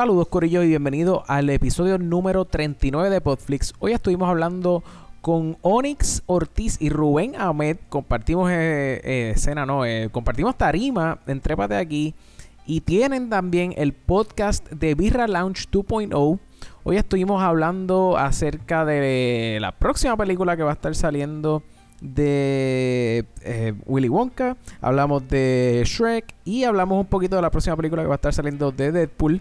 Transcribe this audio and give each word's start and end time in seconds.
Saludos 0.00 0.28
Corillo 0.28 0.62
y 0.62 0.68
bienvenido 0.68 1.24
al 1.26 1.50
episodio 1.50 1.98
número 1.98 2.46
39 2.46 3.10
de 3.10 3.20
Podflix. 3.20 3.74
Hoy 3.80 3.92
estuvimos 3.92 4.30
hablando 4.30 4.82
con 5.20 5.58
Onyx 5.60 6.22
Ortiz 6.24 6.80
y 6.80 6.88
Rubén 6.88 7.36
Ahmed. 7.36 7.76
Compartimos 7.90 8.50
eh, 8.50 9.02
eh, 9.04 9.32
escena, 9.36 9.66
no, 9.66 9.84
eh, 9.84 10.08
compartimos 10.10 10.56
tarima 10.56 11.18
en 11.26 11.42
Trépate 11.42 11.76
aquí. 11.76 12.14
Y 12.64 12.80
tienen 12.80 13.28
también 13.28 13.74
el 13.76 13.92
podcast 13.92 14.66
de 14.70 14.94
Birra 14.94 15.28
Lounge 15.28 15.68
2.0. 15.70 16.38
Hoy 16.82 16.96
estuvimos 16.96 17.42
hablando 17.42 18.16
acerca 18.16 18.86
de 18.86 19.58
la 19.60 19.72
próxima 19.72 20.16
película 20.16 20.56
que 20.56 20.62
va 20.62 20.70
a 20.70 20.74
estar 20.76 20.94
saliendo 20.94 21.62
de 22.00 23.26
eh, 23.42 23.74
Willy 23.86 24.08
Wonka, 24.08 24.56
hablamos 24.80 25.28
de 25.28 25.82
Shrek 25.84 26.34
y 26.44 26.64
hablamos 26.64 27.00
un 27.00 27.06
poquito 27.06 27.36
de 27.36 27.42
la 27.42 27.50
próxima 27.50 27.76
película 27.76 28.02
que 28.02 28.08
va 28.08 28.14
a 28.14 28.16
estar 28.16 28.32
saliendo 28.32 28.72
de 28.72 28.92
Deadpool 28.92 29.40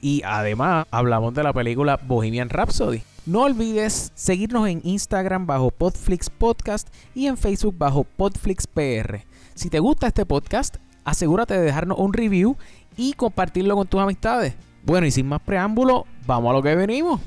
y 0.00 0.22
además 0.24 0.86
hablamos 0.90 1.34
de 1.34 1.42
la 1.42 1.52
película 1.52 1.98
Bohemian 2.02 2.48
Rhapsody. 2.48 3.02
No 3.26 3.42
olvides 3.42 4.10
seguirnos 4.14 4.68
en 4.68 4.80
Instagram 4.84 5.46
bajo 5.46 5.70
Podflix 5.70 6.30
Podcast 6.30 6.88
y 7.14 7.26
en 7.26 7.36
Facebook 7.36 7.76
bajo 7.76 8.04
Podflix 8.04 8.66
PR. 8.66 9.26
Si 9.54 9.68
te 9.68 9.80
gusta 9.80 10.06
este 10.06 10.24
podcast, 10.24 10.76
asegúrate 11.04 11.54
de 11.54 11.60
dejarnos 11.60 11.98
un 11.98 12.14
review 12.14 12.56
y 12.96 13.12
compartirlo 13.12 13.76
con 13.76 13.86
tus 13.86 14.00
amistades. 14.00 14.54
Bueno, 14.82 15.06
y 15.06 15.10
sin 15.10 15.26
más 15.26 15.42
preámbulo, 15.42 16.06
vamos 16.26 16.50
a 16.50 16.52
lo 16.54 16.62
que 16.62 16.74
venimos. 16.74 17.20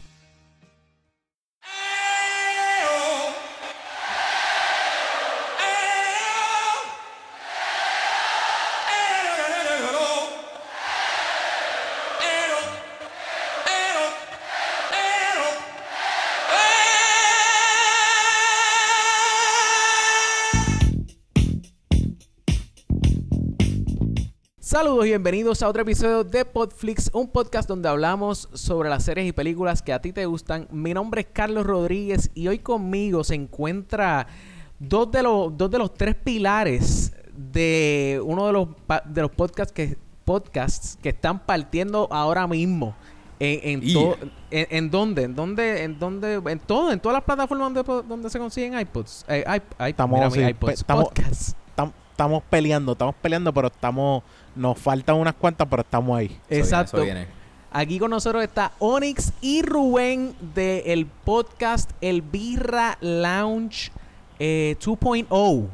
Saludos 24.72 25.04
y 25.06 25.10
bienvenidos 25.10 25.62
a 25.64 25.68
otro 25.68 25.82
episodio 25.82 26.24
de 26.24 26.46
Podflix, 26.46 27.10
un 27.12 27.28
podcast 27.28 27.68
donde 27.68 27.90
hablamos 27.90 28.48
sobre 28.54 28.88
las 28.88 29.04
series 29.04 29.28
y 29.28 29.34
películas 29.34 29.82
que 29.82 29.92
a 29.92 30.00
ti 30.02 30.14
te 30.14 30.26
gustan. 30.26 30.66
Mi 30.72 30.94
nombre 30.94 31.20
es 31.20 31.28
Carlos 31.34 31.66
Rodríguez 31.66 32.32
y 32.36 32.48
hoy 32.48 32.60
conmigo 32.60 33.26
se 33.26 33.36
encuentra 33.36 34.28
dos 34.80 35.12
de 35.12 35.24
los, 35.24 35.58
dos 35.58 35.70
de 35.72 35.78
los 35.78 35.94
tres 35.94 36.16
pilares 36.16 37.12
de 37.36 38.22
uno 38.24 38.48
de 38.48 38.54
los, 38.54 38.70
de 39.08 39.22
los 39.24 39.32
podcasts 39.32 39.74
que, 39.74 39.98
podcasts 40.24 40.98
que 41.04 41.10
están 41.10 41.40
partiendo 41.46 42.08
ahora 42.10 42.48
mismo. 42.48 42.96
En, 43.42 43.60
en, 43.64 43.82
Yeah. 43.82 43.94
to- 44.02 44.18
en, 44.52 44.68
en 44.70 44.90
dónde, 44.90 45.24
en 45.24 45.36
dónde, 45.36 45.84
en 45.84 46.00
dónde, 46.00 46.34
en 46.46 46.60
todo, 46.60 46.94
en 46.94 47.00
todas 47.02 47.16
las 47.16 47.24
plataformas 47.26 47.74
donde, 47.74 48.04
donde 48.08 48.30
se 48.30 48.40
consiguen 48.40 48.80
iPods, 48.80 49.26
eh, 49.28 49.44
iP- 49.46 49.64
iP- 49.78 49.90
Estamos, 49.90 50.18
mira 50.18 50.30
sí, 50.32 50.40
iPods, 50.52 50.74
estamos- 50.76 51.06
podcasts. 51.06 51.56
Tam- 52.22 52.28
estamos 52.28 52.44
peleando, 52.50 52.92
estamos 52.94 53.16
peleando, 53.22 53.54
pero 53.54 53.68
estamos, 53.68 54.24
nos 54.56 54.78
faltan 54.78 55.16
unas 55.16 55.34
cuantas, 55.36 55.68
pero 55.70 55.82
estamos 55.82 56.18
ahí. 56.18 56.28
Eso 56.50 56.60
Exacto. 56.64 56.98
viene, 57.02 57.22
eso 57.22 57.28
viene. 57.28 57.42
Aquí 57.74 58.00
con 58.00 58.12
nosotros 58.12 58.44
está 58.44 58.74
Onyx 58.80 59.32
y 59.42 59.62
Rubén 59.62 60.36
del 60.54 61.06
podcast 61.06 61.90
El 62.02 62.22
Birra 62.22 62.98
Lounge 63.02 63.92
eh, 64.40 64.76
2.0. 64.80 65.68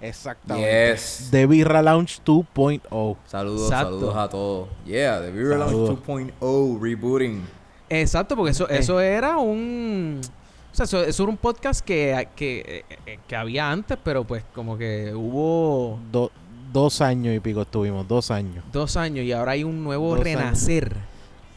Exactamente. 0.00 0.92
Yes. 0.92 1.28
De 1.30 1.46
Birra 1.46 1.82
Lounge 1.82 2.20
2.0. 2.24 3.16
Saludos, 3.26 3.62
Exacto. 3.70 3.90
saludos 3.94 4.16
a 4.16 4.28
todos. 4.28 4.68
Yeah, 4.84 5.20
The 5.20 5.30
Beer 5.30 5.56
Lounge 5.58 5.70
Saludos. 5.70 5.98
2.0 6.06 6.80
rebooting. 6.80 7.42
Exacto, 7.88 8.36
porque 8.36 8.50
eso, 8.52 8.68
Eh. 8.68 8.78
eso 8.78 9.00
era 9.00 9.36
un... 9.38 10.20
O 10.74 10.76
sea, 10.76 10.84
eso, 10.86 11.04
eso 11.04 11.22
era 11.22 11.30
un 11.30 11.36
podcast 11.38 11.84
que, 11.84 12.28
que, 12.34 12.84
eh, 13.06 13.18
que 13.28 13.36
había 13.36 13.70
antes, 13.70 13.96
pero 14.02 14.24
pues 14.24 14.42
como 14.52 14.76
que 14.76 15.14
hubo 15.14 16.00
Do- 16.10 16.32
dos 16.72 17.00
años 17.00 17.32
y 17.32 17.38
pico 17.38 17.62
estuvimos, 17.62 18.08
dos 18.08 18.32
años. 18.32 18.64
dos 18.72 18.96
años 18.96 19.24
y 19.24 19.30
ahora 19.30 19.52
hay 19.52 19.62
un 19.62 19.84
nuevo 19.84 20.16
Dos 20.16 20.26
años. 20.26 20.40
renacer. 20.40 20.96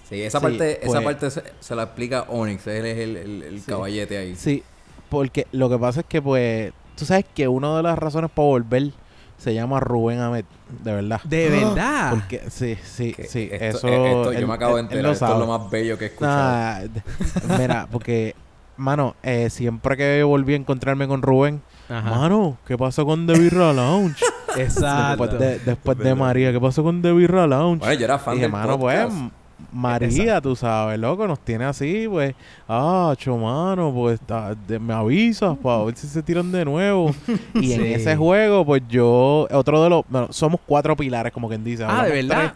Sí, 0.08 0.22
esa 0.22 0.38
Sí, 0.40 0.44
parte, 0.44 0.78
esa 0.86 1.02
pues- 1.02 1.04
parte 1.04 1.32
se, 1.32 1.44
se 1.60 1.76
la 1.76 1.84
explica 1.84 2.26
Onyx. 2.30 2.68
Él 2.68 2.86
es 2.86 2.98
el, 3.00 3.18
el, 3.18 3.42
el 3.44 3.60
Sí. 3.60 3.66
caballete 3.66 4.18
ahí. 4.20 4.36
Sí, 4.36 4.64
porque 5.10 5.48
lo 5.52 5.68
que 5.70 5.80
pasa 5.80 6.02
es 6.02 6.06
que, 6.06 6.22
pues, 6.22 6.72
tú 6.96 7.04
sabes 7.06 7.26
que 7.34 7.48
una 7.48 7.76
de 7.76 7.82
las 7.84 7.98
razones 7.98 8.30
para 8.30 8.46
volver 8.48 8.92
se 9.40 9.54
llama 9.56 9.80
Rubén 9.80 10.20
Ahmed, 10.20 10.46
de 10.84 10.92
verdad. 10.94 11.22
De 11.24 11.50
verdad. 11.50 12.12
Porque, 12.12 12.44
sí, 12.52 12.78
sí, 12.84 13.14
Que 13.14 13.24
sí. 13.26 13.50
esto- 13.52 13.66
eso. 13.66 13.88
esto- 13.88 14.32
él- 14.32 14.42
yo 14.42 14.48
me 14.48 14.54
acabo 14.54 14.76
de 14.76 14.82
él- 14.82 14.88
él 14.92 14.92
enterar. 15.00 15.06
lo 15.06 15.12
Esto 15.14 15.34
es 15.34 15.40
lo 15.40 15.48
más 15.58 15.70
bello 15.72 15.98
que 15.98 16.06
he 16.06 16.08
escuchado. 16.10 16.52
Nah, 16.52 16.80
d- 16.88 17.58
mira, 17.60 17.88
porque, 17.92 18.36
mano, 18.78 19.16
eh, 19.24 19.50
siempre 19.50 19.98
que 19.98 20.24
volví 20.24 20.54
a 20.54 20.58
encontrarme 20.58 21.08
con 21.08 21.22
Rubén, 21.22 21.62
Ajá. 21.90 22.10
mano, 22.10 22.58
¿qué 22.68 22.78
pasó 22.78 23.06
con 23.06 23.28
The 23.28 23.34
Birra 23.40 23.74
Lounge? 23.74 24.24
Exacto. 24.58 25.26
después 25.28 25.40
de, 25.40 25.60
después. 25.60 26.16
María, 26.16 26.52
¿qué 26.52 26.60
pasó 26.60 26.84
con 26.84 27.02
The 27.02 27.12
Birra 27.14 27.46
Lounge? 27.48 27.80
Bueno, 27.80 27.94
yo 27.94 28.06
era 28.06 28.18
fan 28.20 28.34
Dije, 28.36 28.44
del 28.44 28.52
mano, 28.52 28.80
pues, 28.80 29.04
podcast. 29.06 29.34
María, 29.74 30.40
tú 30.40 30.56
sabes, 30.56 31.00
loco, 31.00 31.28
nos 31.28 31.40
tiene 31.40 31.66
así, 31.66 32.08
pues, 32.10 32.36
ah, 32.68 33.16
mano, 33.38 33.92
pues, 33.94 34.20
ta- 34.22 34.54
de- 34.56 34.80
me 34.80 34.94
avisas 34.94 35.58
para 35.58 35.84
ver 35.84 35.98
si 35.98 36.08
se 36.08 36.22
tiran 36.24 36.52
de 36.52 36.64
nuevo. 36.64 37.14
y 37.56 37.74
en 37.74 37.86
ese 37.88 38.16
juego, 38.16 38.66
pues, 38.66 38.84
yo, 38.88 39.48
otro 39.52 39.84
de 39.84 39.90
los, 39.90 40.04
bueno, 40.10 40.28
somos 40.32 40.60
cuatro 40.66 40.96
pilares, 40.96 41.32
como 41.34 41.50
quien 41.50 41.64
dice. 41.64 41.84
Ah, 41.84 42.06
¿de 42.06 42.20
hablamos 42.20 42.28
verdad? 42.30 42.54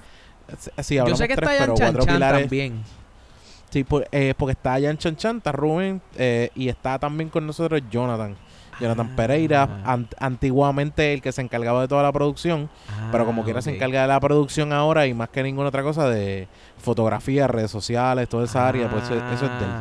tres- 0.47 0.71
sí, 0.85 0.95
Yo 0.95 1.01
hablamos 1.01 1.19
sé 1.19 1.27
que 1.27 1.35
tres, 1.35 1.49
está 1.49 1.63
pero 1.63 1.73
cuatro 1.75 2.05
Chan 2.05 2.15
pilares. 2.15 2.41
también. 2.41 2.83
Sí, 3.71 3.83
por- 3.83 4.07
eh, 4.11 4.33
porque 4.37 4.51
está 4.51 4.79
Jan 4.79 4.97
Chan 4.97 5.15
Chan, 5.15 5.37
está 5.37 5.51
Rubén 5.51 6.01
eh, 6.17 6.49
y 6.55 6.67
está 6.69 6.99
también 6.99 7.29
con 7.29 7.47
nosotros 7.47 7.81
Jonathan. 7.89 8.35
Jonathan 8.79 9.09
Ah. 9.11 9.15
Pereira, 9.15 9.63
an- 9.85 10.07
antiguamente 10.19 11.13
el 11.13 11.21
que 11.21 11.31
se 11.31 11.41
encargaba 11.41 11.81
de 11.81 11.87
toda 11.87 12.01
la 12.03 12.11
producción, 12.11 12.69
pero 13.11 13.25
como 13.25 13.41
Ah, 13.41 13.45
quiera 13.45 13.61
se 13.61 13.75
encarga 13.75 14.01
de 14.01 14.07
la 14.07 14.19
producción 14.19 14.73
ahora 14.73 15.05
y 15.07 15.13
más 15.13 15.29
que 15.29 15.43
ninguna 15.43 15.69
otra 15.69 15.83
cosa 15.83 16.09
de 16.09 16.47
fotografía, 16.79 17.47
redes 17.47 17.69
sociales, 17.71 18.27
toda 18.27 18.45
esa 18.45 18.67
área, 18.67 18.89
pues 18.89 19.03
eso, 19.03 19.13
eso 19.15 19.45
es 19.45 19.51
de 19.59 19.65
él. 19.65 19.71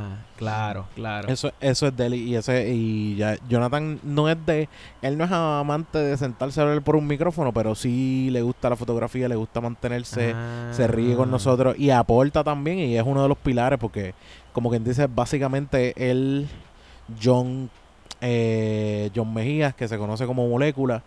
Claro, 0.41 0.87
claro. 0.97 1.28
Eso, 1.28 1.53
eso 1.61 1.87
es 1.87 1.97
de 1.97 2.06
él 2.06 2.15
y 2.15 2.34
ese 2.34 2.73
y 2.75 3.15
ya 3.15 3.37
Jonathan 3.49 4.01
no 4.03 4.28
es 4.28 4.37
de 4.47 4.69
él 5.03 5.17
no 5.17 5.25
es 5.25 5.31
amante 5.31 5.99
de 5.99 6.17
sentarse 6.17 6.59
a 6.61 6.65
hablar 6.65 6.83
por 6.83 6.97
un 6.97 7.06
micrófono, 7.06 7.53
pero 7.53 7.75
sí 7.77 8.28
le 8.33 8.43
gusta 8.43 8.69
la 8.71 8.77
fotografía, 8.77 9.28
le 9.28 9.37
gusta 9.37 9.61
mantenerse 9.61 10.34
se 10.73 10.87
ríe 10.89 11.15
con 11.15 11.28
Ah. 11.28 11.33
nosotros 11.33 11.78
y 11.78 11.91
aporta 11.91 12.42
también 12.42 12.78
y 12.78 12.97
es 12.97 13.04
uno 13.07 13.22
de 13.22 13.28
los 13.28 13.39
pilares 13.39 13.78
porque 13.78 14.15
como 14.53 14.71
quien 14.71 14.83
dice 14.83 15.07
básicamente 15.07 15.92
él 16.10 16.48
John 17.22 17.71
eh, 18.22 19.10
John 19.15 19.33
Mejías 19.33 19.75
que 19.75 19.89
se 19.89 19.97
conoce 19.98 20.27
como 20.27 20.48
Molécula 20.48 21.03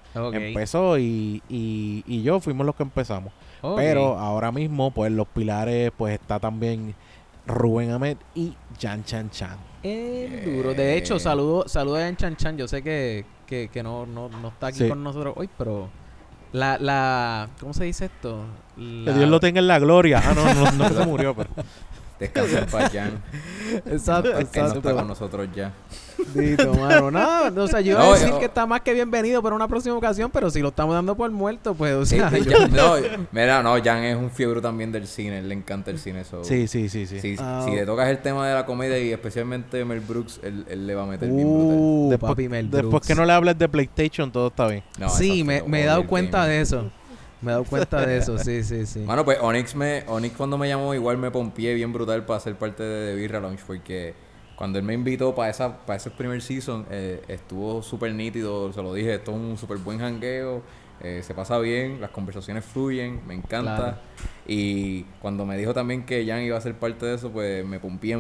empezó 0.48 0.98
y, 0.98 1.42
y, 1.50 2.04
y 2.08 2.24
yo 2.24 2.40
fuimos 2.40 2.66
los 2.66 2.76
que 2.76 2.84
empezamos 2.84 3.32
pero 3.78 4.18
ahora 4.20 4.52
mismo 4.52 4.92
pues 4.92 5.12
los 5.12 5.28
pilares 5.28 5.92
pues 5.98 6.14
está 6.20 6.40
también 6.40 6.94
Rubén 7.46 7.92
Ahmed 7.92 8.18
y 8.36 8.54
Jan 8.80 9.04
Chan 9.04 9.30
Chan 9.30 9.58
El 9.84 10.46
duro. 10.46 10.74
De 10.74 10.96
hecho, 10.98 11.20
saludo, 11.20 11.68
saludo 11.68 11.96
a 11.98 12.00
Yan 12.02 12.16
Chan 12.16 12.36
Chan. 12.38 12.58
Yo 12.58 12.68
sé 12.68 12.82
que, 12.82 13.26
que, 13.46 13.70
que 13.70 13.84
no, 13.84 14.06
no, 14.06 14.30
no 14.30 14.48
está 14.50 14.68
aquí 14.68 14.78
Sí. 14.80 14.88
con 14.90 15.04
nosotros 15.04 15.34
hoy, 15.38 15.50
pero 15.58 15.90
la, 16.54 16.78
la, 16.78 17.50
¿cómo 17.60 17.74
se 17.74 17.84
dice 17.86 18.06
esto? 18.06 18.46
que 18.76 19.12
Dios 19.14 19.30
lo 19.30 19.40
tenga 19.40 19.60
en 19.60 19.68
la 19.68 19.78
gloria 19.80 20.20
ah 20.26 20.34
no 20.34 20.52
no, 20.54 20.72
no 20.72 20.90
se 20.90 21.06
murió 21.06 21.36
pero 21.36 21.50
Descansa 22.20 22.60
en 22.60 22.66
paz, 22.68 22.92
Jan. 22.94 23.22
Exacto, 23.86 24.30
Él 24.30 24.34
no 24.36 24.40
está 24.42 24.62
con 24.62 24.68
exacto. 24.78 25.04
nosotros 25.06 25.48
ya. 25.56 25.74
Dito, 26.34 26.74
mano. 26.76 27.12
No, 27.12 27.64
o 27.64 27.68
sea, 27.68 27.82
yo 27.82 27.92
iba 27.94 28.02
a 28.02 28.06
No, 28.06 28.14
decir 28.14 28.30
yo- 28.30 28.40
que 28.40 28.46
está 28.46 28.66
más 28.66 28.82
que 28.82 28.94
bienvenido 28.94 29.42
para 29.42 29.56
una 29.56 29.68
próxima 29.68 29.96
ocasión, 29.96 30.30
pero 30.32 30.50
si 30.50 30.62
lo 30.62 30.70
estamos 30.70 30.96
dando 30.96 31.16
por 31.16 31.30
muerto, 31.32 31.74
pues, 31.74 31.94
o 31.96 32.06
sea, 32.06 32.30
sí, 32.30 32.44
yo- 32.46 32.52
Jan- 32.52 32.72
no, 32.76 32.94
mira, 33.32 33.62
no, 33.64 33.74
Jan 33.84 34.04
es 34.04 34.16
un 34.16 34.30
fiebre 34.32 34.62
también 34.62 34.92
del 34.92 35.08
cine. 35.08 35.40
Él 35.40 35.50
le 35.50 35.56
encanta 35.56 35.92
el 35.92 36.00
cine. 36.00 36.24
so- 36.24 36.44
sí 36.44 36.68
sí 36.68 36.88
sí 36.88 37.06
sí 37.08 37.20
Si, 37.20 37.36
Ah, 37.40 37.64
si 37.66 37.72
le 37.76 37.86
tocas 37.86 38.08
el 38.10 38.20
tema 38.20 38.48
de 38.48 38.54
la 38.54 38.66
comedia 38.66 38.98
y 39.00 39.12
especialmente 39.12 39.84
Mel 39.84 40.00
Brooks, 40.00 40.40
él, 40.44 40.66
él 40.70 40.88
le 40.88 40.96
va 40.96 41.04
a 41.04 41.08
meter 41.08 41.28
bien 41.30 41.48
brutal. 41.52 41.78
Uh, 41.80 42.08
después, 42.12 42.30
papi 42.32 42.48
Mel 42.48 42.70
después 42.72 43.06
que 43.06 43.16
no 43.16 43.26
le 43.26 43.34
hables 43.34 43.58
de 43.58 43.68
PlayStation 43.68 44.32
todo 44.32 44.48
está 44.48 44.68
bien 44.68 44.84
No, 45.00 45.10
sí, 45.10 45.42
exacto, 45.42 45.46
me, 45.46 45.60
no, 45.62 45.68
me 45.68 45.82
he 45.82 45.86
dado 45.86 46.08
cuenta 46.08 46.46
de 46.46 46.62
eso. 46.62 46.90
Me 47.44 47.52
he 47.52 47.54
dado 47.54 47.66
cuenta 47.66 48.06
de 48.06 48.18
eso, 48.18 48.38
sí, 48.38 48.64
sí, 48.64 48.86
sí. 48.86 49.00
Mano, 49.00 49.26
pues 49.26 49.38
Onyx, 49.42 49.76
me, 49.76 50.04
Onyx 50.08 50.36
cuando 50.36 50.58
me 50.58 50.68
llamó 50.68 50.94
igual 50.94 51.18
me 51.18 51.30
pompié 51.30 51.74
bien 51.74 51.92
brutal 51.92 52.26
para 52.26 52.40
ser 52.40 52.56
parte 52.56 52.84
de 52.84 53.12
The 53.12 53.16
Birra 53.16 53.40
Lounge 53.40 53.64
porque 53.68 54.14
cuando 54.56 54.80
él 54.80 54.86
me 54.86 54.94
invitó 54.94 55.36
para 55.36 55.50
esa 55.50 55.86
para 55.86 55.98
ese 55.98 56.10
primer 56.12 56.42
season 56.42 56.86
eh, 56.90 57.22
estuvo 57.28 57.82
súper 57.82 58.14
nítido, 58.14 58.72
se 58.72 58.82
lo 58.82 58.94
dije, 58.94 59.16
esto 59.16 59.32
es 59.32 59.38
un 59.38 59.58
súper 59.58 59.78
buen 59.78 60.00
jangueo, 60.00 60.62
eh, 61.02 61.22
se 61.22 61.34
pasa 61.34 61.60
bien, 61.60 62.00
las 62.00 62.12
conversaciones 62.12 62.64
fluyen, 62.64 63.22
me 63.28 63.34
encanta. 63.34 63.76
Claro. 63.76 63.98
Y 64.48 65.04
cuando 65.22 65.46
me 65.46 65.58
dijo 65.58 65.74
también 65.74 66.06
que 66.06 66.26
Jan 66.26 66.42
iba 66.42 66.58
a 66.58 66.62
ser 66.62 66.76
parte 66.76 67.06
de 67.06 67.16
eso, 67.16 67.30
pues 67.30 67.66
me 67.66 67.80
pompié 67.80 68.18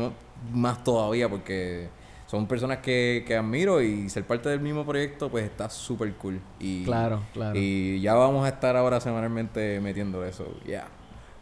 más 0.52 0.84
todavía 0.84 1.30
porque 1.30 1.88
son 2.34 2.48
personas 2.48 2.80
que, 2.80 3.24
que 3.28 3.38
admiro 3.38 3.80
y 3.80 4.10
ser 4.10 4.26
parte 4.26 4.50
del 4.50 4.60
mismo 4.60 4.84
proyecto, 4.84 5.30
pues 5.30 5.46
está 5.46 5.70
súper 5.70 6.12
cool. 6.16 6.42
Y, 6.60 6.84
Claro, 6.84 7.22
claro. 7.32 7.54
Y 7.56 8.02
ya 8.02 8.16
vamos 8.16 8.44
a 8.44 8.50
estar 8.50 8.76
ahora 8.76 9.00
semanalmente 9.00 9.80
metiendo 9.80 10.26
eso. 10.26 10.52
Yeah. 10.66 10.88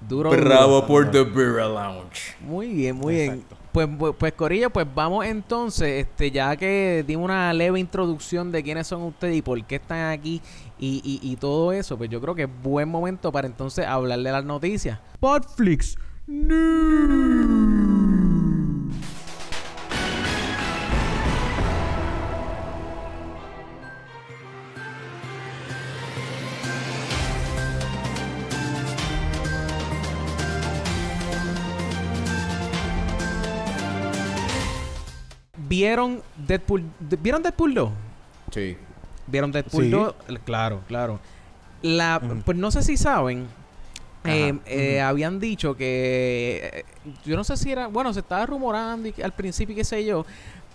Duro. 0.02 0.32
Bravo 0.32 0.82
duro. 0.82 0.88
por 0.88 1.10
The 1.10 1.24
Beer 1.24 1.66
Lounge. 1.66 2.36
Muy 2.42 2.74
bien, 2.74 2.98
muy 2.98 3.16
bien. 3.16 3.34
Exacto. 3.36 3.56
Pues, 3.72 3.88
pues, 3.98 4.16
pues, 4.20 4.34
Corillo, 4.34 4.70
pues 4.70 4.86
vamos 4.94 5.26
entonces, 5.26 6.08
este, 6.08 6.30
ya 6.30 6.58
que 6.58 7.06
dimos 7.08 7.24
una 7.24 7.54
leve 7.54 7.80
introducción 7.80 8.52
de 8.52 8.62
quiénes 8.62 8.86
son 8.86 9.04
ustedes 9.04 9.38
y 9.38 9.42
por 9.42 9.64
qué 9.64 9.76
están 9.76 10.12
aquí 10.12 10.42
y, 10.78 11.02
y, 11.06 11.22
y 11.26 11.38
todo 11.38 11.72
eso, 11.72 11.98
pues 11.98 12.10
yo 12.10 12.20
creo 12.20 12.36
que 12.36 12.44
es 12.44 12.50
buen 12.62 12.90
momento 12.90 13.32
para 13.32 13.48
entonces 13.48 13.86
hablar 13.86 14.20
de 14.20 14.30
las 14.30 14.44
noticias. 14.44 15.00
Podflix 15.22 15.96
¿Vieron 35.82 36.22
Deadpool? 36.38 36.84
¿Vieron 37.22 37.42
Deadpool 37.42 37.74
2? 37.74 37.90
Sí. 38.52 38.78
¿Vieron 39.28 39.52
Deadpool 39.52 39.84
Sí. 39.86 39.90
2? 39.90 40.16
Claro, 40.46 40.82
claro. 40.88 41.20
La, 41.82 42.22
Pues 42.46 42.56
no 42.58 42.70
sé 42.70 42.84
si 42.84 42.98
saben. 42.98 43.48
eh, 44.26 44.54
eh, 44.68 45.02
Habían 45.02 45.40
dicho 45.40 45.76
que. 45.76 46.70
eh, 46.72 46.86
Yo 47.26 47.36
no 47.36 47.44
sé 47.44 47.58
si 47.58 47.72
era. 47.72 47.88
Bueno, 47.88 48.14
se 48.14 48.20
estaba 48.20 48.46
rumorando 48.46 49.08
y 49.08 49.12
que- 49.14 49.24
al 49.24 49.32
principio, 49.34 49.74
y 49.74 49.78
qué 49.78 49.84
sé 49.84 50.06
yo. 50.06 50.24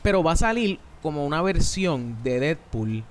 Pero 0.02 0.22
va 0.24 0.32
a 0.32 0.36
salir 0.36 0.80
como 1.02 1.24
una 1.24 1.40
versión 1.42 2.16
de 2.24 2.40
Deadpool. 2.40 3.04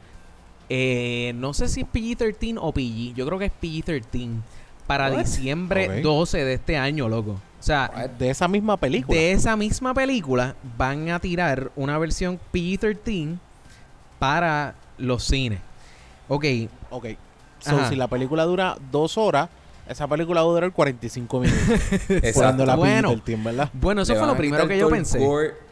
eh, 0.67 1.31
no 1.35 1.53
sé 1.53 1.67
si 1.69 1.81
es 1.81 1.87
PG-13 1.87 2.57
o 2.59 2.71
PG. 2.73 3.13
Yo 3.15 3.25
creo 3.27 3.37
que 3.39 3.45
es 3.45 3.51
PG-13. 3.61 4.41
Para 4.87 5.09
What? 5.11 5.19
diciembre 5.19 5.87
Ok. 5.99 6.03
12 6.03 6.43
de 6.43 6.53
este 6.55 6.75
año, 6.75 7.07
loco. 7.07 7.39
O 7.65 7.67
sea, 7.67 8.11
De 8.19 8.29
esa 8.29 8.47
misma 8.47 8.77
película. 8.77 9.17
de 9.17 9.31
esa 9.31 9.55
misma 9.55 9.91
película 9.95 10.53
van 10.77 11.09
a 11.09 11.19
tirar 11.19 11.71
una 11.75 11.97
versión 11.97 12.39
PG-13 12.53 13.39
para 14.19 14.75
los 14.99 15.23
cines. 15.23 15.59
Ok, 16.27 16.45
Ok. 16.91 17.05
So, 17.57 17.89
si 17.89 17.95
la 17.95 18.07
película 18.07 18.43
dura 18.43 18.77
dos 18.91 19.17
horas, 19.17 19.49
esa 19.89 20.07
película 20.07 20.43
va 20.43 20.49
a 20.51 20.53
durar 20.53 20.71
45 20.71 21.39
minutos. 21.39 21.63
Exacto. 22.09 22.67
La 22.67 22.75
Bueno. 22.75 23.09
del 23.09 23.23
tiempo, 23.23 23.49
¿verdad? 23.49 23.71
bueno, 23.73 24.03
eso 24.03 24.13
Le 24.13 24.19
fue 24.19 24.27
lo 24.27 24.37
primero 24.37 24.67
que 24.67 24.77
yo 24.77 24.87
pensé. 24.87 25.19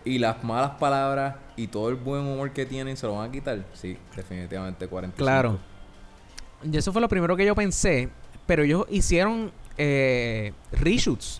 y 0.04 0.18
las 0.18 0.44
malas 0.44 0.72
palabras 0.80 1.36
y 1.56 1.68
todo 1.68 1.90
el 1.90 1.96
buen 1.96 2.22
humor 2.22 2.52
que 2.54 2.66
tienen 2.66 2.98
se 2.98 3.06
lo 3.06 3.18
van 3.18 3.30
a 3.30 3.32
quitar. 3.32 3.64
Sí, 3.74 3.96
definitivamente 4.16 4.88
45. 4.88 5.16
Claro. 5.24 5.60
Y 6.64 6.76
eso 6.76 6.92
fue 6.92 7.02
lo 7.02 7.08
primero 7.08 7.38
que 7.38 7.46
yo 7.46 7.54
pensé. 7.54 8.10
Pero 8.48 8.64
ellos 8.64 8.86
hicieron 8.90 9.52
eh, 9.78 10.54
reshoots 10.72 11.40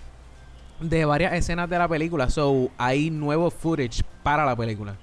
de 0.90 1.06
varias 1.06 1.34
escenas 1.34 1.70
de 1.70 1.78
la 1.80 1.88
película. 1.88 2.30
So, 2.30 2.70
hay 2.78 3.10
nuevo 3.10 3.50
footage 3.50 4.04
para 4.22 4.46
la 4.46 4.56
película. 4.56 4.96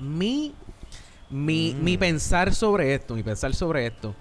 Mi, 0.00 0.54
mi, 1.30 1.74
Mm. 1.74 1.84
mi 1.84 1.96
pensar 1.98 2.54
sobre 2.54 2.94
esto, 2.94 3.14
mi 3.14 3.22
pensar 3.22 3.54
sobre 3.54 3.86
esto, 3.86 4.14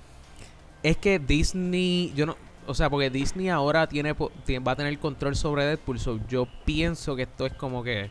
es 0.84 0.98
que 0.98 1.20
Disney, 1.20 2.12
yo 2.16 2.26
no, 2.26 2.36
o 2.66 2.74
sea, 2.74 2.90
porque 2.90 3.10
Disney 3.10 3.50
ahora 3.50 3.88
tiene, 3.88 4.14
va 4.14 4.72
a 4.72 4.76
tener 4.76 4.98
control 5.00 5.36
sobre 5.36 5.66
Deadpool. 5.66 6.00
So, 6.00 6.20
yo 6.28 6.48
pienso 6.66 7.16
que 7.16 7.24
esto 7.24 7.46
es 7.46 7.54
como 7.54 7.84
que 7.84 8.10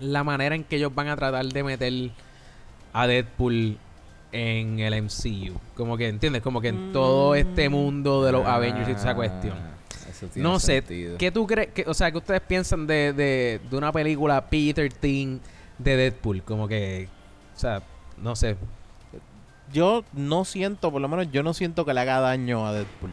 la 0.00 0.24
manera 0.24 0.54
en 0.54 0.64
que 0.64 0.76
ellos 0.76 0.94
van 0.94 1.08
a 1.08 1.16
tratar 1.16 1.44
de 1.46 1.62
meter 1.62 2.10
a 2.92 3.06
Deadpool 3.06 3.76
en 4.32 4.78
el 4.78 4.94
MCU. 5.02 5.58
Como 5.74 5.96
que, 5.96 6.08
¿entiendes? 6.08 6.42
Como 6.42 6.60
que 6.60 6.68
en 6.68 6.92
todo 6.92 7.34
este 7.34 7.68
mundo 7.68 8.22
de 8.24 8.32
los 8.32 8.46
Ah, 8.46 8.56
Avengers 8.56 8.88
y 8.88 8.92
esa 8.92 9.14
cuestión. 9.14 9.77
Eso 10.18 10.26
tiene 10.28 10.48
No 10.48 10.58
sé, 10.60 10.78
sentido. 10.78 11.16
¿qué 11.18 11.30
tú 11.32 11.46
crees? 11.46 11.68
que- 11.68 11.84
o 11.86 11.94
sea, 11.94 12.10
¿qué 12.10 12.18
ustedes 12.18 12.40
piensan 12.42 12.86
de, 12.86 13.12
de, 13.12 13.60
de 13.70 13.76
una 13.76 13.90
película 13.92 14.48
P-13 14.50 15.38
de 15.78 15.96
Deadpool? 15.96 16.42
Como 16.42 16.68
que, 16.68 17.08
o 17.56 17.58
sea, 17.58 17.82
no 18.20 18.36
sé. 18.36 18.56
Yo 19.72 20.02
no 20.14 20.44
siento, 20.44 20.90
por 20.90 21.00
lo 21.02 21.08
menos 21.08 21.30
yo 21.30 21.42
no 21.42 21.52
siento 21.52 21.84
que 21.84 21.92
le 21.92 22.00
haga 22.00 22.20
daño 22.20 22.66
a 22.66 22.72
Deadpool. 22.72 23.12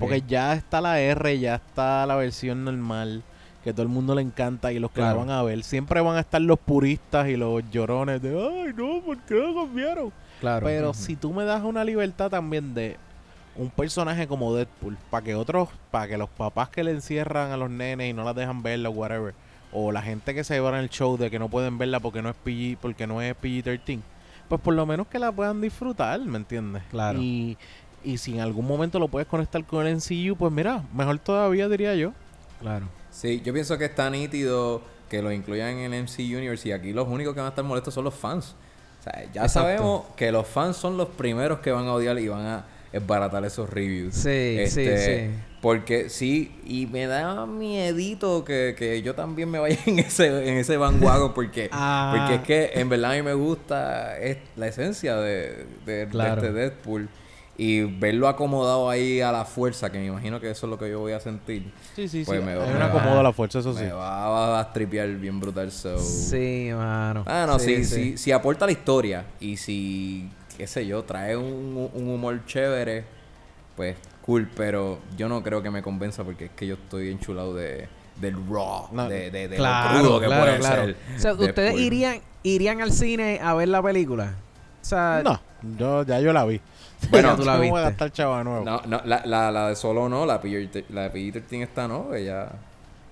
Porque 0.00 0.22
ya 0.26 0.54
está 0.54 0.80
la 0.80 1.00
R, 1.00 1.38
ya 1.38 1.56
está 1.56 2.06
la 2.06 2.16
versión 2.16 2.64
normal, 2.64 3.22
que 3.62 3.72
todo 3.72 3.82
el 3.82 3.88
mundo 3.88 4.14
le 4.14 4.22
encanta 4.22 4.72
y 4.72 4.78
los 4.78 4.90
que 4.90 4.96
Claro. 5.00 5.18
la 5.18 5.24
van 5.24 5.30
a 5.30 5.42
ver. 5.42 5.62
Siempre 5.62 6.00
van 6.00 6.16
a 6.16 6.20
estar 6.20 6.40
los 6.40 6.58
puristas 6.58 7.28
y 7.28 7.36
los 7.36 7.62
llorones 7.70 8.20
de, 8.22 8.30
ay, 8.30 8.72
no, 8.76 9.00
¿por 9.02 9.18
qué 9.18 9.34
lo 9.34 9.54
cambiaron? 9.54 10.12
claro. 10.40 10.66
Pero 10.66 10.92
si 10.94 11.14
tú 11.14 11.32
me 11.32 11.44
das 11.44 11.62
una 11.62 11.84
libertad 11.84 12.30
también 12.30 12.74
de 12.74 12.96
un 13.56 13.70
personaje 13.70 14.26
como 14.26 14.54
Deadpool, 14.54 14.96
para 15.10 15.24
que 15.24 15.34
otros, 15.34 15.68
para 15.90 16.08
que 16.08 16.16
los 16.16 16.30
papás 16.30 16.68
que 16.70 16.84
le 16.84 16.92
encierran 16.92 17.50
a 17.52 17.56
los 17.56 17.70
nenes 17.70 18.10
y 18.10 18.12
no 18.12 18.24
las 18.24 18.34
dejan 18.34 18.62
verla 18.62 18.88
o 18.88 18.92
whatever, 18.92 19.34
o 19.72 19.92
la 19.92 20.02
gente 20.02 20.34
que 20.34 20.44
se 20.44 20.54
lleva 20.54 20.70
en 20.70 20.76
el 20.76 20.90
show 20.90 21.16
de 21.16 21.30
que 21.30 21.38
no 21.38 21.48
pueden 21.48 21.78
verla 21.78 22.00
porque 22.00 22.22
no 22.22 22.30
es 22.30 22.36
PG, 22.36 22.78
porque 22.80 23.06
no 23.06 23.20
es 23.20 23.34
PG-13, 23.36 24.00
pues 24.48 24.60
por 24.60 24.74
lo 24.74 24.86
menos 24.86 25.06
que 25.06 25.18
la 25.18 25.32
puedan 25.32 25.60
disfrutar, 25.60 26.20
¿me 26.20 26.38
entiendes? 26.38 26.82
Claro. 26.90 27.18
Y, 27.20 27.56
y 28.04 28.18
si 28.18 28.34
en 28.34 28.40
algún 28.40 28.66
momento 28.66 28.98
lo 28.98 29.08
puedes 29.08 29.28
conectar 29.28 29.64
con 29.64 29.86
el 29.86 29.96
MCU, 29.96 30.36
pues 30.36 30.52
mira, 30.52 30.82
mejor 30.94 31.18
todavía 31.18 31.68
diría 31.68 31.94
yo. 31.94 32.12
Claro. 32.60 32.86
Sí, 33.10 33.42
yo 33.44 33.52
pienso 33.52 33.76
que 33.76 33.84
está 33.86 34.08
nítido 34.08 34.82
que 35.08 35.20
lo 35.20 35.30
incluyan 35.30 35.76
en 35.76 35.92
el 35.92 36.04
MC 36.04 36.20
Universe 36.20 36.68
y 36.68 36.72
aquí 36.72 36.92
los 36.92 37.06
únicos 37.06 37.34
que 37.34 37.40
van 37.40 37.46
a 37.46 37.50
estar 37.50 37.64
molestos 37.64 37.92
son 37.92 38.04
los 38.04 38.14
fans. 38.14 38.54
O 39.00 39.02
sea, 39.02 39.24
ya 39.32 39.42
Exacto. 39.42 39.48
sabemos 39.50 40.04
que 40.16 40.32
los 40.32 40.46
fans 40.46 40.76
son 40.76 40.96
los 40.96 41.08
primeros 41.08 41.58
que 41.58 41.70
van 41.70 41.86
a 41.86 41.92
odiar 41.92 42.18
y 42.18 42.28
van 42.28 42.46
a 42.46 42.64
esbaratar 42.92 43.44
esos 43.44 43.68
reviews. 43.70 44.14
Sí, 44.14 44.58
sí, 44.68 44.84
sí. 44.98 45.30
Porque 45.60 46.08
sí, 46.10 46.52
y 46.66 46.86
me 46.86 47.06
da 47.06 47.46
miedito 47.46 48.44
que, 48.44 48.74
que 48.76 49.00
yo 49.02 49.14
también 49.14 49.48
me 49.50 49.58
vaya 49.60 49.78
en 49.86 50.00
ese, 50.00 50.48
en 50.48 50.56
ese 50.58 50.76
vanguago 50.76 51.32
porque, 51.34 51.68
Ah. 51.72 52.14
porque 52.16 52.34
es 52.34 52.42
que 52.72 52.80
en 52.80 52.88
verdad 52.88 53.12
a 53.12 53.14
mí 53.14 53.22
me 53.22 53.34
gusta 53.34 54.18
es 54.18 54.38
la 54.56 54.66
esencia 54.66 55.16
de, 55.16 55.66
de- 55.86 56.06
de 56.06 56.28
este 56.28 56.52
Deadpool. 56.52 57.08
Y 57.58 57.82
verlo 57.82 58.28
acomodado 58.28 58.88
ahí 58.88 59.20
a 59.20 59.30
la 59.30 59.44
fuerza, 59.44 59.92
que 59.92 59.98
me 59.98 60.06
imagino 60.06 60.40
que 60.40 60.50
eso 60.50 60.66
es 60.66 60.70
lo 60.70 60.78
que 60.78 60.88
yo 60.90 61.00
voy 61.00 61.12
a 61.12 61.20
sentir. 61.20 61.70
Sí, 61.94 62.08
sí, 62.08 62.22
Pues 62.24 62.40
sí. 62.40 62.44
me 62.46 62.54
va- 62.56 62.66
me 62.66 62.82
acomodo 62.82 63.14
va- 63.16 63.20
a 63.20 63.22
la 63.24 63.32
fuerza, 63.34 63.58
eso 63.58 63.74
sí. 63.76 63.84
Me 63.84 63.92
va 63.92 64.58
a 64.58 64.72
tripear 64.72 65.08
bien 65.16 65.38
brutal. 65.38 65.70
So. 65.70 65.98
Sí, 65.98 66.70
mano. 66.74 67.24
Ah, 67.26 67.44
no, 67.46 67.58
Sí, 67.58 67.76
sí, 67.76 67.84
sí. 67.84 67.94
sí, 68.12 68.18
si 68.18 68.32
aporta 68.32 68.64
la 68.64 68.72
historia 68.72 69.26
y 69.38 69.58
si, 69.58 70.30
qué 70.56 70.66
sé 70.66 70.86
yo, 70.86 71.02
trae 71.04 71.36
un, 71.36 71.90
un 71.94 72.08
humor 72.08 72.44
chévere, 72.46 73.04
pues 73.76 73.96
cool, 74.24 74.48
pero 74.56 74.98
yo 75.16 75.28
no 75.28 75.42
creo 75.42 75.62
que 75.62 75.70
me 75.70 75.82
convenza 75.82 76.22
porque 76.24 76.46
es 76.46 76.50
que 76.52 76.66
yo 76.66 76.74
estoy 76.74 77.10
enchulado 77.10 77.54
de, 77.54 77.88
del 78.20 78.34
raw, 78.48 78.88
No, 78.92 79.08
de, 79.08 79.30
de, 79.30 79.48
de 79.48 79.56
Claro, 79.56 79.94
lo 79.98 80.00
crudo 80.04 80.20
que 80.20 80.26
claro, 80.26 80.42
puede 80.44 80.58
claro. 80.58 80.84
ser. 80.84 80.96
O 81.16 81.18
sea, 81.18 81.32
¿ustedes 81.34 81.74
irían, 81.80 82.20
irían 82.42 82.80
al 82.80 82.92
cine 82.92 83.40
a 83.42 83.54
ver 83.54 83.68
la 83.68 83.82
película? 83.82 84.34
O 84.80 84.84
sea, 84.84 85.22
No, 85.24 85.40
yo, 85.78 86.04
ya 86.04 86.20
yo 86.20 86.32
la 86.32 86.44
vi. 86.44 86.60
Bueno, 87.10 87.30
Ya 87.30 87.36
tú 87.36 87.44
la 87.44 87.52
no 87.54 87.58
voy 87.58 87.66
a 87.68 87.72
viste. 87.72 87.82
gastar 87.82 88.12
chava 88.12 88.44
nuevo. 88.44 88.64
No, 88.64 88.80
no, 88.86 89.00
la, 89.04 89.22
la, 89.26 89.50
la 89.50 89.68
de 89.70 89.76
solo 89.76 90.08
no, 90.08 90.24
la 90.24 90.40
PG 90.40 90.84
la 90.90 91.08
de 91.08 91.12
PG-13 91.12 91.62
está 91.62 91.88
no, 91.88 92.14
ella... 92.14 92.52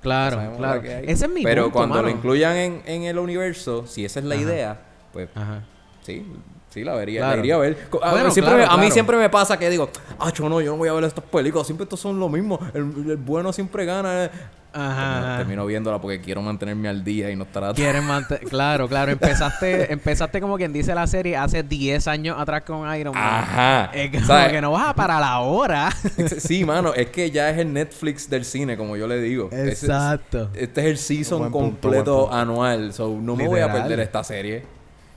claro, 0.01 0.41
claro. 0.57 0.81
Ese 0.85 1.25
es 1.27 1.31
mi 1.31 1.43
Pero 1.43 1.65
punto, 1.65 1.77
cuando 1.79 1.97
mano. 1.97 2.09
lo 2.09 2.15
incluyan 2.15 2.57
en, 2.57 2.83
en 2.87 3.03
el 3.03 3.19
universo, 3.19 3.87
si 3.89 4.05
esa 4.05 4.21
es 4.21 4.27
la 4.27 4.37
Ajá. 4.37 4.45
idea, 4.45 4.81
pues 5.13 5.29
Ajá. 5.35 5.63
Sí, 6.03 6.25
sí, 6.71 6.83
la 6.85 6.95
vería, 6.95 7.21
Claro. 7.21 7.35
la 7.37 7.41
iría 7.41 7.55
a 7.57 7.59
ver. 7.59 7.89
A, 8.03 8.11
Bueno, 8.13 8.31
siempre 8.31 8.55
claro, 8.55 8.73
me- 8.77 8.83
a 8.83 8.85
mí 8.85 8.91
siempre 8.91 9.17
me 9.19 9.29
pasa 9.29 9.59
que 9.59 9.69
digo, 9.69 9.91
ah, 10.19 10.33
yo 10.33 10.49
no, 10.49 10.61
yo 10.63 10.73
no 10.73 10.77
voy 10.79 10.89
a 10.89 10.93
ver 10.95 11.05
estas 11.05 11.25
películas, 11.25 11.67
siempre 11.67 11.85
estos 11.85 12.01
son 12.01 12.19
lo 12.19 12.29
mismo, 12.29 12.59
el, 12.75 13.11
el 13.11 13.17
bueno 13.19 13.53
siempre 13.53 13.85
gana. 13.85 14.25
eh". 14.25 14.31
Ajá. 14.73 15.39
Termino, 15.39 15.67
viéndola 15.67 16.01
porque 16.01 16.21
quiero 16.21 16.43
mantenerme 16.43 16.89
al 16.89 17.03
día 17.03 17.29
y 17.29 17.35
no 17.35 17.43
estar 17.43 17.65
atrás. 17.65 17.75
Quieren 17.77 18.05
mantener... 18.05 18.45
Claro, 18.49 18.87
claro. 18.89 19.11
Empezaste, 19.11 19.93
empezaste 19.93 20.41
como 20.41 20.57
quien 20.59 20.73
dice 20.73 20.95
la 20.95 21.09
serie 21.09 21.37
hace 21.37 21.65
10 21.65 22.07
años 22.07 22.37
atrás 22.39 22.63
con 22.65 22.95
Iron 22.95 23.13
Man. 23.13 23.25
Ajá. 23.43 23.91
Es 23.93 24.13
como 24.13 24.27
¿Sabes? 24.27 24.53
que 24.53 24.61
no 24.61 24.71
vas 24.71 24.91
a 24.91 24.95
para 24.95 25.19
la 25.19 25.41
hora. 25.41 25.91
Sí, 26.39 26.65
mano, 26.65 26.95
es 26.95 27.09
que 27.09 27.33
ya 27.33 27.51
es 27.51 27.59
el 27.59 27.73
Netflix 27.73 28.31
del 28.31 28.45
cine, 28.45 28.77
como 28.77 28.97
yo 28.97 29.09
le 29.09 29.21
digo. 29.21 29.49
Es- 29.51 29.83
Exacto. 29.83 30.51
este 30.55 30.83
es 30.83 30.87
el 30.87 30.99
season 30.99 31.51
punto, 31.51 31.59
completo 31.59 32.33
anual, 32.33 32.93
so 32.93 33.09
no 33.21 33.35
me 33.35 33.49
voy 33.49 33.59
a 33.59 33.73
perder 33.73 33.99
esta 33.99 34.23
serie. 34.23 34.63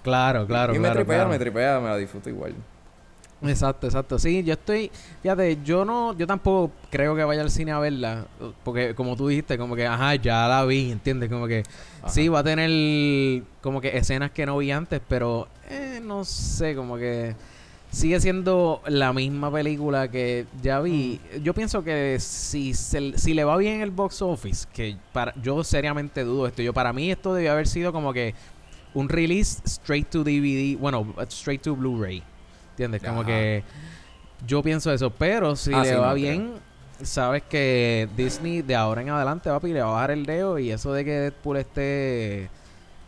Claro, 0.04 0.46
claro, 0.46 0.74
y 0.74 0.78
me 0.78 0.84
claro. 0.84 0.96
tripea, 1.00 1.16
claro. 1.18 1.30
me 1.30 1.40
tripea, 1.40 1.80
me 1.80 1.90
la 1.90 1.98
disfruto 1.98 2.30
igual. 2.30 2.54
Exacto, 3.42 3.88
exacto. 3.88 4.20
Sí, 4.20 4.42
yo 4.44 4.54
estoy, 4.54 4.90
fíjate, 5.22 5.58
yo 5.66 5.84
no, 5.84 6.16
yo 6.18 6.26
tampoco 6.26 6.72
creo 6.90 7.14
que 7.16 7.24
vaya 7.26 7.42
al 7.42 7.52
cine 7.52 7.72
a 7.74 7.80
verla, 7.80 8.26
porque 8.64 8.96
como 8.96 9.18
tú 9.18 9.28
dijiste, 9.28 9.58
como 9.58 9.76
que, 9.76 9.86
ajá, 9.86 10.16
ya 10.16 10.48
la 10.48 10.64
vi, 10.66 10.92
¿entiendes? 10.92 11.30
Como 11.30 11.46
que 11.48 11.64
sí 12.08 12.30
va 12.30 12.40
a 12.40 12.44
tener 12.44 13.44
como 13.62 13.82
que 13.82 13.98
escenas 13.98 14.32
que 14.32 14.46
no 14.46 14.58
vi 14.58 14.72
antes, 14.72 15.02
pero 15.10 15.48
eh, 15.70 16.00
no 16.02 16.24
sé, 16.24 16.74
como 16.74 16.96
que 16.96 17.36
sigue 17.92 18.20
siendo 18.22 18.82
la 18.88 19.12
misma 19.14 19.52
película 19.52 20.08
que 20.10 20.46
ya 20.62 20.80
vi. 20.80 21.20
Mm. 21.38 21.44
Yo 21.44 21.54
pienso 21.54 21.84
que 21.84 22.18
si, 22.20 22.74
se- 22.74 23.18
si 23.18 23.34
le 23.34 23.44
va 23.44 23.58
bien 23.58 23.82
el 23.82 23.92
box 23.92 24.22
office, 24.22 24.68
que 24.74 24.96
para 25.12 25.34
yo 25.42 25.64
seriamente 25.66 26.24
dudo 26.24 26.48
esto. 26.48 26.62
Yo 26.62 26.74
para 26.74 26.94
mí 26.94 27.12
esto 27.12 27.34
debió 27.34 27.52
haber 27.52 27.68
sido 27.68 27.92
como 27.92 28.14
que 28.14 28.34
un 28.94 29.10
release 29.10 29.62
straight 29.66 30.10
to 30.10 30.24
DVD, 30.24 30.78
bueno, 30.78 31.14
straight 31.30 31.62
to 31.62 31.76
Blu-ray. 31.76 32.24
¿Entiendes? 32.72 33.02
Como 33.04 33.22
Ajá. 33.22 33.28
que 33.28 33.64
yo 34.48 34.62
pienso 34.64 34.92
eso, 34.92 35.10
pero 35.12 35.56
si 35.56 35.74
Ah, 35.74 35.84
le 35.84 35.90
sí, 35.90 35.96
va 35.96 36.10
no, 36.10 36.14
bien, 36.16 36.54
sabes 37.02 37.44
que 37.44 38.08
Disney 38.16 38.62
de 38.62 38.76
ahora 38.76 39.02
en 39.02 39.10
adelante 39.10 39.50
va 39.50 39.58
a 39.58 39.66
le 39.68 39.82
va 39.82 39.90
a 39.90 39.92
bajar 39.94 40.12
el 40.12 40.26
dedo 40.26 40.58
y 40.60 40.72
eso 40.72 40.92
de 40.94 41.06
que 41.06 41.12
Deadpool 41.12 41.58
esté 41.58 42.50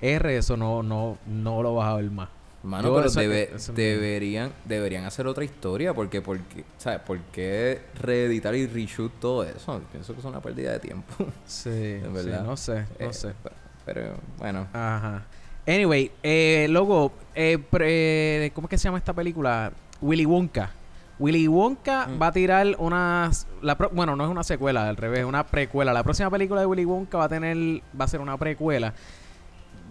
R, 0.01 0.37
eso 0.37 0.55
no 0.57 0.83
no 0.83 1.17
no 1.25 1.63
lo 1.63 1.75
vas 1.75 1.87
a 1.93 1.95
ver 1.95 2.11
más. 2.11 2.29
Mano, 2.63 2.87
Yo 2.87 2.95
pero 2.95 3.09
debe- 3.11 3.51
deberían, 3.75 4.51
deberían 4.65 5.05
hacer 5.05 5.27
otra 5.27 5.43
historia 5.43 5.93
porque, 5.93 6.23
porque, 6.23 6.65
¿sabes? 6.79 6.99
¿Por 7.01 7.19
qué 7.25 7.79
reeditar 8.01 8.55
y 8.55 8.65
reshoot 8.65 9.19
todo 9.19 9.43
eso? 9.43 9.79
Pienso 9.91 10.13
que 10.13 10.19
es 10.19 10.25
una 10.25 10.41
pérdida 10.41 10.71
de 10.71 10.79
tiempo. 10.79 11.13
Sí, 11.45 11.69
En 11.69 12.05
sí, 12.05 12.09
verdad. 12.11 12.43
no 12.43 12.57
sé, 12.57 12.85
no 12.99 13.09
Eh, 13.09 13.13
sé. 13.13 13.33
Pero, 13.43 13.55
pero, 13.85 14.15
bueno. 14.39 14.67
Ajá. 14.73 15.25
Anyway, 15.67 16.11
eh, 16.23 16.67
luego, 16.69 17.11
eh, 17.33 17.57
pre- 17.57 18.51
¿cómo 18.53 18.67
es 18.67 18.69
que 18.69 18.77
se 18.77 18.83
llama 18.85 18.97
esta 18.97 19.13
película? 19.13 19.71
Willy 20.01 20.25
Wonka. 20.25 20.71
Willy 21.17 21.47
Wonka 21.47 22.07
Mm. 22.07 22.21
va 22.21 22.27
a 22.27 22.31
tirar 22.31 22.67
una... 22.77 23.31
La 23.61 23.77
pro- 23.77 23.89
bueno, 23.93 24.15
no 24.15 24.25
es 24.25 24.29
una 24.29 24.43
secuela, 24.43 24.87
al 24.89 24.97
revés, 24.97 25.19
es 25.21 25.25
una 25.25 25.45
precuela. 25.47 25.93
La 25.93 26.03
próxima 26.03 26.29
película 26.29 26.59
de 26.61 26.67
Willy 26.67 26.85
Wonka 26.85 27.17
va 27.17 27.23
a 27.25 27.29
tener... 27.29 27.55
Va 27.99 28.05
a 28.05 28.07
ser 28.07 28.19
una 28.19 28.37
precuela. 28.37 28.93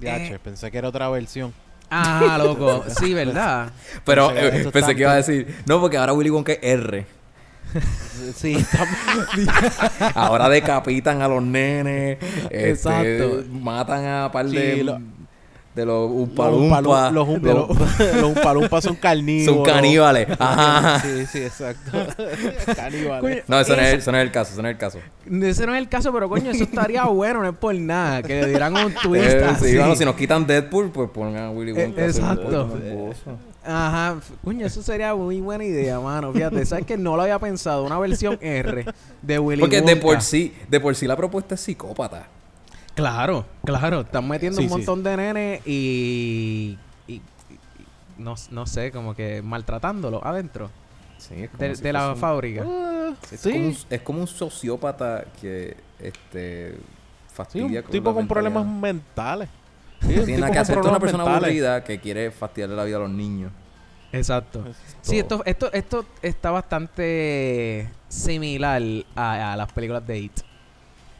DH, 0.00 0.38
pensé 0.40 0.70
que 0.70 0.78
era 0.78 0.88
otra 0.88 1.08
versión. 1.08 1.52
Ah, 1.90 2.36
loco. 2.42 2.84
sí, 2.88 3.14
¿verdad? 3.14 3.70
Pero 4.04 4.28
Pensé 4.28 4.50
que 4.52 4.60
eh, 4.68 4.70
pensé 4.70 4.94
que 4.94 5.00
iba 5.02 5.12
a 5.12 5.16
decir, 5.16 5.56
no, 5.66 5.80
porque 5.80 5.96
ahora 5.96 6.12
Willy 6.12 6.30
Wonka 6.30 6.52
es 6.52 6.58
R. 6.62 7.06
Sí, 8.36 8.54
está- 8.54 8.86
Ahora 10.14 10.48
decapitan 10.48 11.20
a 11.22 11.28
los 11.28 11.42
nenes. 11.42 12.18
este, 12.50 12.70
Exacto. 12.70 13.44
Matan 13.50 14.04
a 14.06 14.30
par 14.32 14.48
Sí, 14.48 14.56
de, 14.56 14.84
lo- 14.84 15.00
de 15.74 15.84
los 15.84 16.08
los 16.10 16.20
umpalumpas. 16.20 16.82
Umpalum- 16.84 17.10
los 17.12 17.28
Umpa- 17.28 17.52
Los- 17.54 17.68
los- 17.78 18.14
los 18.20 18.36
Umpalumpas 18.36 18.84
son 18.84 18.94
carnívoros. 18.96 19.54
son 19.56 19.64
caníbales. 19.74 20.28
Ajá. 20.38 21.00
Sí, 21.00 21.26
sí, 21.26 21.38
exacto. 21.38 21.90
Coño, 22.16 22.76
caníbales. 22.76 23.44
No, 23.48 23.58
eso 23.60 23.74
no, 23.74 23.82
es, 23.82 23.88
Esa- 23.88 23.96
eso 23.98 24.12
no 24.12 24.18
es 24.18 24.24
el 24.24 24.30
caso, 24.30 24.52
eso 24.52 24.62
no 24.62 24.68
es 24.68 24.72
el 24.72 24.78
caso. 24.78 24.98
Ese 25.26 25.66
no 25.66 25.74
es 25.74 25.78
el 25.80 25.88
caso, 25.88 26.12
pero 26.12 26.28
coño, 26.28 26.50
eso 26.50 26.64
estaría 26.64 27.04
bueno, 27.06 27.42
no 27.42 27.48
es 27.48 27.56
por 27.56 27.74
nada. 27.74 28.22
Que 28.22 28.42
le 28.42 28.48
dieran 28.48 28.76
un 28.76 28.94
twist 28.94 29.24
Eh, 29.26 29.44
así. 29.44 29.70
sí, 29.70 29.76
bueno, 29.78 29.96
si 29.96 30.04
nos 30.04 30.14
quitan 30.14 30.46
Deadpool, 30.46 30.90
pues 30.90 31.10
pongan 31.10 31.44
a 31.44 31.50
Willy 31.50 31.72
Eh, 31.72 31.86
Wonka. 31.86 32.04
exacto. 32.04 32.68
Ajá, 33.66 34.16
coño, 34.44 34.66
eso 34.66 34.82
sería 34.82 35.14
muy 35.14 35.40
buena 35.40 35.64
idea, 35.64 35.98
mano. 35.98 36.32
Fíjate, 36.32 36.66
sabes 36.66 36.84
que 36.84 36.98
no 36.98 37.16
lo 37.16 37.22
había 37.22 37.38
pensado, 37.38 37.82
una 37.84 37.98
versión 37.98 38.38
R 38.42 38.84
de 39.22 39.38
Willy 39.38 39.60
Porque 39.60 39.80
de 39.80 39.96
por 39.96 40.10
Wonka. 40.10 40.20
sí, 40.20 40.54
de 40.68 40.80
por 40.80 40.94
sí 40.94 41.06
la 41.06 41.16
propuesta 41.16 41.54
es 41.54 41.62
psicópata. 41.62 42.26
Claro, 42.94 43.44
claro, 43.64 44.02
están 44.02 44.28
metiendo 44.28 44.58
Sí, 44.58 44.64
un 44.64 44.68
sí. 44.70 44.76
montón 44.76 45.02
de 45.02 45.16
nenes 45.16 45.66
y, 45.66 46.78
y- 47.08 47.14
y- 47.14 47.20
no, 48.18 48.34
no 48.50 48.66
sé, 48.66 48.92
como 48.92 49.14
que 49.14 49.42
maltratándolo 49.42 50.24
adentro 50.24 50.70
Sí, 51.18 51.34
es 51.42 51.50
como 51.50 51.62
de, 51.62 51.74
si 51.76 51.82
de 51.82 51.92
la 51.92 52.10
un- 52.10 52.16
fábrica. 52.16 52.64
Es, 53.32 53.40
Sí. 53.40 53.52
como 53.52 53.66
un, 53.66 53.76
es 53.90 54.00
como 54.02 54.20
un 54.20 54.26
sociópata 54.28 55.24
que 55.40 55.76
este 55.98 56.72
Sí, 56.72 57.34
fastidia 57.34 57.80
un 57.80 57.86
tipo 57.90 58.10
la 58.10 58.14
con 58.14 58.28
problemas 58.28 58.64
mentales. 58.66 59.48
Sí, 60.00 60.08
tiene 60.08 60.24
tipo 60.26 60.38
nada 60.40 60.46
que 60.50 60.52
con 60.54 60.62
hacer. 60.62 60.78
Una 60.78 60.98
persona 61.00 61.24
mentales. 61.24 61.44
aburrida 61.48 61.82
que 61.84 61.98
quiere 61.98 62.30
fastidiarle 62.30 62.76
la 62.76 62.84
vida 62.84 62.96
a 62.96 63.00
los 63.00 63.10
niños. 63.10 63.50
Exacto. 64.12 64.64
Sí, 65.02 65.18
esto, 65.18 65.42
esto, 65.44 65.70
esto 65.72 66.04
está 66.22 66.52
bastante 66.52 67.88
similar 68.08 68.80
a, 69.16 69.52
a 69.54 69.56
las 69.56 69.72
películas 69.72 70.06
de 70.06 70.18
It. 70.18 70.32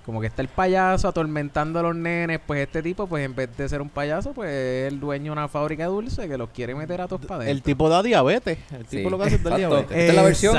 Como 0.05 0.21
que 0.21 0.27
está 0.27 0.43
el 0.43 0.49
payaso 0.49 1.09
atormentando 1.09 1.79
a 1.79 1.83
los 1.83 1.97
nenes, 1.97 2.39
pues 2.47 2.61
este 2.61 2.83
tipo, 2.83 3.07
pues 3.07 3.25
en 3.25 3.35
vez 3.35 3.57
de 3.57 3.69
ser 3.69 3.81
un 3.81 3.89
payaso, 3.89 4.33
pues 4.33 4.51
es 4.51 4.93
el 4.93 5.01
dueño 5.01 5.27
de 5.27 5.31
una 5.31 5.49
fábrica 5.49 5.85
de 5.85 5.89
dulce 5.89 6.29
que 6.29 6.37
los 6.37 6.51
quiere 6.51 6.75
meter 6.75 7.01
a 7.01 7.09
todos 7.09 7.25
para 7.25 7.49
El 7.49 7.63
tipo 7.63 7.89
da 7.89 8.03
diabetes. 8.03 8.59
El 8.71 8.87
Sí, 8.87 8.99
tipo 8.99 9.09
lo 9.09 9.19
que 9.19 9.25
hace 9.25 9.37
es 9.37 9.43
dar 9.43 9.57
diabetes. 9.57 9.97
Esta 9.97 10.11
es 10.11 10.15
la 10.15 10.23
versión 10.23 10.57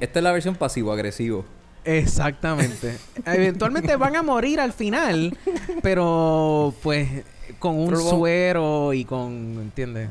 esta 0.00 0.18
es 0.18 0.22
la 0.22 0.32
versión 0.32 0.54
pasivo-agresivo. 0.54 1.44
Exactamente. 1.84 2.98
Eventualmente 3.26 3.96
van 3.96 4.14
a 4.14 4.22
morir 4.22 4.60
al 4.60 4.72
final, 4.72 5.36
pero 5.82 6.74
pues 6.82 7.08
con 7.58 7.76
un 7.76 7.88
Pero 7.88 8.00
suero 8.00 8.92
y 8.92 9.04
con, 9.04 9.58
¿entiendes? 9.60 10.08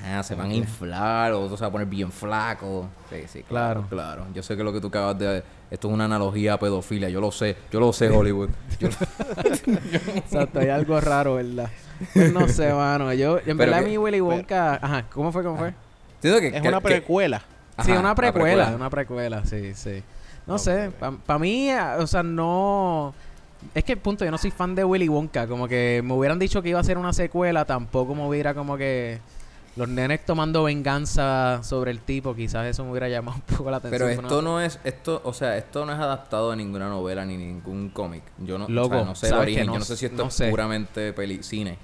Ajá, 0.00 0.22
se 0.22 0.34
van 0.34 0.50
a 0.50 0.54
inflar, 0.54 1.32
o 1.32 1.48
se 1.56 1.60
va 1.62 1.66
a 1.68 1.72
poner 1.72 1.86
bien 1.88 2.10
flaco. 2.12 2.88
Sí, 3.10 3.22
sí, 3.26 3.42
claro, 3.42 3.84
claro. 3.88 4.26
Yo 4.34 4.42
sé 4.42 4.56
que 4.56 4.62
lo 4.62 4.72
que 4.72 4.80
tú 4.80 4.86
acabas 4.88 5.18
de... 5.18 5.42
Esto 5.70 5.88
es 5.88 5.94
una 5.94 6.04
analogía 6.06 6.54
a 6.54 6.58
pedofilia. 6.58 7.08
Yo 7.10 7.20
lo 7.20 7.30
sé. 7.30 7.56
Yo 7.70 7.78
lo 7.80 7.92
sé, 7.92 8.08
Hollywood. 8.08 8.48
Yo 8.80 8.88
lo- 8.88 9.74
Exacto, 10.16 10.60
hay 10.60 10.68
algo 10.68 11.00
raro, 11.00 11.34
¿verdad? 11.34 11.68
Pues 12.14 12.32
no 12.32 12.48
sé, 12.48 12.72
mano. 12.72 13.12
Yo, 13.12 13.38
en 13.38 13.44
Pero 13.44 13.58
verdad, 13.58 13.80
que- 13.80 13.88
mi 13.90 13.98
Willy 13.98 14.20
Wonka. 14.20 14.74
Ajá, 14.80 15.04
¿cómo 15.12 15.32
fue? 15.32 15.42
¿Cómo 15.42 15.58
fue? 15.58 15.74
Que- 16.22 16.34
Es 16.48 16.62
que- 16.62 16.68
una 16.68 16.78
que- 16.80 16.84
precuela. 16.84 17.40
sí, 17.84 17.90
Ajá, 17.90 18.00
una 18.00 18.08
la 18.10 18.14
precuela, 18.14 18.72
una 18.74 18.90
precuela, 18.90 19.44
sí, 19.44 19.74
sí. 19.74 20.02
No 20.46 20.58
sé, 20.58 20.90
para 21.26 21.38
mí, 21.38 21.70
ah, 21.70 21.98
o 22.00 22.06
sea, 22.06 22.22
no. 22.22 23.12
Es 23.74 23.84
que, 23.84 23.96
punto, 23.96 24.24
yo 24.24 24.30
no 24.30 24.38
soy 24.38 24.50
fan 24.50 24.74
de 24.74 24.84
Willy 24.84 25.08
Wonka. 25.08 25.46
Como 25.46 25.68
que 25.68 26.00
me 26.04 26.14
hubieran 26.14 26.38
dicho 26.38 26.62
que 26.62 26.70
iba 26.70 26.80
a 26.80 26.84
ser 26.84 26.96
una 26.96 27.12
secuela, 27.12 27.64
tampoco 27.66 28.14
me 28.14 28.26
hubiera 28.26 28.54
como 28.54 28.76
que. 28.78 29.18
Los 29.78 29.88
nenes 29.88 30.26
tomando 30.26 30.64
venganza 30.64 31.62
sobre 31.62 31.92
el 31.92 32.00
tipo, 32.00 32.34
quizás 32.34 32.66
eso 32.66 32.84
me 32.84 32.90
hubiera 32.90 33.08
llamado 33.08 33.36
un 33.48 33.56
poco 33.56 33.70
la 33.70 33.76
atención. 33.78 34.08
Pero 34.08 34.22
esto 34.22 34.42
no 34.42 34.60
es, 34.60 34.78
esto, 34.84 35.20
o 35.24 35.32
sea, 35.32 35.56
esto 35.56 35.86
no 35.86 35.92
es 35.92 35.98
adaptado 35.98 36.50
a 36.50 36.56
ninguna 36.56 36.88
novela 36.88 37.24
ni 37.24 37.36
ningún 37.36 37.90
cómic. 37.90 38.24
Yo 38.38 38.58
no, 38.58 38.64
o 38.64 38.66
sea, 38.66 38.74
Loco, 38.74 38.94
no 39.04 39.14
sé 39.14 39.26
el 39.26 39.30
¿sabes 39.30 39.42
origen, 39.44 39.66
no 39.66 39.72
yo 39.74 39.78
no 39.78 39.84
sé 39.84 39.96
si 39.96 40.06
esto 40.06 40.22
no 40.22 40.28
es 40.28 40.34
sé. 40.34 40.50
puramente 40.50 41.12
peli 41.12 41.42
cine. 41.42 41.78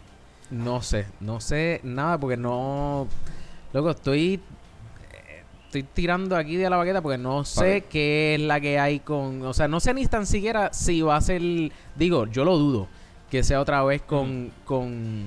No 0.51 0.83
sé, 0.83 1.07
no 1.21 1.41
sé 1.41 1.81
nada 1.85 2.19
porque 2.19 2.37
no. 2.37 3.07
Loco, 3.73 3.91
estoy. 3.91 4.35
eh, 5.13 5.43
Estoy 5.67 5.83
tirando 5.85 6.37
aquí 6.37 6.57
de 6.57 6.69
la 6.69 6.77
baqueta 6.77 7.01
porque 7.01 7.19
no 7.19 7.45
sé 7.45 7.85
qué 7.89 8.35
es 8.35 8.41
la 8.41 8.61
que 8.61 8.79
hay 8.79 9.01
con. 9.01 9.43
O 9.43 9.55
sea, 9.55 9.69
no 9.69 9.79
sé 9.81 9.95
ni 9.95 10.05
tan 10.07 10.27
siquiera 10.27 10.73
si 10.73 11.01
va 11.01 11.17
a 11.17 11.21
ser. 11.21 11.41
Digo, 11.97 12.27
yo 12.27 12.45
lo 12.45 12.59
dudo. 12.59 12.89
Que 13.31 13.43
sea 13.43 13.61
otra 13.61 13.83
vez 13.83 14.03
con, 14.03 14.53
con 14.65 15.27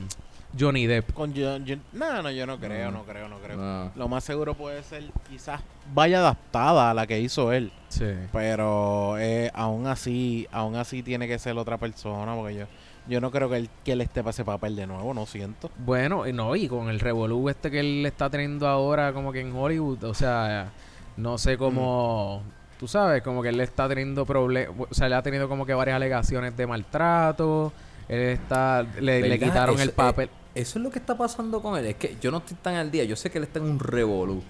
Johnny 0.57 0.87
Depp. 0.87 1.11
Con 1.13 1.33
John- 1.35 1.65
John- 1.67 1.81
No, 1.93 2.21
no, 2.21 2.31
yo 2.31 2.45
no 2.45 2.57
creo, 2.59 2.91
No. 2.91 3.03
creo, 3.03 3.27
no 3.27 3.37
creo. 3.37 3.57
No. 3.57 3.91
Lo 3.95 4.07
más 4.07 4.23
seguro 4.23 4.53
puede 4.53 4.81
ser 4.83 5.03
quizás 5.29 5.61
vaya 5.93 6.19
adaptada 6.19 6.91
a 6.91 6.93
la 6.93 7.05
que 7.07 7.19
hizo 7.19 7.51
él. 7.51 7.71
Sí. 7.89 8.05
Pero 8.31 9.17
eh, 9.19 9.51
aún 9.53 9.87
así, 9.87 10.47
aún 10.51 10.75
así 10.75 11.03
tiene 11.03 11.27
que 11.27 11.37
ser 11.39 11.57
otra 11.57 11.77
persona 11.77 12.33
porque 12.35 12.55
yo, 12.55 12.65
yo 13.07 13.21
no 13.21 13.31
creo 13.31 13.49
que 13.49 13.57
él, 13.57 13.69
que 13.83 13.93
él 13.93 14.01
esté 14.01 14.21
para 14.21 14.31
ese 14.31 14.43
papel 14.45 14.75
de 14.75 14.87
nuevo, 14.87 15.13
no 15.13 15.25
siento. 15.25 15.69
Bueno, 15.77 16.27
y 16.27 16.33
no, 16.33 16.55
y 16.55 16.67
con 16.67 16.89
el 16.89 16.99
revolú 16.99 17.49
este 17.49 17.69
que 17.71 17.79
él 17.79 18.05
está 18.05 18.29
teniendo 18.29 18.67
ahora 18.67 19.13
como 19.13 19.31
que 19.31 19.41
en 19.41 19.55
Hollywood, 19.55 20.03
o 20.05 20.13
sea, 20.13 20.71
no 21.17 21.37
sé 21.37 21.57
cómo, 21.57 22.41
tú 22.79 22.87
sabes, 22.87 23.21
como 23.21 23.41
que 23.41 23.49
él 23.49 23.59
está 23.61 23.87
teniendo 23.87 24.25
problemas, 24.25 24.75
o 24.89 24.93
sea, 24.93 25.07
le 25.09 25.15
ha 25.15 25.21
tenido 25.21 25.47
como 25.49 25.65
que 25.65 25.73
varias 25.73 25.95
alegaciones 25.95 26.55
de 26.57 26.67
maltrato, 26.67 27.71
él 28.09 28.19
está, 28.29 28.83
le, 28.99 29.37
quitaron 29.39 29.75
Eso- 29.75 29.83
el 29.83 29.91
papel. 29.91 30.27
eh, 30.29 30.61
eso 30.61 30.79
es 30.79 30.83
lo 30.83 30.89
que 30.91 30.99
está 30.99 31.17
pasando 31.17 31.61
con 31.61 31.77
él. 31.77 31.85
Es 31.85 31.95
que 31.95 32.17
yo 32.21 32.31
no 32.31 32.37
estoy 32.37 32.57
tan 32.61 32.75
al 32.75 32.89
día. 32.91 33.03
Yo 33.03 33.15
sé 33.15 33.29
que 33.29 33.37
él 33.37 33.43
está 33.43 33.59
en 33.59 33.65
un 33.65 33.79
revolú. 33.79 34.41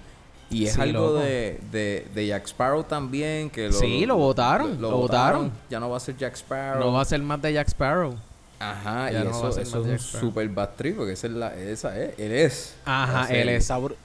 Y 0.50 0.66
es 0.66 0.74
Sí, 0.76 0.82
algo 0.82 1.14
de, 1.16 1.60
de, 1.72 2.08
de 2.16 2.28
Jack 2.28 2.46
Sparrow 2.48 2.84
también. 2.84 3.50
que 3.50 3.68
lo, 3.68 3.74
Sí, 3.74 4.06
lo 4.06 4.16
votaron, 4.16 4.82
lo 4.82 4.92
votaron. 4.92 5.52
Ya 5.70 5.80
no 5.82 5.90
va 5.90 5.98
a 5.98 6.00
ser 6.00 6.16
Jack 6.16 6.36
Sparrow. 6.36 6.80
no 6.86 6.94
va 6.94 7.02
a 7.02 7.06
ser 7.06 7.22
más 7.22 7.42
de 7.42 7.52
Jack 7.52 7.68
Sparrow. 7.68 8.16
Ajá, 8.60 9.12
ya 9.12 9.22
y 9.22 9.24
no 9.26 9.30
eso, 9.32 9.50
eso 9.50 9.62
es 9.86 10.14
un 10.16 10.22
super 10.22 10.48
bad 10.50 10.70
trip, 10.78 10.96
porque 10.98 11.12
esa 11.12 11.28
es 11.28 11.34
la, 11.34 11.54
esa 11.56 12.00
es, 12.02 12.18
él 12.18 12.32
es. 12.32 12.76
Ajá, 12.86 13.28
él 13.32 13.50
es. 13.50 13.64
Está, 13.64 13.78
bru- 13.78 13.96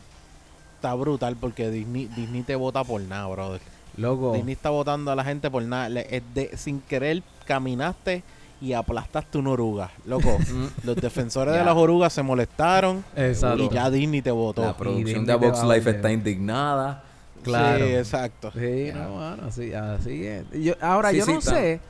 está 0.74 0.92
brutal 0.94 1.36
porque 1.40 1.70
Disney, 1.70 2.06
Disney 2.06 2.42
te 2.42 2.56
vota 2.56 2.82
por 2.84 3.00
nada, 3.00 3.28
brother. 3.28 3.60
Loco. 3.96 4.32
Disney 4.34 4.52
está 4.54 4.70
votando 4.70 5.10
a 5.12 5.14
la 5.16 5.24
gente 5.24 5.48
por 5.50 5.62
nada. 5.62 5.88
Le- 5.88 6.16
es 6.16 6.22
de- 6.34 6.56
sin 6.56 6.80
querer 6.80 7.22
caminaste 7.46 8.22
y 8.62 8.72
aplastaste 8.72 9.38
una 9.38 9.50
oruga. 9.50 9.90
Loco, 10.06 10.38
Mm. 10.52 10.66
los 10.86 10.96
defensores 10.96 11.52
de 11.54 11.64
las 11.64 11.74
orugas 11.74 12.12
se 12.12 12.22
molestaron 12.22 13.04
Exacto. 13.16 13.64
y 13.64 13.68
ya 13.74 13.90
Disney 13.90 14.22
te 14.22 14.30
votó. 14.30 14.62
La 14.62 14.76
producción 14.76 15.26
de 15.26 15.34
Box 15.34 15.62
Life 15.64 15.90
está 15.90 16.12
indignada. 16.12 17.02
Claro. 17.42 17.84
Sí, 17.84 17.92
exacto. 17.94 18.52
Sí, 18.52 18.86
Ya. 18.86 18.94
no, 18.94 19.16
mano, 19.16 19.42
así, 19.48 19.72
así 19.74 20.24
es. 20.26 20.44
Yo, 20.52 20.74
ahora, 20.80 21.10
Sí, 21.10 21.16
yo 21.18 21.24
sí, 21.26 21.32
no 21.32 21.38
está- 21.40 21.50
sé. 21.50 21.80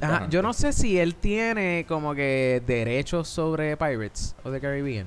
Ajá, 0.00 0.28
yo 0.30 0.40
no 0.42 0.52
sé 0.54 0.72
si 0.72 0.98
él 0.98 1.14
tiene 1.14 1.84
como 1.88 2.14
que 2.14 2.62
derechos 2.66 3.28
sobre 3.28 3.76
Pirates 3.76 4.34
of 4.44 4.52
the 4.52 4.60
Caribbean. 4.60 5.06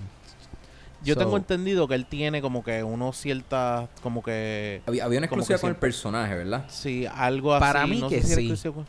Yo 1.04 1.14
So, 1.14 1.20
tengo 1.20 1.38
entendido 1.38 1.88
que 1.88 1.94
él 1.96 2.06
tiene 2.08 2.42
como 2.42 2.64
que 2.64 2.84
unos 2.84 3.18
ciertas, 3.18 3.88
como 4.02 4.24
que, 4.24 4.82
Había, 4.88 5.06
había 5.06 5.20
una 5.20 5.28
como 5.28 5.42
exclusiva 5.42 5.58
que 5.58 5.62
con 5.62 5.70
el 5.70 5.76
personaje, 5.76 6.36
¿verdad? 6.36 6.66
sí, 6.70 7.06
algo 7.06 7.54
así. 7.54 7.60
Para 7.62 7.86
mí 7.88 8.00
no 8.00 8.10
que 8.10 8.22
sé 8.24 8.36
si 8.36 8.48
era 8.48 8.56
sí. 8.56 8.70
con- 8.70 8.86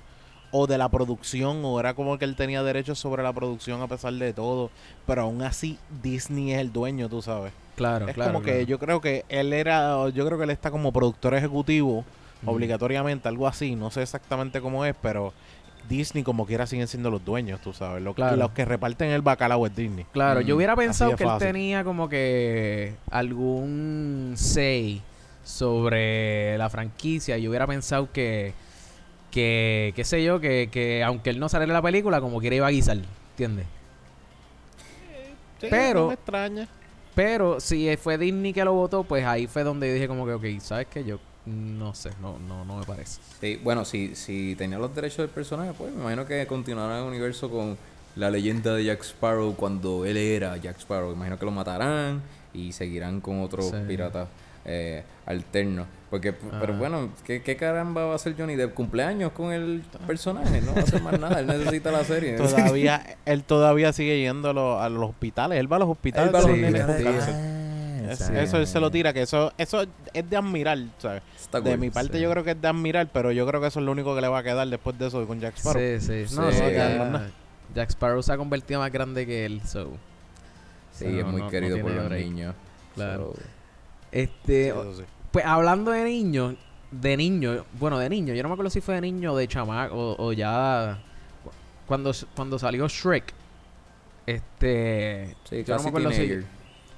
o 0.50 0.66
de 0.66 0.78
la 0.78 0.88
producción, 0.88 1.62
o 1.64 1.78
era 1.80 1.94
como 1.94 2.18
que 2.18 2.24
él 2.24 2.36
tenía 2.36 2.62
derechos 2.62 2.98
sobre 2.98 3.22
la 3.22 3.32
producción 3.32 3.82
a 3.82 3.86
pesar 3.86 4.12
de 4.14 4.32
todo, 4.32 4.70
pero 5.06 5.22
aún 5.22 5.42
así 5.42 5.78
Disney 6.02 6.52
es 6.52 6.60
el 6.60 6.72
dueño, 6.72 7.08
tú 7.08 7.20
sabes. 7.22 7.52
Claro, 7.76 8.08
es 8.08 8.14
claro. 8.14 8.32
como 8.32 8.44
que 8.44 8.52
claro. 8.52 8.66
yo 8.66 8.78
creo 8.78 9.00
que 9.00 9.24
él 9.28 9.52
era, 9.52 10.08
yo 10.10 10.26
creo 10.26 10.38
que 10.38 10.44
él 10.44 10.50
está 10.50 10.70
como 10.70 10.92
productor 10.92 11.34
ejecutivo, 11.34 12.04
obligatoriamente, 12.44 13.28
algo 13.28 13.46
así, 13.46 13.74
no 13.76 13.90
sé 13.90 14.02
exactamente 14.02 14.60
cómo 14.60 14.84
es, 14.84 14.94
pero 15.00 15.32
Disney 15.88 16.22
como 16.22 16.46
quiera 16.46 16.66
siguen 16.66 16.86
siendo 16.88 17.10
los 17.10 17.24
dueños, 17.24 17.60
tú 17.60 17.72
sabes, 17.72 18.02
los, 18.02 18.14
Claro. 18.14 18.36
los 18.36 18.50
que 18.50 18.64
reparten 18.64 19.10
el 19.10 19.22
bacalao 19.22 19.66
es 19.66 19.74
Disney. 19.74 20.06
Claro, 20.12 20.40
yo 20.40 20.54
Mm, 20.54 20.56
hubiera 20.58 20.76
pensado 20.76 21.16
que 21.16 21.24
él 21.24 21.30
tenía 21.38 21.84
como 21.84 22.08
que 22.08 22.94
algún 23.10 24.34
say 24.36 25.02
sobre 25.44 26.58
la 26.58 26.68
franquicia. 26.68 27.38
Yo 27.38 27.48
hubiera 27.50 27.66
pensado 27.66 28.12
que, 28.12 28.52
que 29.30 29.92
qué 29.96 30.04
sé 30.04 30.22
yo, 30.24 30.40
que, 30.40 30.68
que 30.70 31.02
aunque 31.04 31.30
él 31.30 31.38
no 31.38 31.48
saliera 31.48 31.70
en 31.70 31.74
la 31.74 31.82
película, 31.82 32.20
como 32.20 32.40
quiera 32.40 32.56
iba 32.56 32.66
a 32.66 32.70
guisar, 32.70 32.98
¿entiendes? 33.30 33.66
Sí, 35.60 35.66
Pero- 35.70 36.00
no 36.02 36.06
me 36.08 36.14
extraña. 36.14 36.68
Pero 37.14 37.58
si 37.58 37.96
fue 37.96 38.16
Disney 38.16 38.52
que 38.52 38.64
lo 38.64 38.74
votó, 38.74 39.02
pues 39.02 39.24
ahí 39.24 39.48
fue 39.48 39.64
donde 39.64 39.92
dije 39.92 40.06
como 40.06 40.24
que, 40.24 40.32
ok, 40.34 40.60
¿sabes 40.60 40.86
qué? 40.88 41.02
Yo 41.04 41.18
no 41.46 41.92
sé, 41.94 42.10
no, 42.20 42.38
no, 42.38 42.64
no 42.64 42.76
me 42.76 42.84
parece. 42.84 43.20
Sí, 43.40 43.58
bueno, 43.64 43.84
si, 43.84 44.14
si 44.14 44.54
tenía 44.54 44.78
los 44.78 44.94
derechos 44.94 45.18
del 45.18 45.28
personaje, 45.30 45.72
pues 45.76 45.92
me 45.92 46.00
imagino 46.02 46.26
que 46.26 46.46
continuarán 46.46 46.98
el 47.02 47.08
universo 47.08 47.50
con 47.50 47.76
la 48.14 48.30
leyenda 48.30 48.72
de 48.74 48.84
Jack 48.84 49.02
Sparrow 49.02 49.54
cuando 49.56 50.04
él 50.04 50.16
era 50.16 50.56
Jack 50.58 50.78
Sparrow. 50.78 51.12
Imagino 51.12 51.38
que 51.40 51.44
lo 51.44 51.50
matarán 51.50 52.22
y 52.54 52.70
seguirán 52.72 53.20
con 53.20 53.42
otros 53.42 53.66
Sí. 53.66 53.76
piratas 53.88 54.28
eh, 54.68 55.02
alternos. 55.26 55.86
Porque, 56.10 56.32
pero 56.32 56.72
Ajá. 56.72 56.78
bueno, 56.78 57.10
¿qué, 57.24 57.42
¿qué 57.42 57.56
caramba 57.56 58.06
va 58.06 58.12
a 58.12 58.16
hacer 58.16 58.34
Johnny 58.38 58.56
Depp? 58.56 58.72
¿Cumpleaños 58.74 59.32
con 59.32 59.52
el 59.52 59.82
personaje? 60.06 60.62
No 60.62 60.72
va 60.72 60.80
a 60.80 60.84
hacer 60.84 61.02
más 61.02 61.18
nada. 61.20 61.40
Él 61.40 61.46
necesita 61.46 61.90
la 61.90 62.02
serie. 62.04 62.32
Todavía, 62.36 63.16
él 63.26 63.44
todavía 63.44 63.92
sigue 63.92 64.18
yendo 64.20 64.50
a 64.50 64.52
los, 64.54 64.80
a 64.80 64.88
los 64.88 65.10
hospitales. 65.10 65.58
Él 65.58 65.70
va 65.70 65.76
a 65.76 65.80
los 65.80 65.88
hospitales 65.90 66.28
Él 66.28 66.34
va 66.34 66.38
a 66.38 66.42
los 66.42 66.56
nenes. 66.56 66.82
Ah, 66.82 68.10
Es-. 68.10 68.20
Eso 68.30 68.56
él 68.56 68.66
se 68.66 68.80
lo 68.80 68.90
tira, 68.90 69.12
que 69.12 69.20
eso, 69.20 69.52
eso 69.58 69.84
es 70.14 70.30
de 70.30 70.36
admirar, 70.36 70.78
¿sabes? 70.96 71.22
Está 71.38 71.60
De 71.60 71.70
cool. 71.72 71.78
mi 71.78 71.90
parte 71.90 72.16
sí. 72.16 72.22
yo 72.22 72.30
creo 72.30 72.42
que 72.42 72.52
es 72.52 72.60
de 72.62 72.68
admirar, 72.68 73.08
pero 73.12 73.30
yo 73.32 73.46
creo 73.46 73.60
que 73.60 73.66
eso 73.66 73.80
es 73.80 73.84
lo 73.84 73.92
único 73.92 74.14
que 74.14 74.22
le 74.22 74.28
va 74.28 74.38
a 74.38 74.42
quedar 74.42 74.66
después 74.66 74.98
de 74.98 75.08
eso 75.08 75.26
con 75.26 75.40
Jack 75.40 75.56
Sparrow. 75.58 75.82
Sí, 76.00 76.00
sí. 76.26 76.34
No, 76.34 76.50
Sí. 76.50 76.56
sí, 76.56 76.62
No, 76.62 76.70
ya- 76.70 76.88
no, 76.96 77.04
no. 77.18 77.20
Jack 77.74 77.90
Sparrow 77.90 78.22
se 78.22 78.32
ha 78.32 78.38
convertido 78.38 78.80
más 78.80 78.90
grande 78.90 79.26
que 79.26 79.44
él, 79.44 79.60
so. 79.66 79.90
Sí, 80.92 81.04
No, 81.06 81.18
es 81.18 81.24
muy 81.26 81.40
no- 81.40 81.44
no 81.44 81.50
querido 81.50 81.78
por 81.82 81.90
los 81.90 82.10
niños. 82.10 82.54
Claro. 82.94 83.34
So, 83.36 83.42
Este, 84.12 84.64
Sí, 84.64 84.68
eso 84.68 84.94
sí. 84.96 85.02
Pues 85.30 85.44
hablando 85.44 85.90
de 85.90 86.04
niños, 86.04 86.54
de 86.90 87.16
niño, 87.16 87.64
bueno, 87.78 87.98
de 87.98 88.08
niño, 88.08 88.32
yo 88.34 88.42
no 88.42 88.48
me 88.48 88.54
acuerdo 88.54 88.70
si 88.70 88.80
fue 88.80 88.94
de 88.94 89.00
niño 89.02 89.32
o 89.32 89.36
de 89.36 89.46
chamaco 89.46 89.94
o, 89.94 90.26
o 90.28 90.32
ya 90.32 90.98
cuando 91.86 92.12
cuando 92.34 92.58
salió 92.58 92.88
Shrek. 92.88 93.34
Este, 94.26 95.34
sí, 95.48 95.64
yo 95.64 95.76
no 95.76 95.82
me 95.82 95.88
acuerdo 95.88 96.10
si 96.10 96.16
teenager. 96.18 96.44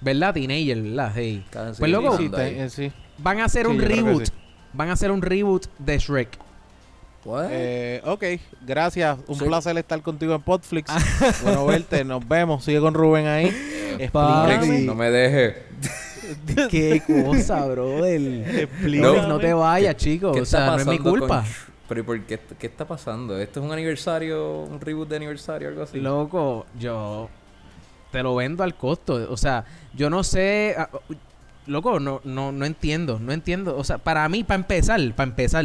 ¿verdad? 0.00 0.34
Teenager, 0.34 0.82
¿verdad? 0.82 1.12
Sí. 1.14 1.44
Casi 1.50 1.78
Pues, 1.80 1.90
loco, 1.92 2.12
Sí, 2.12 2.18
tirando 2.24 2.38
ahí. 2.38 2.54
te- 2.54 2.64
eh, 2.64 2.70
sí. 2.70 2.92
Van 3.18 3.38
a 3.40 3.44
hacer 3.44 3.66
Sí, 3.66 3.72
un 3.72 3.80
reboot. 3.80 4.24
sí. 4.26 4.32
Van 4.72 4.88
a 4.88 4.92
hacer 4.92 5.10
un 5.10 5.22
reboot 5.22 5.66
de 5.78 5.98
Shrek. 5.98 6.28
Eh, 7.50 8.00
ok, 8.04 8.24
gracias. 8.66 9.18
Un 9.26 9.36
Sí. 9.38 9.44
placer 9.44 9.76
estar 9.76 10.00
contigo 10.02 10.34
en 10.34 10.42
Podflix. 10.42 10.90
bueno 11.42 11.66
verte, 11.66 12.04
nos 12.04 12.26
vemos. 12.26 12.64
Sigue 12.64 12.80
con 12.80 12.94
Rubén 12.94 13.26
ahí. 13.26 13.52
No 14.86 14.94
me 14.94 15.10
deje. 15.10 15.64
Qué 16.71 17.02
cosa, 17.06 17.66
brother. 17.66 18.21
Explícame. 18.60 19.16
No, 19.19 19.28
no 19.28 19.38
te 19.38 19.52
vayas, 19.52 19.97
chicos. 19.97 20.32
¿Qué 20.34 20.40
O 20.43 20.45
sea, 20.45 20.66
no 20.66 20.76
es 20.76 20.86
mi 20.86 20.99
con 20.99 21.19
culpa. 21.19 21.45
Pero 21.88 22.00
¿y 22.00 22.02
por 22.04 22.21
qué, 22.23 22.38
qué 22.58 22.66
está 22.69 22.86
pasando? 22.86 23.36
¿Esto 23.38 23.60
es 23.60 23.66
un 23.66 23.73
aniversario, 23.73 24.60
un 24.62 24.80
reboot 24.80 25.08
de 25.08 25.16
aniversario 25.16 25.69
algo 25.69 25.82
así? 25.82 25.99
Loco, 26.00 26.66
yo 26.78 27.28
te 28.12 28.23
lo 28.23 28.36
vendo 28.36 28.62
al 28.62 28.76
costo. 28.76 29.26
O 29.30 29.36
sea, 29.36 29.64
yo 29.95 30.08
no 30.08 30.23
sé. 30.23 30.75
ah, 30.78 30.88
Loco, 31.66 31.99
no, 32.00 32.21
no, 32.25 32.52
no 32.52 32.64
entiendo. 32.64 33.19
No 33.21 33.32
entiendo. 33.32 33.76
O 33.76 33.84
sea, 33.84 33.99
para 33.99 34.28
mí, 34.28 34.45
para 34.45 34.56
empezar, 34.60 35.00
para 35.14 35.28
empezar. 35.30 35.64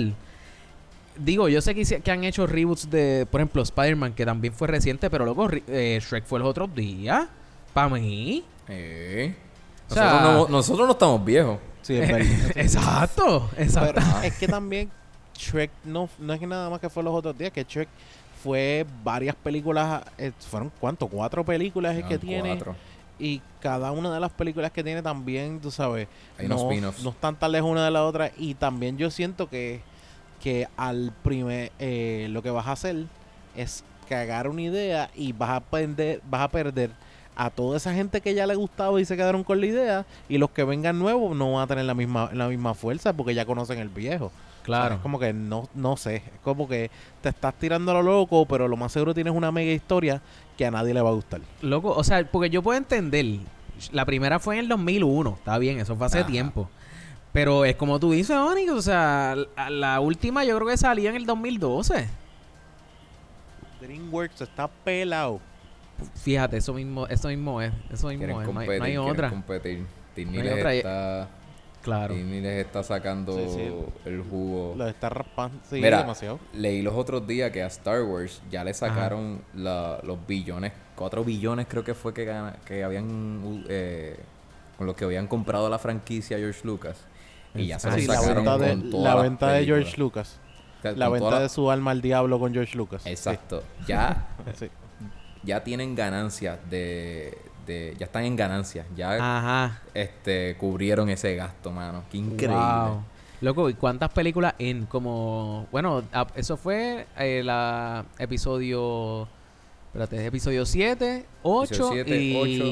Digo, 1.17 1.47
yo 1.47 1.62
sé 1.62 1.73
que, 1.73 1.84
que 2.01 2.12
han 2.12 2.23
hecho 2.25 2.45
reboots 2.45 2.89
de, 2.89 3.25
por 3.30 3.39
ejemplo, 3.39 3.62
Spider-Man, 3.63 4.13
que 4.13 4.25
también 4.25 4.54
fue 4.54 4.67
reciente, 4.67 5.10
pero 5.10 5.25
loco, 5.25 5.47
ri- 5.47 5.63
eh, 5.69 5.99
Shrek 6.01 6.25
fue 6.25 6.39
los 6.39 6.47
otros 6.49 6.73
días. 6.75 7.28
Para 7.73 7.88
mí. 7.89 8.43
Eh. 8.67 9.34
O 9.89 9.93
sea- 9.93 10.04
Nosotros, 10.12 10.50
no, 10.50 10.58
nosotros 10.58 10.88
no 10.88 10.93
estamos 10.93 11.26
viejos. 11.26 11.58
Sí, 11.82 11.98
es 11.98 12.12
verdad. 12.12 12.52
exacto, 12.56 13.50
exacto. 13.58 14.02
Pero 14.04 14.24
es 14.24 14.34
que 14.38 14.48
también 14.48 14.89
Shrek 15.38 15.69
no, 15.84 16.10
no 16.19 16.34
es 16.34 16.39
que 16.39 16.48
nada 16.48 16.69
más 16.69 16.80
que 16.80 16.89
fue 16.89 17.04
los 17.04 17.13
otros 17.13 17.38
días, 17.38 17.52
que 17.52 17.63
Shrek 17.63 17.88
fue 18.43 18.86
varias 19.04 19.36
películas, 19.36 20.04
eh, 20.17 20.32
fueron 20.50 20.71
cuánto, 20.80 21.08
cuatro 21.08 21.43
películas 21.43 21.95
es 21.95 22.06
que 22.06 22.17
tiene. 22.17 22.50
cuatro. 22.50 22.76
Y 23.17 23.41
cada 23.62 23.91
una 23.91 24.13
de 24.13 24.19
las 24.19 24.32
películas 24.32 24.71
que 24.71 24.84
tiene 24.84 25.02
también, 25.02 25.60
tú 25.62 25.71
sabes, 25.71 26.08
Hay 26.38 26.48
no, 26.48 26.69
no 27.04 27.10
están 27.10 27.36
tan 27.36 27.52
lejos 27.52 27.69
una 27.71 27.86
de 27.86 27.91
la 27.91 28.04
otra. 28.04 28.32
Y 28.38 28.56
también 28.56 28.98
yo 28.98 29.10
siento 29.10 29.50
que, 29.50 29.82
que 30.41 30.67
al 30.76 31.13
primer, 31.24 31.71
eh, 31.80 32.28
lo 32.30 32.43
que 32.43 32.50
vas 32.50 32.67
a 32.67 32.74
hacer 32.74 33.06
es 33.56 33.84
cagar 34.10 34.48
una 34.50 34.62
idea 34.63 35.10
y 35.15 35.32
vas 35.32 35.52
a 35.52 35.60
perder, 35.62 36.21
vas 36.30 36.41
a 36.41 36.48
perder 36.50 36.91
a 37.36 37.50
toda 37.50 37.78
esa 37.78 37.93
gente 37.93 38.21
que 38.21 38.34
ya 38.34 38.48
le 38.48 38.56
gustaba 38.56 39.00
y 39.00 39.06
se 39.06 39.15
quedaron 39.17 39.43
con 39.43 39.60
la 39.60 39.65
idea. 39.65 40.06
Y 40.30 40.38
los 40.38 40.50
que 40.52 40.63
vengan 40.63 40.98
nuevos 40.98 41.36
no 41.36 41.54
van 41.54 41.63
a 41.63 41.67
tener 41.67 41.86
la 41.86 41.93
misma, 41.93 42.30
la 42.34 42.48
misma 42.48 42.74
fuerza 42.74 43.13
porque 43.13 43.34
ya 43.34 43.45
conocen 43.45 43.80
el 43.80 43.89
viejo. 43.89 44.26
O 44.26 44.30
sea, 44.30 44.63
claro. 44.63 44.95
es 44.95 45.02
como 45.02 45.19
que 45.19 45.34
no, 45.34 45.69
no 45.76 45.98
sé. 45.98 46.17
Es 46.17 46.24
como 46.43 46.67
que 46.67 46.89
te 47.21 47.30
estás 47.30 47.54
tirando 47.56 47.91
a 47.91 47.95
lo 47.95 48.04
loco, 48.04 48.45
pero 48.45 48.67
lo 48.67 48.78
más 48.78 48.91
seguro 48.91 49.13
tienes 49.13 49.34
una 49.34 49.52
mega 49.52 49.71
historia 49.71 50.21
que 50.58 50.65
a 50.65 50.71
nadie 50.71 50.93
le 50.93 51.02
va 51.02 51.10
a 51.10 51.13
gustar. 51.13 51.41
Loco, 51.62 51.91
o 51.91 52.04
sea, 52.04 52.26
porque 52.26 52.50
yo 52.50 52.63
puedo 52.63 52.78
entender. 52.78 53.26
La 53.91 54.06
primera 54.06 54.39
fue 54.39 54.56
en 54.56 54.62
el 54.62 54.69
2001. 54.69 55.36
Está 55.38 55.58
bien, 55.58 55.80
eso 55.80 55.95
fue 55.95 56.08
hace 56.08 56.19
Ajá. 56.19 56.28
tiempo. 56.28 56.69
Pero 57.34 57.65
es 57.65 57.76
como 57.76 58.00
tú 58.00 58.13
dices, 58.13 58.36
Onyx, 58.38 58.71
o 58.71 58.82
sea, 58.82 59.36
la, 59.58 59.69
la 59.69 60.00
última 60.00 60.45
yo 60.45 60.56
creo 60.56 60.69
que 60.69 60.78
salió 60.78 61.10
en 61.10 61.17
el 61.17 61.26
2012. 61.26 62.08
DreamWorks 63.82 64.41
está 64.41 64.67
pelado. 64.67 65.41
Fíjate, 66.15 66.58
eso 66.58 66.73
mismo, 66.73 67.08
eso 67.08 67.27
mismo 67.29 67.62
es, 67.62 67.71
eso 67.91 68.08
mismo 68.08 68.25
Quieren 68.25 68.29
es, 68.29 68.36
no 68.36 68.39
hay, 68.39 68.45
competir, 68.67 68.79
no 68.79 68.86
hay 68.86 68.97
otra. 68.97 69.29
competir. 69.29 69.86
No 70.17 70.41
hay 70.41 70.47
otra 70.49 70.73
está, 70.73 71.27
Claro. 71.81 72.15
Les 72.15 72.65
está 72.65 72.81
sacando 72.84 73.34
Sí, 73.34 73.45
sí. 73.47 73.71
el 74.10 74.23
jugo. 74.23 74.73
Lo 74.75 74.88
está 74.88 75.08
raspando. 75.10 75.60
Sí, 75.69 75.75
Mira, 75.75 75.99
demasiado. 75.99 76.39
leí 76.53 76.81
los 76.81 76.95
otros 76.95 77.27
días 77.27 77.51
que 77.51 77.62
a 77.62 77.67
Star 77.67 78.01
Wars 78.01 78.41
ya 78.49 78.63
le 78.63 78.73
sacaron 78.73 79.41
la- 79.53 79.99
los 80.03 80.17
billones, 80.25 80.73
cuatro 80.95 81.23
billones 81.23 81.67
creo 81.69 81.84
que 81.84 81.93
fue 81.93 82.12
que, 82.13 82.25
que 82.65 82.84
habían, 82.84 83.63
eh, 83.69 84.17
con 84.77 84.88
los 84.88 84.95
que 84.95 85.05
habían 85.05 85.27
comprado 85.27 85.69
la 85.69 85.77
franquicia 85.77 86.38
George 86.39 86.62
Lucas. 86.63 86.97
Y 87.53 87.67
ya 87.67 87.77
se 87.79 87.88
Ah, 87.89 87.93
Sí, 87.99 88.08
la 88.08 88.15
sacaron 88.15 88.43
venta 88.45 88.58
de, 88.58 88.69
con 88.71 88.89
todas 88.89 89.15
la 89.15 89.21
venta 89.21 89.51
de. 89.51 89.65
George 89.65 89.97
Lucas. 89.97 90.39
O 90.79 90.81
sea, 90.81 90.91
La 90.93 91.08
venta 91.10 91.39
de 91.39 91.49
su 91.49 91.69
alma 91.71 91.91
al 91.91 92.01
diablo 92.01 92.39
con 92.39 92.51
George 92.51 92.75
Lucas. 92.75 93.05
Exacto. 93.05 93.63
Ya, 93.88 94.27
Sí. 94.60 94.69
Ya 95.45 95.63
tienen 95.63 95.95
ganancias 95.95 96.58
de, 96.69 97.38
de... 97.65 97.95
Ya 97.99 98.05
están 98.05 98.23
en 98.25 98.36
ganancias. 98.36 98.86
Ya 98.95 99.13
Ajá. 99.13 99.81
este 99.93 100.55
cubrieron 100.58 101.10
ese 101.10 101.36
gasto, 101.36 101.71
mano. 101.71 102.03
Qué 102.12 102.17
increíble. 102.17 102.55
Wow. 102.58 103.03
Loco, 103.41 103.69
¿y 103.69 103.73
cuántas 103.75 104.10
películas 104.12 104.55
en 104.60 104.86
como... 104.86 105.67
Bueno, 105.71 106.03
a- 106.12 106.27
eso 106.36 106.58
fue 106.58 107.05
eh, 107.17 107.41
la 107.43 108.05
episodio... 108.17 109.27
Espérate, 109.88 110.25
episodio 110.25 110.65
7, 110.65 111.25
8 111.43 111.63
Episodio 111.65 111.91
siete, 112.03 112.21
y, 112.21 112.36
ocho, 112.36 112.65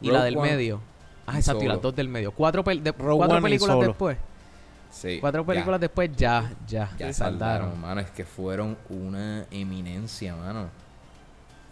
y 0.00 0.10
la 0.10 0.24
del 0.24 0.36
One 0.38 0.50
medio. 0.52 0.80
Ah, 1.26 1.36
exacto, 1.36 1.62
y 1.62 1.68
las 1.68 1.82
dos 1.82 1.94
del 1.94 2.08
medio. 2.08 2.32
Cuatro, 2.32 2.64
pel- 2.64 2.80
de- 2.82 2.92
cuatro 2.92 3.40
películas 3.42 3.80
después. 3.80 4.16
Sí. 4.90 5.18
Cuatro 5.20 5.42
ya. 5.42 5.46
películas 5.46 5.80
después 5.80 6.10
ya, 6.16 6.50
ya, 6.66 6.90
Ya 6.98 7.12
saldaron. 7.12 7.68
saldaron, 7.68 7.80
mano. 7.80 8.00
Es 8.00 8.10
que 8.10 8.24
fueron 8.24 8.76
una 8.88 9.44
eminencia, 9.50 10.34
mano. 10.34 10.68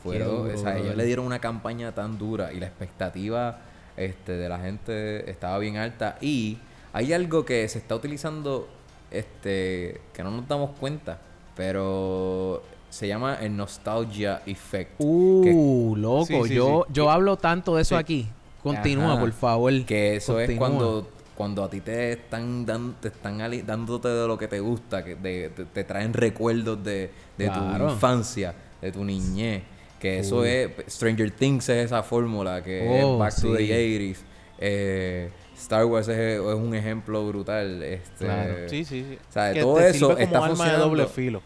Fueron, 0.02 0.28
duro, 0.44 0.54
o 0.54 0.56
sea, 0.56 0.78
ellos 0.78 0.94
le 0.96 1.04
dieron 1.04 1.26
una 1.26 1.38
campaña 1.40 1.92
tan 1.92 2.18
dura 2.18 2.52
y 2.52 2.60
la 2.60 2.66
expectativa 2.66 3.58
este, 3.96 4.32
de 4.32 4.48
la 4.48 4.58
gente 4.60 5.28
estaba 5.30 5.58
bien 5.58 5.76
alta. 5.76 6.18
Y 6.20 6.58
hay 6.92 7.12
algo 7.12 7.44
que 7.44 7.66
se 7.68 7.78
está 7.78 7.94
utilizando 7.96 8.68
este, 9.10 10.00
que 10.12 10.22
no 10.22 10.30
nos 10.30 10.46
damos 10.48 10.70
cuenta, 10.78 11.18
pero 11.56 12.62
se 12.90 13.08
llama 13.08 13.34
el 13.40 13.56
nostalgia 13.56 14.42
effect. 14.46 14.92
Uh, 14.98 15.94
loco, 15.96 16.26
Sí, 16.26 16.40
sí, 16.48 16.54
yo, 16.54 16.84
sí. 16.86 16.92
yo 16.94 17.10
hablo 17.10 17.36
tanto 17.36 17.76
de 17.76 17.82
eso 17.82 17.96
aquí. 17.96 18.28
Continúa, 18.62 19.12
Ajá. 19.12 19.20
por 19.20 19.32
favor. 19.32 19.84
Que 19.84 20.16
eso 20.16 20.38
es 20.40 20.56
cuando, 20.58 21.08
cuando 21.36 21.62
a 21.64 21.70
ti 21.70 21.80
te 21.80 22.12
están, 22.12 22.64
dan- 22.66 22.94
te 23.00 23.08
están 23.08 23.40
ali- 23.40 23.62
dándote 23.62 24.08
de 24.08 24.26
lo 24.26 24.38
que 24.38 24.48
te 24.48 24.60
gusta, 24.60 25.04
que 25.04 25.14
de- 25.16 25.50
te, 25.50 25.64
te 25.64 25.84
traen 25.84 26.12
recuerdos 26.12 26.82
de, 26.82 27.10
de 27.36 27.44
Claro. 27.46 27.86
tu 27.88 27.92
infancia, 27.92 28.54
de 28.80 28.92
tu 28.92 29.04
niñez. 29.04 29.62
Que 29.98 30.20
eso 30.20 30.44
es. 30.44 30.70
Stranger 30.88 31.30
Things 31.30 31.68
es 31.68 31.86
esa 31.86 32.02
fórmula, 32.02 32.62
que 32.62 33.02
Oh, 33.02 33.14
es 33.14 33.18
Back 33.18 33.34
to 33.42 33.56
the 33.56 33.66
sí. 33.66 33.72
80s. 33.72 34.18
Eh, 34.60 35.30
Star 35.56 35.84
Wars 35.86 36.06
es, 36.08 36.38
es 36.38 36.40
un 36.40 36.74
ejemplo 36.74 37.26
brutal. 37.26 37.82
Este, 37.82 38.24
Claro. 38.24 38.68
Sí, 38.68 38.84
sí, 38.84 39.04
sí. 39.08 39.18
O 39.28 39.32
sea, 39.32 39.52
Que 39.52 39.60
todo 39.60 39.76
te 39.76 39.88
eso 39.90 40.08
sirve 40.10 40.22
está 40.22 40.38
como 40.38 40.44
arma 40.44 40.52
de 40.52 40.56
funcionando. 40.70 40.84
doble 40.88 41.06
filo. 41.06 41.42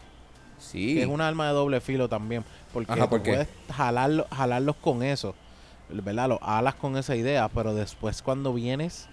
Sí. 0.59 0.95
que 0.95 1.01
es 1.01 1.07
una 1.07 1.27
arma 1.27 1.47
de 1.47 1.53
doble 1.53 1.81
filo 1.81 2.07
también. 2.07 2.45
Porque 2.71 2.91
Ajá, 2.91 3.09
tú 3.09 3.21
puedes 3.21 3.47
jalarlo- 3.75 4.27
jalarlos 4.31 4.75
con 4.77 5.03
eso, 5.03 5.35
¿verdad? 5.89 6.29
Los 6.29 6.39
alas 6.41 6.75
con 6.75 6.95
esa 6.97 7.15
idea, 7.15 7.49
pero 7.49 7.73
después 7.75 8.21
cuando 8.21 8.53
vienes 8.53 9.07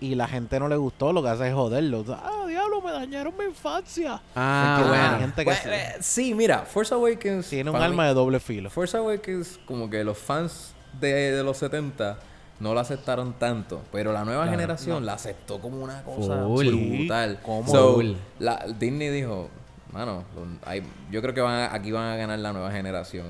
y 0.00 0.14
la 0.14 0.26
gente 0.26 0.58
no 0.58 0.68
le 0.68 0.76
gustó, 0.76 1.12
lo 1.12 1.22
que 1.22 1.28
hace 1.28 1.48
es 1.48 1.54
joderlo. 1.54 2.04
Ah, 2.08 2.44
diablo, 2.48 2.80
me 2.80 2.90
dañaron 2.92 3.34
mi 3.38 3.44
infancia. 3.44 4.20
Ah, 4.34 4.84
bueno. 4.88 5.18
gente 5.18 5.44
que 5.44 5.50
Bueno, 5.50 5.72
eh, 5.72 5.96
sí, 6.00 6.34
mira, 6.34 6.60
Force 6.60 6.94
Awakens. 6.94 7.48
tiene 7.48 7.70
un 7.70 7.96
mí- 7.96 8.02
de 8.04 8.14
doble 8.14 8.40
filo. 8.40 8.70
Force 8.70 8.96
Awakens, 8.96 9.60
como 9.66 9.88
que 9.90 10.02
los 10.04 10.16
fans 10.18 10.74
de, 11.00 11.32
de 11.32 11.42
los 11.44 11.58
70 11.58 12.18
no 12.60 12.74
la 12.74 12.80
aceptaron 12.82 13.32
tanto, 13.38 13.82
pero 13.92 14.12
la 14.12 14.24
nueva 14.24 14.42
Claro, 14.44 14.58
generación 14.58 15.06
la 15.06 15.14
aceptó 15.14 15.60
como 15.60 15.78
una 15.82 16.02
cosa 16.02 16.44
Full. 16.44 16.66
brutal. 16.66 17.38
¿Cómo? 17.42 17.70
So, 17.70 18.02
la, 18.38 18.66
Disney 18.78 19.08
dijo, 19.08 19.48
mano, 19.92 20.24
hay- 20.66 20.82
yo 21.10 21.22
creo 21.22 21.32
que 21.34 21.40
van 21.40 21.54
a- 21.54 21.74
aquí 21.74 21.90
van 21.92 22.04
a 22.12 22.16
ganar 22.16 22.38
la 22.38 22.52
nueva 22.52 22.70
generación. 22.70 23.26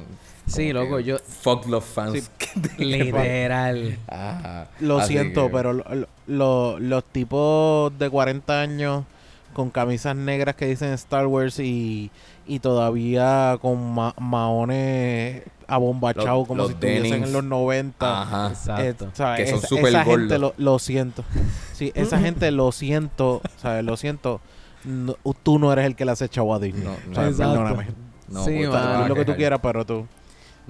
Sí, 0.51 0.73
loco, 0.73 1.01
yo- 1.01 1.19
Fuck 1.19 1.67
los 1.67 1.85
fans. 1.85 2.31
Literal. 2.79 3.99
Ajá. 4.09 4.67
Lo 4.81 4.99
Así 4.99 5.13
siento, 5.15 5.47
que- 5.47 5.53
pero 5.53 5.73
lo- 5.73 5.85
lo- 6.27 6.79
los 6.79 7.05
tipos 7.05 7.97
de 7.99 8.11
40 8.11 8.61
años 8.61 9.05
con 9.53 9.71
camisas 9.71 10.15
negras 10.17 10.55
que 10.57 10.67
dicen 10.67 10.93
Star 10.93 11.27
Wars 11.27 11.59
y, 11.59 12.11
y 12.47 12.59
todavía 12.61 13.59
con 13.61 13.95
ma- 13.95 14.15
maones 14.19 15.43
abombachados 15.67 16.47
como 16.49 16.63
los 16.63 16.69
si 16.69 16.75
estuviesen 16.75 17.25
en 17.25 17.33
los 17.33 17.45
90. 17.45 18.23
Ajá. 18.23 18.49
Exacto. 18.51 19.05
Eh, 19.07 19.09
¿sabes? 19.15 19.41
Que 19.41 19.47
son 19.51 19.59
Esa- 19.59 19.69
súper 19.69 19.87
esa 19.89 20.05
gente 20.05 20.39
lo, 20.39 20.55
lo 20.57 20.79
siento. 20.79 21.25
Sí, 21.75 21.93
esa 21.95 22.19
gente 22.21 22.51
lo 22.51 22.73
siento, 22.73 23.41
¿sabes? 23.61 23.85
Lo 23.85 23.97
siento. 23.97 24.41
No- 24.85 25.17
tú 25.43 25.59
no 25.59 25.73
eres 25.73 25.87
el 25.87 25.95
que 25.97 26.05
le 26.05 26.13
has 26.13 26.23
echado 26.23 26.55
a 26.55 26.59
Disney. 26.59 26.85
No, 26.85 26.93
O 26.93 27.15
sea, 27.15 27.23
no. 27.25 27.29
Exacto. 27.29 27.53
perdóname. 27.55 27.87
No, 28.29 28.45
Sí, 28.45 28.63
lo 29.09 29.15
que 29.17 29.25
tú 29.25 29.35
quieras, 29.35 29.59
pero 29.63 29.85
tú. 29.85 30.07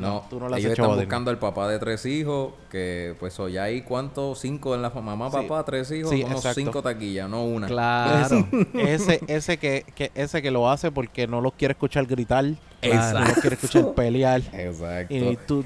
No, 0.01 0.25
tú 0.31 0.39
no 0.41 0.47
has 0.47 0.59
ellos 0.59 0.73
están 0.73 0.95
buscando 0.97 1.31
al 1.31 1.39
papá 1.39 1.69
de 1.69 1.79
tres 1.79 2.05
hijos, 2.07 2.53
que 2.71 3.15
pues 3.21 3.39
hoy 3.41 3.59
hay 3.59 3.83
cuántos, 3.83 4.39
cinco 4.41 4.75
en 4.75 4.83
la 4.83 4.91
mamá, 4.91 5.31
Sí. 5.31 5.37
papá, 5.37 5.65
tres 5.65 5.91
hijos, 5.91 6.11
Sí, 6.11 6.23
unos 6.23 6.37
exacto. 6.39 6.61
cinco 6.61 6.83
taquillas, 6.83 7.29
no 7.29 7.45
una. 7.45 7.67
Claro. 7.67 8.47
Ese, 8.75 9.21
ese 9.29 9.57
que, 9.59 9.85
que, 9.95 10.11
ese 10.15 10.43
que 10.43 10.51
lo 10.51 10.71
hace 10.71 10.91
porque 10.91 11.27
no 11.27 11.41
los 11.41 11.53
quiere 11.55 11.73
escuchar 11.73 12.07
gritar. 12.07 12.45
Claro. 12.81 13.21
No 13.21 13.25
los 13.27 13.35
quiere 13.39 13.55
escuchar 13.57 13.93
pelear. 13.95 14.41
Exacto. 14.53 15.15
Y, 15.15 15.39
tú, 15.47 15.65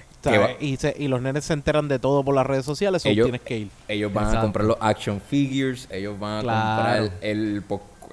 y, 0.61 0.77
se- 0.77 0.97
y 0.99 1.07
los 1.09 1.23
nenes 1.23 1.44
se 1.44 1.53
enteran 1.53 1.87
de 1.88 1.99
todo 1.99 2.25
por 2.25 2.35
las 2.35 2.47
redes 2.47 2.64
sociales, 2.64 3.03
so 3.03 3.09
Ellos- 3.09 3.27
tienes 3.27 3.40
que 3.42 3.59
ir. 3.59 3.68
Ellos 3.88 4.12
van 4.12 4.25
a 4.25 4.29
Exacto. 4.29 4.47
comprar 4.47 4.66
los 4.66 4.77
action 4.81 5.20
figures, 5.20 5.87
ellos 5.90 6.18
van 6.18 6.38
a 6.38 6.42
Claro. 6.42 7.03
comprar 7.05 7.18
el, 7.23 7.62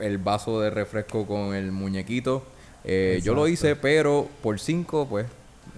el 0.02 0.18
vaso 0.20 0.60
de 0.62 0.70
refresco 0.70 1.26
con 1.26 1.56
el 1.56 1.72
muñequito. 1.72 2.44
Eh, 2.84 3.20
yo 3.24 3.34
lo 3.36 3.46
Exacto. 3.48 3.68
hice, 3.70 3.76
pero 3.76 4.28
por 4.42 4.60
cinco, 4.60 5.06
pues, 5.10 5.28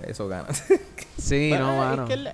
eso 0.08 0.28
gana. 0.28 0.48
Sí, 1.18 1.52
no, 1.58 1.72
es 1.72 1.78
mano. 1.78 2.06
que 2.06 2.14
es 2.14 2.20
la- 2.20 2.34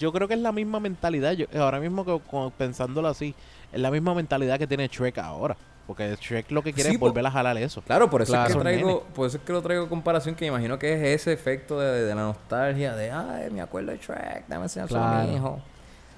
yo 0.00 0.12
creo 0.12 0.26
que 0.28 0.34
es 0.34 0.40
la 0.40 0.52
misma 0.52 0.80
mentalidad. 0.80 1.32
Yo, 1.32 1.46
ahora 1.58 1.78
mismo 1.80 2.04
que, 2.04 2.20
como 2.28 2.50
pensándolo 2.50 3.08
así, 3.08 3.34
es 3.72 3.80
la 3.80 3.90
misma 3.90 4.14
mentalidad 4.14 4.58
que 4.58 4.66
tiene 4.66 4.88
Shrek 4.88 5.16
ahora. 5.18 5.56
Porque 5.86 6.16
Shrek 6.20 6.50
lo 6.50 6.60
que 6.62 6.72
quiere 6.72 6.90
Sí, 6.90 6.94
es 6.96 7.00
volver 7.00 7.24
a 7.24 7.30
jalar 7.30 7.56
eso. 7.58 7.80
Claro, 7.82 8.10
por 8.10 8.20
eso 8.20 8.32
Claro. 8.32 8.48
es 8.50 8.54
que 8.56 8.60
traigo, 8.60 9.04
por 9.14 9.28
eso 9.28 9.36
es 9.36 9.42
que 9.44 9.52
lo 9.52 9.62
traigo 9.62 9.84
a 9.84 9.88
comparación 9.88 10.34
que 10.34 10.44
me 10.44 10.48
imagino 10.48 10.78
que 10.78 10.92
es 10.92 11.20
ese 11.22 11.32
efecto 11.32 11.78
de, 11.78 12.02
de 12.04 12.14
la 12.14 12.22
nostalgia 12.22 12.96
de 12.96 13.12
ay, 13.12 13.48
me 13.52 13.60
acuerdo 13.60 13.92
de 13.92 13.98
Shrek, 13.98 14.48
dame 14.48 14.64
enseñárselo 14.64 15.00
a 15.02 15.10
Claro. 15.12 15.28
mi 15.28 15.36
hijo. 15.36 15.60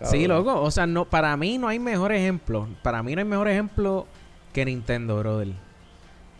Sí, 0.04 0.26
loco. 0.26 0.60
O 0.62 0.70
sea, 0.70 0.86
no, 0.86 1.04
para 1.04 1.36
mí 1.36 1.58
no 1.58 1.68
hay 1.68 1.78
mejor 1.78 2.12
ejemplo. 2.12 2.66
Para 2.82 3.02
mí 3.02 3.14
no 3.14 3.18
hay 3.20 3.26
mejor 3.26 3.48
ejemplo 3.48 4.06
que 4.54 4.64
Nintendo, 4.64 5.18
brother. 5.18 5.48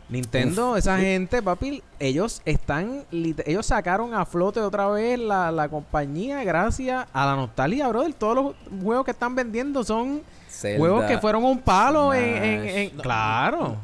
Nintendo, 0.08 0.76
esa 0.76 0.98
gente, 0.98 1.42
papi, 1.42 1.82
ellos 1.98 2.40
están, 2.46 3.04
ellos 3.12 3.66
sacaron 3.66 4.14
a 4.14 4.24
flote 4.24 4.60
otra 4.60 4.88
vez 4.88 5.18
la, 5.18 5.52
la 5.52 5.68
compañía 5.68 6.42
gracias 6.44 7.06
a 7.12 7.26
la 7.26 7.36
nostalgia, 7.36 7.88
brother. 7.88 8.14
Todos 8.14 8.34
los 8.34 8.54
juegos 8.82 9.04
que 9.04 9.10
están 9.10 9.34
vendiendo 9.34 9.84
son 9.84 10.22
Zelda, 10.48 10.78
juegos 10.78 11.04
que 11.04 11.18
fueron 11.18 11.44
un 11.44 11.58
palo 11.60 12.14
en, 12.14 12.42
en- 12.42 12.68
en- 12.68 12.96
No, 12.96 13.02
claro. 13.02 13.76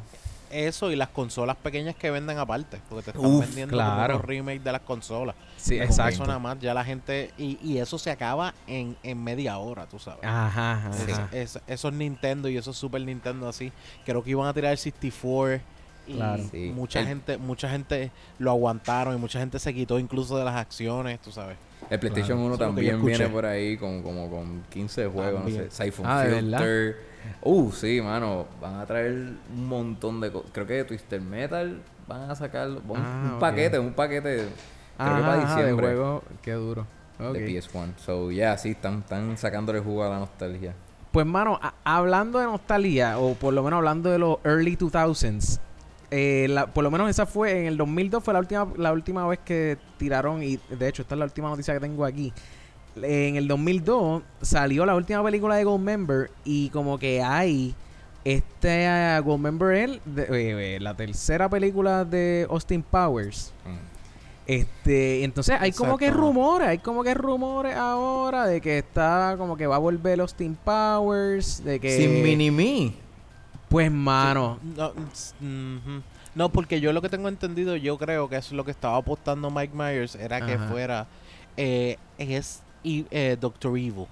Eso 0.50 0.88
y 0.92 0.94
las 0.96 1.08
consolas 1.08 1.56
pequeñas 1.56 1.96
que 1.96 2.12
venden 2.12 2.38
aparte. 2.38 2.80
Porque 2.88 3.10
te 3.10 3.10
están 3.18 3.26
Uf, 3.26 3.44
vendiendo 3.44 3.74
claro. 3.74 4.14
unos 4.14 4.24
remakes 4.26 4.62
de 4.62 4.70
las 4.70 4.82
consolas. 4.82 5.34
Sí, 5.56 5.74
exacto. 5.80 6.14
Eso 6.14 6.26
nada 6.26 6.38
más, 6.38 6.60
ya 6.60 6.72
la 6.72 6.84
gente. 6.84 7.32
Y, 7.36 7.58
y 7.60 7.78
eso 7.78 7.98
se 7.98 8.10
acaba 8.12 8.54
en, 8.68 8.96
en 9.02 9.22
media 9.24 9.58
hora, 9.58 9.86
tú 9.86 9.98
sabes. 9.98 10.20
Ajá, 10.22 10.74
ajá. 10.74 10.90
Es- 11.32 11.56
es- 11.56 11.62
esos 11.66 11.92
Nintendo 11.92 12.48
y 12.48 12.56
esos 12.56 12.76
Super 12.78 13.00
Nintendo 13.02 13.48
así. 13.48 13.72
Creo 14.06 14.22
que 14.22 14.30
iban 14.30 14.46
a 14.46 14.54
tirar 14.54 14.70
el 14.70 14.78
64. 14.78 15.60
Y 16.06 16.14
Claro. 16.14 16.42
Sí. 16.50 16.72
mucha 16.74 17.00
El- 17.00 17.06
gente 17.06 17.38
mucha 17.38 17.68
gente 17.70 18.10
lo 18.38 18.50
aguantaron 18.50 19.14
y 19.14 19.18
mucha 19.18 19.38
gente 19.40 19.58
se 19.58 19.72
quitó 19.72 19.98
incluso 19.98 20.36
de 20.38 20.44
las 20.44 20.54
acciones, 20.56 21.18
tú 21.20 21.30
sabes. 21.30 21.56
El 21.90 21.98
PlayStation 22.00 22.38
Claro. 22.38 22.46
1 22.46 22.54
Eso 22.54 22.64
es 22.64 22.70
lo 22.70 22.74
que 22.76 22.82
yo 22.84 22.90
también 22.92 23.18
viene 23.18 23.28
por 23.32 23.46
ahí 23.46 23.76
con, 23.76 24.02
como 24.02 24.28
con 24.30 24.62
15 24.70 25.06
juegos, 25.06 25.34
También. 25.42 25.64
no 25.64 25.70
sé, 25.70 25.84
Siphon 25.84 26.06
Ah. 26.08 26.24
Filter. 26.28 26.96
Uh, 27.42 27.72
sí, 27.72 28.00
mano, 28.02 28.46
van 28.60 28.80
a 28.80 28.86
traer 28.86 29.12
un 29.54 29.66
montón 29.68 30.20
de 30.20 30.30
cosas. 30.30 30.50
Creo 30.52 30.66
que 30.66 30.74
de 30.74 30.84
Twister 30.84 31.20
Metal 31.20 31.80
van 32.06 32.30
a 32.30 32.34
sacar 32.34 32.68
un, 32.68 32.82
Ah, 32.96 33.30
un 33.34 33.38
paquete, 33.38 33.78
un 33.78 33.92
paquete, 33.94 34.36
creo 34.36 34.48
que 34.48 34.52
para 34.98 35.18
ajá, 35.18 35.36
de 35.36 35.40
diciembre 35.62 35.86
juego, 35.86 36.22
qué 36.42 36.52
duro. 36.52 36.86
De 37.18 37.46
PS1. 37.46 37.94
So, 37.96 38.30
yeah, 38.30 38.58
sí, 38.58 38.70
están, 38.70 38.98
están 38.98 39.36
sacándole 39.38 39.78
jugo 39.80 40.04
a 40.04 40.08
la 40.10 40.18
nostalgia. 40.18 40.74
Pues, 41.12 41.24
mano, 41.24 41.58
a- 41.62 41.72
hablando 41.84 42.40
de 42.40 42.46
nostalgia, 42.46 43.18
o 43.18 43.34
por 43.34 43.54
lo 43.54 43.62
menos 43.62 43.78
hablando 43.78 44.10
de 44.10 44.18
los 44.18 44.38
early 44.44 44.76
2000s, 44.76 45.60
eh, 46.10 46.46
la- 46.50 46.66
por 46.66 46.84
lo 46.84 46.90
menos 46.90 47.08
esa 47.10 47.26
fue 47.26 47.60
en 47.60 47.66
el 47.66 47.76
2002 47.76 48.22
fue 48.22 48.34
la 48.34 48.40
última 48.40 48.68
la 48.76 48.92
última 48.92 49.26
vez 49.26 49.38
que 49.44 49.76
tiraron 49.96 50.42
y 50.42 50.58
de 50.70 50.88
hecho 50.88 51.02
esta 51.02 51.14
es 51.14 51.18
la 51.18 51.24
última 51.24 51.48
noticia 51.48 51.74
que 51.74 51.80
tengo 51.80 52.04
aquí 52.04 52.32
en 53.02 53.36
el 53.36 53.48
2002 53.48 54.22
salió 54.40 54.86
la 54.86 54.94
última 54.94 55.22
película 55.24 55.56
de 55.56 55.64
Goldmember 55.64 56.30
y 56.44 56.68
como 56.70 56.98
que 56.98 57.22
hay 57.22 57.74
este 58.24 58.86
uh, 59.18 59.22
Goldmember 59.22 60.00
de- 60.04 60.22
eh, 60.22 60.76
eh, 60.76 60.80
la 60.80 60.94
tercera 60.94 61.48
película 61.48 62.04
de 62.04 62.46
Austin 62.48 62.82
Powers 62.82 63.52
Mm. 63.66 63.76
este, 64.46 65.24
entonces 65.24 65.56
hay 65.58 65.72
como 65.72 65.96
que 65.98 66.10
rumores, 66.10 66.68
hay 66.68 66.78
como 66.78 67.02
que 67.02 67.14
rumores 67.14 67.74
ahora 67.76 68.46
de 68.46 68.60
que 68.60 68.78
está 68.78 69.34
como 69.38 69.56
que 69.56 69.66
va 69.66 69.76
a 69.76 69.78
volver 69.78 70.20
Austin 70.20 70.54
Powers, 70.64 71.64
de 71.64 71.80
que 71.80 71.96
Sin 71.96 72.22
mini-me. 72.22 72.94
Pues 73.74 73.90
mano, 73.90 74.60
No, 76.36 76.48
porque 76.48 76.80
yo 76.80 76.92
lo 76.92 77.02
que 77.02 77.08
tengo 77.08 77.28
entendido, 77.28 77.74
yo 77.74 77.98
creo 77.98 78.28
que 78.28 78.36
es 78.36 78.52
lo 78.52 78.64
que 78.64 78.70
estaba 78.70 78.96
apostando 78.98 79.50
Mike 79.50 79.74
Myers, 79.74 80.14
era 80.14 80.46
que 80.46 80.58
fuera 80.58 81.08
eh, 81.56 81.96
es 82.18 82.62
eh, 82.84 83.36
Doctor 83.40 83.76
Evil. 83.76 84.06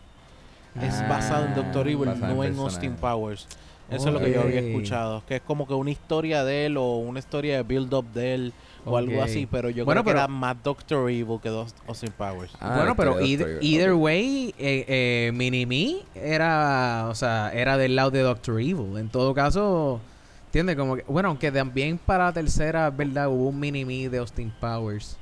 Es 0.80 0.94
Ah, 0.94 1.06
basado 1.08 1.46
en 1.46 1.54
Doctor 1.54 1.86
Evil, 1.86 2.06
no 2.06 2.12
en 2.12 2.20
personaje. 2.20 2.58
Austin 2.60 2.94
Powers. 2.94 3.46
Eso 3.88 4.08
es 4.08 4.14
lo 4.14 4.18
que 4.18 4.32
yo 4.32 4.40
había 4.40 4.58
escuchado, 4.60 5.22
que 5.28 5.36
es 5.36 5.42
como 5.42 5.68
que 5.68 5.74
una 5.74 5.90
historia 5.92 6.42
de 6.42 6.66
él 6.66 6.76
o 6.76 6.96
una 6.96 7.20
historia 7.20 7.58
de 7.58 7.62
build 7.62 7.94
up 7.94 8.06
de 8.12 8.34
él 8.34 8.52
o 8.84 8.96
algo 8.96 9.22
así, 9.22 9.46
pero 9.46 9.70
yo 9.70 9.84
Bueno, 9.84 10.02
creo 10.02 10.14
que 10.14 10.18
era 10.18 10.28
más 10.28 10.56
Doctor 10.62 11.10
Evil 11.10 11.38
que 11.42 11.48
Dos- 11.48 11.74
Austin 11.86 12.12
Powers. 12.16 12.52
Ah, 12.60 12.74
bueno, 12.76 12.96
pero 12.96 13.20
either, 13.20 13.58
Evil, 13.62 13.92
way, 13.92 14.54
eh, 14.58 14.84
eh, 14.88 15.32
Mini-Me 15.34 15.98
era, 16.14 17.06
o 17.08 17.14
sea, 17.14 17.50
era 17.52 17.76
del 17.76 17.94
lado 17.96 18.10
de 18.10 18.20
Doctor 18.20 18.60
Evil. 18.60 18.96
En 18.96 19.08
todo 19.08 19.34
caso, 19.34 20.00
¿entiendes? 20.46 20.76
Como 20.76 20.96
que, 20.96 21.04
bueno, 21.06 21.28
aunque 21.28 21.52
también 21.52 21.98
para 21.98 22.24
la 22.24 22.32
tercera, 22.32 22.90
¿verdad? 22.90 23.28
Hubo 23.28 23.48
un 23.48 23.60
Mini-Me 23.60 24.08
de 24.08 24.18
Austin 24.18 24.52
Powers. 24.60 25.16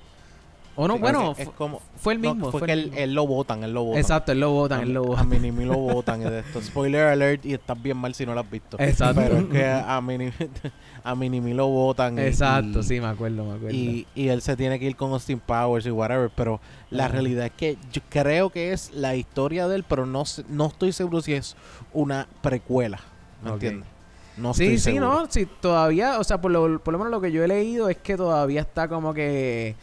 O 0.77 0.87
no, 0.89 0.95
Sí, 0.95 1.01
bueno, 1.01 1.33
es, 1.33 1.41
es 1.41 1.45
fu- 1.47 1.53
como 1.53 1.83
fue 1.97 2.15
el 2.15 2.23
no, 2.23 2.35
mismo. 2.35 2.51
fue 2.51 2.61
fue 2.61 2.67
que 2.69 2.73
el 2.73 2.79
él, 2.79 2.85
mismo. 2.87 3.01
él 3.01 3.15
lo 3.15 3.27
votan, 3.27 3.65
él 3.65 3.73
lo 3.73 3.83
votan. 3.85 4.01
Exacto, 4.01 4.33
él 4.33 4.41
lo 4.41 4.51
votan, 4.53 4.81
A, 4.81 4.83
él 4.85 4.93
lo 4.95 5.03
a 5.03 5.07
votan. 5.07 5.29
Minimi 5.29 5.65
lo 5.65 5.77
votan. 5.77 6.23
Spoiler 6.63 7.07
alert 7.09 7.45
y 7.45 7.55
estás 7.55 7.83
bien 7.83 7.97
mal 7.97 8.15
si 8.15 8.25
no 8.25 8.35
lo 8.35 8.41
has 8.41 8.51
visto. 8.51 8.77
Exacto. 8.81 9.21
Pero 9.21 9.39
es 9.39 9.45
que 9.47 9.67
a 9.69 10.01
Minimi, 10.01 10.33
a 11.05 11.15
Minimi 11.15 11.53
lo 11.55 11.67
votan. 11.69 12.19
Exacto, 12.19 12.81
y, 12.81 12.83
sí, 12.85 13.01
me 13.01 13.09
acuerdo, 13.09 13.45
me 13.45 13.55
acuerdo. 13.57 13.77
Y, 13.77 14.07
y 14.15 14.29
él 14.29 14.41
se 14.43 14.57
tiene 14.57 14.79
que 14.79 14.87
ir 14.87 14.97
con 14.97 15.13
Austin 15.13 15.41
Powers 15.41 15.85
y 15.87 15.91
whatever. 15.91 16.31
Pero 16.35 16.61
la 16.91 17.09
realidad 17.09 17.47
es 17.47 17.53
que 17.53 17.77
yo 17.93 18.01
creo 18.09 18.51
que 18.51 18.73
es 18.73 18.93
la 18.95 19.17
historia 19.17 19.67
de 19.69 19.77
él, 19.77 19.85
pero 19.87 20.07
no, 20.07 20.23
no 20.49 20.67
estoy 20.69 20.93
seguro 20.93 21.21
si 21.21 21.35
es 21.35 21.57
una 21.93 22.27
precuela. 22.43 23.01
¿Me 23.45 23.51
entiendes? 23.51 23.89
No 24.37 24.55
sí, 24.55 24.69
sí, 24.71 24.79
seguro. 24.79 25.07
no, 25.07 25.27
sí, 25.29 25.47
todavía, 25.61 26.19
o 26.19 26.25
sea, 26.25 26.41
por 26.41 26.51
lo, 26.51 26.79
por 26.79 26.93
lo 26.93 26.99
menos 26.99 27.11
lo 27.11 27.21
que 27.21 27.33
yo 27.33 27.45
he 27.45 27.49
leído 27.49 27.89
es 27.91 27.97
que 27.99 28.17
todavía 28.17 28.63
está 28.63 28.89
como 28.89 29.13
que 29.13 29.75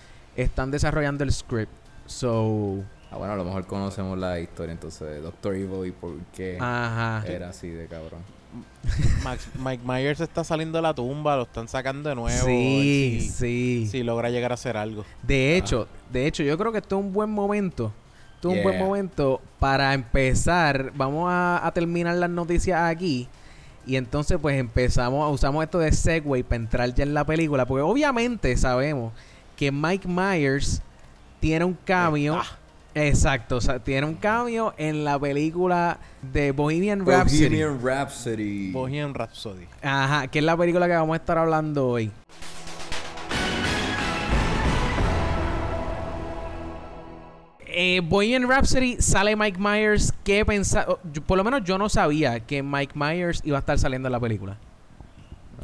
están 0.43 0.71
desarrollando 0.71 1.23
el 1.23 1.31
script. 1.31 1.71
So, 2.05 2.83
Ah, 3.09 3.15
bueno, 3.17 3.33
a 3.33 3.35
lo 3.37 3.45
mejor 3.45 3.65
conocemos 3.67 4.17
la 4.17 4.37
historia 4.39 4.73
entonces 4.73 5.07
de 5.07 5.21
Doctor 5.21 5.55
Evil 5.55 5.87
y 5.87 5.91
por 5.91 6.13
qué 6.35 6.57
ajá. 6.59 7.23
era 7.25 7.49
así 7.49 7.69
de 7.69 7.87
cabrón. 7.87 8.19
Max- 9.23 9.47
Mike 9.57 9.83
Myers 9.85 10.19
está 10.19 10.43
saliendo 10.43 10.77
de 10.77 10.81
la 10.81 10.93
tumba, 10.93 11.35
lo 11.37 11.43
están 11.43 11.67
sacando 11.69 12.09
de 12.09 12.15
nuevo. 12.15 12.45
Sí, 12.45 13.19
si, 13.21 13.29
sí. 13.29 13.87
si 13.89 14.03
logra 14.03 14.29
llegar 14.29 14.51
a 14.51 14.55
hacer 14.55 14.75
algo. 14.77 15.05
De 15.23 15.55
hecho, 15.55 15.87
de 16.11 16.27
hecho, 16.27 16.43
yo 16.43 16.57
creo 16.57 16.71
que 16.71 16.79
esto 16.79 16.97
es 16.99 17.05
un 17.05 17.13
buen 17.13 17.29
momento. 17.29 17.93
Esto 18.35 18.51
es 18.51 18.57
un 18.57 18.63
buen 18.63 18.77
momento 18.79 19.41
para 19.57 19.93
empezar. 19.93 20.91
Vamos 20.95 21.29
a, 21.29 21.65
a 21.65 21.71
terminar 21.71 22.15
las 22.15 22.29
noticias 22.29 22.79
aquí. 22.81 23.27
Y 23.85 23.95
entonces 23.95 24.37
pues 24.41 24.59
empezamos, 24.59 25.33
usamos 25.33 25.63
esto 25.63 25.79
de 25.79 25.93
Segway 25.93 26.43
para 26.43 26.57
entrar 26.57 26.93
ya 26.93 27.03
en 27.03 27.13
la 27.13 27.25
película, 27.25 27.65
porque 27.65 27.81
obviamente 27.83 28.55
sabemos 28.57 29.13
que 29.57 29.71
Mike 29.71 30.07
Myers 30.07 30.81
tiene 31.41 31.65
un 31.65 31.73
cambio. 31.83 32.39
Exacto, 32.95 33.57
o 33.57 33.61
sea, 33.61 33.77
tiene 33.79 34.07
un 34.07 34.15
cambio 34.15 34.73
en 34.77 35.03
la 35.03 35.19
película 35.19 35.99
de 36.21 36.51
Bohemian 36.51 37.05
Rhapsody. 37.05 37.47
Bohemian 37.49 37.79
Rhapsody. 37.83 38.71
Bohemian 38.71 39.13
Rhapsody. 39.13 39.67
Ajá, 39.83 40.27
que 40.27 40.39
es 40.39 40.45
la 40.45 40.57
película 40.57 40.87
que 40.87 40.93
vamos 40.93 41.13
a 41.13 41.17
estar 41.17 41.37
hablando 41.37 41.89
hoy. 41.89 42.11
Eh, 47.69 48.01
Bohemian 48.03 48.47
Rhapsody 48.49 48.97
sale 48.99 49.35
Mike 49.35 49.59
Myers. 49.59 50.13
¿Qué 50.23 50.45
pensa- 50.45 50.85
yo- 51.11 51.21
Por 51.21 51.37
lo 51.37 51.43
menos 51.43 51.63
yo 51.63 51.77
no 51.77 51.89
sabía 51.89 52.39
que 52.39 52.63
Mike 52.63 52.93
Myers 52.95 53.41
iba 53.43 53.57
a 53.57 53.59
estar 53.59 53.77
saliendo 53.77 54.07
en 54.07 54.13
la 54.13 54.19
película. 54.19 54.57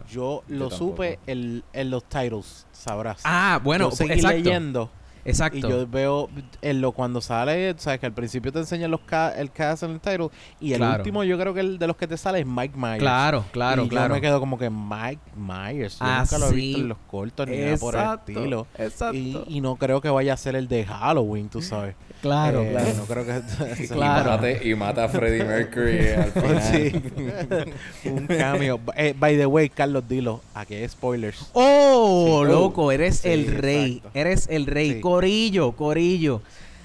Yo 0.10 0.44
lo 0.48 0.70
supe 0.70 1.20
en, 1.28 1.64
en 1.74 1.90
los 1.90 2.04
titles, 2.06 2.68
sabrás. 2.72 3.22
Ah, 3.24 3.60
bueno, 3.64 3.90
yo 3.90 3.96
seguí 3.96 4.14
exacto. 4.14 4.38
leyendo 4.38 4.90
Exacto. 5.26 5.58
y 5.58 5.62
yo 5.62 5.88
veo 5.88 6.30
en 6.62 6.82
lo 6.82 6.92
cuando 6.92 7.22
sale, 7.22 7.74
sabes 7.78 8.00
que 8.00 8.06
al 8.06 8.14
principio 8.14 8.52
te 8.52 8.60
enseñan 8.60 8.92
los 8.92 9.00
ca- 9.02 9.34
el 9.38 9.52
cast 9.52 9.84
en 9.84 9.92
el 9.92 10.00
title 10.00 10.30
y 10.60 10.74
el 10.74 10.80
Claro. 10.80 10.98
último 10.98 11.24
yo 11.24 11.38
creo 11.40 11.54
que 11.54 11.62
el 11.62 11.80
de 11.80 11.88
los 11.88 11.96
que 11.96 12.08
te 12.08 12.18
sale 12.18 12.40
es 12.42 12.46
Mike 12.46 12.76
Myers. 12.78 13.00
Claro, 13.00 13.46
claro, 13.52 13.86
y 13.86 13.90
claro. 13.90 14.10
Yo 14.10 14.14
me 14.16 14.22
quedo 14.22 14.40
como 14.40 14.58
que 14.58 14.70
Mike 14.70 15.22
Myers. 15.38 16.00
Yo 16.00 16.06
Ah, 16.06 16.20
nunca 16.22 16.38
lo 16.40 16.46
he 16.48 16.50
sí. 16.50 16.56
visto 16.56 16.80
en 16.82 16.90
los 16.90 16.98
cortos 17.10 17.48
ni 17.48 17.58
nada 17.58 17.78
por 17.78 17.96
el 17.96 18.02
estilo. 18.20 18.68
exacto. 18.78 19.16
Y, 19.18 19.44
y 19.48 19.62
no 19.62 19.76
creo 19.78 20.02
que 20.02 20.10
vaya 20.10 20.34
a 20.34 20.38
ser 20.38 20.56
el 20.56 20.68
de 20.68 20.86
Halloween, 20.86 21.48
tú 21.50 21.62
sabes. 21.62 21.96
Claro, 22.22 22.62
Eh, 22.62 22.70
claro. 22.72 22.90
No 22.98 23.04
creo 23.04 23.26
que 23.26 23.42
Y 23.84 23.88
Claro. 23.88 24.30
mata- 24.32 24.64
Y 24.64 24.76
mata 24.76 25.04
a 25.06 25.10
Freddie 25.10 25.44
Mercury 25.46 26.08
al 26.10 26.32
final. 26.32 26.62
Sí. 26.62 27.02
Un 28.10 28.28
cambio. 28.28 28.80
Eh, 28.96 29.14
by 29.18 29.38
the 29.38 29.46
way, 29.46 29.70
Carlos, 29.70 30.04
dilo. 30.08 30.42
Aquí 30.54 30.76
hay 30.76 30.88
spoilers. 30.88 31.50
Oh, 31.54 32.44
Sí. 32.46 32.52
loco, 32.52 32.92
eres 32.92 33.20
Sí, 33.20 33.30
el 33.30 33.48
rey. 33.58 33.98
exacto. 33.98 34.20
Eres 34.20 34.48
el 34.50 34.66
rey. 34.66 35.02
Corillo, 35.14 35.74
Corillo. 35.74 36.42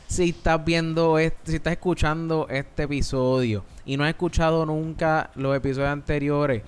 Si 0.07 0.31
estás 0.31 0.63
viendo 0.63 1.19
este, 1.19 1.51
si 1.51 1.57
estás 1.57 1.73
escuchando 1.73 2.47
este 2.51 2.83
episodio 2.83 3.65
y 3.87 3.97
no 3.97 4.05
has 4.05 4.11
escuchado 4.11 4.67
nunca 4.67 5.31
los 5.35 5.57
episodios 5.57 5.89
anteriores, 5.89 6.63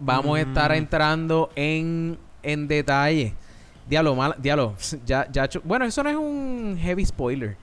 vamos 0.00 0.38
a 0.38 0.40
estar 0.40 0.72
entrando 0.72 1.50
en, 1.56 2.18
en 2.42 2.68
detalle. 2.68 3.34
Diablo, 3.86 4.14
mal, 4.14 4.34
diablo. 4.38 4.74
Ya, 5.04 5.30
ya, 5.30 5.46
bueno, 5.62 5.84
eso 5.84 6.02
no 6.02 6.08
es 6.08 6.16
un 6.16 6.78
heavy 6.80 7.04
spoiler. 7.04 7.58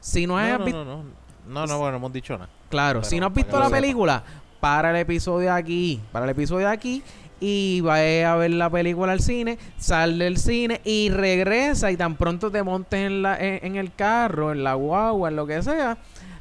Si 0.00 0.26
no, 0.26 0.38
has 0.38 0.58
No, 0.58 0.66
no, 0.66 0.84
no, 0.84 0.84
no. 0.84 1.04
No, 1.46 1.66
no, 1.66 1.78
bueno, 1.78 1.92
no 1.92 1.96
hemos 1.98 2.12
dicho 2.14 2.32
nada. 2.32 2.48
Claro, 2.70 3.00
Pero 3.00 3.10
si 3.10 3.20
no 3.20 3.26
has 3.26 3.34
visto 3.34 3.60
la 3.60 3.68
película, 3.68 4.24
para 4.58 4.90
el 4.90 4.96
episodio 4.96 5.52
aquí, 5.52 6.00
para 6.12 6.24
el 6.24 6.30
episodio 6.30 6.68
aquí 6.68 7.02
y 7.40 7.80
vaya 7.82 8.32
a 8.32 8.36
ver 8.36 8.50
la 8.52 8.70
película 8.70 9.12
al 9.12 9.20
cine, 9.20 9.58
sal 9.78 10.18
del 10.18 10.36
cine 10.38 10.80
y 10.84 11.10
regresa 11.10 11.90
y 11.90 11.96
tan 11.96 12.16
pronto 12.16 12.50
te 12.50 12.62
montes 12.62 13.00
en, 13.00 13.22
la, 13.22 13.36
en, 13.38 13.64
en 13.64 13.76
el 13.76 13.94
carro, 13.94 14.52
en 14.52 14.64
la 14.64 14.74
guagua, 14.74 15.28
en 15.28 15.36
lo 15.36 15.46
que 15.46 15.62
sea, 15.62 15.98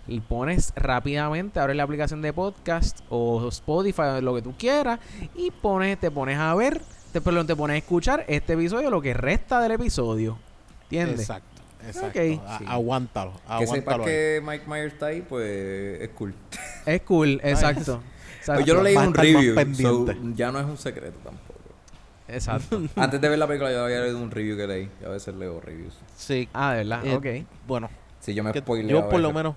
y 0.07 0.19
pones 0.19 0.71
rápidamente, 0.75 1.59
abres 1.59 1.75
la 1.75 1.83
aplicación 1.83 2.21
de 2.21 2.31
podcast 2.31 2.99
o 3.09 3.47
Spotify 3.49 4.01
o 4.17 4.21
lo 4.21 4.35
que 4.35 4.41
tú 4.41 4.53
quieras 4.57 4.99
y 5.35 5.51
pones, 5.51 5.99
te 5.99 6.11
pones 6.11 6.37
a 6.37 6.53
ver, 6.55 6.79
te, 7.11 7.21
perdón, 7.21 7.47
te 7.47 7.55
pones 7.55 7.75
a 7.75 7.77
escuchar 7.77 8.23
este 8.27 8.53
episodio, 8.53 8.89
lo 8.89 9.01
que 9.01 9.13
resta 9.13 9.59
del 9.61 9.71
episodio. 9.73 10.37
¿Entiendes? 10.83 11.21
Exacto. 11.21 11.49
Exacto. 11.87 12.19
Ok. 12.19 12.39
A- 12.47 12.57
Sí. 12.59 12.65
Aguántalo. 12.67 13.31
Que 13.33 13.39
sepas 13.67 13.69
Aguántalo. 13.69 14.05
que 14.05 14.41
Mike 14.45 14.63
Myers 14.67 14.93
está 14.93 15.07
ahí, 15.07 15.21
pues 15.21 16.01
es 16.01 16.09
cool. 16.09 16.33
Es 16.85 17.01
cool, 17.01 17.39
exacto. 17.43 18.01
Pues 18.45 18.59
Exacto. 18.59 18.65
yo 18.65 18.73
lo 18.75 18.83
leí 18.83 18.95
en 18.95 19.07
un 19.07 19.13
review, 19.13 19.75
so 19.75 20.05
ya 20.35 20.51
no 20.51 20.59
es 20.59 20.65
un 20.65 20.77
secreto 20.77 21.17
tampoco. 21.23 21.59
Exacto. 22.27 22.81
Antes 22.95 23.19
de 23.21 23.29
ver 23.29 23.39
la 23.39 23.47
película 23.47 23.71
yo 23.71 23.83
había 23.85 24.01
leído 24.01 24.19
un 24.21 24.31
review 24.31 24.57
que 24.57 24.67
leí. 24.67 24.89
Yo 25.01 25.07
a 25.07 25.11
veces 25.11 25.33
leo 25.35 25.59
reviews. 25.61 25.93
Sí. 26.15 26.47
Ah, 26.53 26.71
de 26.73 26.77
verdad, 26.83 27.05
Eh, 27.05 27.15
ok. 27.43 27.47
Bueno, 27.67 27.89
Si 28.19 28.33
yo 28.33 28.43
me 28.43 28.53
spoileo 28.53 29.01
yo 29.03 29.09
por 29.09 29.19
lo 29.19 29.31
menos. 29.33 29.55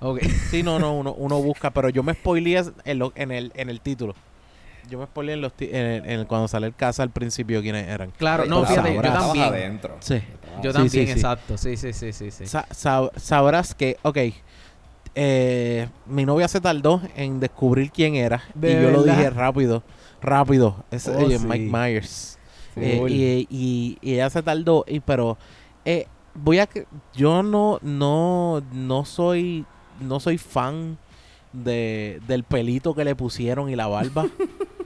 Ok. 0.00 0.20
Sí, 0.50 0.62
no, 0.62 0.78
no, 0.78 0.94
uno, 0.96 1.12
uno 1.14 1.38
busca, 1.42 1.70
pero 1.70 1.88
yo 1.88 2.02
me 2.02 2.14
spoileé 2.14 2.62
en, 2.84 2.98
lo- 2.98 3.12
en, 3.14 3.30
el, 3.30 3.52
en 3.54 3.70
el 3.70 3.80
título. 3.80 4.14
Yo 4.90 4.98
me 4.98 5.06
spoileé 5.06 5.34
en 5.34 5.40
los 5.40 5.52
en 5.60 5.74
el- 5.74 6.04
en 6.04 6.20
el- 6.20 6.26
cuando 6.26 6.46
sale 6.48 6.66
el 6.66 6.74
casa 6.74 7.02
al 7.02 7.10
principio 7.10 7.62
quiénes 7.62 7.88
eran. 7.88 8.10
Claro, 8.18 8.44
no, 8.46 8.64
fíjate, 8.66 8.94
yo 8.94 9.00
estabas 9.00 9.22
también. 9.28 9.46
adentro. 9.46 9.96
Sí. 10.00 10.22
Yo 10.62 10.70
Sí, 10.70 10.74
también, 10.74 10.90
sí, 10.90 11.06
sí. 11.06 11.12
exacto. 11.12 11.56
Sí, 11.56 11.76
sí, 11.76 11.92
sí, 11.92 12.12
sí, 12.12 12.30
sí. 12.30 12.46
Sa- 12.46 12.66
sab- 12.70 13.16
sabrás 13.16 13.74
que, 13.74 13.96
ok, 14.02 14.18
eh, 15.14 15.88
mi 16.06 16.24
novia 16.24 16.48
se 16.48 16.60
tardó 16.60 17.00
en 17.16 17.40
descubrir 17.40 17.90
quién 17.90 18.14
era. 18.16 18.42
¿De 18.54 18.72
y 18.72 18.82
yo 18.82 18.90
lo 18.90 19.02
dije 19.02 19.30
rápido, 19.30 19.82
rápido. 20.20 20.84
Es 20.90 21.06
Oh, 21.08 21.18
ella, 21.18 21.38
sí. 21.38 21.46
Mike 21.46 21.70
Myers. 21.70 22.38
Sí. 22.74 22.80
Eh, 22.82 23.02
y, 23.08 23.46
y- 23.50 23.98
y 24.02 24.12
ella 24.14 24.30
se 24.30 24.42
tardó, 24.42 24.84
y, 24.88 25.00
pero 25.00 25.38
eh, 25.84 26.06
voy 26.34 26.58
a 26.58 26.68
yo 27.14 27.42
no, 27.42 27.78
no, 27.82 28.62
no 28.72 29.04
soy, 29.04 29.64
no 30.00 30.18
soy 30.20 30.38
fan 30.38 30.98
de, 31.52 32.20
del 32.26 32.42
pelito 32.42 32.94
que 32.94 33.04
le 33.04 33.14
pusieron 33.14 33.68
y 33.70 33.76
la 33.76 33.86
barba. 33.86 34.26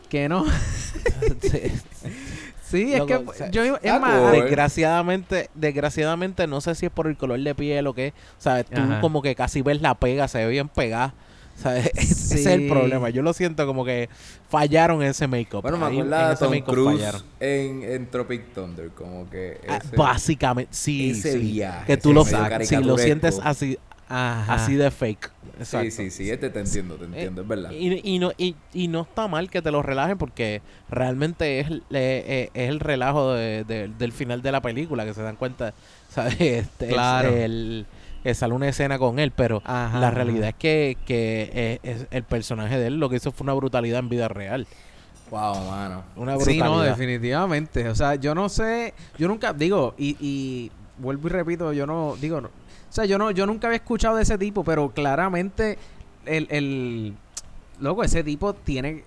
Que 0.08 0.26
no. 0.26 0.42
Sí. 2.70 2.92
Es 2.94 3.02
que 3.02 3.14
o 3.14 3.33
sea, 3.33 3.50
yo 3.50 3.64
iba- 3.64 3.81
es 3.83 4.00
más, 4.00 4.33
desgraciadamente, 4.33 5.48
desgraciadamente 5.54 6.46
no 6.46 6.61
sé 6.61 6.74
si 6.74 6.87
es 6.87 6.92
por 6.92 7.07
el 7.07 7.16
color 7.16 7.40
de 7.40 7.54
piel 7.54 7.87
o 7.87 7.94
qué. 7.94 8.12
Sea, 8.38 8.62
tú 8.64 8.81
Ajá. 8.81 9.00
como 9.00 9.22
que 9.22 9.35
casi 9.35 9.62
ves 9.62 9.81
la 9.81 9.94
pega, 9.94 10.28
se 10.28 10.38
ve 10.44 10.48
bien 10.50 10.68
pegada. 10.68 11.14
Sea, 11.57 11.76
ese 11.94 12.35
es 12.40 12.46
el 12.46 12.68
problema. 12.68 13.11
Yo 13.11 13.22
lo 13.22 13.33
siento 13.33 13.66
como 13.66 13.85
que 13.85 14.09
fallaron 14.48 15.02
en 15.02 15.09
ese 15.09 15.26
make-up. 15.26 15.62
Bueno, 15.62 15.76
me 15.78 15.87
Ahí, 15.87 15.98
acuerdo 16.00 16.22
en 16.24 16.28
de 16.31 16.37
Tom 16.37 16.74
Cruise 16.74 17.24
en, 17.40 17.83
en 17.83 18.07
Tropic 18.11 18.52
Thunder. 18.54 18.90
Como 18.90 19.28
que 19.28 19.59
Ah, 19.68 19.81
básicamente, 19.96 20.70
sí, 20.72 21.11
ese 21.11 21.33
sí. 21.33 21.38
viaje, 21.38 21.87
que 21.87 21.96
tú 21.96 22.11
ese 22.11 22.14
lo 22.14 22.24
medio 22.24 22.66
si 22.66 22.76
lo 22.76 22.96
sientes 22.98 23.40
así, 23.42 23.78
Ajá. 24.08 24.54
así 24.54 24.74
de 24.74 24.90
fake. 24.90 25.26
Sí, 25.28 25.50
Exacto. 25.60 25.90
sí, 25.90 26.10
sí. 26.10 26.30
Este 26.30 26.50
te 26.50 26.60
entiendo, 26.60 26.94
te 26.96 27.04
entiendo. 27.06 27.42
es 27.42 27.48
verdad. 27.48 27.70
Y, 27.72 28.00
y 28.14 28.18
no, 28.18 28.32
y, 28.38 28.54
y 28.72 28.88
no 28.88 29.02
está 29.02 29.28
mal 29.28 29.50
que 29.50 29.60
te 29.62 29.70
lo 29.70 29.82
relajen 29.82 30.16
porque 30.18 30.62
realmente 30.88 31.60
es, 31.60 31.66
el- 31.68 31.82
eh, 31.90 32.24
eh, 32.26 32.50
es 32.54 32.68
el 32.70 32.80
relajo 32.80 33.32
de- 33.34 33.64
de- 33.64 33.88
del 33.88 34.12
final 34.12 34.40
de 34.42 34.52
la 34.52 34.60
película 34.62 35.04
que 35.04 35.14
se 35.14 35.22
dan 35.22 35.36
cuenta, 35.36 35.74
¿sabes? 36.10 36.40
Este, 36.40 36.86
es 36.86 36.92
Claro. 36.92 37.28
el- 37.28 37.86
que 38.22 38.34
sale 38.34 38.52
una 38.54 38.68
escena 38.68 38.98
con 38.98 39.18
él, 39.20 39.30
pero 39.30 39.62
Ajá, 39.64 40.00
la 40.00 40.08
ajá. 40.08 40.16
realidad 40.16 40.48
es 40.48 40.54
que, 40.56 40.96
que 41.06 41.50
eh, 41.54 41.78
es 41.82 42.06
el 42.10 42.24
personaje 42.24 42.76
de 42.78 42.88
él 42.88 42.98
lo 42.98 43.08
que 43.08 43.16
hizo 43.16 43.30
fue 43.32 43.44
una 43.44 43.52
brutalidad 43.54 44.00
en 44.00 44.08
vida 44.08 44.26
real. 44.28 44.66
Wow, 45.30 45.54
mano. 45.70 46.02
Una 46.16 46.32
Sí, 46.32 46.38
brutalidad. 46.58 46.66
no, 46.66 46.80
definitivamente. 46.80 47.88
O 47.88 47.94
sea, 47.94 48.14
yo 48.14 48.34
no 48.34 48.48
sé, 48.48 48.94
yo 49.18 49.28
nunca, 49.28 49.52
digo, 49.52 49.94
y, 49.98 50.16
y 50.20 50.70
vuelvo 50.98 51.28
y 51.28 51.30
repito, 51.30 51.72
yo 51.72 51.86
no, 51.86 52.16
digo, 52.20 52.40
sea, 53.00 53.06
yo 53.06 53.18
no, 53.18 53.30
yo 53.30 53.46
nunca 53.46 53.66
había 53.68 53.76
escuchado 53.76 54.16
de 54.16 54.22
ese 54.22 54.37
tipo, 54.38 54.64
pero 54.64 54.90
claramente 54.90 55.78
el, 56.26 56.46
el, 56.50 57.14
loco, 57.80 58.02
ese 58.04 58.22
tipo 58.24 58.54
tiene, 58.54 59.04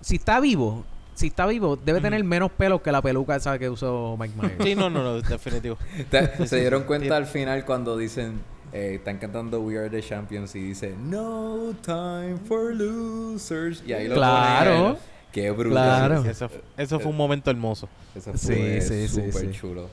si 0.00 0.16
está 0.16 0.40
vivo, 0.40 0.84
si 1.14 1.28
está 1.28 1.46
vivo, 1.46 1.76
debe 1.76 2.00
tener 2.00 2.22
menos 2.24 2.50
pelos 2.50 2.80
que 2.80 2.90
la 2.90 3.02
peluca 3.02 3.36
esa 3.36 3.58
que 3.58 3.68
usó 3.68 4.16
Mike 4.18 4.34
Myers. 4.40 4.64
Sí, 4.64 4.74
no, 4.74 4.88
no, 4.90 5.02
no, 5.02 5.20
definitivo. 5.20 5.76
¿Se 6.46 6.60
dieron 6.60 6.84
cuenta 6.84 7.16
al 7.16 7.26
final 7.26 7.64
cuando 7.64 7.96
dicen, 7.96 8.40
eh, 8.72 8.94
están 8.96 9.18
cantando 9.18 9.60
We 9.60 9.78
Are 9.78 9.90
the 9.90 10.02
Champions 10.02 10.54
y 10.56 10.60
dice 10.62 10.94
No 10.98 11.74
time 11.82 12.38
for 12.46 12.74
losers? 12.74 13.82
Y 13.86 13.92
ahí 13.92 14.08
lo 14.08 14.14
Claro. 14.14 14.96
Qué 15.30 15.50
brutal. 15.50 16.08
Claro. 16.08 16.24
Eso, 16.30 16.48
fu- 16.48 16.60
eso 16.76 16.98
fue 17.00 17.10
un 17.10 17.16
momento 17.16 17.50
hermoso. 17.50 17.88
Eso 18.14 18.32
Sí, 18.36 18.46
fue 18.54 18.80
sí, 18.82 19.08
sí, 19.08 19.30
súper 19.30 19.46
sí. 19.46 19.50
chulo. 19.52 19.88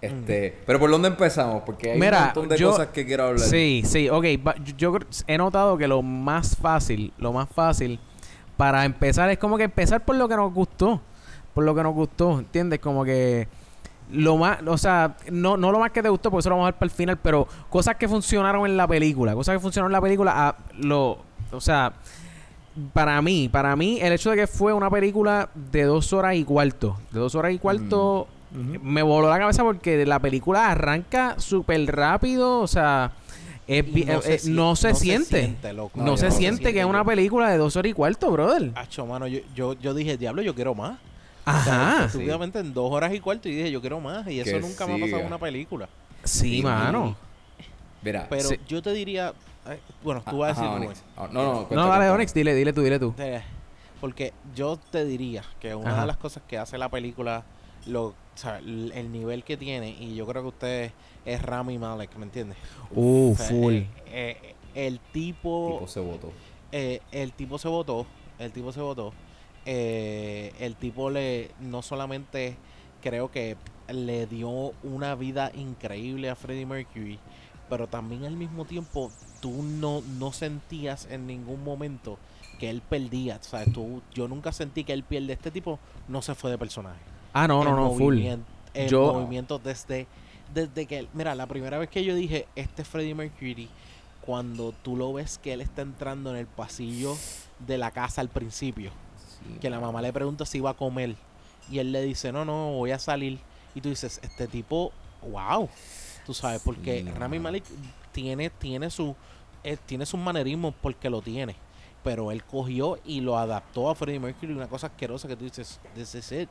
Este, 0.00 0.58
pero 0.66 0.78
¿por 0.78 0.90
dónde 0.90 1.08
empezamos? 1.08 1.62
Porque 1.64 1.92
hay 1.92 1.98
Mira, 2.00 2.18
un 2.18 2.24
montón 2.26 2.48
de 2.48 2.56
yo- 2.58 2.70
cosas 2.70 2.88
que 2.88 3.06
quiero 3.06 3.24
hablar. 3.24 3.46
Sí, 3.46 3.82
sí, 3.84 4.08
ok. 4.08 4.24
yo- 4.64 4.74
Yo 4.76 4.98
he 5.26 5.38
notado 5.38 5.76
que 5.78 5.88
lo 5.88 6.02
más 6.02 6.56
fácil, 6.56 7.12
lo 7.18 7.32
más 7.32 7.48
fácil 7.48 7.98
para 8.56 8.84
empezar 8.84 9.30
es 9.30 9.38
como 9.38 9.56
que 9.56 9.64
empezar 9.64 10.04
por 10.04 10.16
lo 10.16 10.28
que 10.28 10.36
nos 10.36 10.52
gustó. 10.52 11.00
Por 11.54 11.64
lo 11.64 11.74
que 11.74 11.82
nos 11.82 11.94
gustó, 11.94 12.38
¿entiendes? 12.38 12.78
Como 12.80 13.02
que 13.04 13.48
lo 14.10 14.36
más, 14.36 14.58
o 14.66 14.76
sea, 14.76 15.16
no, 15.32 15.56
no 15.56 15.72
lo 15.72 15.78
más 15.78 15.90
que 15.90 16.02
te 16.02 16.08
gustó, 16.10 16.30
porque 16.30 16.40
eso 16.40 16.50
lo 16.50 16.56
vamos 16.56 16.68
a 16.68 16.72
ver 16.72 16.78
para 16.78 16.84
el 16.86 16.90
final, 16.90 17.16
pero 17.18 17.48
cosas 17.70 17.96
que 17.96 18.06
funcionaron 18.06 18.66
en 18.66 18.76
la 18.76 18.86
película, 18.86 19.34
cosas 19.34 19.54
que 19.56 19.60
funcionaron 19.60 19.90
en 19.90 19.94
la 19.94 20.00
película, 20.02 20.32
ah, 20.36 20.56
lo, 20.78 21.18
o 21.50 21.60
sea, 21.60 21.94
para 22.92 23.20
mí, 23.22 23.48
para 23.48 23.74
mí, 23.74 23.98
el 24.02 24.12
hecho 24.12 24.30
de 24.30 24.36
que 24.36 24.46
fue 24.46 24.72
una 24.74 24.90
película 24.90 25.48
de 25.54 25.84
dos 25.84 26.12
horas 26.12 26.34
y 26.36 26.44
cuarto, 26.44 26.98
de 27.10 27.18
dos 27.20 27.34
horas 27.34 27.52
y 27.54 27.58
cuarto, 27.58 28.28
me 28.52 29.02
voló 29.02 29.28
la 29.28 29.38
cabeza 29.38 29.62
porque 29.64 30.04
la 30.06 30.18
película 30.18 30.70
arranca 30.70 31.34
súper 31.38 31.84
rápido, 31.94 32.60
o 32.60 32.66
sea, 32.66 33.12
es 33.66 33.84
eh, 33.84 34.20
eh, 34.24 34.40
no 34.46 34.76
se 34.76 34.94
siente. 34.94 35.56
loco. 35.72 35.98
No, 35.98 36.04
No, 36.06 36.16
se 36.16 36.26
no 36.26 36.30
se 36.32 36.36
siente 36.38 36.72
que 36.72 36.80
es 36.80 36.86
una 36.86 37.04
película 37.04 37.50
de 37.50 37.58
dos 37.58 37.76
horas 37.76 37.90
y 37.90 37.94
cuarto, 37.94 38.30
brother. 38.30 38.70
Acho, 38.76 39.04
mano, 39.06 39.26
yo, 39.26 39.40
yo, 39.54 39.72
yo 39.74 39.92
dije, 39.94 40.16
diablo, 40.16 40.42
yo 40.42 40.54
quiero 40.54 40.74
más. 40.74 40.98
O 41.44 41.52
sea, 41.62 41.92
Ajá. 41.96 42.04
Estúpidamente 42.06 42.58
en 42.58 42.72
dos 42.74 42.90
horas 42.90 43.12
y 43.14 43.20
cuarto 43.20 43.48
y 43.48 43.54
dije, 43.54 43.70
yo 43.70 43.80
quiero 43.80 44.00
más. 44.00 44.26
Y 44.28 44.40
eso 44.40 44.50
Que 44.50 44.60
nunca 44.60 44.86
me 44.86 44.94
ha 44.94 44.98
pasado 44.98 45.20
en 45.20 45.26
una 45.26 45.38
película. 45.38 45.88
Sí, 46.24 46.60
mano. 46.62 47.16
Mira. 48.02 48.26
Pero 48.28 48.48
Sí. 48.48 48.56
yo 48.68 48.82
te 48.82 48.92
diría, 48.92 49.32
eh, 49.68 49.78
bueno, 50.02 50.22
tú 50.28 50.38
vas 50.38 50.56
a 50.58 50.60
Ajá, 50.62 50.74
decir, 50.74 50.76
Onyx. 50.88 51.00
Rubén. 51.00 51.12
Ah, 51.16 51.28
no, 51.32 51.42
no, 51.44 51.52
cuenta, 51.66 51.74
No, 51.76 51.82
dale, 51.86 51.96
cuenta. 51.98 52.12
Onyx, 52.14 52.34
dile, 52.34 52.54
dile 52.54 52.72
tú, 52.72 52.82
dile 52.82 52.98
tú. 52.98 53.14
Porque 54.00 54.32
yo 54.54 54.78
te 54.90 55.04
diría 55.04 55.42
que 55.60 55.74
una 55.74 55.92
Ajá. 55.92 56.00
de 56.02 56.06
las 56.08 56.16
cosas 56.16 56.42
que 56.48 56.58
hace 56.58 56.78
la 56.78 56.88
película, 56.88 57.44
lo, 57.86 58.14
o 58.36 58.38
sea, 58.38 58.58
l- 58.58 58.92
el 58.98 59.10
nivel 59.10 59.42
que 59.44 59.56
tiene, 59.56 59.90
y 59.90 60.14
yo 60.14 60.26
creo 60.26 60.42
que 60.42 60.48
usted 60.48 60.92
es 61.24 61.42
Rami 61.42 61.78
Malek, 61.78 62.14
¿me 62.16 62.24
entiendes? 62.24 62.58
Uh, 62.90 63.32
O 63.32 63.36
sea, 63.36 63.46
full. 63.48 63.72
eh, 63.74 63.88
eh, 64.06 64.54
el 64.74 65.00
tipo, 65.12 65.72
tipo 65.78 65.88
se 65.88 66.00
votó. 66.00 66.32
eh, 66.72 67.00
el 67.12 67.32
tipo 67.32 67.58
se 67.58 67.68
votó, 67.68 68.06
el 68.38 68.52
tipo 68.52 68.72
se 68.72 68.80
votó. 68.80 69.12
eh, 69.64 70.52
el 70.60 70.76
tipo 70.76 71.10
le 71.10 71.50
no 71.60 71.82
solamente 71.82 72.56
creo 73.02 73.30
que 73.30 73.56
le 73.88 74.26
dio 74.26 74.50
una 74.82 75.14
vida 75.14 75.50
increíble 75.54 76.28
a 76.30 76.36
Freddie 76.36 76.66
Mercury, 76.66 77.18
pero 77.68 77.86
también 77.88 78.24
al 78.26 78.36
mismo 78.36 78.64
tiempo 78.64 79.10
tú 79.40 79.62
no, 79.62 80.02
no 80.02 80.32
sentías 80.32 81.06
en 81.10 81.26
ningún 81.26 81.64
momento 81.64 82.18
que 82.60 82.70
él 82.70 82.80
perdía. 82.80 83.36
O 83.40 83.44
sea, 83.44 83.64
tú, 83.64 84.02
yo 84.14 84.28
nunca 84.28 84.52
sentí 84.52 84.84
que 84.84 84.92
él 84.92 85.02
pierde. 85.02 85.32
Este 85.32 85.50
tipo 85.50 85.78
no 86.08 86.22
se 86.22 86.34
fue 86.34 86.50
de 86.50 86.58
personaje. 86.58 87.00
Ah, 87.38 87.46
no, 87.46 87.62
no, 87.64 87.70
El 87.70 87.76
no, 87.76 87.92
full. 87.92 88.18
El 88.74 88.88
Yo- 88.88 89.12
movimiento 89.12 89.58
desde, 89.58 90.06
desde 90.54 90.86
que... 90.86 91.06
Mira, 91.12 91.34
la 91.34 91.46
primera 91.46 91.76
vez 91.78 91.88
que 91.90 92.02
yo 92.02 92.14
dije, 92.14 92.46
este 92.56 92.80
es 92.82 92.88
Freddie 92.88 93.14
Mercury, 93.14 93.68
cuando 94.22 94.72
tú 94.82 94.96
lo 94.96 95.12
ves 95.12 95.38
que 95.38 95.52
él 95.52 95.60
está 95.60 95.82
entrando 95.82 96.30
en 96.30 96.36
el 96.36 96.46
pasillo 96.46 97.14
de 97.66 97.76
la 97.78 97.90
casa 97.90 98.20
al 98.20 98.28
principio, 98.30 98.90
Sí, 99.28 99.58
que 99.60 99.68
la 99.70 99.80
mamá 99.80 100.00
le 100.02 100.12
pregunta 100.12 100.46
si 100.46 100.60
va 100.60 100.70
a 100.70 100.74
comer, 100.74 101.14
y 101.70 101.78
él 101.78 101.92
le 101.92 102.02
dice, 102.02 102.32
no, 102.32 102.44
no, 102.46 102.72
voy 102.72 102.90
a 102.92 102.98
salir, 102.98 103.38
y 103.74 103.80
tú 103.82 103.90
dices, 103.90 104.18
este 104.22 104.46
tipo, 104.48 104.92
wow, 105.30 105.68
tú 106.24 106.32
sabes, 106.32 106.62
porque 106.64 107.02
Sí, 107.02 107.10
Rami. 107.10 107.38
Malik 107.38 107.64
tiene, 108.12 108.48
tiene 108.50 108.88
su... 108.90 109.14
eh, 109.62 109.76
tiene 109.84 110.06
sus 110.06 110.18
manerismos 110.18 110.74
porque 110.80 111.10
lo 111.10 111.20
tiene. 111.20 111.54
Pero 112.02 112.30
él 112.30 112.44
cogió 112.44 112.98
y 113.04 113.20
lo 113.20 113.36
adaptó 113.36 113.90
a 113.90 113.94
Freddie 113.94 114.20
Mercury, 114.20 114.52
una 114.54 114.68
cosa 114.68 114.86
asquerosa 114.86 115.28
que 115.28 115.36
tú 115.36 115.44
dices, 115.44 115.80
this 115.94 116.14
is 116.14 116.32
it. 116.32 116.48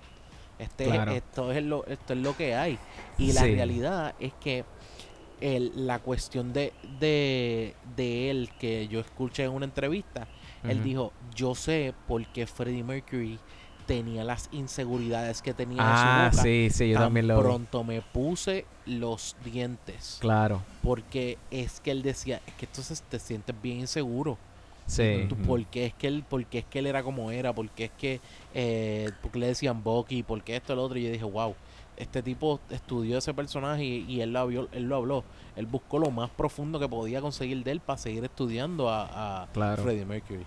Este, 0.59 0.85
Claro. 0.85 1.11
esto, 1.11 1.51
es 1.51 1.63
lo, 1.63 1.85
esto 1.85 2.13
es 2.13 2.19
lo 2.19 2.35
que 2.37 2.55
hay. 2.55 2.77
Y 3.17 3.33
la 3.33 3.41
Sí. 3.41 3.55
realidad 3.55 4.15
es 4.19 4.33
que 4.35 4.63
el- 5.41 5.71
la 5.87 5.99
cuestión 5.99 6.53
de, 6.53 6.71
de, 6.99 7.75
de 7.95 8.29
él, 8.29 8.49
que 8.57 8.87
yo 8.87 8.99
escuché 9.01 9.43
en 9.43 9.51
una 9.51 9.65
entrevista, 9.65 10.27
él 10.63 10.81
dijo, 10.83 11.13
yo 11.35 11.53
sé 11.53 11.93
por 12.07 12.25
qué 12.27 12.47
Freddie 12.47 12.83
Mercury 12.83 13.37
tenía 13.85 14.23
las 14.23 14.49
inseguridades 14.51 15.43
que 15.43 15.53
tenía 15.53 15.77
Ah, 15.79 16.25
en 16.25 16.31
su 16.31 16.37
boca. 16.37 16.43
sí, 16.43 16.69
sí, 16.71 16.89
yo 16.89 16.95
Tan 16.95 17.03
también 17.07 17.27
lo 17.27 17.35
vi. 17.37 17.43
pronto 17.43 17.83
me 17.83 18.01
puse 18.01 18.65
los 18.87 19.35
dientes. 19.45 20.17
Claro. 20.21 20.63
Porque 20.81 21.37
es 21.51 21.81
que 21.81 21.91
él 21.91 22.01
decía, 22.01 22.41
es 22.47 22.53
que 22.55 22.65
entonces 22.65 23.03
te 23.03 23.19
sientes 23.19 23.55
bien 23.61 23.81
inseguro. 23.81 24.39
Sí. 24.87 25.25
Tú, 25.29 25.35
porque 25.47 25.87
es 25.87 25.93
que 25.95 26.07
él, 26.07 26.23
porque 26.29 26.59
es 26.59 26.65
que 26.65 26.79
él 26.79 26.87
era 26.87 27.01
como 27.03 27.31
era, 27.31 27.53
porque 27.53 27.85
es 27.85 27.91
que 27.97 28.19
eh, 28.53 29.11
porque 29.21 29.39
le 29.39 29.47
decían 29.47 29.83
Bucky, 29.83 30.23
porque 30.23 30.55
esto, 30.55 30.75
lo 30.75 30.83
otro, 30.83 30.97
y 30.99 31.03
yo 31.05 31.11
dije, 31.11 31.23
wow, 31.23 31.55
este 31.97 32.21
tipo 32.21 32.59
estudió 32.69 33.17
ese 33.17 33.33
personaje 33.33 33.83
y, 33.83 34.05
y 34.07 34.21
él 34.21 34.33
lo 34.33 34.39
habló, 34.39 34.69
él 34.71 34.83
lo 34.83 34.95
habló. 34.97 35.23
Él 35.55 35.65
buscó 35.65 35.97
lo 35.99 36.11
más 36.11 36.29
profundo 36.29 36.79
que 36.79 36.87
podía 36.89 37.21
conseguir 37.21 37.63
de 37.63 37.71
él 37.71 37.79
para 37.79 37.97
seguir 37.97 38.23
estudiando 38.25 38.89
a, 38.89 39.43
a 39.43 39.47
Claro. 39.53 39.81
Freddie 39.83 40.05
Mercury. 40.05 40.45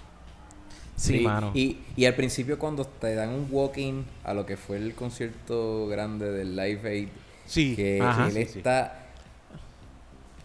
Sí, 0.96 1.20
mano. 1.20 1.52
Y, 1.54 1.78
y 1.96 2.04
al 2.06 2.14
principio 2.14 2.58
cuando 2.58 2.84
te 2.84 3.14
dan 3.14 3.30
un 3.30 3.46
walk-in 3.50 4.04
a 4.24 4.34
lo 4.34 4.44
que 4.46 4.56
fue 4.56 4.76
el 4.76 4.94
concierto 4.94 5.86
grande 5.86 6.30
del 6.32 6.56
Live 6.56 6.88
Aid, 6.88 7.08
Sí, 7.46 7.74
que 7.76 8.00
Ajá. 8.02 8.26
él 8.26 8.32
Sí, 8.34 8.44
sí. 8.46 8.58
está 8.58 9.07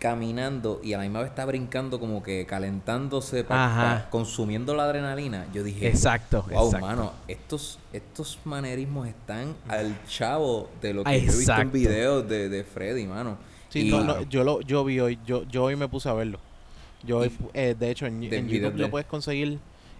caminando 0.08 0.82
y 0.84 0.92
a 0.92 0.98
la 0.98 1.04
misma 1.04 1.20
vez 1.22 1.30
está 1.30 1.46
brincando 1.46 1.98
como 1.98 2.22
que 2.22 2.46
calentándose, 2.46 3.46
pa- 3.46 4.08
consumiendo 4.10 4.76
la 4.76 4.84
adrenalina. 4.84 5.46
Yo 5.54 5.64
dije, 5.64 5.88
Exacto, 5.88 6.46
wow, 6.52 6.66
exacto. 6.66 6.86
mano, 6.86 7.14
estos, 7.30 7.80
estos 7.94 8.38
manerismos 8.44 9.08
están 9.08 9.56
al 9.70 9.96
chavo 10.06 10.70
de 10.82 10.94
lo 10.94 11.06
que 11.06 11.10
Ah, 11.10 11.16
yo 11.16 11.32
he 11.32 11.38
visto 11.38 11.54
en 11.56 11.72
videos 11.72 12.28
de, 12.28 12.50
de 12.50 12.66
Freddy, 12.66 13.06
mano. 13.08 13.38
Sí, 13.70 13.88
Y- 13.88 13.92
no, 13.92 14.04
no, 14.04 14.24
yo 14.24 14.44
lo 14.44 14.60
yo 14.60 14.84
vi 14.84 15.00
hoy, 15.00 15.18
yo, 15.26 15.44
yo 15.44 15.64
hoy 15.64 15.78
me 15.78 15.88
puse 15.88 16.10
a 16.10 16.14
verlo. 16.14 16.38
Yo 17.06 17.20
hoy, 17.20 17.28
Y- 17.30 17.58
eh, 17.58 17.74
de 17.80 17.90
hecho 17.90 18.06
en, 18.06 18.20
de 18.20 18.38
en 18.40 18.46
videos 18.48 18.64
YouTube 18.66 18.74
de- 18.76 18.82
lo 18.84 18.90
puedes 18.92 19.08
conseguir 19.08 19.58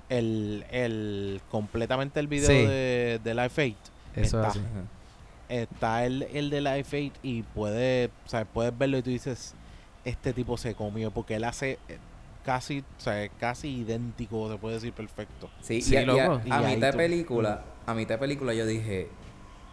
el, 0.10 0.66
el 0.70 1.40
completamente 1.50 2.20
el 2.20 2.28
video 2.28 2.50
Sí. 2.50 2.56
de, 2.66 3.22
de 3.24 3.34
Life 3.34 3.74
8. 3.82 3.92
Eso 4.16 4.22
es 4.22 4.26
está. 4.34 4.48
así. 4.50 4.60
Está 5.48 6.06
el, 6.06 6.24
el 6.34 6.50
de 6.50 6.60
Life 6.60 7.10
8 7.10 7.20
y 7.24 7.44
puedes, 7.44 8.10
o 8.26 8.30
sea, 8.30 8.44
puedes 8.44 8.78
verlo 8.78 8.98
y 8.98 9.02
tú 9.02 9.10
dices, 9.10 9.56
este 10.06 10.34
tipo 10.34 10.58
se 10.58 10.76
comió 10.76 11.12
porque 11.12 11.36
él 11.36 11.44
hace 11.44 11.80
eh, 11.88 11.98
casi, 12.46 12.80
o 12.80 13.02
sea, 13.02 13.28
casi 13.40 13.70
idéntico, 13.78 14.52
se 14.52 14.58
puede 14.58 14.76
decir 14.76 14.94
perfecto. 14.94 15.50
Sí, 15.62 15.82
Sí, 15.82 15.94
y 15.94 15.98
a, 15.98 16.04
y 16.04 16.20
a- 16.20 16.42
Y 16.72 16.76
mitad 16.76 16.92
de 16.92 16.94
película, 16.98 17.64
a 17.86 17.94
mitad 17.94 18.16
de 18.16 18.20
película 18.20 18.54
yo 18.54 18.66
dije, 18.66 19.08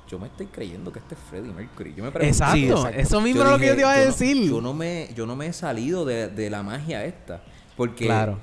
yo 0.09 0.19
me 0.19 0.27
estoy 0.29 0.47
creyendo 0.47 0.93
que 0.93 0.99
este 1.01 1.15
es 1.15 1.21
Freddie 1.29 1.53
Mercury. 1.53 1.95
Yo 1.95 2.03
me 2.05 2.11
pregunté, 2.11 2.29
Exacto. 2.31 2.55
Sí, 2.57 2.69
exacto. 2.69 2.99
Eso 2.99 3.21
mismo 3.21 3.43
es 3.45 3.51
lo 3.51 3.59
que 3.59 3.67
yo 3.67 3.75
te 3.75 3.81
iba 3.81 3.93
a 3.93 3.99
decir. 3.99 4.49
Yo 4.51 4.61
no, 4.61 4.75
me, 4.75 5.09
yo 5.15 5.25
no 5.27 5.37
me 5.37 5.47
he 5.47 5.53
salido 5.53 6.05
de, 6.05 6.29
de 6.29 6.51
la 6.51 6.63
magia 6.63 7.05
esta. 7.05 7.41
Porque 7.77 8.07
Claro. 8.07 8.39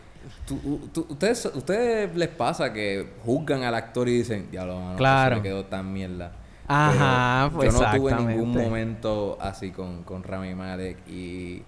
tú- 0.45 0.89
tú- 0.93 1.05
ustedes, 1.09 1.45
ustedes 1.53 2.15
les 2.15 2.29
pasa 2.29 2.71
que 2.73 3.13
juzgan 3.25 3.63
al 3.63 3.75
actor 3.75 4.07
y 4.09 4.17
dicen, 4.17 4.47
ya 4.51 4.65
lo 4.65 4.95
Claro. 4.97 5.37
me 5.37 5.41
quedó 5.41 5.65
tan 5.65 5.91
mierda. 5.91 6.31
Ajá, 6.69 7.45
Pero 7.49 7.55
pues 7.57 7.73
Yo 7.73 7.81
no 7.81 7.95
tuve 7.97 8.15
ningún 8.15 8.51
momento 8.51 9.37
así 9.39 9.71
con, 9.71 10.03
con 10.03 10.23
Rami 10.23 10.53
Malek 10.55 10.97
y 11.07 11.63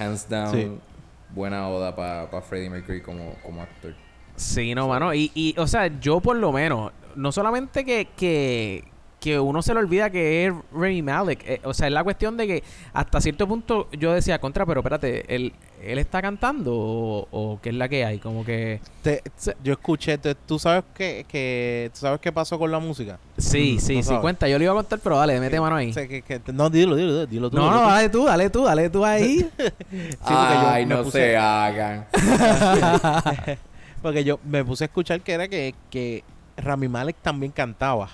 hands 0.00 0.28
down, 0.28 0.52
Sí. 0.52 0.78
buena 1.34 1.68
oda 1.68 1.94
para 1.94 2.42
Freddie 2.42 2.70
Mercury 2.70 3.02
como, 3.02 3.34
como 3.42 3.62
actor. 3.62 3.94
Sí, 4.36 4.74
no, 4.74 4.88
mano. 4.88 5.12
Y, 5.14 5.30
y, 5.34 5.54
o 5.58 5.66
sea, 5.66 5.86
yo 6.00 6.20
por 6.20 6.36
lo 6.36 6.50
menos, 6.52 6.92
no 7.14 7.30
solamente 7.30 7.84
que, 7.84 8.08
que, 8.16 8.84
que 9.20 9.38
uno 9.38 9.60
se 9.62 9.74
le 9.74 9.80
olvida 9.80 10.08
que 10.10 10.46
es 10.46 10.54
Rami 10.72 11.02
Malek. 11.02 11.42
eh, 11.46 11.60
o 11.64 11.74
sea, 11.74 11.86
es 11.88 11.92
la 11.92 12.02
cuestión 12.02 12.36
de 12.38 12.46
que 12.46 12.64
hasta 12.94 13.20
cierto 13.20 13.46
punto 13.46 13.88
yo 13.92 14.12
decía, 14.14 14.38
contra, 14.40 14.64
pero 14.64 14.80
espérate, 14.80 15.32
¿él, 15.34 15.52
él 15.82 15.98
está 15.98 16.22
cantando 16.22 16.72
o, 16.74 17.28
o 17.30 17.60
qué 17.62 17.68
es 17.68 17.74
la 17.74 17.88
que 17.88 18.04
hay? 18.04 18.18
Como 18.18 18.44
que... 18.44 18.80
Te- 19.02 19.22
yo 19.62 19.74
escuché, 19.74 20.16
te- 20.18 20.34
tú 20.34 20.58
sabes 20.58 20.84
que, 20.94 21.26
que, 21.28 21.90
tú 21.92 22.00
sabes 22.00 22.18
qué 22.20 22.32
pasó 22.32 22.58
con 22.58 22.70
la 22.70 22.78
música. 22.78 23.18
Sí, 23.36 23.74
Mm, 23.76 23.80
sí, 23.80 23.96
no 23.96 24.02
sí, 24.02 24.08
sabes. 24.08 24.20
cuenta. 24.22 24.48
Yo 24.48 24.58
le 24.58 24.64
iba 24.64 24.72
a 24.72 24.76
contar, 24.76 24.98
pero 25.02 25.18
dale, 25.18 25.38
mete 25.38 25.60
mano 25.60 25.76
ahí. 25.76 25.92
Que- 25.92 26.22
que- 26.22 26.40
no, 26.52 26.70
dilo, 26.70 26.96
dilo, 26.96 27.12
dilo, 27.12 27.26
dilo 27.26 27.50
tú. 27.50 27.56
No, 27.58 27.64
dilo 27.64 27.74
no, 27.76 27.82
tú. 27.82 27.88
dale 27.90 28.08
tú, 28.08 28.24
dale 28.24 28.50
tú, 28.50 28.64
dale 28.64 28.90
tú 28.90 29.04
ahí. 29.04 29.50
Sí, 29.90 30.06
Ay, 30.24 30.86
no 30.86 31.02
puse- 31.04 31.10
se 31.12 31.36
hagan. 31.36 32.06
Porque 34.02 34.24
yo 34.24 34.40
me 34.44 34.64
puse 34.64 34.84
a 34.84 34.86
escuchar 34.86 35.20
que 35.20 35.32
era 35.32 35.48
que, 35.48 35.74
que 35.90 36.24
Rami 36.56 36.88
Malek 36.88 37.16
también 37.22 37.52
cantaba. 37.52 38.08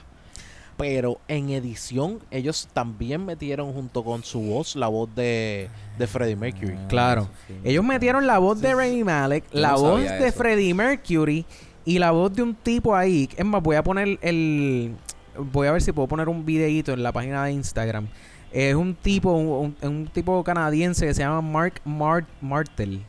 Pero 0.77 1.19
en 1.29 1.49
edición, 1.51 2.19
ellos 2.31 2.69
también 2.73 3.25
metieron 3.25 3.73
junto 3.73 4.05
con 4.05 4.23
su 4.23 4.41
voz 4.41 4.77
la 4.77 4.89
voz 4.89 5.09
de, 5.15 5.71
de 5.99 6.07
Freddie 6.07 6.37
Mercury. 6.37 6.77
Claro. 6.89 7.29
Ellos 7.65 7.83
metieron 7.85 8.27
la 8.27 8.39
voz 8.39 8.61
de 8.61 8.75
Rami 8.75 9.03
Malek, 9.03 9.45
la 9.53 9.73
no 9.73 9.81
voz 9.81 10.01
de 10.03 10.29
eso. 10.29 10.37
Freddie 10.39 10.75
Mercury 10.75 11.47
y 11.87 11.99
la 11.99 12.11
voz 12.11 12.35
de 12.35 12.43
un 12.43 12.55
tipo 12.55 12.95
ahí. 12.95 13.29
Es 13.37 13.45
más, 13.47 13.63
voy 13.63 13.77
a 13.77 13.83
poner 13.83 14.19
el. 14.21 14.95
Voy 15.39 15.67
a 15.67 15.73
ver 15.73 15.81
si 15.83 15.93
puedo 15.93 16.09
poner 16.09 16.29
un 16.29 16.45
videíto 16.45 16.93
en 16.93 17.03
la 17.03 17.13
página 17.13 17.45
de 17.45 17.53
Instagram. 17.53 18.07
Es 18.53 18.75
un 18.75 18.95
tipo, 18.95 19.33
un, 19.33 19.77
un- 19.83 19.89
un 19.89 20.07
tipo 20.09 20.43
canadiense 20.45 21.07
que 21.07 21.15
se 21.15 21.21
llama 21.21 21.41
Mark 21.41 21.81
Mart 21.85 22.27
Martel. 22.41 23.01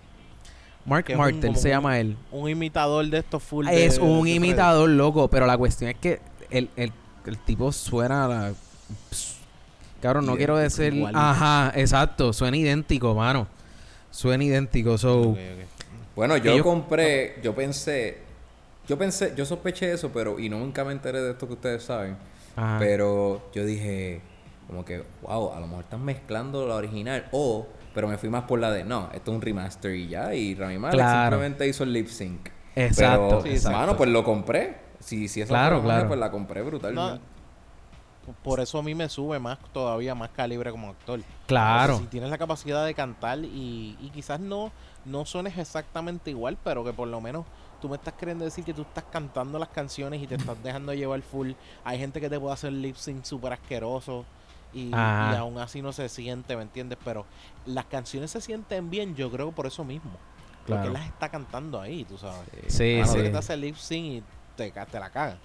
Mark 0.85 1.05
un- 1.09 1.17
Martel 1.17 1.55
se 1.57 1.67
un- 1.67 1.71
llama 1.73 1.99
él. 1.99 2.15
Un 2.31 2.49
imitador 2.49 3.05
de 3.07 3.17
estos 3.19 3.43
full. 3.43 3.67
Es 3.67 3.95
de 3.95 4.01
un 4.01 4.25
imitador 4.27 4.89
loco, 4.89 5.27
pero 5.29 5.45
la 5.45 5.57
cuestión 5.57 5.89
es 5.89 5.97
que 5.97 6.19
el, 6.49 6.69
el, 6.77 6.91
el 7.29 7.37
tipo 7.37 7.71
suena 7.71 8.25
a 8.25 8.27
la... 8.27 8.53
Cabrón, 10.01 10.25
no 10.25 10.35
quiero 10.37 10.57
decir... 10.57 10.93
igualito. 10.93 11.19
Ajá, 11.19 11.71
exacto. 11.75 12.31
Suena 12.33 12.57
idéntico, 12.57 13.13
mano. 13.15 13.47
Suena 14.11 14.43
idéntico. 14.43 14.97
So, 14.97 15.21
Ok, 15.21 15.37
ok. 15.37 15.67
Bueno, 16.15 16.37
yo 16.37 16.51
Ellos- 16.53 16.63
compré, 16.63 17.39
yo 17.43 17.53
pensé, 17.53 18.17
yo 18.87 18.97
pensé, 18.97 19.33
yo 19.35 19.45
sospeché 19.45 19.91
eso, 19.91 20.09
pero 20.11 20.39
y 20.39 20.49
no 20.49 20.57
nunca 20.59 20.83
me 20.83 20.91
enteré 20.91 21.21
de 21.21 21.31
esto 21.31 21.47
que 21.47 21.53
ustedes 21.53 21.83
saben. 21.83 22.15
ajá. 22.55 22.77
Pero 22.79 23.49
yo 23.53 23.65
dije, 23.65 24.21
como 24.67 24.83
que, 24.83 25.03
wow, 25.21 25.53
a 25.53 25.59
lo 25.59 25.67
mejor 25.67 25.83
están 25.83 26.03
mezclando 26.03 26.67
la 26.67 26.75
original. 26.75 27.27
O, 27.31 27.67
pero 27.93 28.07
me 28.07 28.17
fui 28.17 28.29
más 28.29 28.43
por 28.43 28.59
la 28.59 28.71
de, 28.71 28.83
no, 28.83 29.09
esto 29.13 29.31
es 29.31 29.35
un 29.35 29.41
remaster 29.41 29.95
y 29.95 30.07
ya. 30.07 30.33
Y 30.33 30.55
Rami 30.55 30.77
Malek 30.79 30.95
Claro. 30.95 31.35
simplemente 31.35 31.67
hizo 31.67 31.83
el 31.83 31.93
lip 31.93 32.07
sync. 32.07 32.49
Exacto, 32.75 33.27
Pero, 33.29 33.41
Sí, 33.43 33.49
exacto. 33.49 33.77
mano, 33.77 33.97
pues 33.97 34.09
lo 34.09 34.23
compré. 34.23 34.75
Si, 35.07 35.27
si 35.29 35.41
esa 35.41 35.49
Claro, 35.49 35.81
claro. 35.81 36.07
pues 36.09 36.19
la 36.19 36.29
compré 36.29 36.61
brutalmente. 36.61 37.21
Por 38.43 38.59
eso 38.59 38.79
a 38.79 38.83
mí 38.83 38.93
me 38.93 39.07
sube 39.07 39.39
más 39.39 39.57
todavía 39.71 40.13
más 40.13 40.29
calibre 40.31 40.69
como 40.71 40.89
actor. 40.89 41.21
Claro. 41.47 41.93
O 41.93 41.97
sea, 41.97 42.03
si 42.05 42.09
tienes 42.09 42.29
la 42.29 42.37
capacidad 42.37 42.85
de 42.85 42.93
cantar 42.93 43.39
y, 43.39 43.97
y 44.01 44.09
quizás 44.13 44.37
no, 44.41 44.71
no 45.05 45.25
suenes 45.25 45.57
exactamente 45.57 46.29
igual, 46.31 46.57
pero 46.61 46.83
que 46.83 46.91
por 46.91 47.07
lo 47.07 47.21
menos 47.21 47.45
tú 47.81 47.87
me 47.87 47.95
estás 47.95 48.15
queriendo 48.15 48.43
decir 48.43 48.65
que 48.65 48.73
tú 48.73 48.81
estás 48.81 49.05
cantando 49.09 49.57
las 49.57 49.69
canciones 49.69 50.21
y 50.21 50.27
te 50.27 50.35
estás 50.35 50.61
dejando 50.63 50.93
llevar 50.93 51.21
full. 51.21 51.51
Hay 51.85 51.99
gente 51.99 52.19
que 52.19 52.29
te 52.29 52.37
puede 52.37 52.53
hacer 52.53 52.73
lip 52.73 52.97
sync 52.97 53.23
súper 53.23 53.53
asqueroso 53.53 54.25
y, 54.73 54.89
y 54.89 54.93
aún 54.93 55.57
así 55.59 55.81
no 55.81 55.93
se 55.93 56.09
siente, 56.09 56.57
¿me 56.57 56.63
entiendes? 56.63 56.97
Pero 57.05 57.25
las 57.65 57.85
canciones 57.85 58.31
se 58.31 58.41
sienten 58.41 58.89
bien, 58.89 59.15
yo 59.15 59.31
creo 59.31 59.53
por 59.53 59.67
eso 59.67 59.85
mismo. 59.85 60.11
Claro. 60.65 60.81
Porque 60.81 60.87
él 60.87 60.93
las 60.93 61.05
está 61.05 61.29
cantando 61.29 61.79
ahí, 61.79 62.03
tú 62.03 62.17
sabes. 62.17 62.41
Sí, 62.67 62.99
sí. 63.05 63.15
que 63.15 63.29
te 63.29 63.37
hace 63.37 63.55
lip 63.55 63.77
sync 63.77 64.05
y 64.05 64.23
te, 64.57 64.71
te 64.71 64.99
la 64.99 65.09
cagan. 65.09 65.37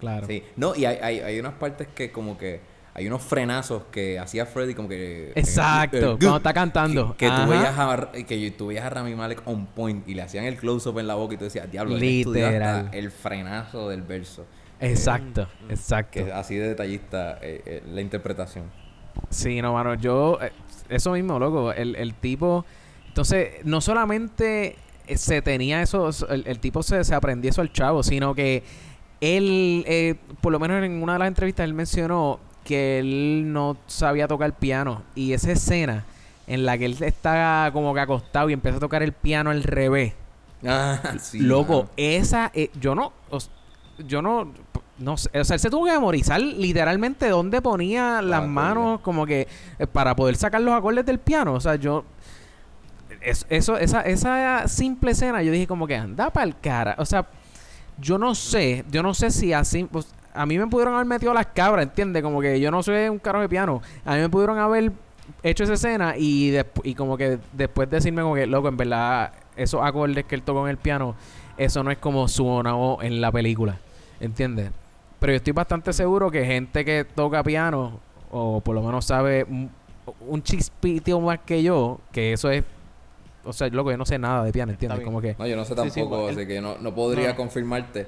Claro. 0.00 0.26
Sí. 0.26 0.42
No, 0.56 0.74
y 0.74 0.84
hay, 0.86 0.98
hay, 1.00 1.20
hay 1.20 1.38
unas 1.38 1.52
partes 1.54 1.86
que 1.94 2.10
como 2.10 2.36
que 2.36 2.60
hay 2.96 3.06
unos 3.08 3.22
frenazos 3.22 3.84
que 3.90 4.20
hacía 4.20 4.46
Freddy 4.46 4.72
como 4.72 4.88
que... 4.88 5.32
Exacto, 5.34 5.96
eh, 5.96 6.00
eh, 6.00 6.16
cuando 6.20 6.36
está 6.36 6.54
cantando. 6.54 7.16
Que, 7.16 7.26
que 7.26 7.32
tú 7.32 7.48
veías 7.48 7.76
a, 7.76 8.12
que 8.12 8.50
tú 8.56 8.66
veías 8.68 8.84
a 8.84 8.90
Rami 8.90 9.14
Malek 9.16 9.42
on 9.46 9.66
point 9.66 10.08
y 10.08 10.14
le 10.14 10.22
hacían 10.22 10.44
el 10.44 10.56
close-up 10.56 10.98
en 11.00 11.08
la 11.08 11.14
boca 11.14 11.34
y 11.34 11.36
tú 11.36 11.44
decías, 11.44 11.70
diablo, 11.70 11.96
Literal. 11.96 12.84
hasta 12.86 12.96
el 12.96 13.10
frenazo 13.10 13.88
del 13.88 14.02
verso. 14.02 14.46
Exacto, 14.78 15.48
exacto. 15.68 16.24
Que 16.24 16.32
así 16.32 16.56
de 16.56 16.68
detallista 16.68 17.38
eh, 17.42 17.62
eh, 17.66 17.82
la 17.88 18.00
interpretación. 18.00 18.70
Sí, 19.28 19.60
no, 19.60 19.72
mano, 19.72 19.94
yo... 19.94 20.38
eh, 20.40 20.52
eso 20.88 21.12
mismo, 21.12 21.38
loco. 21.38 21.72
El, 21.72 21.96
el 21.96 22.14
tipo... 22.14 22.64
Entonces, 23.08 23.64
no 23.64 23.80
solamente 23.80 24.66
eh, 24.66 24.76
se 25.16 25.42
tenía 25.42 25.82
eso... 25.82 26.10
El, 26.28 26.44
el 26.46 26.58
tipo 26.58 26.82
se, 26.82 27.02
se 27.04 27.14
aprendió 27.14 27.50
eso 27.50 27.60
al 27.60 27.72
chavo, 27.72 28.02
sino 28.02 28.34
que 28.34 28.62
él, 29.20 29.84
eh, 29.86 30.16
por 30.40 30.52
lo 30.52 30.58
menos 30.58 30.82
en 30.82 31.02
una 31.02 31.14
de 31.14 31.18
las 31.20 31.28
entrevistas, 31.28 31.64
él 31.64 31.74
mencionó 31.74 32.40
que 32.64 32.98
él 32.98 33.52
no 33.52 33.76
sabía 33.86 34.26
tocar 34.28 34.52
piano. 34.54 35.02
Y 35.14 35.32
esa 35.32 35.52
escena 35.52 36.04
en 36.46 36.66
la 36.66 36.76
que 36.78 36.86
él 36.86 36.96
está 37.00 37.70
como 37.72 37.94
que 37.94 38.00
acostado 38.00 38.50
y 38.50 38.52
empieza 38.52 38.76
a 38.78 38.80
tocar 38.80 39.02
el 39.02 39.12
piano 39.12 39.50
al 39.50 39.62
revés. 39.62 40.14
Ah, 40.66 40.98
sí. 41.20 41.40
Loco, 41.40 41.90
esa... 41.98 42.50
eh, 42.54 42.70
yo 42.80 42.94
no... 42.94 43.12
os- 43.30 43.50
yo 44.06 44.22
no... 44.22 44.50
No 44.96 45.16
sé, 45.16 45.28
o 45.38 45.44
sea, 45.44 45.54
él 45.54 45.60
se 45.60 45.68
tuvo 45.70 45.84
que 45.86 45.92
memorizar 45.92 46.40
literalmente 46.40 47.28
dónde 47.28 47.60
ponía 47.60 48.22
las 48.22 48.38
acordes. 48.38 48.50
manos 48.54 49.00
como 49.00 49.26
que 49.26 49.46
eh, 49.78 49.86
para 49.88 50.14
poder 50.16 50.36
sacar 50.36 50.60
los 50.62 50.72
acordes 50.72 51.04
del 51.04 51.18
piano. 51.18 51.52
O 51.54 51.60
sea, 51.60 51.74
yo... 51.74 52.04
es- 53.24 53.46
eso, 53.48 53.76
esa, 53.76 54.02
esa 54.02 54.68
simple 54.68 55.12
escena, 55.12 55.42
yo 55.42 55.52
dije 55.52 55.66
como 55.66 55.86
que 55.86 55.96
anda 55.96 56.30
para 56.30 56.46
el 56.46 56.58
cara. 56.58 56.94
O 56.98 57.04
sea, 57.04 57.26
yo 57.98 58.18
no 58.18 58.34
sé, 58.34 58.84
yo 58.90 59.02
no 59.02 59.14
sé 59.14 59.30
si 59.30 59.52
así... 59.52 59.84
pues, 59.84 60.08
a 60.34 60.46
mí 60.46 60.58
me 60.58 60.66
pudieron 60.66 60.94
haber 60.94 61.06
metido 61.06 61.32
las 61.32 61.46
cabras, 61.46 61.84
¿entiendes? 61.84 62.20
Como 62.22 62.40
que 62.40 62.58
yo 62.58 62.70
no 62.72 62.82
soy 62.82 63.08
un 63.08 63.20
caro 63.20 63.40
de 63.40 63.48
piano. 63.48 63.80
A 64.04 64.16
mí 64.16 64.20
me 64.20 64.28
pudieron 64.28 64.58
haber 64.58 64.90
hecho 65.42 65.64
esa 65.64 65.74
escena 65.74 66.16
y, 66.16 66.56
y 66.82 66.94
como 66.94 67.16
que 67.16 67.38
después 67.52 67.88
decirme 67.88 68.22
como 68.22 68.34
que, 68.34 68.46
loco, 68.46 68.68
en 68.68 68.76
verdad, 68.76 69.32
esos 69.56 69.80
acordes 69.82 70.24
que 70.24 70.34
él 70.34 70.42
tocó 70.42 70.64
en 70.64 70.70
el 70.70 70.76
piano, 70.76 71.14
eso 71.56 71.82
no 71.84 71.90
es 71.90 71.98
como 71.98 72.26
sonó 72.28 72.98
en 73.00 73.20
la 73.20 73.30
película, 73.30 73.78
¿entiendes? 74.20 74.70
Pero 75.20 75.32
yo 75.32 75.36
estoy 75.36 75.52
bastante 75.52 75.92
seguro 75.92 76.30
que 76.30 76.44
gente 76.44 76.84
que 76.84 77.04
toca 77.04 77.42
piano, 77.42 78.00
o 78.30 78.60
por 78.60 78.74
lo 78.74 78.82
menos 78.82 79.04
sabe 79.04 79.44
un, 79.44 80.42
chispitio 80.42 81.20
más 81.20 81.38
que 81.46 81.62
yo, 81.62 82.00
que 82.12 82.32
eso 82.32 82.50
es, 82.50 82.64
o 83.44 83.52
sea, 83.52 83.68
loco, 83.68 83.90
yo 83.90 83.96
no 83.96 84.06
sé 84.06 84.18
nada 84.18 84.44
de 84.44 84.52
piano, 84.52 84.72
¿entiendes? 84.72 85.00
Como 85.00 85.20
que... 85.20 85.34
No, 85.38 85.46
yo 85.46 85.56
no 85.56 85.64
sé 85.64 85.74
Sí, 85.74 85.90
sí, 85.90 86.00
tampoco, 86.00 86.28
así 86.28 86.46
que 86.46 86.60
no, 86.60 86.76
no 86.78 86.94
podría 86.94 87.30
No. 87.30 87.36
confirmarte. 87.36 88.06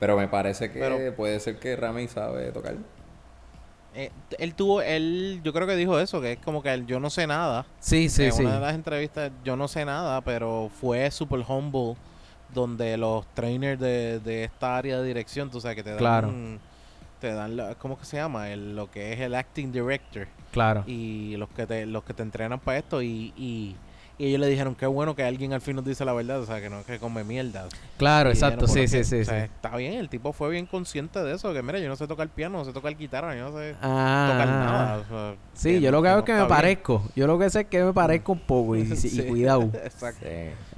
Pero 0.00 0.16
me 0.16 0.28
parece 0.28 0.70
que 0.70 0.78
Pero- 0.80 1.14
puede 1.16 1.38
ser 1.40 1.58
que 1.58 1.76
Rami 1.76 2.08
sabe 2.08 2.50
tocar. 2.52 2.74
Eh, 3.96 4.10
él 4.38 4.54
tuvo, 4.54 4.82
él, 4.82 5.40
yo 5.44 5.52
creo 5.52 5.68
que 5.68 5.76
dijo 5.76 5.98
eso, 6.00 6.20
que 6.20 6.32
es 6.32 6.38
como 6.40 6.62
que 6.62 6.72
él, 6.74 6.84
yo 6.86 6.98
no 6.98 7.10
sé 7.10 7.26
nada. 7.28 7.64
Sí, 7.78 8.08
sí, 8.08 8.24
en 8.24 8.32
sí. 8.32 8.42
una 8.42 8.54
de 8.56 8.60
las 8.60 8.74
entrevistas, 8.74 9.30
yo 9.44 9.56
no 9.56 9.68
sé 9.68 9.84
nada, 9.84 10.20
pero 10.20 10.68
fue 10.80 11.08
super 11.12 11.40
humble, 11.46 11.94
donde 12.52 12.96
los 12.96 13.24
trainers 13.34 13.80
de, 13.80 14.18
de 14.18 14.44
esta 14.44 14.76
área 14.76 14.98
de 15.00 15.06
dirección, 15.06 15.48
tú 15.48 15.60
sabes, 15.60 15.76
que 15.76 15.84
te 15.84 15.90
dan, 15.90 15.98
Claro. 16.00 16.32
te 17.20 17.32
dan, 17.32 17.56
la- 17.56 17.76
¿cómo 17.76 17.96
que 17.96 18.04
se 18.04 18.16
llama? 18.16 18.50
El, 18.50 18.74
lo 18.74 18.90
que 18.90 19.12
es 19.12 19.20
el 19.20 19.32
acting 19.34 19.70
director 19.70 20.26
Claro. 20.50 20.82
y 20.88 21.36
los 21.36 21.48
que 21.50 21.64
te, 21.64 21.86
los 21.86 22.02
que 22.02 22.14
te 22.14 22.22
entrenan 22.24 22.58
para 22.58 22.78
esto 22.78 23.00
y, 23.00 23.32
y, 23.36 23.76
y 24.16 24.26
ellos 24.28 24.40
le 24.40 24.46
dijeron 24.48 24.74
qué 24.76 24.86
bueno 24.86 25.16
que 25.16 25.24
alguien 25.24 25.52
al 25.52 25.60
fin 25.60 25.74
nos 25.76 25.84
dice 25.84 26.04
la 26.04 26.12
verdad, 26.12 26.40
o 26.40 26.46
sea, 26.46 26.60
que 26.60 26.70
no 26.70 26.78
es 26.80 26.86
que 26.86 26.98
come 26.98 27.24
mierda. 27.24 27.66
Claro, 27.96 28.30
Y 28.30 28.32
exacto, 28.34 28.66
dijeron, 28.66 28.88
sí, 28.88 29.02
sí, 29.02 29.04
sí, 29.04 29.20
o 29.22 29.24
sea, 29.24 29.46
sí. 29.46 29.50
Está 29.54 29.76
bien, 29.76 29.94
el 29.94 30.08
tipo 30.08 30.32
fue 30.32 30.50
bien 30.50 30.66
consciente 30.66 31.20
de 31.22 31.34
eso, 31.34 31.52
que 31.52 31.62
mira, 31.62 31.78
yo 31.80 31.88
no 31.88 31.96
sé 31.96 32.06
tocar 32.06 32.28
piano, 32.28 32.58
no 32.58 32.64
sé 32.64 32.72
tocar 32.72 32.96
guitarra, 32.96 33.34
yo 33.36 33.50
no 33.50 33.58
sé 33.58 33.74
Ah, 33.82 34.28
tocar 34.32 34.48
nada. 34.48 34.96
o 34.98 35.04
sea, 35.08 35.34
Sí, 35.54 35.80
yo 35.80 35.90
lo 35.90 36.00
que 36.02 36.08
no 36.08 36.12
hago 36.12 36.20
es 36.20 36.26
que 36.26 36.32
me 36.32 36.38
bien. 36.38 36.48
parezco. 36.48 37.02
Yo 37.16 37.26
lo 37.26 37.38
que 37.38 37.50
sé 37.50 37.60
es 37.62 37.66
que 37.66 37.82
me 37.82 37.92
parezco 37.92 38.32
un 38.32 38.40
poco 38.40 38.76
y, 38.76 38.84
cuidado. 39.28 39.62
Exacto. 39.84 40.20
Sí. 40.22 40.28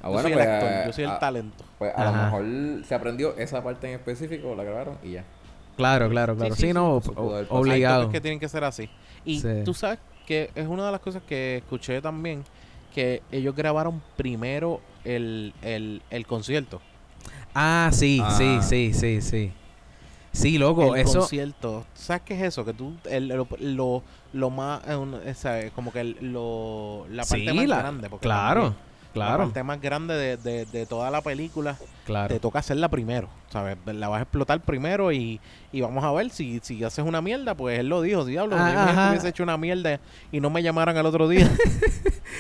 Ah, 0.03 0.05
yo 0.05 0.11
bueno, 0.11 0.23
soy 0.23 0.33
pues, 0.33 0.45
el 0.47 0.51
actor, 0.53 0.87
yo 0.87 0.93
soy 0.93 1.05
el 1.05 1.11
a- 1.11 1.19
talento. 1.19 1.65
Pues 1.79 1.93
a 1.95 2.05
lo 2.05 2.13
mejor 2.13 2.85
se 2.87 2.95
aprendió 2.95 3.37
esa 3.37 3.63
parte 3.63 3.87
en 3.89 3.95
específico, 3.95 4.55
la 4.55 4.65
grabaron 4.65 4.97
y 5.03 5.13
ya. 5.13 5.25
Claro, 5.77 6.09
claro, 6.09 6.35
claro. 6.37 6.55
Sí, 6.55 6.61
sí, 6.63 6.67
sí, 6.69 6.73
no, 6.73 6.97
o-. 6.97 7.37
Hay 7.37 7.47
obligado. 7.51 8.05
toques 8.05 8.15
que 8.15 8.21
tienen 8.23 8.41
que 8.41 8.49
ser 8.49 8.65
así. 8.65 8.89
Y 9.27 9.41
Sí. 9.41 9.49
tú 9.63 9.75
sabes 9.75 9.99
que 10.27 10.51
es 10.55 10.67
una 10.67 10.87
de 10.87 10.93
las 10.93 11.01
cosas 11.03 11.23
que 11.29 11.59
escuché 11.59 12.01
también, 12.01 12.43
que 12.97 13.23
ellos 13.31 13.55
grabaron 13.55 14.03
primero 14.17 14.81
el, 15.05 15.53
el, 15.61 16.01
el 16.09 16.27
concierto. 16.27 16.81
Ah, 17.55 17.91
sí, 17.93 18.23
sí, 18.39 18.57
Ah. 18.59 18.63
sí, 18.63 18.93
sí, 18.95 19.21
sí. 19.21 19.53
Sí, 20.33 20.57
loco, 20.59 20.95
el 20.97 21.03
eso... 21.03 21.21
concierto. 21.21 21.87
¿Sabes 21.95 22.23
qué 22.25 22.35
es 22.35 22.43
eso? 22.43 22.65
Que 22.65 22.73
tú, 22.73 22.95
el, 23.09 23.29
lo, 23.29 23.47
lo, 23.61 24.03
lo 24.33 24.51
más, 24.51 24.81
eh, 24.89 24.97
un- 24.97 25.15
esa, 25.27 25.71
como 25.71 25.93
que 25.93 26.01
el- 26.01 26.17
lo, 26.33 27.07
la 27.11 27.25
parte 27.25 27.49
sí, 27.51 27.53
más 27.55 27.67
la- 27.69 27.79
grande. 27.79 28.09
porque 28.11 28.25
claro, 28.27 28.63
también 28.63 28.86
La 29.17 29.27
claro, 29.27 29.45
parte 29.45 29.63
más 29.63 29.81
grande 29.81 30.15
de, 30.15 30.37
de, 30.37 30.65
de 30.67 30.87
toda 30.87 31.11
la 31.11 31.21
película 31.23 31.77
claro. 32.05 32.35
te 32.35 32.39
toca 32.39 32.59
hacerla 32.59 32.89
primero, 32.89 33.29
¿sabes? 33.51 33.77
La 33.87 34.09
vas 34.09 34.19
a 34.21 34.23
explotar 34.23 34.61
primero 34.61 35.11
y, 35.13 35.41
y 35.73 35.81
vamos 35.81 36.05
a 36.05 36.13
ver 36.13 36.31
si, 36.31 36.61
si 36.63 36.85
haces 36.85 37.05
una 37.05 37.21
mierda, 37.23 37.55
pues 37.55 37.79
él 37.79 37.89
lo 37.89 38.03
dijo, 38.03 38.25
diablo, 38.25 38.57
Ah, 38.59 38.95
si 39.05 39.11
hubiese 39.11 39.29
hecho 39.29 39.43
una 39.43 39.57
mierda 39.57 40.01
y 40.31 40.41
no 40.41 40.51
me 40.51 40.63
llamaran 40.63 40.97
al 40.97 41.07
otro 41.07 41.29
día. 41.29 41.51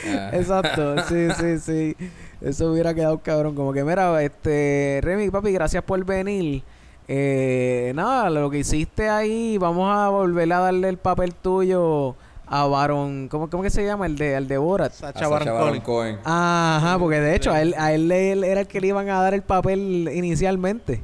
Ah, 0.08 0.30
Exacto, 0.34 1.02
sí, 1.04 1.28
sí, 1.38 1.58
sí. 1.58 1.96
Eso 2.40 2.70
hubiera 2.70 2.92
quedado 2.92 3.18
cabrón. 3.22 3.54
Como 3.54 3.72
que, 3.72 3.82
mira, 3.82 4.22
este, 4.22 5.00
Remy, 5.02 5.30
papi, 5.30 5.52
gracias 5.52 5.82
por 5.82 6.04
venir. 6.04 6.62
Eh, 7.08 7.92
nada, 7.94 8.28
lo 8.30 8.50
que 8.50 8.58
hiciste 8.58 9.08
ahí, 9.08 9.56
vamos 9.58 9.90
a 9.96 10.08
volver 10.10 10.52
a 10.52 10.58
darle 10.58 10.88
el 10.90 10.98
papel 10.98 11.34
tuyo 11.34 12.14
a 12.46 12.64
Baron. 12.66 13.28
¿Cómo, 13.28 13.48
cómo 13.50 13.62
que 13.62 13.70
se 13.70 13.84
llama? 13.84 14.06
El 14.06 14.16
de, 14.16 14.34
el 14.34 14.48
de 14.48 14.58
Borat. 14.58 14.92
a 14.92 14.94
Sacha 14.94 15.28
Baron 15.28 15.48
Baron 15.54 15.80
Cohen. 15.80 16.18
Ajá, 16.24 16.96
porque 16.98 17.20
de 17.20 17.34
hecho 17.36 17.50
a 17.50 17.60
él, 17.62 17.74
a 17.78 17.92
él, 17.92 18.10
él 18.12 18.44
era 18.44 18.60
el 18.62 18.66
que 18.66 18.80
le 18.80 18.88
iban 18.88 19.08
a 19.08 19.20
dar 19.20 19.34
el 19.34 19.42
papel 19.42 20.08
inicialmente. 20.12 21.02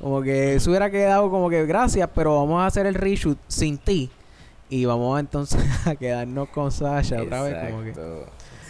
Como 0.00 0.22
que 0.22 0.54
eso 0.56 0.70
hubiera 0.70 0.90
quedado 0.90 1.30
como 1.30 1.48
que 1.48 1.64
gracias, 1.66 2.08
pero 2.14 2.36
vamos 2.36 2.60
a 2.62 2.66
hacer 2.66 2.86
el 2.86 2.94
reshoot 2.94 3.38
sin 3.48 3.78
ti. 3.78 4.10
Y 4.68 4.84
vamos 4.86 5.18
entonces 5.20 5.60
a 5.86 5.94
quedarnos 5.94 6.48
con 6.50 6.70
Sasha 6.72 7.22
otra 7.22 7.42
vez. 7.42 7.70
Como 7.70 7.82
que. 7.84 7.92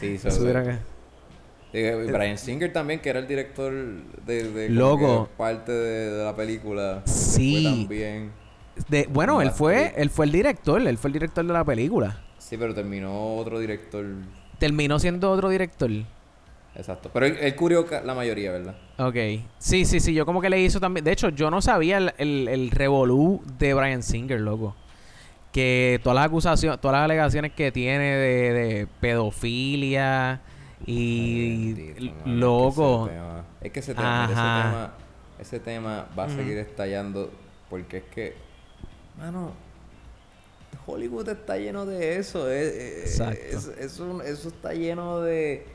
Sí, 0.00 0.18
so- 0.18 0.28
eso 0.28 0.42
hubiera 0.42 0.62
que- 0.62 0.94
Eh, 1.76 2.08
Brian 2.12 2.38
Singer 2.38 2.72
también, 2.72 3.00
que 3.00 3.08
era 3.10 3.18
el 3.18 3.26
director 3.26 3.72
de, 4.24 4.48
de 4.52 4.68
Loco. 4.68 5.24
que 5.28 5.36
parte 5.36 5.72
de, 5.72 6.10
de 6.10 6.24
la 6.24 6.36
película. 6.36 7.02
Sí. 7.04 7.62
Fue 7.62 7.70
también. 7.72 8.30
De, 8.88 9.06
bueno, 9.10 9.40
él 9.40 9.50
fue, 9.50 9.94
él 9.96 10.10
fue 10.10 10.26
el 10.26 10.32
director, 10.32 10.80
él 10.80 10.98
fue 10.98 11.08
el 11.08 11.12
director 11.12 11.44
de 11.46 11.52
la 11.52 11.64
película. 11.64 12.20
Sí, 12.38 12.56
pero 12.56 12.74
terminó 12.74 13.36
otro 13.36 13.58
director. 13.58 14.04
Terminó 14.58 14.98
siendo 14.98 15.30
otro 15.30 15.48
director. 15.48 15.90
Exacto. 16.76 17.08
Pero 17.12 17.26
él, 17.26 17.38
él 17.40 17.54
cubrió 17.54 17.86
la 18.04 18.14
mayoría, 18.14 18.50
¿verdad? 18.50 18.74
Ok. 18.98 19.16
Sí, 19.58 19.84
sí, 19.84 20.00
sí, 20.00 20.12
yo 20.12 20.26
como 20.26 20.40
que 20.40 20.50
le 20.50 20.60
hizo 20.60 20.80
también. 20.80 21.04
De 21.04 21.12
hecho, 21.12 21.28
yo 21.28 21.50
no 21.50 21.62
sabía 21.62 21.98
el, 21.98 22.12
el, 22.18 22.48
el 22.48 22.70
revolú 22.70 23.42
de 23.58 23.74
Brian 23.74 24.02
Singer, 24.02 24.40
loco. 24.40 24.74
Que 25.52 26.00
todas 26.02 26.16
las 26.16 26.26
acusaciones, 26.26 26.80
todas 26.80 26.96
las 26.96 27.04
alegaciones 27.04 27.52
que 27.52 27.70
tiene 27.70 28.16
de, 28.16 28.52
de 28.52 28.86
pedofilia 29.00 30.40
y 30.84 31.74
Bendito, 31.74 32.14
loco. 32.26 33.08
Es 33.60 33.70
que 33.70 33.78
ese 33.78 33.94
tema, 33.94 34.24
es 34.24 34.26
que 34.28 34.32
ese 34.32 34.42
tema, 34.42 34.84
Ajá. 34.84 34.90
ese 35.38 35.60
tema, 35.60 36.06
ese 36.06 36.06
tema 36.06 36.06
va 36.18 36.24
a 36.24 36.28
seguir 36.28 36.58
estallando 36.58 37.30
porque 37.70 37.98
es 37.98 38.04
que, 38.12 38.34
mano, 39.18 39.52
Hollywood 40.86 41.28
está 41.28 41.56
lleno 41.56 41.86
de 41.86 42.18
eso. 42.18 42.50
es- 42.50 42.74
es- 42.74 43.10
Exacto. 43.12 43.40
es- 43.40 43.66
eso, 43.78 44.22
eso 44.22 44.48
está 44.48 44.72
lleno 44.74 45.20
de 45.20 45.66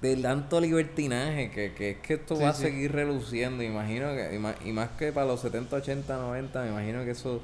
de 0.00 0.16
tanto 0.16 0.58
libertinaje 0.62 1.50
que, 1.50 1.74
que 1.74 1.90
es 1.90 1.96
que 1.98 2.14
esto 2.14 2.34
Sí, 2.34 2.42
va 2.42 2.48
a 2.50 2.54
sí. 2.54 2.62
seguir 2.62 2.90
reluciendo. 2.92 3.62
Imagino 3.62 4.14
que, 4.14 4.34
y 4.34 4.38
más, 4.38 4.54
y 4.64 4.72
más 4.72 4.88
que 4.98 5.12
para 5.12 5.26
los 5.26 5.40
70, 5.40 5.76
80, 5.76 6.16
90, 6.16 6.62
me 6.62 6.68
imagino 6.70 7.04
que 7.04 7.10
eso 7.10 7.42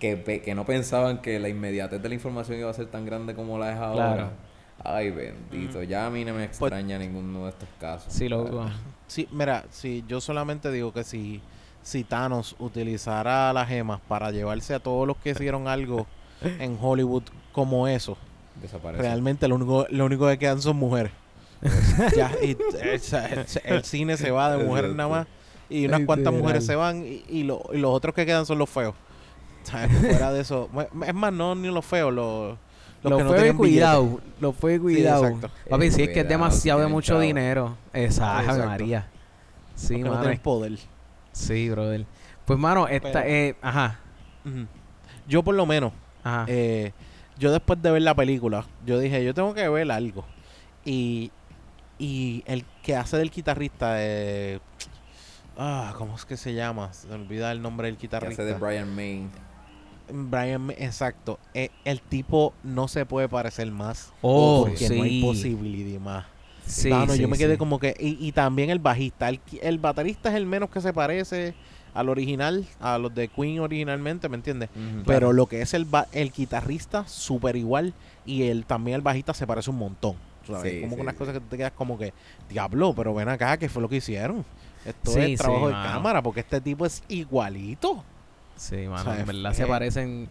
que, 0.00 0.16
pe- 0.16 0.42
que 0.42 0.56
no 0.56 0.66
pensaban 0.66 1.22
que 1.22 1.38
la 1.38 1.48
inmediatez 1.48 2.02
de 2.02 2.08
la 2.08 2.14
información 2.16 2.58
iba 2.58 2.68
a 2.68 2.74
ser 2.74 2.86
tan 2.86 3.06
grande 3.06 3.32
como 3.36 3.58
la 3.60 3.72
es 3.72 3.78
ahora. 3.78 4.14
Claro. 4.16 4.30
Ay, 4.82 5.10
bendito. 5.12 5.82
Ya 5.84 6.06
a 6.06 6.10
mí 6.10 6.24
no 6.24 6.34
me 6.34 6.44
extraña 6.44 6.98
ninguno 6.98 7.44
de 7.44 7.50
estos 7.50 7.68
casos. 7.80 8.12
Sí, 8.12 8.28
loco. 8.28 8.68
Sí, 9.06 9.28
mira, 9.30 9.64
si 9.70 10.04
yo 10.08 10.20
solamente 10.20 10.72
digo 10.72 10.92
que 10.92 11.04
si, 11.04 11.40
si 11.88 12.04
Thanos 12.04 12.54
utilizara 12.58 13.50
las 13.54 13.66
gemas 13.66 13.98
para 14.06 14.30
llevarse 14.30 14.74
a 14.74 14.78
todos 14.78 15.06
los 15.06 15.16
que 15.16 15.30
hicieron 15.30 15.68
algo 15.68 16.06
en 16.42 16.76
Hollywood 16.78 17.22
como 17.52 17.88
eso, 17.88 18.18
Desaparece. 18.60 19.02
realmente 19.02 19.48
lo 19.48 19.54
único, 19.54 19.86
lo 19.88 20.04
único 20.04 20.26
que 20.28 20.38
quedan 20.38 20.60
son 20.60 20.76
mujeres. 20.76 21.12
ya, 22.16 22.30
y, 22.42 22.50
el, 22.82 23.46
el 23.64 23.84
cine 23.84 24.16
se 24.18 24.30
va 24.30 24.54
de 24.54 24.62
mujeres 24.64 24.94
nada 24.94 25.08
más 25.08 25.26
y 25.70 25.86
unas 25.86 26.02
cuantas 26.02 26.32
mujeres 26.32 26.64
se 26.66 26.76
van 26.76 27.04
y, 27.06 27.24
y, 27.28 27.42
lo- 27.44 27.62
y 27.72 27.78
los 27.78 27.90
otros 27.92 28.14
que 28.14 28.26
quedan 28.26 28.44
son 28.44 28.58
los 28.58 28.68
feos. 28.68 28.94
Fuera 29.64 30.30
de 30.32 30.40
eso, 30.42 30.68
es 31.06 31.14
más, 31.14 31.32
no 31.32 31.54
ni 31.54 31.68
los 31.68 31.84
feos, 31.86 32.12
los, 32.12 32.56
los 33.02 33.10
lo 33.10 33.16
que 33.16 33.22
no 33.24 33.28
fue 33.30 33.38
tienen 33.38 33.56
cuidado, 33.56 34.20
lo 34.40 34.52
fue 34.52 34.78
cuidado. 34.78 35.26
exacto. 35.26 35.50
Papi, 35.70 35.90
sí, 35.90 36.02
es 36.02 36.10
que 36.10 36.20
es 36.20 36.28
demasiado 36.28 36.80
de 36.80 36.86
mucho 36.86 37.14
chavo. 37.14 37.20
dinero. 37.20 37.76
Exacto, 37.94 38.42
Exacto. 38.42 38.66
María. 38.66 39.08
Sí, 39.74 39.96
que 39.96 40.02
no 40.04 40.20
poder. 40.42 40.78
Sí, 41.38 41.70
brother. 41.70 42.04
Pues, 42.44 42.58
mano, 42.58 42.88
esta, 42.88 43.12
Pero- 43.22 43.24
eh, 43.28 43.56
ajá. 43.62 43.98
Yo 45.26 45.42
por 45.42 45.54
lo 45.54 45.66
menos, 45.66 45.92
ajá. 46.24 46.46
eh, 46.48 46.92
yo 47.38 47.52
después 47.52 47.80
de 47.82 47.90
ver 47.90 48.02
la 48.02 48.14
película, 48.14 48.64
yo 48.86 48.98
dije, 48.98 49.22
yo 49.24 49.34
tengo 49.34 49.52
que 49.54 49.68
ver 49.68 49.90
algo. 49.90 50.24
Y, 50.84 51.30
y 51.98 52.42
el 52.46 52.64
que 52.82 52.96
hace 52.96 53.18
del 53.18 53.30
guitarrista, 53.30 53.96
eh, 53.98 54.58
ah, 55.58 55.94
¿cómo 55.98 56.16
es 56.16 56.24
que 56.24 56.36
se 56.36 56.54
llama? 56.54 56.92
Se 56.92 57.06
me 57.08 57.14
olvida 57.14 57.52
el 57.52 57.60
nombre 57.60 57.88
del 57.88 57.96
Que 57.96 58.02
guitarrista. 58.02 58.42
hace 58.42 58.52
de 58.54 58.58
Brian 58.58 58.94
May. 58.94 59.26
Brian, 60.10 60.62
May, 60.62 60.76
exacto. 60.78 61.38
Eh, 61.52 61.68
el 61.84 62.00
tipo 62.00 62.54
no 62.62 62.88
se 62.88 63.04
puede 63.04 63.28
parecer 63.28 63.70
más. 63.70 64.12
Oh, 64.22 64.64
porque 64.66 64.88
no 64.88 65.02
hay 65.02 65.20
sí. 65.20 65.22
posibilidad 65.22 66.00
más. 66.00 66.24
Sí, 66.68 66.90
yo 67.18 67.28
me 67.28 67.38
quedé 67.38 67.54
sí. 67.54 67.58
como 67.58 67.78
que. 67.78 67.94
Y, 67.98 68.16
y 68.26 68.32
también 68.32 68.70
el 68.70 68.78
bajista. 68.78 69.28
El, 69.28 69.40
el 69.62 69.78
baterista 69.78 70.28
es 70.30 70.34
el 70.36 70.46
menos 70.46 70.70
que 70.70 70.80
se 70.80 70.92
parece 70.92 71.54
al 71.94 72.08
original, 72.08 72.66
a 72.80 72.98
los 72.98 73.14
de 73.14 73.28
Queen 73.28 73.58
originalmente, 73.60 74.28
¿me 74.28 74.36
entiendes? 74.36 74.68
Pero 75.06 75.32
lo 75.32 75.46
que 75.46 75.62
es 75.62 75.74
el, 75.74 75.84
ba- 75.84 76.06
el 76.12 76.30
guitarrista, 76.30 77.06
súper 77.08 77.56
igual. 77.56 77.94
Y 78.24 78.44
el, 78.44 78.64
también 78.66 78.94
el 78.96 79.00
bajista 79.02 79.34
se 79.34 79.46
parece 79.46 79.70
un 79.70 79.78
montón. 79.78 80.14
¿sabes? 80.46 80.72
Sí, 80.72 80.80
como 80.80 80.92
sí, 80.92 80.96
que 80.96 81.02
unas 81.02 81.14
sí. 81.14 81.18
cosas 81.18 81.34
que 81.34 81.40
te 81.40 81.56
quedas 81.56 81.72
como 81.72 81.98
que, 81.98 82.12
diablo, 82.48 82.94
pero 82.94 83.12
ven 83.14 83.28
acá, 83.28 83.56
¿qué 83.58 83.68
fue 83.68 83.82
lo 83.82 83.88
que 83.88 83.96
hicieron? 83.96 84.44
Esto 84.84 85.18
es 85.18 85.38
trabajo 85.38 85.68
de 85.68 85.74
mano. 85.74 85.92
cámara, 85.92 86.22
porque 86.22 86.40
este 86.40 86.60
tipo 86.60 86.86
es 86.86 87.02
igualito. 87.08 88.02
Sí, 88.56 88.88
mano, 88.88 89.04
sea, 89.12 89.20
en 89.20 89.26
verdad 89.26 89.52
eh, 89.52 89.54
se 89.54 89.66
parecen. 89.66 90.28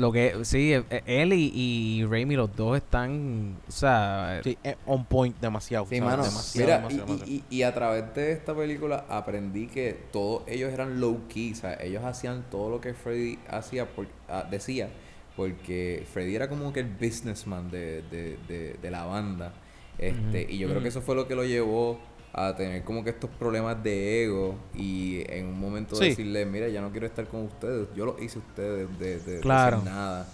Lo 0.00 0.10
que, 0.12 0.44
sí, 0.44 0.72
eh, 0.72 0.82
eh, 0.90 1.02
él 1.06 1.32
y, 1.32 1.52
y 1.54 2.04
Raimi, 2.06 2.34
los 2.36 2.54
dos 2.56 2.76
están, 2.76 3.56
o 3.68 3.70
sea, 3.72 4.40
Sí, 4.42 4.56
es 4.62 4.76
on 4.86 5.04
point 5.04 5.36
demasiado. 5.40 5.86
Sí, 5.86 5.98
¿sabes? 5.98 6.02
mano. 6.16 6.22
demasiado, 6.24 6.66
Mira, 6.66 6.76
demasiado, 6.78 7.08
y- 7.08 7.16
demasiado. 7.18 7.24
y, 7.26 7.44
y, 7.50 7.56
y 7.58 7.62
a 7.62 7.74
través 7.74 8.14
de 8.14 8.32
esta 8.32 8.54
película 8.54 9.04
aprendí 9.08 9.66
que 9.66 9.92
todos 10.12 10.42
ellos 10.48 10.72
eran 10.72 11.00
low 11.00 11.26
key, 11.28 11.52
o 11.52 11.56
sea, 11.56 11.74
ellos 11.82 12.02
hacían 12.04 12.44
todo 12.50 12.70
lo 12.70 12.80
que 12.80 12.94
Freddy 12.94 13.38
hacía 13.48 13.86
por, 13.94 14.06
ah, 14.28 14.46
decía, 14.50 14.88
porque 15.36 16.06
Freddy 16.12 16.34
era 16.34 16.48
como 16.48 16.72
que 16.72 16.80
el 16.80 16.88
businessman 16.88 17.70
de, 17.70 18.02
de, 18.10 18.38
de, 18.48 18.76
de 18.80 18.90
la 18.90 19.04
banda. 19.04 19.52
Este, 19.98 20.46
y 20.48 20.56
yo 20.58 20.68
creo 20.68 20.80
que 20.82 20.88
eso 20.88 21.02
fue 21.02 21.14
lo 21.14 21.28
que 21.28 21.34
lo 21.34 21.44
llevó 21.44 22.00
a 22.32 22.54
tener 22.54 22.84
como 22.84 23.02
que 23.02 23.10
estos 23.10 23.28
problemas 23.30 23.82
de 23.82 24.24
ego 24.24 24.54
y 24.74 25.22
en 25.30 25.46
un 25.46 25.58
momento 25.60 25.96
Sí. 25.96 26.10
decirle, 26.10 26.46
mira, 26.46 26.68
ya 26.68 26.80
no 26.80 26.90
quiero 26.90 27.06
estar 27.06 27.26
con 27.26 27.42
ustedes, 27.44 27.88
yo 27.96 28.04
lo 28.06 28.16
hice 28.22 28.38
ustedes 28.38 28.88
de, 28.98 29.18
de, 29.18 29.34
de 29.34 29.40
Claro. 29.40 29.78
hacer 29.78 29.90
nada. 29.92 30.28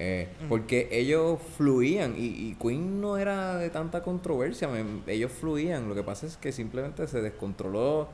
Eh, 0.00 0.28
porque 0.48 0.88
ellos 0.92 1.40
fluían 1.56 2.14
y, 2.16 2.26
y 2.26 2.56
Queen 2.60 3.00
no 3.00 3.16
era 3.16 3.56
de 3.56 3.68
tanta 3.70 4.02
controversia, 4.02 4.68
me- 4.68 4.84
ellos 5.12 5.32
fluían. 5.32 5.88
Lo 5.88 5.94
que 5.94 6.02
pasa 6.04 6.26
es 6.26 6.36
que 6.36 6.52
simplemente 6.52 7.06
se 7.08 7.20
descontroló 7.20 8.08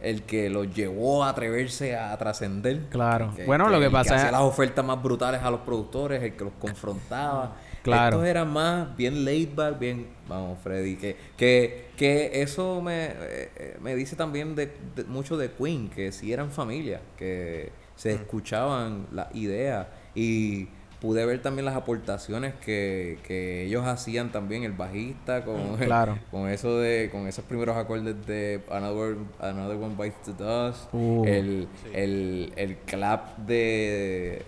el 0.00 0.22
que 0.22 0.48
los 0.48 0.74
llevó 0.74 1.24
a 1.24 1.30
atreverse 1.30 1.96
a 1.96 2.16
trascender. 2.16 2.84
Claro. 2.90 3.34
Bueno, 3.46 3.68
lo 3.68 3.80
que 3.80 3.90
pasa 3.90 4.10
que 4.10 4.16
es- 4.16 4.22
hacía 4.22 4.32
las 4.32 4.42
ofertas 4.42 4.84
más 4.84 5.02
brutales 5.02 5.42
a 5.42 5.50
los 5.50 5.60
productores, 5.60 6.22
el 6.22 6.36
que 6.36 6.44
los 6.44 6.52
confrontaba. 6.58 7.56
Claro. 7.86 8.16
Estos 8.16 8.28
eran 8.28 8.52
más 8.52 8.96
bien 8.96 9.24
laid 9.24 9.54
back, 9.54 9.78
bien, 9.78 10.06
vamos, 10.28 10.58
Freddy, 10.62 10.96
que, 10.96 11.16
que, 11.36 11.86
que 11.96 12.42
eso 12.42 12.80
me, 12.82 13.06
eh, 13.06 13.12
eh, 13.56 13.76
me 13.80 13.94
dice 13.94 14.16
también 14.16 14.54
de, 14.54 14.70
de- 14.94 15.04
mucho 15.04 15.36
de 15.36 15.50
Queen, 15.50 15.88
que 15.88 16.12
sí 16.12 16.32
eran 16.32 16.50
familia, 16.50 17.00
que 17.16 17.70
se 17.96 18.12
Mm. 18.12 18.16
escuchaban 18.16 19.06
las 19.12 19.34
ideas 19.34 19.86
y 20.14 20.68
pude 21.00 21.24
ver 21.26 21.40
también 21.42 21.64
las 21.66 21.76
aportaciones 21.76 22.54
que, 22.54 23.18
que 23.22 23.64
ellos 23.66 23.86
hacían 23.86 24.32
también, 24.32 24.64
el 24.64 24.72
bajista, 24.72 25.44
con, 25.44 25.72
Mm, 25.72 25.76
claro. 25.84 26.18
con 26.30 26.48
eso 26.48 26.78
de, 26.78 27.10
con 27.12 27.26
esos 27.26 27.44
primeros 27.44 27.76
acordes 27.76 28.26
de 28.26 28.62
Another, 28.70 29.16
Another 29.38 29.76
One 29.76 29.94
Bites 29.96 30.22
the 30.24 30.32
Dust, 30.32 30.88
Uh. 30.92 31.24
el, 31.26 31.68
Sí. 31.84 31.90
el, 31.94 32.52
el 32.56 32.76
clap 32.78 33.36
de 33.38 34.42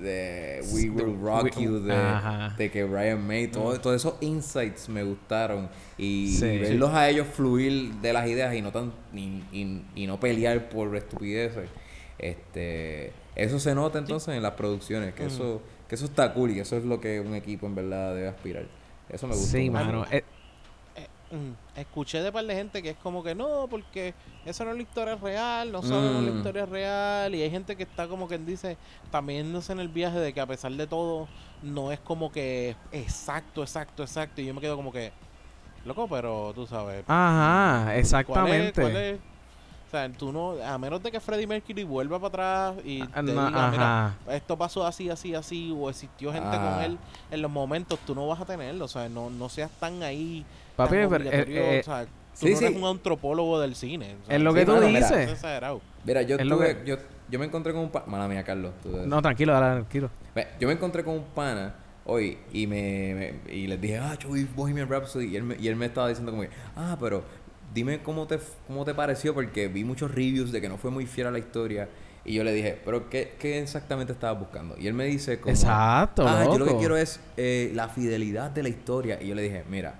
de 0.00 0.60
We 0.72 0.90
Will 0.90 1.18
Rock 1.20 1.58
You, 1.58 1.80
de, 1.80 1.94
de 2.56 2.70
que 2.70 2.84
Brian 2.84 3.26
May, 3.26 3.48
todo, 3.48 3.78
todos 3.80 3.96
esos 3.96 4.14
insights 4.20 4.88
me 4.88 5.02
gustaron. 5.02 5.68
Y, 5.98 6.36
Sí. 6.38 6.46
y 6.46 6.58
verlos 6.58 6.90
a 6.92 7.08
ellos 7.08 7.26
fluir 7.32 7.94
de 7.94 8.12
las 8.12 8.28
ideas 8.28 8.54
y 8.54 8.62
no 8.62 8.72
tan 8.72 8.92
y, 9.14 9.42
y- 9.52 9.82
y 9.94 10.06
no 10.06 10.18
pelear 10.20 10.68
por 10.68 10.94
estupideces. 10.96 11.68
Este, 12.18 13.12
eso 13.34 13.58
se 13.58 13.74
nota 13.74 13.98
entonces 13.98 14.34
en 14.34 14.42
las 14.42 14.52
producciones, 14.52 15.14
que 15.14 15.26
eso, 15.26 15.60
que 15.88 15.94
eso 15.94 16.06
está 16.06 16.32
cool 16.32 16.50
y 16.52 16.60
eso 16.60 16.76
es 16.76 16.84
lo 16.84 17.00
que 17.00 17.20
un 17.20 17.34
equipo 17.34 17.66
en 17.66 17.74
verdad 17.74 18.14
debe 18.14 18.28
aspirar. 18.28 18.66
Eso 19.08 19.26
me 19.26 19.34
gusta. 19.34 19.50
sí, 19.58 19.70
mano. 19.70 20.04
eh, 20.10 20.22
mm, 20.22 20.35
escuché 21.74 22.22
de 22.22 22.30
par 22.32 22.44
de 22.44 22.54
gente 22.54 22.82
que 22.82 22.90
es 22.90 22.96
como 22.96 23.22
que 23.22 23.34
no, 23.34 23.66
porque 23.68 24.14
esa 24.44 24.64
no 24.64 24.70
es 24.70 24.76
la 24.76 24.82
historia 24.82 25.16
real, 25.16 25.72
no 25.72 25.82
sabemos 25.82 26.22
la 26.24 26.30
Mm. 26.30 26.36
historia 26.36 26.66
real. 26.66 27.34
Y 27.34 27.42
hay 27.42 27.50
gente 27.50 27.76
que 27.76 27.82
está 27.82 28.06
como 28.08 28.28
que 28.28 28.38
dice, 28.38 28.76
también 29.10 29.52
no 29.52 29.60
sé 29.60 29.72
en 29.72 29.80
el 29.80 29.88
viaje 29.88 30.18
de 30.20 30.32
que 30.32 30.40
a 30.40 30.46
pesar 30.46 30.72
de 30.72 30.86
todo, 30.86 31.26
no 31.62 31.90
es 31.92 31.98
como 32.00 32.30
que 32.30 32.76
exacto, 32.92 33.62
exacto, 33.62 34.02
exacto. 34.02 34.40
Y 34.40 34.46
yo 34.46 34.54
me 34.54 34.60
quedo 34.60 34.76
como 34.76 34.92
que, 34.92 35.12
loco, 35.84 36.06
pero 36.08 36.52
tú 36.54 36.66
sabes. 36.66 37.04
ajá, 37.08 37.82
¿cuál 37.84 37.92
es- 37.96 38.00
exactamente. 38.00 38.80
cuál 38.82 38.96
es? 38.96 39.20
O 39.86 39.88
sea, 39.88 40.08
tú 40.12 40.32
no, 40.32 40.50
a 40.64 40.76
menos 40.78 41.00
de 41.00 41.12
que 41.12 41.20
Freddie 41.20 41.46
Mercury 41.46 41.84
vuelva 41.84 42.18
para 42.18 42.68
atrás 42.70 42.84
y 42.84 43.02
Ah, 43.02 43.22
te 43.24 43.32
no, 43.32 43.46
diga, 43.46 43.70
mira, 43.70 44.14
esto 44.30 44.58
pasó 44.58 44.84
así, 44.84 45.08
así, 45.08 45.32
así, 45.34 45.72
o 45.76 45.88
existió 45.88 46.32
gente 46.32 46.56
Ah. 46.56 46.60
con 46.74 46.82
él 46.82 46.98
en 47.30 47.40
los 47.40 47.50
momentos, 47.50 47.96
tú 48.04 48.12
no 48.12 48.26
vas 48.26 48.40
a 48.40 48.44
tenerlo, 48.44 48.84
o 48.84 48.88
sea, 48.88 49.08
no, 49.08 49.30
no 49.30 49.48
seas 49.48 49.70
tan 49.78 50.02
ahí, 50.02 50.44
Papi, 50.76 50.96
pero, 51.08 51.16
eh, 51.24 51.44
eh, 51.48 51.80
o 51.80 51.84
sea, 51.84 52.04
tú 52.04 52.10
sí, 52.34 52.52
no 52.52 52.58
eres 52.58 52.70
sí. 52.70 52.76
un 52.76 52.84
antropólogo 52.86 53.60
del 53.60 53.74
cine. 53.74 54.16
o 54.22 54.26
sea, 54.26 54.36
es 54.36 54.42
lo 54.42 54.52
Sí, 54.52 54.58
que 54.58 54.64
tú 54.66 54.72
mano, 54.72 54.86
mira, 54.88 54.98
eso 55.00 55.16
dices. 55.16 55.42
Mira, 56.04 56.22
yo, 56.22 56.36
Es 56.36 56.46
lo 56.46 56.56
tuve- 56.58 56.76
que- 56.82 56.86
yo, 56.86 56.96
yo 57.30 57.38
me 57.38 57.46
encontré 57.46 57.72
con 57.72 57.82
un 57.82 57.90
pana. 57.90 58.06
Mala 58.06 58.28
mía, 58.28 58.44
Carlos. 58.44 58.72
tú- 58.82 58.90
No, 59.06 59.20
tranquilo, 59.22 59.52
dale, 59.52 59.80
tranquilo. 59.80 60.10
Yo 60.60 60.68
me 60.68 60.74
encontré 60.74 61.02
con 61.02 61.14
un 61.14 61.24
pana 61.24 61.74
hoy 62.04 62.38
y 62.52 62.66
me, 62.66 63.14
me- 63.46 63.52
y 63.54 63.66
les 63.66 63.80
dije, 63.80 63.98
ah, 63.98 64.16
yo 64.18 64.28
vi 64.30 64.44
Bohemian 64.44 64.88
Rhapsody 64.88 65.26
y 65.26 65.36
él, 65.36 65.42
me, 65.42 65.56
y 65.58 65.66
él 65.68 65.76
me 65.76 65.86
estaba 65.86 66.08
diciendo 66.08 66.30
como 66.30 66.42
que, 66.42 66.50
ah, 66.76 66.96
pero 67.00 67.24
dime 67.74 68.00
cómo 68.02 68.26
te, 68.26 68.38
cómo 68.66 68.84
te 68.84 68.94
pareció 68.94 69.34
porque 69.34 69.66
vi 69.68 69.82
muchos 69.84 70.10
reviews 70.14 70.52
de 70.52 70.60
que 70.60 70.68
no 70.68 70.76
fue 70.76 70.90
muy 70.90 71.06
fiel 71.06 71.26
a 71.26 71.30
la 71.32 71.38
historia 71.38 71.88
y 72.24 72.34
yo 72.34 72.44
le 72.44 72.52
dije, 72.52 72.78
pero 72.84 73.08
¿qué, 73.10 73.34
qué 73.38 73.60
exactamente 73.60 74.12
estabas 74.12 74.38
buscando? 74.38 74.76
Y 74.78 74.86
él 74.86 74.94
me 74.94 75.04
dice 75.06 75.40
como, 75.40 75.52
Exacto, 75.54 76.24
ah, 76.28 76.44
yo 76.44 76.58
lo 76.58 76.66
que 76.66 76.76
quiero 76.76 76.96
es 76.96 77.18
eh, 77.36 77.72
la 77.74 77.88
fidelidad 77.88 78.50
de 78.50 78.62
la 78.62 78.68
historia 78.68 79.18
y 79.20 79.26
yo 79.28 79.34
le 79.34 79.42
dije, 79.42 79.64
mira, 79.68 79.94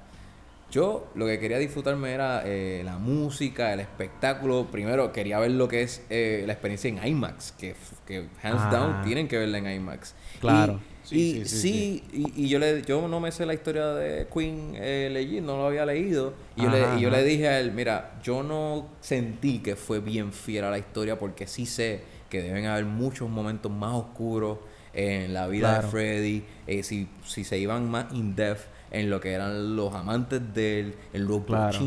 yo 0.70 1.08
lo 1.14 1.26
que 1.26 1.38
quería 1.38 1.58
disfrutarme 1.58 2.12
era 2.12 2.42
eh, 2.44 2.82
la 2.84 2.98
música, 2.98 3.72
el 3.72 3.80
espectáculo. 3.80 4.66
Primero 4.70 5.12
quería 5.12 5.38
ver 5.38 5.52
lo 5.52 5.68
que 5.68 5.82
es 5.82 6.02
eh, 6.10 6.42
la 6.46 6.52
experiencia 6.52 6.88
en 6.88 7.06
IMAX, 7.06 7.52
que, 7.52 7.74
que 8.06 8.26
hands 8.42 8.62
Ah. 8.66 8.70
down 8.72 9.02
tienen 9.04 9.28
que 9.28 9.38
verla 9.38 9.58
en 9.58 9.70
IMAX. 9.70 10.14
Claro. 10.40 10.74
Y, 10.74 10.96
Sí, 11.06 11.14
y 11.38 11.44
sí, 11.44 11.48
sí, 11.48 12.02
sí, 12.10 12.32
Y, 12.34 12.44
y 12.46 12.48
yo 12.48 12.58
le 12.58 12.82
yo 12.82 13.06
no 13.06 13.20
me 13.20 13.30
sé 13.30 13.46
la 13.46 13.54
historia 13.54 13.86
de 13.94 14.26
Queen 14.26 14.72
eh, 14.74 15.08
leí, 15.12 15.40
no 15.40 15.56
lo 15.56 15.66
había 15.68 15.86
leído. 15.86 16.34
Y 16.56 16.62
yo, 16.62 16.68
Ajá, 16.68 16.76
le, 16.94 16.98
y 16.98 17.02
yo 17.02 17.08
ajá. 17.10 17.18
le 17.18 17.24
dije 17.24 17.46
a 17.48 17.60
él, 17.60 17.70
mira, 17.70 18.18
yo 18.24 18.42
no 18.42 18.88
sentí 19.00 19.60
que 19.60 19.76
fue 19.76 20.00
bien 20.00 20.32
fiel 20.32 20.64
a 20.64 20.70
la 20.70 20.78
historia 20.78 21.16
porque 21.16 21.46
sí 21.46 21.64
sé 21.64 22.00
que 22.28 22.42
deben 22.42 22.66
haber 22.66 22.86
muchos 22.86 23.30
momentos 23.30 23.70
más 23.70 23.94
oscuros 23.94 24.58
en 24.94 25.32
la 25.32 25.46
vida 25.46 25.68
Claro. 25.74 25.82
de 25.84 25.88
Freddy, 25.92 26.44
eh, 26.66 26.82
si, 26.82 27.06
si 27.24 27.44
se 27.44 27.56
iban 27.56 27.88
más 27.88 28.12
in-depth 28.12 28.62
en 28.90 29.10
lo 29.10 29.20
que 29.20 29.32
eran 29.32 29.76
los 29.76 29.94
amantes 29.94 30.40
de 30.54 30.80
él, 30.80 30.94
en 31.12 31.26
los 31.26 31.42
Claro. 31.44 31.78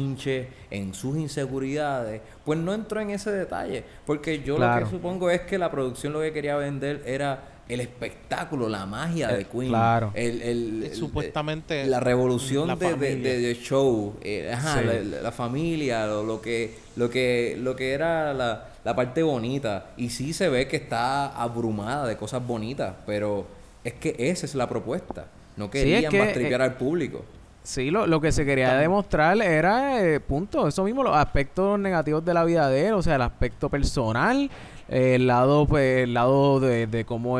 en 0.72 0.93
sus 0.93 1.18
inseguridades, 1.18 2.22
pues 2.45 2.60
no 2.60 2.74
entró 2.74 3.00
en 3.02 3.10
ese 3.12 3.32
detalle, 3.32 3.84
porque 4.06 4.41
yo 4.43 4.58
Claro. 4.58 4.82
lo 4.82 4.86
que 4.86 4.91
supongo 4.95 5.30
es 5.30 5.41
que 5.41 5.58
la 5.58 5.72
producción 5.72 6.14
lo 6.14 6.22
que 6.22 6.32
quería 6.34 6.56
vender 6.58 7.02
era 7.06 7.43
el 7.68 7.82
espectáculo, 7.82 8.68
la 8.68 8.86
magia 8.88 9.30
Eh, 9.32 9.38
de 9.38 9.45
Queen, 9.45 9.70
claro. 9.70 10.12
el, 10.16 10.41
el- 10.41 10.84
el- 10.86 10.95
Supuestamente, 10.95 11.86
la 11.86 12.00
revolución 12.00 12.68
la 12.68 12.76
de, 12.76 12.95
de, 12.95 13.16
de- 13.18 13.39
de 13.39 13.54
show, 13.56 14.16
eh, 14.24 14.52
ajá, 14.52 14.80
Sí. 14.80 14.86
la- 14.86 15.22
la 15.22 15.32
familia, 15.32 16.08
lo, 16.08 16.24
lo 16.24 16.41
que 16.41 16.74
lo 16.95 17.10
que 17.12 17.56
lo 17.60 17.76
que 17.76 17.93
era 17.93 18.34
la, 18.34 18.70
la 18.84 18.95
parte 18.95 19.22
bonita 19.22 19.91
y 19.97 20.10
sí 20.10 20.34
se 20.34 20.50
ve 20.50 20.68
que 20.68 20.78
está 20.78 21.28
abrumada 21.39 22.08
de 22.08 22.18
cosas 22.18 22.45
bonitas, 22.45 22.95
pero 23.06 23.45
es 23.84 23.93
que 23.93 24.16
esa 24.18 24.45
es 24.47 24.56
la 24.56 24.68
propuesta. 24.68 25.28
No 25.60 25.66
Sí, 25.66 25.72
querían 25.72 26.05
es 26.05 26.10
que, 26.10 26.20
bastripear 26.20 26.62
eh, 26.62 26.64
al 26.64 26.78
público. 26.78 27.26
Sí, 27.64 27.91
lo, 27.91 28.07
lo 28.07 28.22
que 28.22 28.32
se 28.32 28.45
quería 28.45 28.76
demostrar 28.76 29.39
era, 29.41 30.01
eh, 30.01 30.22
punto, 30.22 30.68
eso 30.68 30.84
mismo, 30.86 31.03
los 31.03 31.16
aspectos 31.16 31.78
negativos 31.78 32.24
de 32.24 32.34
la 32.34 32.45
vida 32.45 32.70
de 32.70 32.88
él, 32.88 32.93
o 32.93 33.01
sea, 33.03 33.16
el 33.16 33.22
aspecto 33.22 33.70
personal, 33.70 34.49
eh, 34.88 35.16
el 35.16 35.28
lado, 35.28 35.68
pues, 35.68 36.03
el 36.03 36.14
lado 36.14 36.62
de, 36.62 36.88
de 36.88 37.03
cómo 37.03 37.39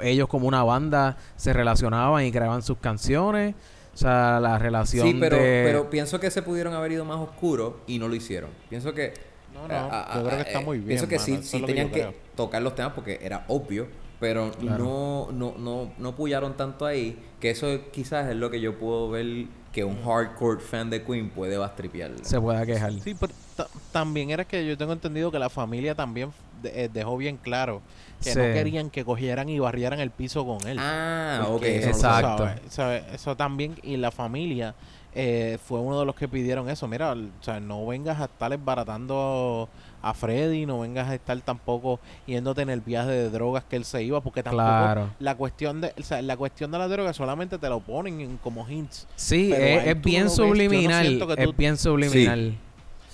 eh, 0.00 0.10
ellos 0.10 0.26
como 0.26 0.48
una 0.48 0.64
banda 0.64 1.18
se 1.36 1.52
relacionaban 1.52 2.24
y 2.24 2.32
creaban 2.32 2.62
sus 2.62 2.78
canciones, 2.78 3.54
o 3.92 3.96
sea, 3.96 4.40
la 4.40 4.58
relación 4.58 5.06
Sí, 5.06 5.16
pero, 5.20 5.36
de... 5.36 5.62
pero 5.66 5.90
pienso 5.90 6.18
que 6.18 6.30
se 6.30 6.40
pudieron 6.40 6.72
haber 6.72 6.92
ido 6.92 7.04
más 7.04 7.18
oscuros 7.18 7.74
y 7.86 7.98
no 7.98 8.08
lo 8.08 8.14
hicieron. 8.14 8.50
Pienso 8.70 8.94
que. 8.94 9.12
No, 9.52 9.68
no, 9.68 10.14
yo 10.14 10.24
creo 10.26 10.36
que 10.38 10.48
está 10.48 10.60
muy 10.60 10.78
bien, 10.78 10.88
Pienso 10.88 11.06
que 11.06 11.18
mano, 11.18 11.42
sí, 11.42 11.42
sí 11.42 11.62
tenían 11.62 11.90
que 11.90 12.14
tocar 12.34 12.62
los 12.62 12.74
temas 12.74 12.92
porque 12.94 13.18
era 13.20 13.44
obvio, 13.48 13.88
pero 14.20 14.52
no, 14.60 15.28
no, 15.32 15.54
no, 15.58 15.90
no 15.98 16.14
pullaron 16.14 16.56
tanto 16.56 16.86
ahí. 16.86 17.18
Que 17.40 17.50
eso 17.50 17.66
quizás 17.90 18.28
es 18.30 18.36
lo 18.36 18.50
que 18.50 18.60
yo 18.60 18.78
puedo 18.78 19.08
ver 19.10 19.46
que 19.72 19.82
un 19.84 20.02
hardcore 20.04 20.60
fan 20.60 20.90
de 20.90 21.02
Queen 21.02 21.30
puede 21.30 21.56
bastripear. 21.56 22.10
se 22.22 22.40
pueda 22.40 22.64
quejar. 22.66 22.92
Sí, 23.00 23.14
pero 23.18 23.32
ta- 23.56 23.68
también 23.92 24.30
era 24.30 24.44
que 24.44 24.66
yo 24.66 24.76
tengo 24.76 24.92
entendido 24.92 25.30
que 25.32 25.38
la 25.38 25.48
familia 25.48 25.94
también 25.94 26.32
de- 26.62 26.84
eh, 26.84 26.90
dejó 26.92 27.16
bien 27.16 27.36
claro 27.38 27.80
que 28.22 28.34
no 28.34 28.42
querían 28.52 28.90
que 28.90 29.04
cogieran 29.04 29.48
y 29.48 29.58
barrieran 29.58 29.98
el 30.00 30.10
piso 30.10 30.44
con 30.44 30.66
él. 30.68 30.76
Ah, 30.78 31.46
ok. 31.48 31.62
Exacto. 31.62 32.38
¿sabe? 32.46 32.60
¿sabe? 32.68 33.04
Eso 33.14 33.34
también, 33.36 33.76
y 33.82 33.96
la 33.96 34.10
familia 34.10 34.74
eh, 35.14 35.56
fue 35.64 35.80
uno 35.80 35.98
de 36.00 36.04
los 36.06 36.14
que 36.14 36.28
pidieron 36.28 36.68
eso. 36.68 36.86
Mira, 36.86 37.12
o 37.14 37.42
sea, 37.42 37.58
no 37.60 37.86
vengas 37.86 38.20
a 38.20 38.24
estar 38.26 38.50
desbaratando 38.50 39.68
a 40.02 40.14
Freddy, 40.14 40.66
no 40.66 40.80
vengas 40.80 41.08
a 41.08 41.14
estar 41.14 41.38
tampoco 41.42 42.00
yéndote 42.26 42.62
en 42.62 42.70
el 42.70 42.80
viaje 42.80 43.10
de 43.10 43.30
drogas 43.30 43.64
que 43.64 43.76
él 43.76 43.84
se 43.84 44.02
iba, 44.02 44.20
porque 44.20 44.42
tampoco 44.42 44.64
Claro. 44.64 45.10
la 45.18 45.34
cuestión 45.36 45.80
de, 45.80 45.92
o 45.98 46.02
sea, 46.02 46.22
la 46.22 46.36
cuestión 46.36 46.70
de 46.70 46.78
la 46.78 46.88
droga 46.88 47.12
solamente 47.12 47.58
te 47.58 47.68
lo 47.68 47.80
ponen 47.80 48.20
en 48.20 48.36
como 48.38 48.68
hints. 48.68 49.06
Sí, 49.16 49.52
es, 49.52 49.86
es 49.86 49.94
tú 50.02 50.08
bien 50.08 50.24
no 50.24 50.30
no 50.30 50.36
subliminal. 50.36 51.06
siento 51.06 51.26
que 51.26 51.36
tú- 51.36 51.50
Es 51.50 51.56
bien 51.56 51.76
subliminal. 51.76 52.54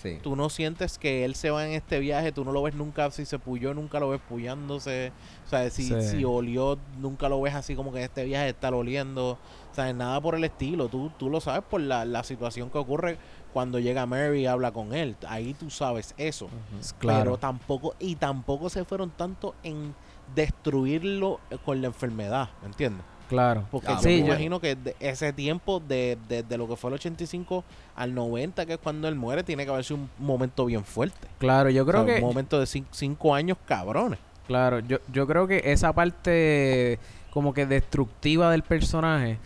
Sí. 0.03 0.19
Tú 0.23 0.37
no 0.37 0.51
sientes 0.51 0.99
que 0.99 1.25
él 1.25 1.35
se 1.35 1.51
va 1.51 1.67
en 1.67 1.73
este 1.73 1.99
viaje, 1.99 2.31
tú 2.31 2.45
no 2.45 2.53
lo 2.53 2.63
ves 2.63 2.75
nunca, 2.75 3.11
si 3.11 3.25
se 3.25 3.39
puyó, 3.41 3.75
nunca 3.75 3.99
lo 3.99 4.11
ves 4.11 4.21
puyándose. 4.29 5.11
O 5.47 5.49
sea, 5.49 5.69
si, 5.71 5.85
Sí. 5.85 5.95
si 6.03 6.25
olió, 6.25 6.79
nunca 7.01 7.29
lo 7.29 7.41
ves 7.41 7.55
así 7.55 7.75
como 7.75 7.91
que 7.93 7.99
en 7.99 8.05
este 8.05 8.25
viaje 8.25 8.51
está 8.51 8.69
oliendo. 8.69 9.31
O 9.33 9.75
sea, 9.75 9.93
nada 9.93 10.21
por 10.21 10.35
el 10.37 10.45
estilo. 10.45 10.89
Tú, 10.89 11.11
tú 11.19 11.29
lo 11.29 11.41
sabes 11.41 11.63
por 11.69 11.81
la, 11.81 12.05
la 12.05 12.23
situación 12.23 12.71
que 12.71 12.79
ocurre 12.79 13.17
cuando 13.57 13.79
llega 13.79 14.05
Mary 14.05 14.41
y 14.43 14.47
habla 14.47 14.71
con 14.71 14.93
él. 14.95 15.17
Ahí 15.27 15.55
tú 15.55 15.71
sabes 15.71 16.13
eso. 16.19 16.49
Pero 16.51 16.93
Claro. 16.99 17.39
tampoco, 17.39 17.95
y 17.99 18.17
tampoco 18.17 18.69
se 18.69 18.85
fueron 18.85 19.09
tanto 19.09 19.55
en 19.63 19.95
destruirlo 20.35 21.41
eh, 21.51 21.57
con 21.65 21.81
la 21.81 21.87
enfermedad, 21.87 22.51
¿me 22.61 22.69
entiendes? 22.69 23.03
Claro. 23.31 23.65
Porque 23.71 23.89
Ah, 23.89 23.95
yo 23.95 24.01
sí, 24.03 24.09
me 24.09 24.19
yo- 24.21 24.27
imagino 24.27 24.61
que 24.61 24.77
de 24.77 24.95
ese 25.01 25.33
tiempo, 25.33 25.81
de, 25.81 26.19
de, 26.29 26.43
de 26.43 26.59
lo 26.59 26.69
que 26.69 26.77
fue 26.77 26.91
el 26.91 26.95
85 26.97 27.65
al 27.95 28.15
90, 28.15 28.67
que 28.67 28.75
es 28.75 28.79
cuando 28.79 29.09
él 29.09 29.15
muere, 29.15 29.43
tiene 29.43 29.65
que 29.65 29.71
haber 29.71 29.85
sido 29.85 30.01
un 30.01 30.11
momento 30.19 30.67
bien 30.67 30.85
fuerte. 30.85 31.27
Claro, 31.39 31.71
yo 31.71 31.87
creo 31.87 32.03
O 32.03 32.05
sea, 32.05 32.15
que. 32.17 32.21
Un 32.21 32.29
momento 32.29 32.59
de 32.61 32.67
cin- 32.67 32.85
cinco 32.91 33.35
años 33.35 33.57
cabrones. 33.67 34.19
Claro, 34.47 34.81
yo, 34.81 34.99
yo 35.11 35.27
creo 35.27 35.47
que 35.49 35.63
esa 35.65 35.95
parte 35.95 36.99
como 37.31 37.55
que 37.55 37.65
destructiva 37.67 38.51
del 38.51 38.63
personaje 38.63 39.39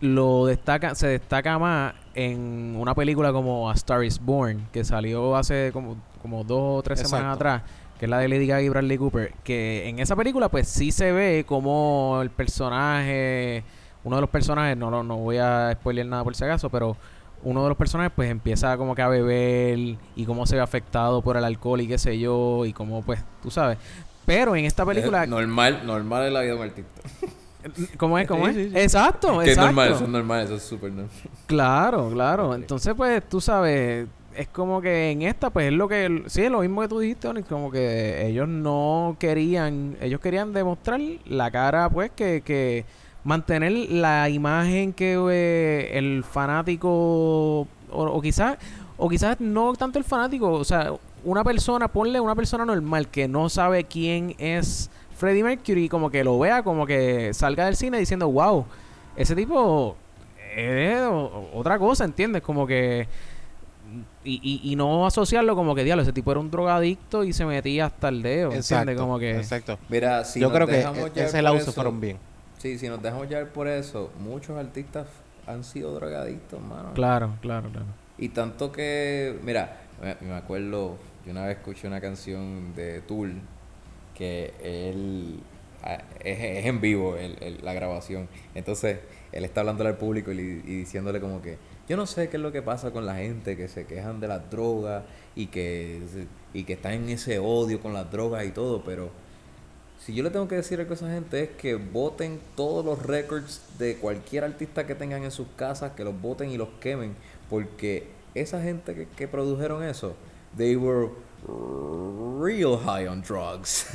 lo 0.00 0.46
destaca, 0.46 0.94
se 0.94 1.06
destaca 1.08 1.58
más 1.58 1.94
en 2.14 2.74
una 2.78 2.94
película 2.94 3.32
como 3.32 3.70
A 3.70 3.74
Star 3.74 4.04
is 4.04 4.18
Born, 4.20 4.66
que 4.72 4.84
salió 4.84 5.36
hace 5.36 5.70
como, 5.72 5.96
como 6.22 6.44
dos 6.44 6.78
o 6.80 6.82
tres 6.82 7.00
semanas 7.00 7.36
atrás, 7.36 7.62
que 7.98 8.06
es 8.06 8.10
la 8.10 8.18
de 8.18 8.28
Lady 8.28 8.46
Gaga 8.46 8.62
y 8.62 8.68
Bradley 8.68 8.98
Cooper, 8.98 9.32
que 9.44 9.88
en 9.88 9.98
esa 9.98 10.16
película 10.16 10.48
pues 10.48 10.68
sí 10.68 10.90
se 10.92 11.12
ve 11.12 11.44
como 11.46 12.18
el 12.22 12.30
personaje, 12.30 13.62
uno 14.04 14.16
de 14.16 14.20
los 14.22 14.30
personajes, 14.30 14.76
no, 14.76 14.90
lo- 14.90 15.02
no 15.02 15.16
voy 15.18 15.38
a 15.38 15.70
spoiler 15.74 16.06
nada 16.06 16.24
por 16.24 16.34
si 16.34 16.44
acaso, 16.44 16.68
pero 16.70 16.96
uno 17.42 17.62
de 17.62 17.68
los 17.70 17.78
personajes 17.78 18.12
pues 18.14 18.30
empieza 18.30 18.76
como 18.76 18.94
que 18.94 19.02
a 19.02 19.08
beber 19.08 19.78
y 20.16 20.24
cómo 20.26 20.46
se 20.46 20.56
ve 20.56 20.62
afectado 20.62 21.22
por 21.22 21.36
el 21.36 21.44
alcohol 21.44 21.80
y 21.80 21.88
qué 21.88 21.96
sé 21.98 22.18
yo, 22.18 22.64
y 22.66 22.72
cómo 22.72 23.02
pues, 23.02 23.20
tú 23.42 23.50
sabes. 23.50 23.78
Pero 24.26 24.54
en 24.56 24.64
esta 24.66 24.84
película, 24.84 25.24
Es 25.24 25.28
normal, 25.30 25.80
normal 25.86 26.26
es 26.26 26.32
la 26.32 26.40
vida 26.42 26.52
de 26.52 26.56
un 26.58 26.62
artista. 26.64 27.00
¿cómo 27.96 28.18
es? 28.18 28.26
¿Cómo 28.28 28.48
es? 28.48 28.54
sí, 28.56 28.70
sí. 28.70 28.78
Exacto, 28.78 29.38
Que 29.38 29.44
es 29.44 29.50
exacto. 29.50 29.66
normal, 29.66 29.92
eso 29.92 30.04
es 30.04 30.10
normal, 30.10 30.44
eso 30.44 30.54
es 30.56 30.62
súper 30.62 30.92
normal. 30.92 31.10
Claro, 31.46 32.10
claro. 32.10 32.54
Entonces, 32.54 32.94
pues, 32.96 33.28
tú 33.28 33.40
sabes, 33.40 34.06
es 34.34 34.48
como 34.48 34.80
que 34.80 35.10
en 35.10 35.22
esta, 35.22 35.50
pues, 35.50 35.66
es 35.66 35.72
lo 35.72 35.88
que... 35.88 36.24
Sí, 36.26 36.42
es 36.42 36.50
lo 36.50 36.60
mismo 36.60 36.80
que 36.82 36.88
tú 36.88 36.98
dijiste, 37.00 37.28
Onyx, 37.28 37.48
como 37.48 37.70
que 37.70 38.26
ellos 38.26 38.48
no 38.48 39.16
querían... 39.18 39.96
Ellos 40.00 40.20
querían 40.20 40.52
demostrar 40.52 41.00
la 41.26 41.50
cara, 41.50 41.88
pues, 41.88 42.10
que... 42.14 42.42
que 42.44 42.84
mantener 43.22 43.72
la 43.90 44.30
imagen 44.30 44.92
que 44.94 45.18
eh, 45.30 45.98
el 45.98 46.24
fanático... 46.24 46.88
O, 46.90 47.66
o 47.90 48.20
quizás... 48.20 48.56
O 49.02 49.08
quizás 49.08 49.40
no 49.40 49.72
tanto 49.74 49.98
el 49.98 50.04
fanático, 50.04 50.52
o 50.52 50.64
sea, 50.64 50.92
una 51.24 51.44
persona, 51.44 51.88
ponle 51.88 52.20
una 52.20 52.34
persona 52.34 52.64
normal 52.64 53.08
que 53.08 53.28
no 53.28 53.48
sabe 53.48 53.84
quién 53.84 54.34
es 54.38 54.90
Freddie 55.20 55.44
Mercury, 55.44 55.88
como 55.88 56.10
que 56.10 56.24
lo 56.24 56.38
vea, 56.38 56.62
como 56.62 56.86
que 56.86 57.34
salga 57.34 57.66
del 57.66 57.76
cine 57.76 57.98
diciendo, 57.98 58.30
wow, 58.30 58.64
ese 59.16 59.36
tipo 59.36 59.94
es 60.56 60.98
o- 61.02 61.50
otra 61.54 61.78
cosa, 61.78 62.04
¿entiendes? 62.04 62.40
Como 62.42 62.66
que... 62.66 63.06
Y, 64.24 64.40
y, 64.64 64.72
y 64.72 64.76
no 64.76 65.06
asociarlo 65.06 65.54
como 65.56 65.74
que, 65.74 65.82
diablo, 65.84 66.02
ese 66.02 66.12
tipo 66.12 66.30
era 66.30 66.40
un 66.40 66.50
drogadicto 66.50 67.24
y 67.24 67.32
se 67.32 67.44
metía 67.44 67.86
hasta 67.86 68.08
el 68.08 68.22
dedo, 68.22 68.52
¿entiendes? 68.52 68.96
Como 68.96 69.18
que... 69.18 69.36
exacto. 69.36 69.78
Mira, 69.88 70.24
si 70.24 70.40
Yo 70.40 70.48
nos 70.48 70.56
creo 70.56 70.66
que 70.66 70.72
dejamos 70.74 70.98
e- 70.98 71.10
llevar 71.10 71.28
ese 71.28 71.38
eso- 71.56 71.64
se 71.66 71.72
fueron 71.72 72.00
bien. 72.00 72.16
Sí, 72.58 72.78
si 72.78 72.88
nos 72.88 73.02
dejamos 73.02 73.28
llevar 73.28 73.48
por 73.48 73.68
eso, 73.68 74.10
muchos 74.20 74.56
artistas 74.56 75.06
han 75.46 75.64
sido 75.64 75.94
drogadictos, 75.94 76.60
mano. 76.62 76.92
Claro, 76.94 77.32
claro, 77.42 77.68
claro. 77.70 77.86
Y 78.18 78.28
tanto 78.30 78.70
que, 78.72 79.38
mira, 79.42 79.80
me, 80.02 80.16
me 80.28 80.34
acuerdo, 80.34 80.96
yo 81.26 81.32
una 81.32 81.46
vez 81.46 81.56
escuché 81.58 81.86
una 81.88 82.00
canción 82.00 82.74
de 82.76 83.00
Tool 83.00 83.32
que 84.20 84.52
él 84.62 85.40
ah, 85.82 86.02
es, 86.24 86.38
es 86.40 86.66
en 86.66 86.80
vivo 86.80 87.16
el- 87.16 87.36
el- 87.42 87.58
la 87.64 87.74
grabación. 87.74 88.28
Entonces, 88.54 88.98
él 89.32 89.44
está 89.44 89.62
hablándole 89.62 89.90
al 89.90 89.98
público 89.98 90.32
y, 90.32 90.36
diciéndole 90.36 91.20
como 91.20 91.42
que 91.42 91.58
yo 91.88 91.96
no 91.96 92.06
sé 92.06 92.28
qué 92.28 92.36
es 92.36 92.42
lo 92.42 92.52
que 92.52 92.62
pasa 92.62 92.92
con 92.92 93.06
la 93.06 93.16
gente 93.16 93.56
que 93.56 93.68
se 93.68 93.86
quejan 93.86 94.20
de 94.20 94.28
las 94.28 94.48
drogas 94.50 95.04
y 95.36 95.46
que 95.48 96.00
y 96.54 96.64
que 96.64 96.74
están 96.74 96.92
en 96.94 97.08
ese 97.10 97.38
odio 97.40 97.80
con 97.80 97.94
las 97.94 98.10
drogas 98.12 98.46
y 98.46 98.52
todo, 98.52 98.82
pero 98.84 99.10
si 99.98 100.14
yo 100.14 100.22
le 100.22 100.30
tengo 100.30 100.48
que 100.48 100.56
decir 100.56 100.80
a 100.80 100.84
esa 100.84 101.10
gente 101.10 101.42
es 101.44 101.50
que 101.50 101.74
voten 101.76 102.40
todos 102.56 102.84
los 102.84 103.04
records 103.04 103.62
de 103.78 103.96
cualquier 103.96 104.44
artista 104.44 104.86
que 104.86 104.94
tengan 104.94 105.24
en 105.24 105.30
sus 105.30 105.46
casas, 105.56 105.92
que 105.92 106.04
los 106.04 106.20
voten 106.20 106.50
y 106.50 106.56
los 106.56 106.68
quemen, 106.80 107.14
porque 107.50 108.08
esa 108.34 108.62
gente 108.62 108.94
que, 108.94 109.06
que 109.08 109.28
produjeron 109.28 109.82
eso, 109.82 110.14
they 110.56 110.76
were 110.76 111.10
real 111.46 112.76
high 112.78 113.06
on 113.08 113.22
drugs. 113.22 113.86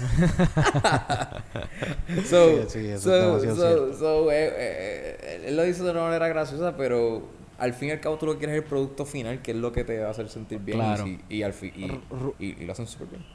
so, 2.26 2.66
Sí, 2.68 2.70
sí, 2.70 2.98
so, 2.98 3.39
so, 3.56 3.93
so, 3.93 4.32
eh, 4.32 4.52
eh, 4.56 5.43
él 5.48 5.56
lo 5.58 5.64
dice 5.64 5.84
de 5.84 5.91
una 5.91 6.02
manera 6.04 6.28
graciosa, 6.28 6.76
pero 6.76 7.24
al 7.58 7.74
fin 7.74 7.89
y 7.89 7.91
al 7.91 8.00
cabo 8.00 8.18
tú 8.18 8.26
lo 8.26 8.34
que 8.34 8.39
quieres 8.39 8.58
es 8.58 8.64
el 8.64 8.70
producto 8.70 9.06
final, 9.06 9.41
que 9.41 9.52
es 9.52 9.58
lo 9.58 9.72
que 9.72 9.84
te 9.84 10.00
va 10.00 10.08
a 10.08 10.12
hacer 10.12 10.30
sentir 10.30 10.60
bien 10.60 10.78
Claro. 10.78 11.08
y, 11.08 11.20
y, 11.30 11.43
al 11.43 11.54
fi- 11.54 11.74
y, 11.76 12.46
y- 12.46 12.62
y 12.62 12.66
lo 12.66 12.74
hacen 12.74 12.88
súper 12.88 13.08
bien. 13.08 13.26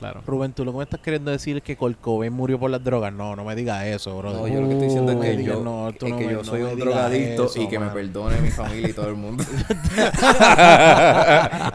Claro. 0.00 0.22
Rubén, 0.26 0.52
tú 0.54 0.64
lo 0.64 0.72
que 0.72 0.78
me 0.78 0.84
estás 0.84 0.98
queriendo 1.00 1.30
decir 1.30 1.58
es 1.58 1.62
que 1.62 1.76
Cobain 1.76 2.32
murió 2.32 2.58
por 2.58 2.70
las 2.70 2.82
drogas. 2.82 3.12
No, 3.12 3.36
no 3.36 3.44
me 3.44 3.54
digas 3.54 3.84
eso, 3.84 4.16
bro. 4.16 4.32
No, 4.32 4.48
yo 4.48 4.62
lo 4.62 4.66
que 4.66 4.72
estoy 4.72 4.86
diciendo 4.88 5.12
es 5.12 5.18
que 5.36 5.44
yo, 5.44 5.60
no, 5.62 5.92
tú 5.92 6.06
es 6.06 6.12
no 6.12 6.18
que 6.18 6.26
me- 6.26 6.32
yo 6.32 6.42
soy 6.42 6.62
un 6.62 6.78
drogadicto 6.78 7.44
eso, 7.44 7.60
y 7.62 7.68
que 7.68 7.78
me 7.78 7.88
perdone 7.90 8.40
mi 8.40 8.50
familia 8.50 8.88
y 8.88 8.92
todo 8.94 9.08
el 9.08 9.16
mundo. 9.16 9.44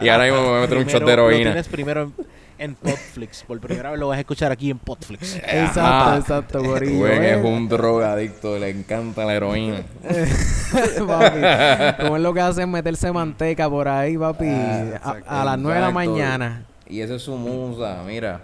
y 0.00 0.08
ahora 0.08 0.24
mismo 0.24 0.40
me 0.42 0.48
voy 0.48 0.58
a 0.58 0.60
meter 0.62 0.78
un 0.78 0.84
shot 0.84 0.92
de 0.92 0.98
Primero, 0.98 1.22
Lo 1.22 1.28
heroína. 1.30 1.50
tienes 1.50 1.68
primero 1.68 2.02
en, 2.02 2.12
en 2.58 2.74
Podflix. 2.74 3.42
Por 3.44 3.60
primera 3.60 3.90
vez 3.90 4.00
lo 4.00 4.08
vas 4.08 4.16
a 4.16 4.20
escuchar 4.20 4.50
aquí 4.52 4.70
en 4.70 4.78
Podflix. 4.78 5.36
Exacto, 5.36 5.80
Ajá. 5.80 6.16
exacto, 6.18 6.62
Corillo. 6.64 7.06
Rubén 7.06 7.22
eh. 7.22 7.38
es 7.38 7.44
un 7.44 7.68
drogadicto, 7.68 8.58
le 8.58 8.70
encanta 8.70 9.24
la 9.24 9.34
heroína. 9.34 9.82
papi, 11.06 12.02
como 12.02 12.16
es 12.16 12.22
lo 12.22 12.34
que 12.34 12.40
hace 12.40 12.62
es 12.62 12.68
meterse 12.68 13.12
manteca 13.12 13.68
por 13.70 13.86
ahí, 13.88 14.16
papi, 14.18 14.46
Ah, 14.48 15.16
a, 15.28 15.42
a 15.42 15.44
las 15.44 15.58
9 15.58 15.78
de 15.78 15.84
la 15.86 15.90
mañana. 15.92 16.62
Y 16.88 17.00
esa 17.00 17.14
es 17.16 17.22
su 17.22 17.36
musa, 17.36 18.02
mira. 18.06 18.40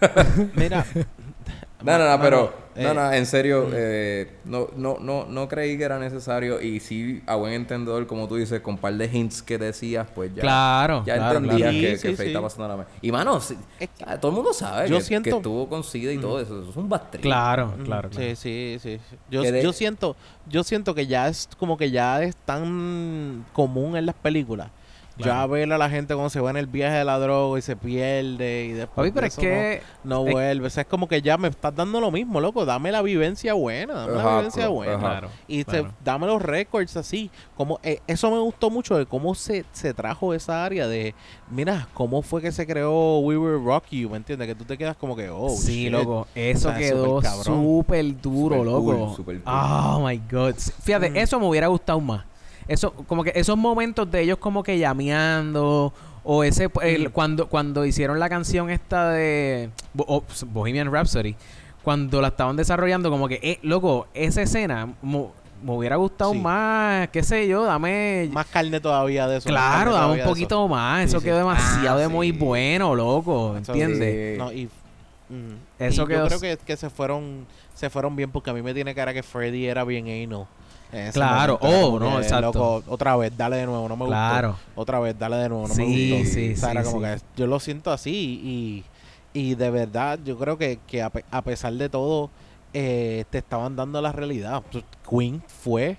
Mira. 0.54 0.84
No, 1.82 1.92
no, 1.96 1.98
no, 1.98 2.04
mano, 2.10 2.22
pero, 2.22 2.54
eh, 2.74 2.82
no, 2.82 2.94
no, 2.94 3.12
en 3.12 3.24
serio, 3.26 3.68
eh, 3.72 4.32
no, 4.44 4.68
no, 4.76 4.96
no, 5.00 5.26
no 5.26 5.46
creí 5.48 5.78
que 5.78 5.84
era 5.84 5.98
necesario 6.00 6.60
y 6.60 6.80
sí, 6.80 7.22
a 7.26 7.36
buen 7.36 7.52
entendedor, 7.52 8.06
como 8.08 8.26
tú 8.26 8.34
dices, 8.34 8.60
con 8.60 8.74
un 8.74 8.80
par 8.80 8.94
de 8.94 9.06
hints 9.06 9.42
que 9.42 9.58
decías, 9.58 10.08
pues 10.12 10.34
ya, 10.34 10.42
Claro, 10.42 11.04
ya 11.06 11.14
claro, 11.16 11.38
entendías 11.38 11.70
claro. 11.70 11.80
que, 11.80 11.96
Sí, 11.96 12.02
que 12.02 12.08
sí, 12.10 12.16
Faye 12.16 12.28
sí. 12.30 12.34
está 12.34 12.42
pasando 12.42 12.68
la 12.68 12.76
me- 12.78 12.84
Y 13.00 13.12
mano, 13.12 13.36
Es 13.38 13.46
que- 13.48 14.04
ah, 14.04 14.18
todo 14.18 14.30
el 14.32 14.36
mundo 14.36 14.52
sabe 14.52 14.88
yo 14.88 14.96
que, 14.98 15.04
siento- 15.04 15.30
que 15.30 15.36
estuvo 15.36 15.68
con 15.68 15.84
SIDA 15.84 16.12
y 16.12 16.18
todo 16.18 16.40
eso, 16.40 16.60
eso 16.62 16.70
es 16.70 16.76
un 16.76 16.88
bastrillo. 16.88 17.22
Claro, 17.22 17.66
Mm, 17.78 17.84
claro, 17.84 18.10
claro. 18.10 18.26
Sí, 18.26 18.34
sí, 18.36 18.78
sí. 18.82 18.98
Yo, 19.30 19.42
de- 19.42 19.62
yo 19.62 19.72
siento, 19.72 20.16
yo 20.48 20.64
siento 20.64 20.94
que 20.96 21.06
ya 21.06 21.28
es 21.28 21.48
como 21.58 21.76
que 21.76 21.90
ya 21.92 22.22
es 22.22 22.34
tan 22.44 23.44
común 23.52 23.96
en 23.96 24.06
las 24.06 24.16
películas. 24.16 24.70
Ya 25.24 25.46
ver 25.46 25.72
a 25.72 25.78
la 25.78 25.90
gente 25.90 26.14
cuando 26.14 26.30
se 26.30 26.40
va 26.40 26.50
en 26.50 26.56
el 26.56 26.66
viaje 26.66 26.96
de 26.98 27.04
la 27.04 27.18
droga 27.18 27.58
y 27.58 27.62
se 27.62 27.76
pierde 27.76 28.64
y 28.66 28.72
después 28.72 29.06
de 29.06 29.12
pero 29.12 29.26
es 29.26 29.36
que... 29.36 29.82
no, 30.04 30.20
no 30.22 30.26
es- 30.26 30.32
vuelve. 30.32 30.66
O 30.66 30.70
sea, 30.70 30.82
es 30.82 30.86
como 30.88 31.08
que 31.08 31.20
ya 31.22 31.36
me 31.36 31.48
estás 31.48 31.74
dando 31.74 32.00
lo 32.00 32.10
mismo, 32.10 32.40
loco. 32.40 32.64
Dame 32.64 32.92
la 32.92 33.02
vivencia 33.02 33.54
buena, 33.54 33.94
dame 34.06 34.14
la 34.14 34.36
vivencia 34.36 34.60
claro, 34.62 34.72
buena. 34.72 34.92
ajá. 34.94 35.00
Claro, 35.08 35.28
Y 35.48 35.64
te- 35.64 35.86
dame 36.04 36.26
los 36.26 36.40
récords 36.42 36.96
así. 36.96 37.30
Como, 37.56 37.80
eh, 37.82 38.00
eso 38.06 38.30
me 38.30 38.38
gustó 38.38 38.70
mucho 38.70 38.96
de 38.96 39.06
cómo 39.06 39.34
se, 39.34 39.64
se 39.72 39.92
trajo 39.94 40.34
esa 40.34 40.64
área 40.64 40.86
de, 40.86 41.14
mira, 41.50 41.88
cómo 41.94 42.22
fue 42.22 42.40
que 42.40 42.52
se 42.52 42.66
creó 42.66 43.18
We 43.18 43.36
Will 43.36 43.64
Rock 43.64 43.86
You, 43.90 44.10
¿me 44.10 44.16
entiendes? 44.18 44.46
Que 44.48 44.54
tú 44.54 44.64
te 44.64 44.78
quedas 44.78 44.96
como 44.96 45.16
que, 45.16 45.28
oh, 45.30 45.50
sí, 45.50 45.84
shit. 45.84 45.92
loco. 45.92 46.26
Eso 46.34 46.68
O 46.68 46.70
sea, 46.72 46.78
quedó 46.80 47.20
súper 47.42 48.20
duro, 48.20 48.62
loco. 48.64 48.82
cool, 49.06 49.16
súper 49.16 49.40
cool. 49.42 49.52
Oh, 49.54 50.02
my 50.06 50.20
God. 50.30 50.54
Fíjate, 50.82 51.10
Mm. 51.10 51.16
eso 51.16 51.40
me 51.40 51.46
hubiera 51.46 51.66
gustado 51.68 52.00
más. 52.00 52.24
Eso, 52.68 52.92
como 52.92 53.24
que 53.24 53.32
esos 53.34 53.56
momentos 53.56 54.10
de 54.10 54.20
ellos 54.22 54.38
como 54.38 54.62
que 54.62 54.78
llameando... 54.78 55.92
O 56.24 56.44
ese... 56.44 56.68
el- 56.82 57.08
Mm. 57.08 57.12
cuando, 57.12 57.48
cuando 57.48 57.86
hicieron 57.86 58.18
la 58.20 58.28
canción 58.28 58.68
esta 58.70 59.10
de... 59.10 59.70
Oh, 59.96 60.22
Bohemian 60.48 60.92
Rhapsody. 60.92 61.34
Cuando 61.82 62.20
la 62.20 62.28
estaban 62.28 62.56
desarrollando 62.56 63.10
como 63.10 63.28
que... 63.28 63.40
Eh, 63.42 63.58
loco, 63.62 64.06
esa 64.14 64.42
escena... 64.42 64.92
mo- 65.02 65.32
me 65.60 65.72
hubiera 65.72 65.96
gustado 65.96 66.32
Sí. 66.34 66.38
más, 66.38 67.08
qué 67.08 67.20
sé 67.24 67.48
yo, 67.48 67.64
dame... 67.64 68.28
Más 68.30 68.46
carne 68.46 68.78
todavía 68.78 69.26
de 69.26 69.38
eso. 69.38 69.48
claro, 69.48 69.92
dame 69.92 70.12
un 70.12 70.18
eso. 70.20 70.28
poquito 70.28 70.68
más. 70.68 71.04
Eso 71.06 71.18
sí. 71.18 71.24
quedó 71.24 71.38
demasiado 71.38 71.96
Ah, 71.98 72.00
de 72.00 72.06
muy 72.06 72.30
bueno, 72.30 72.94
loco. 72.94 73.56
¿Entiendes? 73.56 74.34
sí. 74.34 74.38
No, 74.38 74.52
y, 74.52 74.66
mm, 74.66 75.54
Eso 75.80 76.02
y 76.04 76.06
quedó- 76.06 76.28
yo 76.28 76.38
creo 76.38 76.40
que, 76.58 76.64
que 76.64 76.76
se 76.76 76.88
fueron 76.90 77.44
se 77.74 77.90
fueron 77.90 78.14
bien 78.14 78.30
porque 78.30 78.50
a 78.50 78.52
mí 78.52 78.62
me 78.62 78.72
tiene 78.74 78.94
cara 78.94 79.12
que 79.14 79.22
Freddy 79.24 79.66
era 79.66 79.82
bien 79.82 80.06
anal. 80.06 80.46
En 80.92 81.12
Claro, 81.12 81.58
momento. 81.60 81.86
Oh, 81.86 81.98
no, 81.98 82.20
exacto. 82.20 82.52
loco, 82.80 82.82
otra 82.92 83.16
vez, 83.16 83.36
dale 83.36 83.56
de 83.56 83.66
nuevo, 83.66 83.88
no 83.88 83.96
me 83.96 84.06
Claro. 84.06 84.52
gustó. 84.52 84.80
Otra 84.80 85.00
vez, 85.00 85.18
dale 85.18 85.36
de 85.36 85.48
nuevo, 85.48 85.68
no 85.68 85.74
Sí, 85.74 85.82
me 85.82 86.16
gustó. 86.16 86.30
sí, 86.30 86.52
O 86.52 86.56
sea, 86.56 86.68
sí, 86.70 86.72
era 86.72 86.84
como 86.84 86.98
sí. 86.98 87.04
que 87.04 87.18
yo 87.36 87.46
lo 87.46 87.60
siento 87.60 87.90
así 87.92 88.84
y, 89.34 89.38
y 89.38 89.54
de 89.54 89.70
verdad 89.70 90.18
yo 90.24 90.38
creo 90.38 90.56
que, 90.56 90.78
que 90.86 91.02
a, 91.02 91.10
pe- 91.10 91.24
a 91.30 91.42
pesar 91.42 91.72
de 91.74 91.88
todo 91.88 92.30
eh, 92.72 93.24
te 93.30 93.38
estaban 93.38 93.76
dando 93.76 94.00
la 94.00 94.12
realidad. 94.12 94.62
Pues, 94.70 94.84
Queen 95.08 95.42
fue 95.46 95.96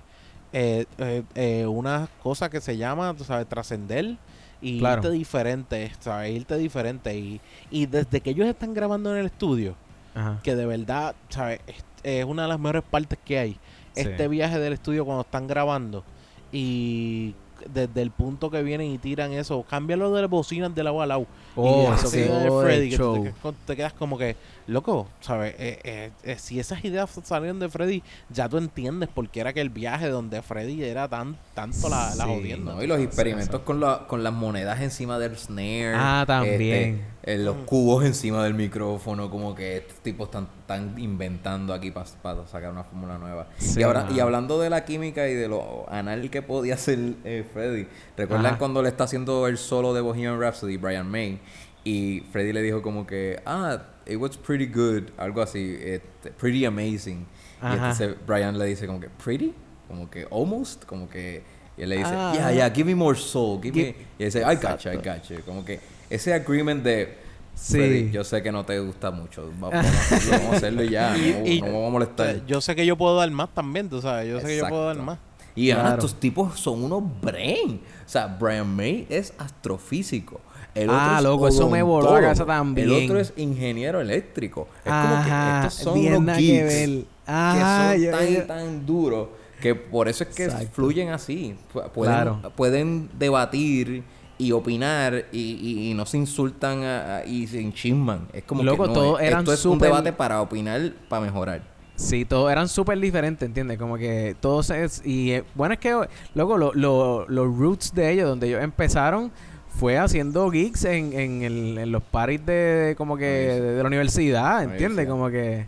eh, 0.52 0.86
eh, 0.98 1.22
eh, 1.34 1.66
una 1.66 2.08
cosa 2.22 2.50
que 2.50 2.60
se 2.60 2.76
llama, 2.76 3.14
tú 3.14 3.24
sabes, 3.24 3.46
trascender 3.48 4.16
y 4.60 4.78
Claro. 4.78 5.02
irte 5.02 5.10
diferente, 5.10 5.92
¿sabes? 6.00 6.32
Irte 6.34 6.56
diferente. 6.56 7.16
Y, 7.16 7.40
y 7.70 7.86
desde 7.86 8.20
que 8.20 8.30
ellos 8.30 8.46
están 8.48 8.74
grabando 8.74 9.12
en 9.12 9.20
el 9.20 9.26
estudio, 9.26 9.74
Ajá. 10.14 10.40
que 10.42 10.54
de 10.56 10.66
verdad, 10.66 11.14
¿sabes? 11.28 11.60
Es, 11.66 11.76
es 12.02 12.24
una 12.24 12.42
de 12.42 12.48
las 12.48 12.58
mejores 12.58 12.82
partes 12.82 13.18
que 13.24 13.38
hay. 13.38 13.56
Sí. 13.94 14.02
Este 14.02 14.28
viaje 14.28 14.58
del 14.58 14.72
estudio 14.72 15.04
cuando 15.04 15.22
están 15.22 15.46
grabando 15.46 16.04
y 16.52 17.34
desde 17.72 18.00
el 18.00 18.10
punto 18.10 18.50
que 18.50 18.62
vienen 18.62 18.90
y 18.90 18.96
tiran 18.96 19.32
eso, 19.32 19.62
cámbialo 19.68 20.10
de 20.14 20.22
las 20.22 20.30
bocinas 20.30 20.74
de 20.74 20.82
lado 20.82 21.02
a 21.02 21.06
lado. 21.06 21.26
Oh, 21.56 21.90
y 21.90 21.94
eso 21.94 22.06
escena 22.06 22.38
de 22.38 22.44
quedó 22.46 22.60
de 22.62 22.66
Freddy, 22.66 22.90
que 22.90 22.96
tú 22.96 23.02
show. 23.02 23.14
te, 23.24 23.32
quedas- 23.32 23.54
te 23.66 23.76
quedas 23.76 23.92
como 23.92 24.16
que, 24.16 24.36
loco, 24.66 25.08
¿sabes? 25.20 25.54
Eh, 25.58 25.78
eh, 25.84 26.10
eh, 26.22 26.36
si 26.38 26.58
esas 26.58 26.82
ideas 26.86 27.10
salieron 27.22 27.58
de 27.60 27.68
Freddy, 27.68 28.02
ya 28.30 28.48
tú 28.48 28.56
entiendes 28.56 29.10
por 29.10 29.28
qué 29.28 29.40
era 29.40 29.52
que 29.52 29.60
el 29.60 29.68
viaje 29.68 30.08
donde 30.08 30.40
Freddy 30.40 30.82
era 30.84 31.06
tan 31.06 31.36
tanto 31.54 31.90
la, 31.90 32.14
la 32.14 32.24
Sí, 32.24 32.30
jodienda. 32.30 32.72
No, 32.74 32.82
y 32.82 32.86
los 32.86 32.98
experimentos 33.00 33.60
con, 33.60 33.78
la, 33.80 34.06
con 34.06 34.22
las 34.24 34.32
monedas 34.32 34.80
encima 34.80 35.18
del 35.18 35.36
snare. 35.36 35.92
Ah, 35.96 36.24
también. 36.26 36.60
este, 36.62 37.04
los 37.22 37.56
cubos 37.66 38.04
encima 38.04 38.42
del 38.44 38.54
micrófono, 38.54 39.30
como 39.30 39.54
que 39.54 39.76
estos 39.78 39.98
tipos 39.98 40.28
están, 40.28 40.48
están 40.60 40.98
inventando 40.98 41.74
aquí 41.74 41.90
para 41.90 42.06
sacar 42.46 42.70
una 42.72 42.84
fórmula 42.84 43.18
nueva. 43.18 43.48
Sí, 43.58 43.80
y, 43.80 43.82
ahora, 43.82 44.08
y 44.10 44.20
hablando 44.20 44.58
de 44.58 44.70
la 44.70 44.84
química 44.84 45.28
y 45.28 45.34
de 45.34 45.46
lo 45.48 45.84
anal 45.90 46.30
que 46.30 46.40
podía 46.42 46.74
hacer 46.74 46.98
eh, 47.24 47.44
Freddy, 47.52 47.86
¿recuerdan 48.16 48.46
Ajá. 48.46 48.58
cuando 48.58 48.82
le 48.82 48.88
está 48.88 49.04
haciendo 49.04 49.46
el 49.48 49.58
solo 49.58 49.92
de 49.92 50.00
Bohemian 50.00 50.40
Rhapsody, 50.40 50.76
Brian 50.78 51.10
May? 51.10 51.38
Y 51.84 52.20
Freddy 52.32 52.52
le 52.52 52.62
dijo 52.62 52.82
como 52.82 53.06
que, 53.06 53.40
ah, 53.46 53.82
it 54.06 54.16
was 54.16 54.36
pretty 54.36 54.66
good, 54.66 55.04
algo 55.18 55.40
así, 55.42 55.76
este, 55.80 56.30
pretty 56.30 56.64
amazing. 56.64 57.20
Y 57.62 57.64
Ajá. 57.66 57.74
entonces 57.74 58.14
Brian 58.26 58.58
le 58.58 58.64
dice 58.66 58.86
como 58.86 58.98
que, 59.00 59.08
pretty, 59.10 59.54
como 59.88 60.08
que 60.10 60.26
almost, 60.30 60.84
como 60.84 61.08
que, 61.08 61.42
y 61.76 61.82
él 61.82 61.88
le 61.90 61.96
dice, 61.98 62.10
Ah. 62.14 62.32
yeah, 62.34 62.52
yeah, 62.52 62.70
give 62.70 62.84
me 62.86 62.94
more 62.94 63.16
soul, 63.18 63.60
give 63.62 63.72
Gi- 63.74 63.82
me, 63.82 63.88
y 64.18 64.22
él 64.24 64.32
dice, 64.32 64.40
I 64.40 64.56
gotcha, 64.56 64.92
I 64.94 64.96
gotcha, 64.96 65.34
como 65.44 65.64
que 65.64 65.80
ese 66.10 66.34
agreement 66.34 66.82
de, 66.82 67.18
Sí. 67.54 67.74
Freddy, 67.74 68.10
yo 68.10 68.24
sé 68.24 68.42
que 68.42 68.50
no 68.52 68.64
te 68.64 68.78
gusta 68.80 69.10
mucho, 69.10 69.50
va- 69.62 69.68
vamos, 69.68 69.84
a 69.84 69.88
hacerlo, 70.14 70.30
vamos 70.38 70.52
a 70.52 70.56
hacerlo 70.56 70.82
y 70.84 70.90
ya, 70.90 71.10
no, 71.16 71.46
Y- 71.46 71.60
no 71.60 71.66
vamos 71.66 71.88
a 71.88 71.90
molestar. 71.90 72.46
Yo 72.46 72.60
sé 72.62 72.74
que 72.74 72.86
yo 72.86 72.96
puedo 72.96 73.16
dar 73.16 73.30
más 73.30 73.50
también, 73.52 73.88
tú 73.90 74.00
sabes. 74.00 74.28
Yo 74.30 74.40
sé 74.40 74.46
que 74.46 74.56
yo 74.56 74.68
puedo 74.68 74.84
dar 74.86 74.96
Exacto. 74.96 75.12
más. 75.12 75.18
Y 75.56 75.70
ahora 75.72 75.82
Claro. 75.82 75.96
estos 75.98 76.18
tipos 76.20 76.58
son 76.58 76.84
unos 76.84 77.02
brain. 77.20 77.80
O 78.06 78.08
sea, 78.08 78.28
Brian 78.28 78.74
May 78.74 79.06
es 79.10 79.34
astrofísico. 79.36 80.40
El 80.74 80.88
Ah, 80.90 81.16
es 81.18 81.24
loco, 81.24 81.48
eso 81.48 81.68
me 81.68 81.82
voló 81.82 82.14
la 82.14 82.20
cabeza 82.20 82.46
también. 82.46 82.88
El 82.88 83.04
otro 83.04 83.18
es 83.20 83.32
ingeniero 83.36 84.00
eléctrico. 84.00 84.68
Es 84.78 84.84
como 84.92 85.14
Ajá, 85.16 85.60
que 85.62 85.66
estos 85.66 85.82
son 85.84 85.94
bien 86.00 86.26
que 86.26 86.32
geeks 86.36 86.66
ver. 86.66 87.04
Ajá, 87.26 87.92
que 87.92 87.98
son 87.98 88.04
yo- 88.04 88.10
tan, 88.18 88.28
yo- 88.28 88.42
tan 88.44 88.86
duros 88.86 89.28
que 89.60 89.74
por 89.74 90.08
eso 90.08 90.24
es 90.24 90.30
que 90.34 90.44
Exacto. 90.44 90.68
fluyen 90.72 91.10
así. 91.10 91.56
Pu- 91.74 91.90
Pueden, 91.90 92.14
Claro. 92.14 92.52
pueden 92.56 93.10
debatir 93.18 94.04
y 94.40 94.52
opinar 94.52 95.26
y, 95.32 95.38
y- 95.38 95.90
y 95.90 95.94
no 95.94 96.06
se 96.06 96.16
insultan 96.18 96.82
a- 96.82 97.16
a- 97.18 97.24
y 97.26 97.46
se 97.46 97.60
enchisman. 97.60 98.26
Es 98.32 98.42
como 98.44 98.62
Loco, 98.62 98.84
que 98.84 98.88
no, 98.88 98.94
todos 98.94 99.20
es- 99.20 99.26
eran 99.28 99.40
esto 99.40 99.52
es 99.52 99.64
un 99.66 99.78
debate 99.78 100.12
para 100.12 100.40
opinar, 100.40 100.92
para 101.08 101.22
mejorar. 101.22 101.62
Sí, 101.96 102.24
todos 102.24 102.50
eran 102.50 102.66
súper 102.68 102.98
diferentes, 102.98 103.46
¿entiendes? 103.46 103.76
Como 103.78 103.98
que 103.98 104.34
todos 104.40 104.70
es... 104.70 105.02
Y 105.04 105.32
eh, 105.32 105.44
bueno, 105.54 105.74
es 105.74 105.80
que, 105.80 105.94
luego 106.34 106.56
lo, 106.56 106.72
lo- 106.72 107.28
los 107.28 107.46
roots 107.58 107.94
de 107.94 108.10
ellos, 108.12 108.26
donde 108.28 108.48
ellos 108.48 108.62
empezaron, 108.62 109.30
fue 109.68 109.98
haciendo 109.98 110.50
gigs 110.50 110.84
en, 110.86 111.12
en, 111.12 111.42
el- 111.42 111.76
en 111.78 111.92
los 111.92 112.02
parties 112.02 112.44
de, 112.46 112.94
como 112.96 113.16
que 113.18 113.44
Buenísimo. 113.46 113.66
de, 113.76 113.82
la 113.82 113.86
universidad, 113.88 114.62
¿entiendes? 114.64 115.06
Como 115.06 115.28
que... 115.28 115.66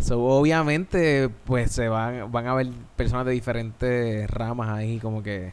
So, 0.00 0.20
obviamente, 0.24 1.28
pues 1.44 1.72
se 1.72 1.88
van, 1.88 2.30
van 2.30 2.46
a 2.48 2.54
ver 2.54 2.68
personas 2.96 3.26
de 3.26 3.32
diferentes 3.32 4.28
ramas 4.30 4.68
ahí, 4.70 4.98
como 4.98 5.22
que... 5.22 5.52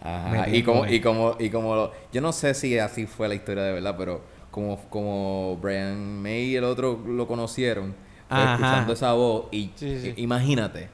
Ajá, 0.00 0.48
y 0.48 0.62
como, 0.62 0.86
y 0.86 1.00
como, 1.00 1.36
y 1.38 1.50
como 1.50 1.74
lo- 1.74 1.92
yo 2.12 2.20
no 2.20 2.32
sé 2.32 2.54
si 2.54 2.78
así 2.78 3.06
fue 3.06 3.28
la 3.28 3.34
historia 3.34 3.62
de 3.64 3.72
verdad, 3.72 3.96
pero 3.98 4.22
como, 4.50 4.78
como 4.90 5.56
Brian 5.60 6.22
May 6.22 6.44
y 6.50 6.56
el 6.56 6.64
otro 6.64 6.98
lo 7.06 7.26
conocieron, 7.26 7.94
Ajá. 8.28 8.52
escuchando 8.54 8.92
esa 8.92 9.12
voz 9.14 9.46
y 9.50 9.70
Sí, 9.74 10.00
sí. 10.00 10.14
i- 10.16 10.22
imagínate, 10.22 10.88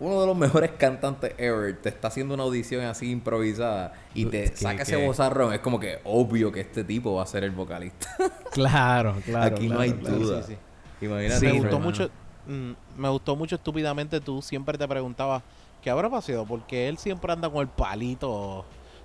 uno 0.00 0.20
de 0.20 0.26
los 0.26 0.36
mejores 0.36 0.70
cantantes 0.78 1.34
ever 1.38 1.76
te 1.80 1.90
está 1.90 2.08
haciendo 2.08 2.34
una 2.34 2.42
audición 2.42 2.84
así 2.86 3.10
improvisada 3.10 3.92
y 4.14 4.24
te 4.26 4.44
Es 4.44 4.50
que- 4.52 4.56
saca 4.56 4.82
ese 4.82 4.96
vozarrón, 5.06 5.52
es 5.52 5.60
como 5.60 5.78
que 5.78 5.98
obvio 6.04 6.50
que 6.50 6.60
este 6.60 6.82
tipo 6.84 7.14
va 7.14 7.22
a 7.22 7.26
ser 7.26 7.44
el 7.44 7.50
vocalista. 7.52 8.08
Claro, 8.50 9.14
claro. 9.24 9.54
Aquí 9.56 9.68
no 9.68 9.78
hay 9.78 9.92
claro. 9.92 10.16
duda. 10.18 10.42
Sí, 10.42 10.56
Imagínate. 11.02 11.38
Sí, 11.38 11.46
me 11.46 11.52
gustó 11.52 11.66
hermano. 11.68 11.84
mucho 11.84 12.10
mm, 12.48 12.70
me 13.00 13.08
gustó 13.08 13.36
mucho 13.36 13.54
estúpidamente 13.54 14.20
tú 14.20 14.42
siempre 14.42 14.76
te 14.76 14.88
preguntabas 14.88 15.42
qué 15.82 15.90
habrá 15.90 16.08
pasado 16.10 16.44
porque 16.46 16.88
él 16.88 16.98
siempre 16.98 17.32
anda 17.32 17.48
con 17.50 17.60
el 17.62 17.68
palito 17.68 18.64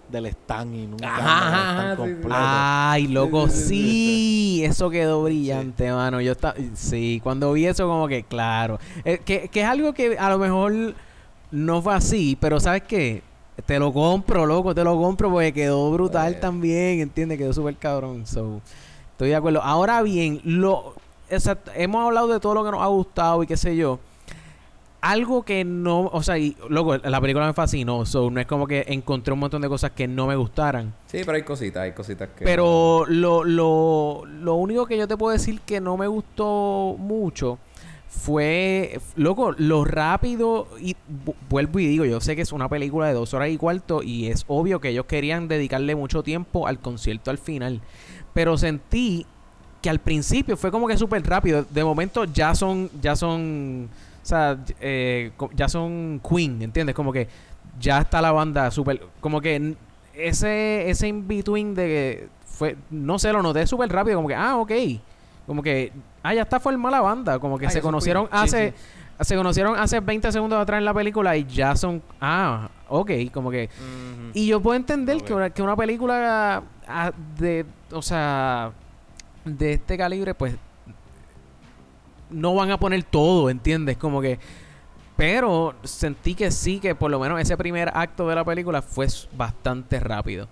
del 0.10 0.28
stand 0.28 0.76
y 0.76 0.86
nunca 0.88 1.08
Ajá, 1.08 1.20
anda 1.20 1.46
con 1.46 1.48
el 1.48 1.54
ajá, 1.56 1.72
stand 1.72 1.90
sí, 1.90 1.96
sí. 1.96 2.14
completo. 2.22 2.38
Ay, 2.38 3.08
loco, 3.08 3.50
Sí, 3.50 4.62
eso 4.64 4.90
quedó 4.90 5.24
brillante, 5.24 5.92
mano. 5.92 6.22
Yo 6.22 6.34
estaba, 6.34 6.56
sí, 6.76 7.20
cuando 7.24 7.54
vi 7.54 7.66
eso 7.66 7.88
como 7.88 8.08
que 8.08 8.24
claro, 8.24 8.80
Eh, 9.04 9.20
que, 9.26 9.48
que 9.50 9.62
es 9.62 9.68
algo 9.68 9.94
que 9.94 10.18
a 10.18 10.30
lo 10.30 10.38
mejor 10.38 10.94
no 11.52 11.82
fue 11.82 11.94
así, 11.96 12.38
pero 12.40 12.60
sabes 12.60 12.84
qué, 12.84 13.24
te 13.66 13.80
lo 13.80 13.92
compro, 13.94 14.46
loco, 14.46 14.76
te 14.76 14.84
lo 14.84 14.98
compro 14.98 15.32
porque 15.32 15.54
quedó 15.54 15.90
brutal 15.92 16.34
Eh. 16.34 16.38
también, 16.38 17.00
¿entiendes? 17.00 17.38
Quedó 17.38 17.54
súper 17.54 17.76
cabrón, 17.78 18.28
so, 18.28 18.62
estoy 19.12 19.30
de 19.30 19.36
acuerdo. 19.36 19.62
Ahora 19.64 20.02
bien, 20.04 20.42
lo, 20.44 20.94
exacto, 21.30 21.72
hemos 21.76 22.06
hablado 22.06 22.28
de 22.28 22.40
todo 22.40 22.54
lo 22.54 22.64
que 22.66 22.72
nos 22.72 22.82
ha 22.82 22.88
gustado 22.88 23.42
y 23.42 23.48
qué 23.48 23.58
sé 23.58 23.76
yo. 23.76 24.00
Algo 25.08 25.44
que 25.44 25.64
no, 25.64 26.02
o 26.12 26.24
sea, 26.24 26.38
y, 26.38 26.56
loco, 26.68 26.98
la 26.98 27.22
película 27.22 27.46
me 27.46 27.54
fascinó, 27.54 28.06
so, 28.06 28.32
no 28.32 28.40
es 28.40 28.48
como 28.48 28.66
que 28.66 28.86
encontré 28.88 29.34
un 29.34 29.40
montón 29.40 29.62
de 29.62 29.70
cosas 29.70 29.92
que 29.92 30.08
no 30.08 30.26
me 30.26 30.36
gustaran. 30.36 30.94
Sí, 31.06 31.20
pero 31.26 31.36
hay 31.36 31.44
cositas, 31.44 31.84
hay 31.84 31.92
cositas 31.92 32.30
que... 32.36 32.44
Pero 32.44 33.06
lo, 33.08 33.44
lo, 33.44 34.24
lo 34.26 34.56
único 34.56 34.86
que 34.88 34.98
yo 34.98 35.08
te 35.08 35.16
puedo 35.16 35.32
decir 35.32 35.62
que 35.62 35.80
no 35.80 35.96
me 35.96 36.08
gustó 36.08 36.96
mucho 36.98 37.60
fue, 38.10 39.00
loco, 39.16 39.54
lo 39.58 39.86
rápido, 39.86 40.68
y 40.80 40.96
vu- 41.26 41.36
vuelvo 41.50 41.80
y 41.80 41.88
digo, 41.88 42.06
yo 42.06 42.20
sé 42.22 42.36
que 42.36 42.42
es 42.42 42.52
una 42.52 42.70
película 42.70 43.08
de 43.08 43.14
dos 43.14 43.34
horas 43.34 43.50
y 43.50 43.58
cuarto 43.58 44.02
y 44.02 44.28
es 44.28 44.46
obvio 44.48 44.80
que 44.80 44.90
ellos 44.90 45.06
querían 45.06 45.48
dedicarle 45.48 45.96
mucho 45.96 46.24
tiempo 46.24 46.66
al 46.68 46.80
concierto 46.80 47.30
al 47.30 47.38
final, 47.38 47.82
pero 48.34 48.58
sentí 48.58 49.26
que 49.82 49.90
al 49.90 50.00
principio 50.00 50.58
fue 50.58 50.72
como 50.72 50.88
que 50.88 50.98
súper 50.98 51.24
rápido, 51.28 51.64
de 51.70 51.84
momento 51.84 52.24
ya 52.26 52.56
son, 52.56 52.90
ya 53.02 53.16
son, 53.16 53.90
o 54.26 54.28
sea, 54.28 54.58
eh, 54.80 55.32
ya 55.54 55.70
son 55.70 56.20
Queen, 56.28 56.60
¿entiendes? 56.60 56.96
Como 56.96 57.14
que 57.14 57.28
ya 57.80 58.00
está 58.00 58.24
la 58.24 58.32
banda 58.32 58.72
súper, 58.72 59.00
como 59.22 59.40
que 59.40 59.76
ese, 60.16 60.90
ese 60.90 61.08
in-between 61.08 61.76
de 61.76 61.86
que 61.86 62.30
fue, 62.44 62.76
no 62.90 63.20
sé, 63.20 63.32
lo 63.32 63.44
noté 63.44 63.68
súper 63.68 63.88
rápido, 63.92 64.16
como 64.16 64.28
que, 64.28 64.34
ah, 64.34 64.58
ok, 64.58 64.72
como 65.46 65.62
que, 65.62 65.94
ah, 66.24 66.34
ya 66.34 66.42
está 66.42 66.60
formada 66.60 66.98
la 66.98 67.02
banda, 67.02 67.38
como 67.38 67.60
que 67.60 67.68
Ah, 67.68 67.70
se 67.70 67.82
conocieron 67.82 68.26
Queen. 68.26 68.48
Sí, 68.48 68.56
hace, 68.56 68.74
se 69.20 69.36
conocieron 69.36 69.78
hace 69.78 70.00
20 70.00 70.32
segundos 70.32 70.60
atrás 70.60 70.80
en 70.80 70.86
la 70.86 70.94
película 70.96 71.38
y 71.38 71.46
ya 71.46 71.76
son, 71.76 72.02
ah, 72.20 72.68
ok, 72.90 73.12
como 73.32 73.52
que, 73.52 73.70
y 74.34 74.48
yo 74.48 74.60
puedo 74.60 74.76
entender 74.76 75.22
que, 75.22 75.36
una, 75.36 75.52
que 75.52 75.62
una 75.62 75.76
película 75.76 76.64
ah, 76.88 77.12
de, 77.38 77.64
o 77.92 78.02
sea, 78.02 78.72
de 79.46 79.74
este 79.74 79.96
calibre, 80.00 80.34
pues, 80.34 80.56
no 82.36 82.54
van 82.54 82.72
a 82.72 82.78
poner 82.80 83.04
todo, 83.04 83.50
¿entiendes? 83.50 83.98
Como 83.98 84.22
que, 84.22 84.38
pero 85.18 85.74
sentí 85.84 86.36
que 86.36 86.52
sí, 86.52 86.80
que 86.80 86.94
por 86.96 87.10
lo 87.10 87.20
menos 87.20 87.40
ese 87.40 87.56
primer 87.58 87.90
acto 87.94 88.28
de 88.28 88.36
la 88.36 88.44
película 88.44 88.82
fue 88.82 89.08
bastante 89.36 90.00
rápido. 90.00 90.48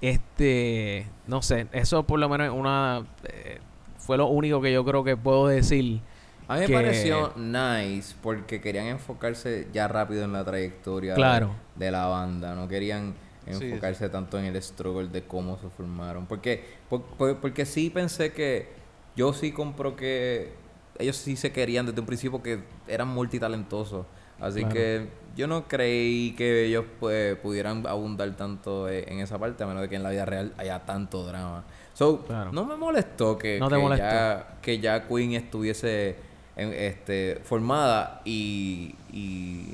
Este, 0.00 1.06
no 1.26 1.42
sé, 1.42 1.66
eso 1.72 2.02
por 2.02 2.18
lo 2.18 2.28
menos 2.28 2.48
es 2.48 2.52
una, 2.52 3.02
eh, 3.24 3.58
fue 3.98 4.16
lo 4.18 4.26
único 4.26 4.60
que 4.60 4.72
yo 4.72 4.84
creo 4.84 5.04
que 5.04 5.16
puedo 5.16 5.46
decir. 5.46 6.00
A 6.48 6.54
mí 6.54 6.60
me 6.60 6.66
que- 6.66 6.74
pareció 6.74 7.32
nice 7.36 8.14
porque 8.20 8.60
querían 8.60 8.86
enfocarse 8.86 9.68
ya 9.72 9.86
rápido 9.88 10.24
en 10.24 10.32
la 10.32 10.44
trayectoria 10.44 11.12
de- 11.12 11.16
Claro. 11.16 11.54
de, 11.76 11.90
la 11.90 12.06
banda. 12.06 12.54
No 12.54 12.66
querían 12.68 13.14
Sí, 13.46 13.64
enfocarse 13.64 14.08
tanto 14.08 14.38
en 14.38 14.44
el 14.46 14.60
struggle 14.62 15.08
de 15.08 15.22
cómo 15.22 15.56
se 15.58 15.68
formaron. 15.70 16.26
Porque, 16.26 16.64
por- 16.90 17.02
por- 17.02 17.36
porque 17.38 17.64
sí 17.64 17.88
pensé 17.90 18.32
que 18.32 18.68
yo 19.16 19.32
sí 19.32 19.52
compro 19.52 19.94
que 19.96 20.52
ellos 20.98 21.16
sí 21.16 21.36
se 21.36 21.52
querían 21.52 21.86
desde 21.86 22.00
un 22.00 22.06
principio 22.06 22.42
que 22.42 22.60
eran 22.86 23.08
multitalentosos. 23.08 24.06
Así 24.40 24.60
Claro. 24.60 24.74
que 24.74 25.08
yo 25.36 25.46
no 25.46 25.68
creí 25.68 26.32
que 26.32 26.64
ellos 26.66 26.84
pues, 27.00 27.36
pudieran 27.38 27.86
abundar 27.86 28.30
tanto 28.36 28.88
eh, 28.88 29.04
en 29.08 29.20
esa 29.20 29.38
parte, 29.38 29.62
a 29.62 29.66
menos 29.66 29.82
de 29.82 29.88
que 29.88 29.96
en 29.96 30.02
la 30.02 30.10
vida 30.10 30.24
real 30.24 30.52
haya 30.58 30.80
tanto 30.84 31.24
drama. 31.24 31.64
So, 31.94 32.24
Claro. 32.24 32.50
no 32.52 32.64
me 32.64 32.76
molestó 32.76 33.38
que, 33.38 33.58
No 33.60 33.68
que 33.68 33.76
molestó. 33.76 34.04
ya, 34.04 34.58
que 34.60 34.80
ya 34.80 35.06
Queen 35.06 35.32
estuviese 35.34 36.16
en- 36.56 36.72
este, 36.72 37.40
formada 37.44 38.20
y, 38.24 38.94
y, 39.12 39.68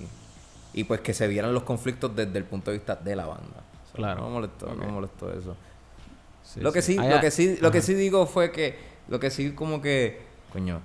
y 0.74 0.84
pues 0.84 1.00
que 1.00 1.14
se 1.14 1.26
vieran 1.28 1.54
los 1.54 1.62
conflictos 1.62 2.14
desde 2.14 2.36
el 2.38 2.44
punto 2.44 2.70
de 2.70 2.76
vista 2.78 2.94
de 2.96 3.16
la 3.16 3.26
banda. 3.26 3.62
So, 3.90 3.96
Claro. 3.96 4.20
No 4.20 4.26
me 4.28 4.34
molestó, 4.34 4.66
no 4.66 4.84
me 4.84 4.92
molestó 4.92 5.32
eso. 5.32 5.56
Sí, 6.44 6.60
lo 6.60 6.72
que 6.72 6.82
sí, 6.82 6.96
Ah, 6.98 7.08
lo 7.08 7.20
que 7.20 7.30
sí, 7.30 7.56
lo 7.60 7.70
que 7.70 7.80
sí 7.82 7.94
digo 7.94 8.26
fue 8.26 8.52
que, 8.52 8.76
lo 9.08 9.18
que 9.20 9.30
sí 9.30 9.52
como 9.52 9.80
que, 9.82 10.20
coño, 10.52 10.80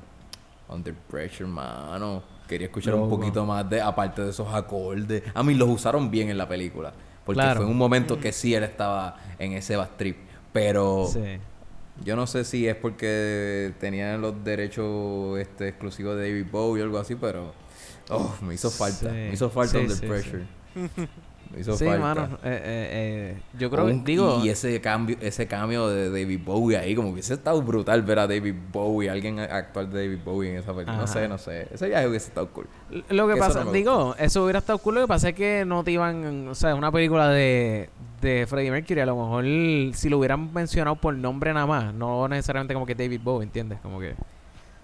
Under 0.73 0.93
Pressure, 0.93 1.47
mano. 1.49 2.23
Quería 2.47 2.67
escuchar 2.67 2.95
un 2.95 3.09
poquito 3.09 3.45
más 3.45 3.69
de, 3.69 3.81
aparte 3.81 4.21
de 4.23 4.29
esos 4.31 4.53
acordes. 4.53 5.23
A 5.33 5.43
mí 5.43 5.53
los 5.53 5.69
usaron 5.69 6.11
bien 6.11 6.29
en 6.29 6.37
la 6.37 6.47
película. 6.47 6.91
Porque 7.25 7.37
Claro. 7.39 7.57
fue 7.61 7.65
en 7.65 7.71
un 7.71 7.77
momento 7.77 8.19
que 8.19 8.31
sí 8.33 8.53
él 8.53 8.63
estaba 8.63 9.15
en 9.39 9.53
ese 9.53 9.75
bass 9.77 9.95
trip. 9.97 10.17
Pero 10.51 11.07
Sí. 11.07 11.21
yo 12.03 12.15
no 12.17 12.27
sé 12.27 12.43
si 12.43 12.67
es 12.67 12.75
porque 12.75 13.73
tenían 13.79 14.19
los 14.21 14.43
derechos 14.43 15.39
este, 15.39 15.69
exclusivos 15.69 16.17
de 16.17 16.23
David 16.29 16.47
Bowie 16.51 16.81
o 16.81 16.85
algo 16.85 16.97
así, 16.99 17.15
pero 17.15 17.53
oh, 18.09 18.35
me 18.41 18.53
hizo 18.55 18.69
falta. 18.69 19.09
Sí. 19.09 19.15
Me 19.15 19.33
hizo 19.33 19.49
falta 19.49 19.71
Sí, 19.71 19.77
Under 19.77 19.97
sí, 19.97 20.05
Pressure. 20.05 20.43
Hizo 21.59 21.77
Sí, 21.77 21.85
falta. 21.85 22.01
mano. 22.01 22.23
eh, 22.43 22.61
eh, 22.63 22.89
eh, 23.35 23.41
yo 23.59 23.69
creo 23.69 23.85
que, 23.85 23.93
digo... 24.03 24.41
y 24.43 24.49
ese 24.49 24.79
cambio 24.81 25.17
ese 25.21 25.47
cambio 25.47 25.87
de 25.87 26.09
David 26.09 26.39
Bowie 26.43 26.77
ahí 26.77 26.95
como 26.95 27.09
que 27.09 27.13
hubiese 27.13 27.35
estado 27.35 27.61
brutal 27.61 28.01
ver 28.01 28.19
a 28.19 28.27
David 28.27 28.55
Bowie 28.71 29.09
alguien 29.09 29.39
actual 29.39 29.91
de 29.91 30.03
David 30.07 30.19
Bowie 30.25 30.51
en 30.51 30.57
esa 30.57 30.73
película 30.73 30.97
no 30.97 31.07
sé 31.07 31.27
no 31.27 31.37
sé 31.37 31.67
ese 31.71 31.87
viaje 31.87 32.07
hubiese 32.07 32.27
estado 32.29 32.49
cool 32.49 32.67
Lo 33.09 33.27
que 33.27 33.33
Que 33.33 33.39
eso 33.39 33.47
pasa, 33.47 33.63
no 33.63 33.71
digo, 33.71 34.15
eso 34.17 34.43
hubiera 34.43 34.59
estado 34.59 34.77
cool. 34.79 34.95
Lo 34.95 35.01
que 35.01 35.07
pasa 35.07 35.29
es 35.29 35.35
que 35.35 35.63
no 35.65 35.83
te 35.83 35.91
iban, 35.91 36.47
o 36.47 36.55
sea, 36.55 36.75
una 36.75 36.91
película 36.91 37.29
de, 37.29 37.89
de 38.21 38.45
Freddie 38.47 38.71
Mercury, 38.71 38.99
a 38.99 39.05
lo 39.05 39.15
mejor 39.15 39.43
si 39.95 40.09
lo 40.09 40.17
hubieran 40.19 40.53
mencionado 40.53 40.95
por 40.95 41.13
nombre 41.15 41.53
nada 41.53 41.65
más, 41.65 41.93
no 41.93 42.27
necesariamente 42.27 42.73
como 42.73 42.85
que 42.85 42.93
David 42.95 43.21
Bowie, 43.23 43.43
¿entiendes? 43.45 43.79
Como 43.81 43.99
que, 43.99 44.13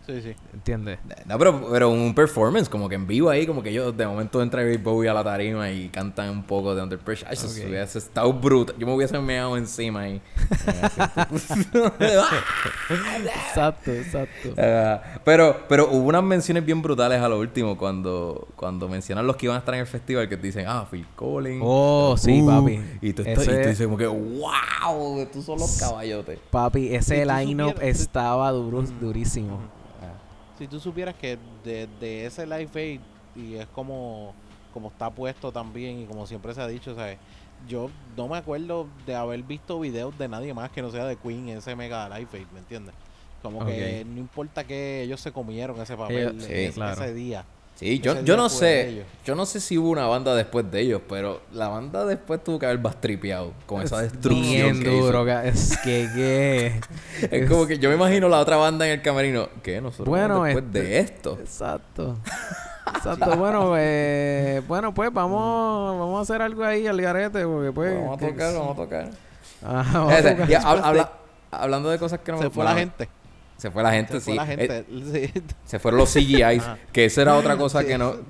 Sí, 0.10 0.22
sí. 0.24 0.36
¿entiendes? 0.54 0.98
no 1.26 1.38
pero 1.38 1.70
pero 1.72 1.90
un 1.90 2.14
performance 2.16 2.68
como 2.68 2.90
que 2.90 2.96
en 2.96 3.06
vivo 3.06 3.30
ahí 3.30 3.46
como 3.46 3.62
que 3.62 3.70
ellos 3.70 3.96
de 3.96 4.08
momento 4.08 4.42
entra 4.42 4.64
David 4.64 4.80
Bowie 4.84 5.08
a 5.10 5.14
la 5.14 5.24
tarima 5.24 5.70
y 5.72 5.90
cantan 5.90 6.30
un 6.32 6.44
poco 6.44 6.74
de 6.74 6.82
Under 6.82 6.98
Pressure 6.98 7.28
Ay, 7.30 7.34
eso 7.36 7.48
Ok. 7.48 7.68
hubiese 7.70 7.98
estado 8.00 8.34
brutal 8.34 8.76
yo 8.80 8.88
me 8.88 8.94
hubiese 8.96 9.20
meado 9.20 9.56
encima 9.58 10.02
ahí 10.02 10.22
Exacto, 12.90 13.92
exacto. 13.92 14.54
Ah, 14.58 15.02
pero, 15.26 15.66
pero 15.68 15.90
hubo 15.92 16.08
unas 16.08 16.24
menciones 16.24 16.66
bien 16.66 16.82
brutales 16.82 17.22
a 17.22 17.30
lo 17.30 17.40
último 17.40 17.78
cuando, 17.78 18.48
cuando 18.56 18.88
mencionan 18.88 19.28
los 19.28 19.36
que 19.36 19.46
iban 19.46 19.56
a 19.56 19.60
estar 19.60 19.74
en 19.76 19.82
el 19.82 19.88
festival 19.88 20.28
que 20.30 20.38
te 20.38 20.48
dicen, 20.48 20.66
ah, 20.68 20.86
Phil 20.90 21.06
Collins. 21.16 21.62
Oh, 21.64 22.16
sí, 22.18 22.42
Uh, 22.42 22.46
papi. 22.46 22.80
Y 23.02 23.14
tú, 23.14 23.22
estás, 23.24 23.46
y 23.48 23.52
Ese- 23.52 23.62
tú 23.64 23.70
dices 23.70 23.86
como 23.86 23.98
que, 23.98 24.08
wow, 24.08 25.26
tú 25.32 25.42
son 25.42 25.60
los 25.60 25.78
caballotes. 25.78 26.40
Papi, 26.50 26.94
ese 26.96 27.26
line-up 27.26 27.76
estaba 27.82 28.52
duro, 28.52 28.82
durísimo. 29.00 29.60
Si 30.60 30.68
tú 30.68 30.80
supieras 30.80 31.16
que 31.16 31.38
de, 31.64 31.88
de 32.00 32.26
ese 32.26 32.46
Live 32.46 32.70
Aid, 32.76 33.00
y 33.36 33.56
es 33.56 33.68
como, 33.68 34.34
como 34.74 34.90
está 34.90 35.10
puesto 35.10 35.52
también, 35.52 36.02
y 36.02 36.06
como 36.06 36.28
siempre 36.28 36.54
se 36.54 36.62
ha 36.62 36.68
dicho, 36.68 36.94
¿sabes? 36.96 37.18
Yo 37.68 37.90
no 38.16 38.28
me 38.28 38.38
acuerdo 38.38 38.88
de 39.06 39.16
haber 39.16 39.42
visto 39.44 39.80
videos 39.80 40.18
de 40.18 40.28
nadie 40.28 40.54
más 40.54 40.70
que 40.70 40.82
no 40.82 40.92
sea 40.92 41.06
de 41.06 41.16
Queen 41.16 41.50
en 41.50 41.58
ese 41.60 41.76
mega 41.76 42.08
Live 42.10 42.30
Aid, 42.34 42.48
¿me 42.54 42.60
entiendes? 42.60 42.94
Como 43.42 43.66
que 43.66 44.06
no 44.06 44.20
importa 44.20 44.66
que 44.66 45.04
ellos 45.04 45.22
se 45.22 45.32
comieron 45.32 45.80
ese 45.80 45.96
papel 45.96 46.42
sí, 46.42 46.52
ese, 46.52 46.74
claro. 46.74 47.02
ese 47.02 47.14
día. 47.14 47.46
Sí, 47.80 48.00
yo, 48.00 48.22
yo 48.26 48.36
no 48.36 48.50
sé, 48.50 49.04
yo 49.24 49.36
no 49.36 49.46
sé 49.46 49.62
si 49.62 49.78
hubo 49.78 49.90
una 49.90 50.06
banda 50.06 50.36
después 50.36 50.70
de 50.70 50.82
ellos, 50.82 51.02
pero 51.08 51.40
la 51.54 51.70
banda 51.70 52.04
después 52.04 52.44
tuvo 52.44 52.60
que 52.60 52.66
haber 52.66 52.80
bastripeado 52.80 53.54
con 53.66 53.82
esa 53.82 54.02
destrucción 54.02 54.74
Bien 54.74 54.84
que 54.84 54.94
hizo. 54.98 55.06
duro, 55.06 55.28
es 55.42 55.78
que, 55.78 56.10
que... 56.14 56.82
Es 57.38 57.50
como 57.50 57.66
que 57.68 57.80
yo 57.80 57.88
me 57.88 57.96
imagino 57.96 58.28
la 58.28 58.40
otra 58.40 58.58
banda 58.58 58.86
en 58.86 58.92
el 58.92 59.02
camerino, 59.02 59.48
¿qué? 59.64 59.80
Nosotros 59.80 60.10
Bueno, 60.10 60.44
después 60.44 60.66
este- 60.66 60.82
de 60.82 61.00
esto. 61.00 61.38
Exacto. 61.40 62.18
Exacto. 62.96 63.38
Bueno, 63.38 63.74
eh, 63.78 64.62
bueno, 64.68 64.94
pues 64.94 65.14
vamos, 65.14 65.98
vamos 66.00 66.20
a 66.20 66.22
hacer 66.24 66.42
algo 66.42 66.66
ahí 66.66 66.86
al 66.86 67.00
garete, 67.00 67.46
porque 67.46 67.72
pues... 67.72 67.96
vamos 67.96 68.22
a 68.22 68.28
tocar, 68.28 68.54
vamos 68.56 68.72
a 68.74 68.76
tocar. 68.82 69.10
Ajá, 69.64 70.00
vamos 70.00 70.14
a 70.14 70.20
Ese, 70.20 70.32
tocar. 70.32 70.50
y 70.50 70.54
hab- 70.56 70.82
habla- 70.84 71.12
hablando 71.52 71.90
de 71.92 71.98
cosas 71.98 72.20
que 72.20 72.32
no 72.34 72.40
Se 72.42 72.50
fue 72.50 72.66
la 72.66 72.74
gente. 72.76 73.08
Se 73.60 73.70
fue 73.72 73.84
la 73.84 73.92
gente, 73.92 74.14
Se 74.14 74.20
sí. 74.22 74.26
fue 74.26 74.36
la 74.36 74.52
Eh. 74.54 74.86
Sí. 75.34 75.42
Se 75.66 75.80
fueron 75.80 76.00
los 76.00 76.12
CGIs, 76.12 76.64
que 76.92 77.06
esa 77.06 77.22
era 77.22 77.36
otra 77.36 77.56
cosa 77.58 77.82
Sí. 77.82 77.88
que 77.88 77.98
no... 77.98 78.16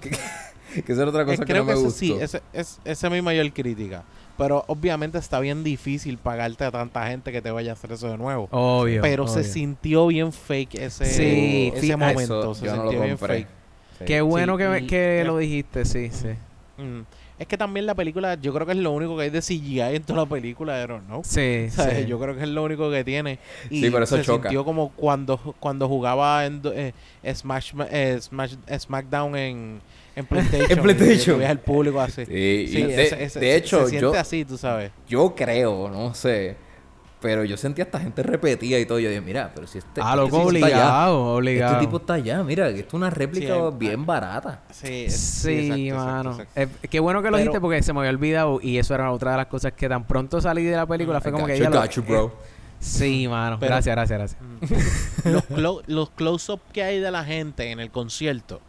Que, 0.71 0.83
que 0.83 0.91
esa 0.93 1.01
era 1.01 1.09
otra 1.09 1.23
Eh, 1.23 1.25
cosa 1.25 1.45
que 1.45 1.51
creo 1.51 1.63
no 1.63 1.67
me 1.67 1.73
que 1.73 1.79
eso 1.79 1.85
gustó. 1.85 1.99
sí, 1.99 2.13
ese, 2.21 2.41
es, 2.53 2.79
esa 2.85 3.07
es 3.07 3.11
mi 3.13 3.21
mayor 3.23 3.51
crítica. 3.53 4.03
Pero 4.37 4.63
obviamente 4.67 5.17
está 5.17 5.39
bien 5.39 5.63
difícil 5.63 6.19
pagarte 6.19 6.63
a 6.63 6.69
tanta 6.71 7.07
gente 7.07 7.31
que 7.31 7.41
te 7.41 7.49
vaya 7.49 7.71
a 7.71 7.73
hacer 7.73 7.91
eso 7.91 8.07
de 8.11 8.17
nuevo. 8.19 8.47
Obvio. 8.51 9.01
pero 9.01 9.27
se 9.27 9.43
sintió 9.43 10.05
bien 10.07 10.31
fake 10.31 10.75
ese, 10.75 11.05
Sí, 11.05 11.71
ese 11.75 11.95
momento. 11.97 12.39
Eso 12.41 12.53
se 12.53 12.65
yo 12.67 12.75
no 12.75 12.81
sintió 12.83 12.99
lo 12.99 13.03
bien 13.05 13.17
compré. 13.17 13.35
fake. 13.37 13.47
Sí. 13.99 14.05
Qué 14.05 14.21
bueno 14.21 14.57
Sí, 14.57 14.63
que, 14.63 14.79
y- 14.83 14.87
que 14.87 15.21
y- 15.23 15.27
lo 15.27 15.37
dijiste, 15.39 15.85
sí, 15.85 16.09
sí. 16.11 16.27
Mm. 16.77 17.01
Es 17.39 17.47
que 17.47 17.57
también 17.57 17.85
la 17.85 17.95
película, 17.95 18.35
yo 18.35 18.53
creo 18.53 18.65
que 18.67 18.73
es 18.73 18.77
lo 18.77 18.91
único 18.91 19.15
que 19.15 19.23
hay 19.23 19.29
de 19.29 19.39
CGI 19.41 19.79
en 19.95 20.03
toda 20.03 20.23
la 20.23 20.29
película, 20.29 20.83
I 20.83 20.87
don't 20.87 21.05
know. 21.05 21.21
Sí, 21.23 21.67
sí. 21.71 22.05
Yo 22.05 22.19
creo 22.19 22.35
que 22.35 22.43
es 22.43 22.49
lo 22.49 22.63
único 22.63 22.91
que 22.91 23.03
tiene. 23.05 23.39
Y 23.69 23.81
Sí, 23.81 23.89
pero 23.89 24.03
eso 24.03 24.17
se 24.17 24.23
choca. 24.23 24.49
sintió 24.49 24.65
como 24.65 24.89
cuando, 24.91 25.37
cuando 25.59 25.87
jugaba 25.87 26.45
en 26.45 26.61
eh, 26.73 26.91
Smash, 27.33 27.71
eh, 27.91 28.19
Smash- 28.19 28.57
SmackDown 28.77 29.35
en, 29.37 29.81
en 30.17 30.25
PlayStation. 30.27 30.71
En 30.71 30.79
PlayStation. 30.83 31.41
Al 31.43 31.59
público 31.59 32.01
así. 32.01 32.25
Sí, 32.25 32.33
y 32.33 32.67
Sí, 32.67 32.83
de, 32.83 33.03
ese- 33.03 33.15
de 33.15 33.29
se- 33.29 33.55
hecho, 33.55 33.85
se 33.87 33.93
yo, 33.95 33.99
siente 34.01 34.17
así, 34.17 34.43
tú 34.43 34.57
sabes. 34.57 34.91
yo 35.07 35.33
creo, 35.33 35.89
no 35.89 36.13
sé, 36.13 36.57
pero 37.21 37.43
yo 37.43 37.57
sentía 37.57 37.83
a 37.83 37.87
esta 37.87 37.99
gente 37.99 38.23
repetida 38.23 38.79
y 38.79 38.85
todo. 38.85 38.99
Yo 38.99 39.09
dije, 39.09 39.21
mira, 39.21 39.51
pero 39.53 39.67
si 39.67 39.77
este, 39.79 39.99
Ah, 40.01 40.11
este 40.11 40.15
loco, 40.17 40.37
tipo 40.37 40.51
está 40.53 40.65
allá, 40.67 40.75
obligado, 40.77 41.25
obligado. 41.35 41.73
Este 41.73 41.85
tipo 41.85 41.97
está 41.97 42.13
allá, 42.13 42.43
mira, 42.43 42.67
que 42.73 42.79
esto 42.79 42.87
es 42.89 42.93
una 42.93 43.09
réplica 43.09 43.53
Sí, 43.55 43.61
bien 43.77 44.05
barata. 44.05 44.61
Sí, 44.71 45.03
es- 45.05 45.19
Sí, 45.19 45.49
exacto, 45.49 45.83
exacto, 45.83 46.05
mano. 46.05 46.31
exacto. 46.31 46.61
Eh, 46.61 46.87
qué 46.89 46.99
bueno 46.99 47.21
que 47.21 47.27
lo 47.27 47.31
Pero- 47.33 47.37
dijiste 47.43 47.61
porque 47.61 47.83
se 47.83 47.93
me 47.93 47.99
había 47.99 48.11
olvidado 48.11 48.59
y 48.61 48.77
eso 48.77 48.95
era 48.95 49.11
otra 49.11 49.31
de 49.31 49.37
las 49.37 49.47
cosas 49.47 49.73
que 49.73 49.89
tan 49.89 50.03
pronto 50.05 50.39
salí 50.39 50.63
de 50.63 50.75
la 50.75 50.85
película 50.85 51.19
fue 51.21 51.29
I 51.29 51.33
como 51.33 51.43
got 51.45 51.51
que 51.53 51.57
you, 51.57 51.63
ya 51.65 51.69
lo- 51.69 51.85
you, 51.85 52.03
bro. 52.03 52.25
eh, 52.27 52.47
sí, 52.79 53.27
mano. 53.27 53.57
Pero- 53.59 53.71
gracias, 53.71 53.95
gracias, 53.95 54.17
gracias. 54.19 55.25
los, 55.25 55.43
clo- 55.49 55.83
los 55.87 56.09
close-up 56.11 56.61
que 56.71 56.83
hay 56.83 56.99
de 56.99 57.11
la 57.11 57.23
gente 57.25 57.71
en 57.71 57.79
el 57.79 57.91
concierto, 57.91 58.61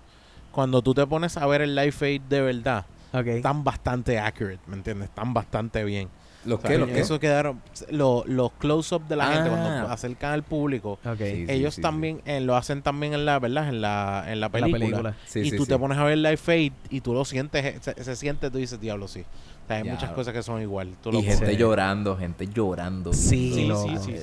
cuando 0.51 0.83
tú 0.83 0.95
te 0.95 1.07
pones 1.07 1.37
a 1.37 1.47
ver 1.47 1.63
el 1.63 1.77
live 1.77 1.95
aid 2.01 2.23
de 2.23 2.41
verdad, 2.41 2.85
están 3.13 3.63
bastante 3.65 4.19
accurate, 4.19 4.61
¿me 4.67 4.75
entiendes? 4.77 5.09
Están 5.09 5.33
bastante 5.35 5.85
bien. 5.85 6.09
¿Los 6.45 6.59
O 6.59 6.63
sea, 6.63 6.71
qué? 6.71 6.79
¿Los 6.79 6.89
qué? 6.89 7.01
Eso 7.01 7.21
quedaron, 7.21 7.61
lo- 7.91 8.25
los 8.27 8.53
close-up 8.53 9.07
de 9.09 9.17
la 9.17 9.27
gente 9.27 9.51
Ah. 9.51 9.59
cuando 9.63 9.89
acercan 9.93 10.33
al 10.33 10.43
público. 10.43 10.99
Ok. 11.05 11.19
Sí, 11.19 11.45
ellos 11.49 11.75
sí, 11.75 11.83
también 11.83 12.23
eh, 12.25 12.41
lo 12.41 12.57
hacen 12.57 12.81
también 12.83 13.13
en 13.13 13.27
la, 13.27 13.39
¿verdad? 13.39 13.69
En 13.69 13.83
la, 13.83 14.25
en 14.27 14.41
la 14.41 14.47
La 14.47 14.51
película. 14.51 15.15
y 15.35 15.51
sí, 15.51 15.57
tú 15.57 15.65
sí. 15.65 15.69
te 15.71 15.79
pones 15.79 15.99
a 15.99 16.05
ver 16.05 16.17
live 16.19 16.41
aid 16.47 16.73
y 16.89 17.01
tú 17.03 17.13
lo 17.13 17.25
sientes, 17.27 17.65
eh, 17.65 17.79
se, 17.83 18.03
se 18.05 18.17
siente, 18.17 18.51
tú 18.51 18.57
dices, 18.59 18.81
diablo, 18.81 19.07
sí. 19.07 19.21
O 19.21 19.67
sea, 19.69 19.77
hay 19.77 19.85
Ya. 19.85 19.93
muchas 19.93 20.11
cosas 20.13 20.33
que 20.33 20.43
son 20.43 20.63
igual. 20.63 20.89
Tú 21.03 21.11
Y 21.11 21.13
lo 21.13 21.23
gente 21.23 21.47
Sí. 21.51 21.57
llorando, 21.57 22.17
gente 22.17 22.47
llorando. 22.49 23.13
Sí, 23.13 23.53
sí, 23.55 23.97
sí. 24.05 24.17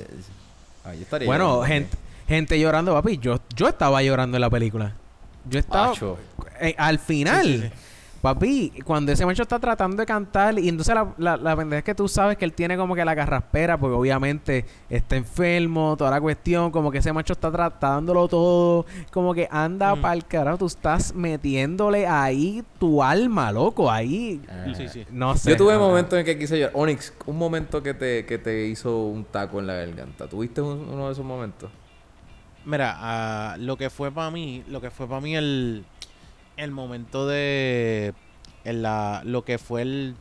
Ah, 0.84 0.94
yo 0.94 1.02
estaría 1.02 1.26
Bueno, 1.26 1.44
llorando 1.44 1.66
gente, 1.66 1.96
gente 2.26 2.58
llorando, 2.60 2.92
papi. 2.94 3.18
Yo, 3.18 3.38
yo 3.54 3.68
estaba 3.68 4.02
llorando 4.02 4.36
en 4.36 4.40
la 4.40 4.50
película. 4.50 4.92
Yo 5.48 5.58
estaba... 5.60 5.92
eh, 6.60 6.74
al 6.76 6.98
final... 6.98 7.70
Papi, 8.20 8.72
cuando 8.84 9.12
ese 9.12 9.24
macho 9.24 9.42
está 9.42 9.60
tratando 9.60 9.96
de 9.98 10.04
cantar 10.06 10.58
y 10.58 10.68
entonces 10.68 10.92
la, 10.92 11.14
la, 11.18 11.36
la 11.36 11.56
pendeja 11.56 11.78
es 11.78 11.84
que 11.84 11.94
tú 11.94 12.08
sabes 12.08 12.36
que 12.36 12.44
él 12.44 12.52
tiene 12.52 12.76
como 12.76 12.96
que 12.96 13.04
la 13.04 13.14
carraspera 13.14 13.78
porque 13.78 13.94
obviamente 13.94 14.64
está 14.90 15.14
enfermo, 15.14 15.94
toda 15.96 16.10
la 16.10 16.20
cuestión, 16.20 16.72
como 16.72 16.90
que 16.90 16.98
ese 16.98 17.12
macho 17.12 17.32
está 17.34 17.50
tratándolo 17.52 18.26
todo, 18.26 18.86
como 19.12 19.32
que 19.34 19.46
anda 19.50 19.94
Mm. 19.94 20.00
pa'l 20.02 20.24
carajo, 20.26 20.58
tú 20.58 20.66
estás 20.66 21.14
metiéndole 21.14 22.08
ahí 22.08 22.64
tu 22.80 23.04
alma, 23.04 23.52
loco, 23.52 23.88
ahí, 23.90 24.40
Ajá. 24.48 24.74
Sí, 24.74 24.88
sí. 24.88 25.06
no 25.12 25.36
sé. 25.36 25.50
Yo 25.50 25.56
tuve 25.56 25.74
ajá. 25.74 25.80
momentos 25.80 26.18
en 26.18 26.24
que 26.24 26.36
quise 26.36 26.58
llorar. 26.58 26.72
Onyx, 26.74 27.12
un 27.26 27.38
momento 27.38 27.82
que 27.82 27.94
te, 27.94 28.26
que 28.26 28.38
te 28.38 28.66
hizo 28.66 29.04
un 29.04 29.24
taco 29.26 29.60
en 29.60 29.68
la 29.68 29.74
garganta. 29.74 30.26
¿Tuviste 30.28 30.60
un- 30.60 30.88
uno 30.92 31.06
de 31.06 31.12
esos 31.12 31.24
momentos? 31.24 31.70
Mira, 32.64 32.96
ah, 32.98 33.56
lo 33.58 33.76
que 33.76 33.88
fue 33.90 34.10
para 34.10 34.30
mí, 34.32 34.64
lo 34.68 34.80
que 34.80 34.90
fue 34.90 35.06
para 35.06 35.20
mí 35.20 35.36
el, 35.36 35.84
el 36.58 36.70
momento 36.70 37.26
de 37.26 38.14
en 38.64 38.82
la, 38.82 39.22
lo 39.24 39.44
que 39.44 39.58
fue 39.58 39.82
el, 39.82 40.14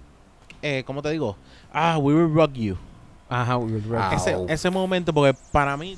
eh, 0.61 0.83
¿cómo 0.85 1.01
te 1.01 1.09
digo? 1.09 1.35
Ah, 1.73 1.97
We 1.97 2.13
Will 2.13 2.33
Rock 2.33 2.53
You. 2.53 2.77
Ajá, 3.29 3.57
we 3.57 3.73
will 3.73 3.83
rock. 3.83 4.01
Ah, 4.01 4.15
Ese, 4.15 4.38
ese 4.47 4.69
momento, 4.69 5.13
porque 5.13 5.38
para 5.51 5.75
mí, 5.75 5.97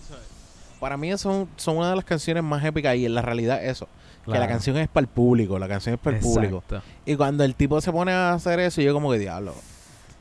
para 0.80 0.98
mí 0.98 1.16
son, 1.18 1.48
son 1.58 1.78
una 1.78 1.92
de 1.92 1.96
las 1.96 2.06
canciones 2.06 2.44
más 2.44 2.64
épicas 2.64 2.96
y 2.96 3.06
en 3.06 3.14
la 3.14 3.22
realidad 3.22 3.64
eso, 3.64 3.88
que 4.26 4.32
la 4.38 4.48
canción 4.48 4.78
es 4.78 4.88
para 4.88 5.04
el 5.04 5.08
público, 5.08 5.60
la 5.60 5.68
canción 5.68 5.96
es 5.96 6.02
para 6.02 6.18
el 6.18 6.24
público. 6.24 6.64
Y 7.06 7.16
cuando 7.16 7.44
el 7.44 7.56
tipo 7.56 7.80
se 7.82 7.92
pone 7.92 8.12
a 8.12 8.34
hacer 8.34 8.60
eso, 8.60 8.82
yo 8.82 8.94
como 8.94 9.12
que 9.12 9.20
diablo. 9.20 9.54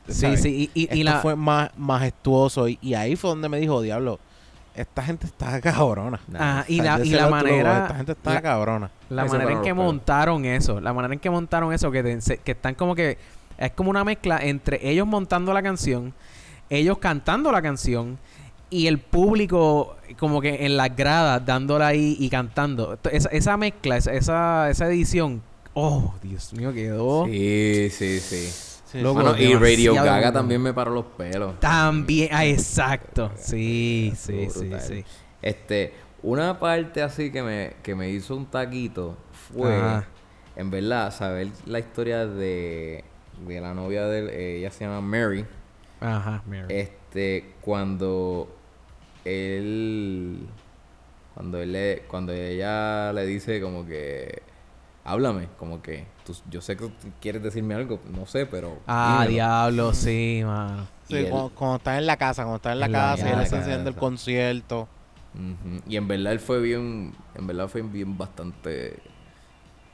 Sí, 0.07 0.21
¿sabes? 0.21 0.41
sí, 0.41 0.71
y, 0.73 0.89
y, 0.91 1.03
la... 1.03 1.19
fue 1.19 1.35
más 1.35 1.69
majestuoso 1.77 2.67
y, 2.67 2.79
y 2.81 2.95
ahí 2.95 3.15
fue 3.15 3.29
donde 3.29 3.47
me 3.47 3.59
dijo, 3.59 3.81
diablo, 3.81 4.19
esta 4.75 5.03
gente 5.03 5.25
está 5.27 5.59
cabrona. 5.61 6.19
Ajá, 6.33 6.65
y 6.67 6.79
O 6.79 6.83
sea, 6.83 6.97
la, 6.97 7.05
y 7.05 7.09
la 7.09 7.27
manera... 7.29 7.81
Esta 7.83 7.95
gente 7.95 8.11
está 8.13 8.33
la- 8.35 8.41
cabrona. 8.41 8.91
La 9.09 9.25
Eso 9.25 9.33
manera 9.33 9.51
en 9.53 9.61
que 9.61 9.73
montaron 9.73 10.45
eso, 10.45 10.79
la 10.79 10.93
manera 10.93 11.13
en 11.13 11.19
que 11.19 11.29
montaron 11.29 11.73
eso, 11.73 11.89
que, 11.91 12.03
te- 12.03 12.37
que 12.37 12.51
están 12.51 12.75
como 12.75 12.93
que 12.95 13.17
es 13.57 13.71
como 13.71 13.89
una 13.89 14.03
mezcla 14.03 14.39
entre 14.41 14.87
ellos 14.89 15.05
montando 15.07 15.51
la 15.53 15.61
canción, 15.63 16.13
ellos 16.69 16.97
cantando 16.99 17.51
la 17.51 17.61
canción 17.61 18.17
y 18.69 18.85
el 18.87 18.99
público 18.99 19.97
como 20.19 20.39
que 20.41 20.65
en 20.65 20.77
las 20.77 20.95
gradas 20.95 21.43
dándola 21.45 21.87
ahí 21.87 22.15
y 22.19 22.29
cantando. 22.29 22.97
Esa, 23.11 23.29
esa 23.29 23.57
mezcla, 23.57 23.97
esa, 23.97 24.13
esa, 24.13 24.69
esa 24.69 24.87
edición, 24.87 25.41
oh, 25.73 26.13
Dios 26.21 26.53
mío, 26.53 26.71
quedó 26.71 27.25
Sí, 27.25 27.89
sí, 27.91 28.19
sí. 28.19 28.49
Sí, 28.91 29.01
Loco, 29.01 29.21
Mano, 29.21 29.37
y 29.37 29.53
Radio 29.53 29.93
Gaga 29.93 30.13
bueno. 30.17 30.33
también 30.33 30.61
me 30.63 30.73
paró 30.73 30.91
los 30.91 31.05
pelos. 31.05 31.59
también, 31.59 32.29
ah, 32.31 32.43
exacto, 32.45 33.31
sí, 33.35 34.11
sí, 34.15 34.47
sí, 34.49 34.71
sí. 34.79 35.05
Este, 35.43 35.93
una 36.23 36.57
parte 36.59 37.03
así 37.03 37.31
que 37.31 37.43
me, 37.43 37.73
que 37.83 37.93
me 37.93 38.09
hizo 38.09 38.35
un 38.35 38.47
taquito 38.47 39.15
fue, 39.53 39.75
Ajá. 39.75 40.07
en 40.55 40.71
verdad, 40.71 41.13
saber 41.13 41.49
la 41.67 41.77
historia 41.77 42.25
de, 42.25 43.03
de 43.47 43.61
la 43.61 43.75
novia 43.75 44.05
de 44.07 44.19
él, 44.19 44.29
eh, 44.31 44.57
ella 44.57 44.71
se 44.71 44.85
llama 44.85 45.01
Mary. 45.01 45.45
Ajá, 46.01 46.41
Mary. 46.47 46.65
Este, 46.73 47.53
cuando 47.61 48.49
él, 49.23 50.47
cuando 51.35 51.61
él 51.61 51.71
le, 51.73 52.03
cuando 52.07 52.33
ella 52.33 53.13
le 53.13 53.25
dice 53.27 53.61
como 53.61 53.85
que, 53.85 54.41
háblame, 55.03 55.47
como 55.57 55.81
que, 55.81 56.05
tú- 56.25 56.35
yo 56.49 56.61
sé 56.61 56.75
que 56.77 56.85
tú 56.87 57.07
quieres 57.21 57.41
decirme 57.41 57.73
algo, 57.75 57.99
no 58.13 58.25
sé, 58.25 58.45
pero 58.45 58.79
ah, 58.87 59.19
dímelo". 59.21 59.31
diablo, 59.31 59.93
sí, 59.93 60.41
mano. 60.45 60.87
Sí, 61.07 61.15
él- 61.15 61.29
cuando, 61.29 61.49
cuando 61.49 61.77
estás 61.77 61.97
en 61.97 62.05
la 62.05 62.17
casa, 62.17 62.43
cuando 62.43 62.57
estás 62.57 62.73
en 62.73 62.79
la 62.81 62.85
En 62.85 62.91
la 62.91 62.97
casa 62.99 63.29
y 63.29 63.31
él 63.31 63.39
está 63.41 63.57
enseñando 63.57 63.89
el 63.89 63.95
concierto. 63.95 64.87
Y 65.87 65.95
en 65.95 66.07
verdad 66.07 66.33
él 66.33 66.39
fue 66.39 66.59
bien, 66.59 67.13
en 67.35 67.47
verdad 67.47 67.67
fue 67.67 67.81
bien 67.81 68.17
bastante, 68.17 68.93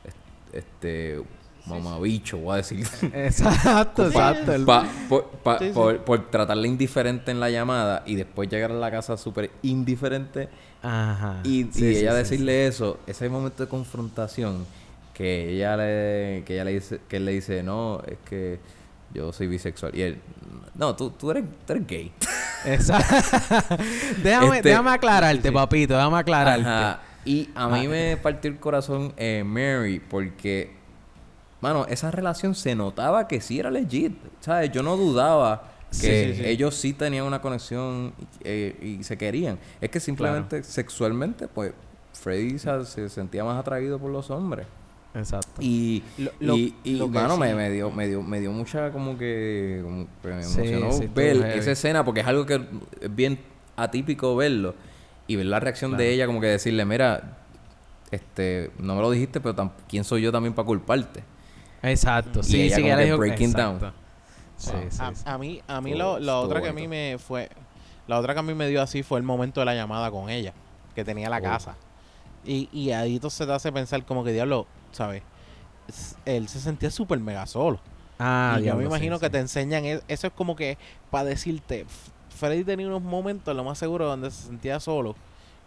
est- 0.04 0.54
este, 0.54 1.22
mamabicho, 1.68 2.38
voy 2.38 2.54
a 2.54 2.58
decir. 2.58 2.86
Exacto, 3.14 4.08
exacto. 4.08 4.54
Pa- 4.66 4.88
por, 5.10 5.26
pa- 5.44 5.60
Sí, 5.60 5.68
sí. 5.68 5.74
por- 5.74 6.00
por 6.04 6.30
tratarle 6.32 6.68
indiferente 6.68 7.32
en 7.32 7.40
la 7.40 7.50
llamada 7.50 8.04
y 8.06 8.16
después 8.16 8.50
llegar 8.50 8.72
a 8.72 8.76
la 8.76 8.90
casa 8.92 9.18
súper 9.18 9.52
indiferente 9.62 10.50
Ajá. 10.82 11.42
y, 11.44 11.68
y 11.68 11.72
Sí, 11.72 11.86
ella 11.98 12.12
sí, 12.12 12.18
decirle 12.18 12.68
eso, 12.68 13.00
ese 13.08 13.28
momento 13.30 13.64
de 13.64 13.70
confrontación 13.70 14.66
que 15.16 15.50
ella 15.54 15.76
le, 15.78 16.44
que 16.46 16.54
ella 16.54 16.66
le 16.66 16.74
dice, 16.74 17.00
que 17.10 17.18
él 17.18 17.26
le 17.26 17.32
dice, 17.32 17.64
no, 17.64 18.02
es 18.06 18.18
que 18.30 18.60
yo 19.14 19.32
soy 19.34 19.48
bisexual 19.48 19.96
y 19.96 20.02
él, 20.02 20.20
no, 20.76 20.96
tú, 20.96 21.10
tú 21.12 21.32
eres, 21.32 21.46
tú 21.66 21.74
eres 21.74 21.88
gay. 21.88 22.12
Exacto. 22.66 23.16
déjame, 24.24 24.58
Este- 24.58 24.70
déjame 24.70 24.92
aclararte, 24.92 25.52
papito, 25.52 25.94
déjame 25.96 26.18
aclararte. 26.18 26.68
Ajá. 26.68 27.00
Y 27.24 27.50
a 27.56 27.68
mí 27.70 27.86
Ah. 27.86 27.90
me 27.90 28.18
partió 28.18 28.52
el 28.52 28.60
corazón 28.60 29.14
eh, 29.18 29.44
Mary 29.46 30.00
porque, 30.00 30.76
mano, 31.62 31.86
esa 31.88 32.12
relación 32.12 32.54
se 32.54 32.76
notaba 32.76 33.28
que 33.28 33.42
sí 33.42 33.60
era 33.60 33.72
legit. 33.72 34.16
¿Sabes? 34.42 34.70
Yo 34.72 34.84
no 34.84 34.96
dudaba 34.98 35.72
que 35.90 35.96
Sí, 35.98 36.34
sí, 36.34 36.44
sí. 36.44 36.50
ellos 36.50 36.76
sí 36.76 36.94
tenían 36.94 37.26
una 37.26 37.42
conexión 37.42 38.14
eh, 38.44 38.78
y 39.00 39.04
se 39.04 39.18
querían. 39.18 39.58
Es 39.82 39.90
que 39.90 40.00
simplemente 40.00 40.62
sexualmente, 40.64 41.48
pues, 41.48 41.72
Freddy 42.14 42.60
se, 42.60 42.86
se 42.86 43.10
sentía 43.10 43.44
más 43.44 43.58
atraído 43.58 43.98
por 43.98 44.12
los 44.12 44.30
hombres. 44.30 44.68
Exacto. 45.16 45.62
Y, 45.62 46.04
Lo- 46.18 46.32
lo- 46.42 46.58
y, 46.58 46.76
y, 46.84 46.96
lo 46.98 47.06
que 47.08 47.14
mano, 47.14 47.38
me, 47.38 47.50
sí- 47.50 47.56
me 47.56 47.70
dio, 47.70 47.90
me 47.90 48.08
dio, 48.08 48.22
me 48.22 48.40
dio 48.42 48.52
mucha 48.52 48.92
como 48.92 49.18
que, 49.18 49.80
como 49.84 50.08
que 50.22 50.28
me 50.28 50.44
Sí, 50.44 50.60
emocionó 50.60 50.92
sí, 50.92 51.10
ver 51.14 51.38
heavy. 51.42 51.60
esa 51.60 51.72
escena 51.72 52.04
porque 52.04 52.20
es 52.22 52.28
algo 52.28 52.46
que 52.46 52.56
es 53.02 53.16
bien 53.16 53.40
atípico 53.78 54.36
verlo 54.36 54.76
y 55.28 55.38
ver 55.38 55.46
la 55.46 55.60
reacción 55.60 55.96
de 55.98 56.12
ella 56.12 56.26
como 56.28 56.42
que 56.42 56.48
decirle, 56.48 56.84
mira, 56.86 57.38
este, 58.12 58.72
no 58.78 58.96
me 58.96 59.02
lo 59.02 59.10
dijiste, 59.12 59.40
pero 59.42 59.56
tam- 59.56 59.72
quién 59.88 60.04
soy 60.04 60.22
yo 60.22 60.32
también 60.32 60.54
para 60.54 60.66
culparte. 60.66 61.24
Exacto. 61.82 62.40
Y 62.42 62.44
Sí, 62.44 62.62
ella 62.64 62.76
sí, 62.76 62.82
como 62.84 62.96
que 62.98 63.04
dijo 63.06 63.18
breaking 63.18 63.50
exacto. 63.52 63.86
down. 63.86 63.94
Sí, 64.58 64.72
Wow. 64.72 64.82
sí, 64.90 64.98
a, 65.02 65.16
sí. 65.16 65.24
a 65.26 65.38
mí, 65.38 65.62
a 65.68 65.82
mí 65.82 65.94
lo, 65.96 66.20
la 66.20 66.38
otra 66.40 66.62
que 66.62 66.70
a 66.70 66.74
mí 66.74 66.88
me 66.88 67.18
fue, 67.20 67.50
la 68.08 68.20
otra 68.20 68.34
que 68.34 68.40
a 68.40 68.44
mí 68.44 68.54
me 68.54 68.68
dio 68.70 68.82
así 68.82 69.04
fue 69.04 69.18
el 69.20 69.24
momento 69.26 69.60
de 69.62 69.66
la 69.66 69.76
llamada 69.76 70.10
con 70.12 70.30
ella, 70.30 70.54
que 70.94 71.04
tenía 71.04 71.30
la 71.30 71.38
Oh. 71.40 71.42
casa. 71.42 71.76
Y, 72.46 72.70
y 72.72 72.92
ahí 72.92 73.16
entonces 73.16 73.46
te 73.46 73.52
hace 73.52 73.72
pensar 73.72 74.06
como 74.06 74.24
que 74.24 74.32
diablo, 74.32 74.68
¿sabes? 74.96 75.22
Él 76.26 76.48
se 76.48 76.60
sentía 76.60 76.90
súper 76.90 77.20
mega 77.20 77.46
solo. 77.46 77.80
Ah, 78.18 78.58
y 78.60 78.64
yo 78.64 78.76
me 78.76 78.84
sí, 78.84 78.88
imagino 78.88 79.20
que 79.20 79.26
sí. 79.28 79.32
te 79.34 79.40
enseñan, 79.40 79.86
e- 79.86 80.02
eso 80.08 80.28
es 80.28 80.34
como 80.34 80.56
que 80.56 80.78
para 81.12 81.26
decirte, 81.26 81.86
Freddy 82.30 82.64
tenía 82.64 82.88
unos 82.88 83.02
momentos, 83.04 83.56
lo 83.56 83.64
más 83.64 83.78
seguro, 83.78 84.08
donde 84.08 84.32
se 84.32 84.48
sentía 84.48 84.80
solo 84.80 85.16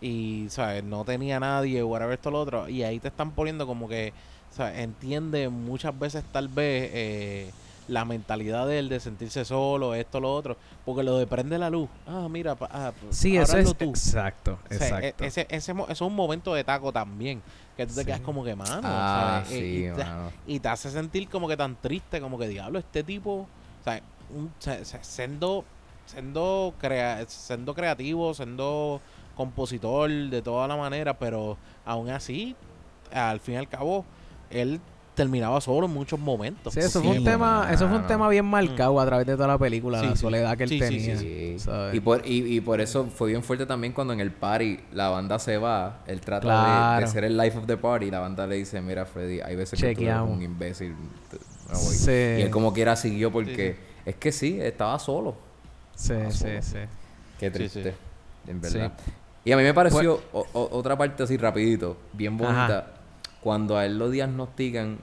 y, 0.00 0.46
¿sabes? 0.48 0.82
No 0.82 1.04
tenía 1.04 1.38
nadie, 1.40 1.82
whatever, 1.82 2.14
esto, 2.14 2.30
lo 2.30 2.40
otro. 2.40 2.68
Y 2.68 2.82
ahí 2.82 2.98
te 3.00 3.08
están 3.08 3.32
poniendo 3.32 3.66
como 3.66 3.88
que, 3.88 4.12
¿sabes? 4.50 4.78
Entiende 4.78 5.48
muchas 5.50 5.96
veces 5.98 6.24
tal 6.32 6.48
vez 6.48 6.90
eh, 6.92 7.50
la 7.86 8.04
mentalidad 8.04 8.66
de 8.66 8.78
él 8.78 8.88
de 8.88 9.00
sentirse 9.00 9.44
solo, 9.44 9.94
esto, 9.94 10.18
lo 10.20 10.32
otro. 10.34 10.56
Porque 10.84 11.02
lo 11.02 11.16
de 11.18 11.26
prende 11.26 11.58
la 11.58 11.70
luz. 11.70 11.88
Ah, 12.06 12.28
mira, 12.30 12.54
pa- 12.54 12.68
ah, 12.72 12.92
Sí, 13.10 13.36
eso 13.36 13.56
es 13.58 13.76
tú. 13.76 13.90
exacto, 13.90 14.58
O 14.70 14.74
sea, 14.74 15.00
e- 15.00 15.08
exacto. 15.08 15.24
ese, 15.24 15.46
ese, 15.50 15.72
eso 15.72 15.86
es 15.88 16.00
un 16.00 16.14
momento 16.14 16.54
de 16.54 16.64
taco 16.64 16.92
también. 16.92 17.42
Que 17.78 17.86
tú 17.86 17.94
te 17.94 18.00
Sí. 18.00 18.06
quedas 18.06 18.20
como 18.22 18.42
que, 18.42 18.56
mano, 18.56 18.80
ah, 18.82 19.42
¿sabes? 19.44 19.52
Eh, 19.52 19.60
sí, 19.60 19.78
y 19.86 19.96
te- 19.96 20.04
mano. 20.04 20.32
y 20.48 20.58
te 20.58 20.68
hace 20.68 20.90
sentir 20.90 21.28
como 21.28 21.46
que 21.46 21.56
tan 21.56 21.76
triste, 21.76 22.20
como 22.20 22.36
que 22.36 22.48
diablo, 22.48 22.80
este 22.80 23.04
tipo, 23.04 23.42
o 23.80 23.84
sea, 23.84 24.02
un- 24.34 24.52
siendo, 25.02 25.64
siendo, 26.04 26.74
crea, 26.80 27.24
siendo 27.28 27.74
creativo, 27.74 28.34
siendo 28.34 29.00
compositor 29.36 30.10
de 30.10 30.42
toda 30.42 30.66
la 30.66 30.76
manera, 30.76 31.16
pero 31.16 31.56
aún 31.86 32.10
así, 32.10 32.56
al 33.12 33.38
fin 33.38 33.54
y 33.54 33.58
al 33.58 33.68
cabo, 33.68 34.04
él 34.50 34.80
terminaba 35.18 35.60
solo 35.60 35.86
en 35.86 35.92
muchos 35.92 36.18
momentos. 36.18 36.72
Sí, 36.72 36.80
eso 36.80 37.02
fue 37.02 37.18
un 37.18 37.24
tema, 37.24 37.68
eso 37.70 37.86
fue 37.88 37.98
un 37.98 38.06
tema 38.06 38.26
bien 38.30 38.46
marcado 38.46 38.98
a 38.98 39.04
través 39.04 39.26
de 39.26 39.34
toda 39.34 39.48
la 39.48 39.58
película, 39.58 40.00
Sí, 40.00 40.06
la 40.06 40.12
sí. 40.12 40.18
soledad 40.18 40.56
que 40.56 40.62
él 40.62 40.68
Sí, 40.70 40.78
sí, 40.80 40.84
tenía. 40.88 41.18
Sí. 41.18 41.58
¿sabes? 41.58 41.94
Y 41.94 42.00
por, 42.00 42.26
y, 42.26 42.56
y 42.56 42.60
por 42.62 42.80
eso 42.80 43.04
fue 43.14 43.28
bien 43.28 43.42
fuerte 43.42 43.66
también 43.66 43.92
cuando 43.92 44.14
en 44.14 44.20
el 44.20 44.30
party 44.32 44.80
la 44.92 45.10
banda 45.10 45.38
se 45.38 45.58
va. 45.58 46.00
Él 46.06 46.20
trata 46.22 46.94
de- 46.96 47.00
de, 47.04 47.06
ser 47.10 47.24
el 47.24 47.36
life 47.36 47.58
of 47.58 47.66
the 47.66 47.76
party. 47.76 48.06
Y 48.06 48.10
la 48.10 48.20
banda 48.20 48.46
le 48.46 48.56
dice: 48.56 48.80
Mira, 48.80 49.04
Freddy, 49.04 49.40
hay 49.40 49.54
veces 49.56 49.78
que 49.78 49.94
tú 49.94 50.00
eres 50.02 50.16
un 50.20 50.40
imbécil. 50.40 50.94
te- 51.30 51.36
me 51.68 51.74
voy". 51.74 51.94
Sí. 51.94 52.10
Y 52.10 52.42
él 52.42 52.50
como 52.50 52.72
quiera 52.72 52.96
siguió 52.96 53.30
porque 53.30 53.72
Sí, 53.74 54.00
es 54.06 54.14
que 54.16 54.32
sí, 54.32 54.58
estaba 54.60 54.98
solo. 54.98 55.34
Sí, 55.94 56.14
sí, 56.30 56.38
solo. 56.38 56.62
sí. 56.62 56.78
Qué 57.38 57.50
triste. 57.50 57.82
sí. 57.82 58.50
En 58.50 58.60
verdad. 58.60 58.92
Y 59.44 59.52
a 59.52 59.56
mí 59.56 59.62
me 59.62 59.74
pareció 59.74 60.20
o- 60.32 60.46
o- 60.52 60.68
otra 60.78 60.96
parte 60.96 61.22
así 61.22 61.36
rapidito, 61.36 61.96
bien 62.12 62.36
bonita, 62.36 62.64
Ajá. 62.78 62.86
cuando 63.40 63.76
a 63.76 63.84
él 63.86 63.98
lo 63.98 64.10
diagnostican 64.10 64.98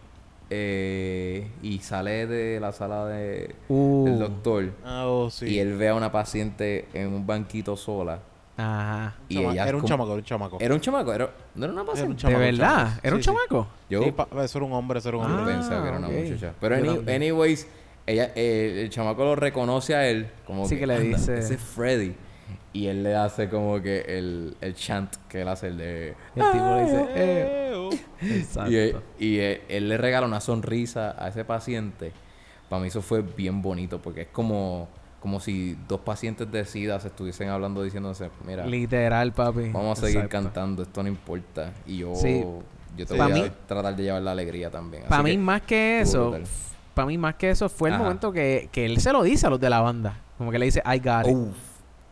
eh, 0.50 1.48
y 1.62 1.80
sale 1.80 2.28
de 2.28 2.60
la 2.60 2.72
sala 2.72 3.06
de, 3.08 3.56
Uh, 3.68 4.06
del 4.06 4.20
doctor 4.20 4.72
Ah, 4.84 5.06
oh, 5.08 5.30
sí. 5.30 5.48
y 5.48 5.60
él 5.60 5.76
ve 5.78 5.90
a 5.90 5.96
una 5.96 6.12
paciente 6.12 6.88
en 6.94 7.08
un 7.14 7.26
banquito 7.26 7.76
sola. 7.78 8.20
Ajá. 8.58 9.16
Y 9.28 9.36
Chama- 9.36 9.52
ella 9.52 9.64
era 9.68 9.76
un 9.78 9.82
como- 9.82 9.88
chamaco, 9.90 10.10
era 10.12 10.20
un 10.20 10.24
chamaco. 10.24 10.58
Era 10.62 10.74
un 10.76 10.80
chamaco, 10.82 11.14
era, 11.14 11.30
no 11.56 11.66
era 11.66 11.74
una 11.74 11.82
Era 11.82 11.82
un 11.82 11.88
paciente. 11.88 12.22
chamaco, 12.22 12.40
¿De 12.40 12.50
un 12.50 12.58
verdad? 12.58 12.76
chamaco. 12.78 13.00
¿Era 13.04 13.16
un 13.16 13.22
Sí, 13.22 13.30
sí. 13.30 13.36
chamaco? 13.36 13.68
Yo, 13.90 14.04
Sí, 14.04 14.12
pa- 14.12 14.28
eso 14.44 14.58
era 14.60 14.66
un 14.66 14.74
hombre, 14.74 15.00
eso 15.00 15.10
era 15.10 15.18
un 15.18 15.28
yo 15.28 15.36
hombre. 15.36 15.54
Ah, 15.54 15.58
pensaba 15.58 15.82
que 15.82 15.88
era 15.90 15.98
una 15.98 16.08
ok. 16.08 16.14
muchacha. 16.14 16.54
Pero 16.62 16.76
any- 16.76 17.12
anyways, 17.14 17.68
ella, 18.08 18.32
eh, 18.36 18.82
el 18.84 18.90
chamaco 18.90 19.24
lo 19.26 19.36
reconoce 19.36 19.94
a 19.96 20.08
él 20.08 20.30
como 20.46 20.68
Sí, 20.68 20.78
que 20.78 20.88
le 20.88 20.96
"Anda, 20.96 21.18
dice- 21.18 21.38
ese 21.38 21.56
es 21.56 21.62
Freddy. 21.62 22.16
Y 22.72 22.88
él 22.88 23.04
le 23.04 23.16
hace 23.16 23.50
como 23.50 23.82
que 23.82 24.02
el, 24.02 24.56
el 24.62 24.76
chant 24.76 25.16
que 25.30 25.42
él 25.42 25.48
hace, 25.48 25.68
el 25.68 25.78
de... 25.78 26.08
El 26.36 26.52
tipo 26.52 26.76
le 26.76 26.82
dice, 26.84 27.06
eh, 27.16 27.65
exacto. 28.22 28.72
Y, 28.72 28.76
él, 28.76 28.96
y 29.20 29.38
él, 29.40 29.62
él 29.70 29.90
le 29.90 29.98
regala 29.98 30.26
una 30.28 30.42
sonrisa 30.42 31.16
a 31.18 31.28
ese 31.30 31.46
paciente. 31.46 32.12
Para 32.70 32.82
mí 32.82 32.88
eso 32.88 33.02
fue 33.02 33.22
bien 33.22 33.62
bonito 33.62 34.02
porque 34.02 34.22
es 34.22 34.28
como, 34.28 34.88
como 35.22 35.40
si 35.40 35.78
dos 35.88 36.00
pacientes 36.02 36.52
de 36.52 36.66
SIDA 36.66 37.00
se 37.00 37.08
estuviesen 37.10 37.50
hablando 37.50 37.84
diciéndose, 37.84 38.30
mira, 38.46 38.66
Literal, 38.66 39.32
papi. 39.34 39.70
vamos 39.70 40.00
a 40.00 40.02
seguir 40.02 40.18
Exacto. 40.18 40.32
cantando, 40.44 40.84
esto 40.84 41.04
no 41.04 41.10
importa. 41.10 41.74
Y 41.86 41.98
yo, 41.98 42.16
Sí. 42.16 42.44
yo 42.98 43.06
te 43.06 43.14
voy 43.16 43.40
a 43.42 43.54
tratar 43.68 43.96
de 43.96 44.04
llevar 44.04 44.22
la 44.22 44.32
alegría 44.32 44.70
también. 44.72 45.04
Para 45.10 45.22
mí, 45.24 45.38
más 45.38 45.62
que 45.62 46.00
eso, 46.02 46.36
para 46.96 47.06
mí, 47.08 47.18
más 47.18 47.36
que 47.36 47.50
eso, 47.52 47.70
fue 47.70 47.90
el 47.90 47.96
Ajá. 47.96 48.04
momento 48.04 48.32
que, 48.32 48.70
que 48.72 48.86
él 48.86 49.00
se 49.00 49.12
lo 49.14 49.22
dice 49.24 49.46
a 49.48 49.50
los 49.50 49.60
de 49.60 49.70
la 49.70 49.82
banda. 49.82 50.22
Como 50.38 50.52
que 50.52 50.60
le 50.60 50.66
dice, 50.66 50.82
I 50.86 50.98
got 51.00 51.28
it. 51.28 51.36
Uf, 51.36 51.56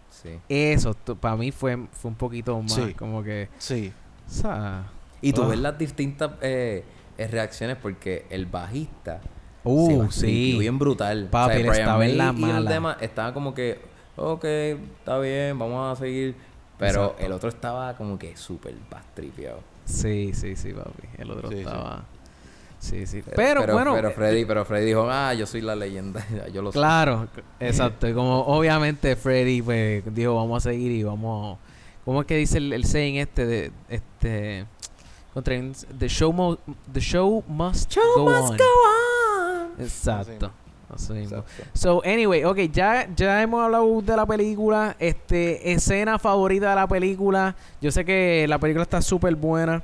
sí. 0.09 0.29
Eso, 0.49 0.93
para 1.19 1.35
mí 1.35 1.51
fue, 1.51 1.77
fue 1.91 2.09
un 2.11 2.15
poquito 2.15 2.61
más 2.61 2.71
Sí. 2.73 2.93
como 2.93 3.23
que. 3.23 3.49
Sí. 3.57 3.91
O 4.27 4.29
sea. 4.31 4.83
Y 5.23 5.33
tú 5.33 5.43
Ah. 5.43 5.47
ves 5.47 5.59
las 5.59 5.77
distintas 5.77 6.31
eh, 6.41 6.83
eh, 7.17 7.27
reacciones 7.27 7.77
porque 7.81 8.25
el 8.29 8.45
bajista 8.45 9.21
Uh, 9.65 10.11
sí. 10.11 10.57
bien 10.59 10.77
brutal. 10.77 11.29
Papi, 11.31 11.61
estaba 11.61 12.05
en 12.05 12.17
la 12.17 12.33
May 12.33 12.49
y 12.49 12.53
mala. 12.53 12.69
demás 12.69 12.97
estaban 12.99 13.33
como 13.33 13.53
que, 13.53 13.79
ok, 14.17 14.43
está 14.43 15.17
bien, 15.19 15.57
vamos 15.57 15.97
a 15.97 15.99
seguir. 16.01 16.35
Pero 16.77 17.03
Exacto. 17.05 17.25
el 17.25 17.31
otro 17.31 17.47
estaba 17.49 17.95
como 17.95 18.19
que 18.19 18.35
súper 18.35 18.75
bastripeado. 18.91 19.61
Sí, 19.85 20.31
sí, 20.33 20.57
sí, 20.57 20.73
papi. 20.73 21.07
El 21.17 21.31
otro 21.31 21.49
Sí, 21.49 21.59
estaba. 21.59 22.03
Sí, 22.79 23.05
sí. 23.07 23.23
Pero, 23.37 23.61
Pero, 23.61 23.73
bueno. 23.73 23.93
pero 23.93 24.09
eh, 24.09 24.11
Freddy, 24.11 24.43
pero 24.43 24.65
Freddy 24.65 24.87
dijo, 24.87 25.07
ah, 25.09 25.33
yo 25.33 25.45
soy 25.45 25.61
la 25.61 25.75
leyenda. 25.77 26.21
yo 26.53 26.61
lo 26.61 26.73
sé. 26.73 26.77
Claro, 26.79 27.29
exacto. 27.61 28.09
Y 28.09 28.13
como 28.13 28.39
obviamente 28.41 29.15
Freddy 29.15 29.61
pues 29.61 30.03
dijo, 30.13 30.35
vamos 30.35 30.65
a 30.65 30.71
seguir 30.71 30.91
y 30.91 31.03
vamos. 31.03 31.57
¿Cómo 32.03 32.19
es 32.19 32.27
que 32.27 32.35
dice 32.35 32.57
el, 32.57 32.73
el 32.73 32.83
saying 32.83 33.15
este 33.15 33.45
de 33.45 33.71
este 33.87 34.65
contra 35.33 35.55
the 35.97 36.07
show 36.07 36.31
mo- 36.31 36.57
the 36.91 37.01
show 37.01 37.43
must 37.47 37.95
go 37.95 38.25
on. 38.25 38.57
Exacto. 39.79 40.51
Así 40.93 41.11
mismo. 41.13 41.39
Exacto. 41.39 41.63
So, 41.73 42.01
anyway, 42.05 42.43
ok, 42.43 42.57
ya, 42.71 43.07
ya 43.15 43.41
hemos 43.41 43.63
hablado 43.63 44.01
de 44.01 44.15
la 44.15 44.25
película. 44.25 44.95
Este, 44.99 45.71
escena 45.73 46.19
favorita 46.19 46.69
de 46.69 46.75
la 46.75 46.87
película. 46.87 47.55
Yo 47.81 47.91
sé 47.91 48.05
que 48.05 48.45
la 48.47 48.59
película 48.59 48.83
está 48.83 49.01
súper 49.01 49.35
buena. 49.35 49.81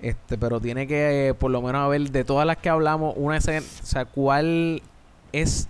Este, 0.00 0.36
pero 0.38 0.60
tiene 0.60 0.86
que 0.86 1.28
eh, 1.28 1.34
por 1.34 1.50
lo 1.50 1.60
menos 1.62 1.82
haber 1.82 2.10
de 2.10 2.24
todas 2.24 2.46
las 2.46 2.56
que 2.56 2.68
hablamos, 2.68 3.14
una 3.16 3.36
escena. 3.36 3.60
O 3.82 3.86
sea, 3.86 4.06
¿cuál 4.06 4.82
es 5.30 5.68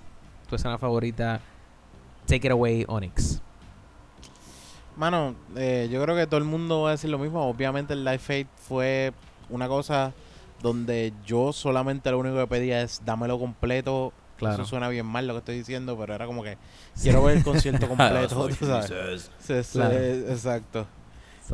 tu 0.49 0.57
escena 0.57 0.79
favorita? 0.79 1.41
Take 2.27 2.47
it 2.47 2.53
away, 2.53 2.85
Onyx. 2.89 3.43
Mano, 5.01 5.35
eh, 5.57 5.89
yo 5.91 6.03
creo 6.03 6.15
que 6.15 6.27
todo 6.27 6.37
el 6.37 6.45
mundo 6.45 6.83
va 6.83 6.91
a 6.91 6.93
decir 6.93 7.09
lo 7.09 7.19
mismo. 7.19 7.49
Obviamente 7.49 7.95
el 7.95 8.05
Life 8.05 8.19
Fate 8.45 8.47
fue 8.69 9.13
una 9.49 9.67
cosa 9.67 10.13
donde 10.63 11.15
yo 11.25 11.55
solamente 11.55 12.11
lo 12.11 12.19
único 12.19 12.37
que 12.37 12.47
pedía 12.47 12.83
es 12.83 13.01
dámelo 13.03 13.39
completo. 13.39 14.13
Claro. 14.37 14.57
Eso 14.57 14.67
suena 14.67 14.91
bien 14.91 15.07
mal 15.07 15.27
lo 15.27 15.33
que 15.33 15.39
estoy 15.39 15.57
diciendo, 15.57 15.97
pero 15.99 16.15
era 16.15 16.27
como 16.27 16.43
que 16.43 16.59
quiero 17.01 17.23
ver 17.25 17.39
el 17.39 17.43
concierto 17.45 17.89
completo. 17.89 18.47
tú 18.51 18.67
sabes. 18.67 19.31
Sí, 19.39 19.55
sí, 19.65 19.71
Claro. 19.73 19.95
exacto. 19.99 20.87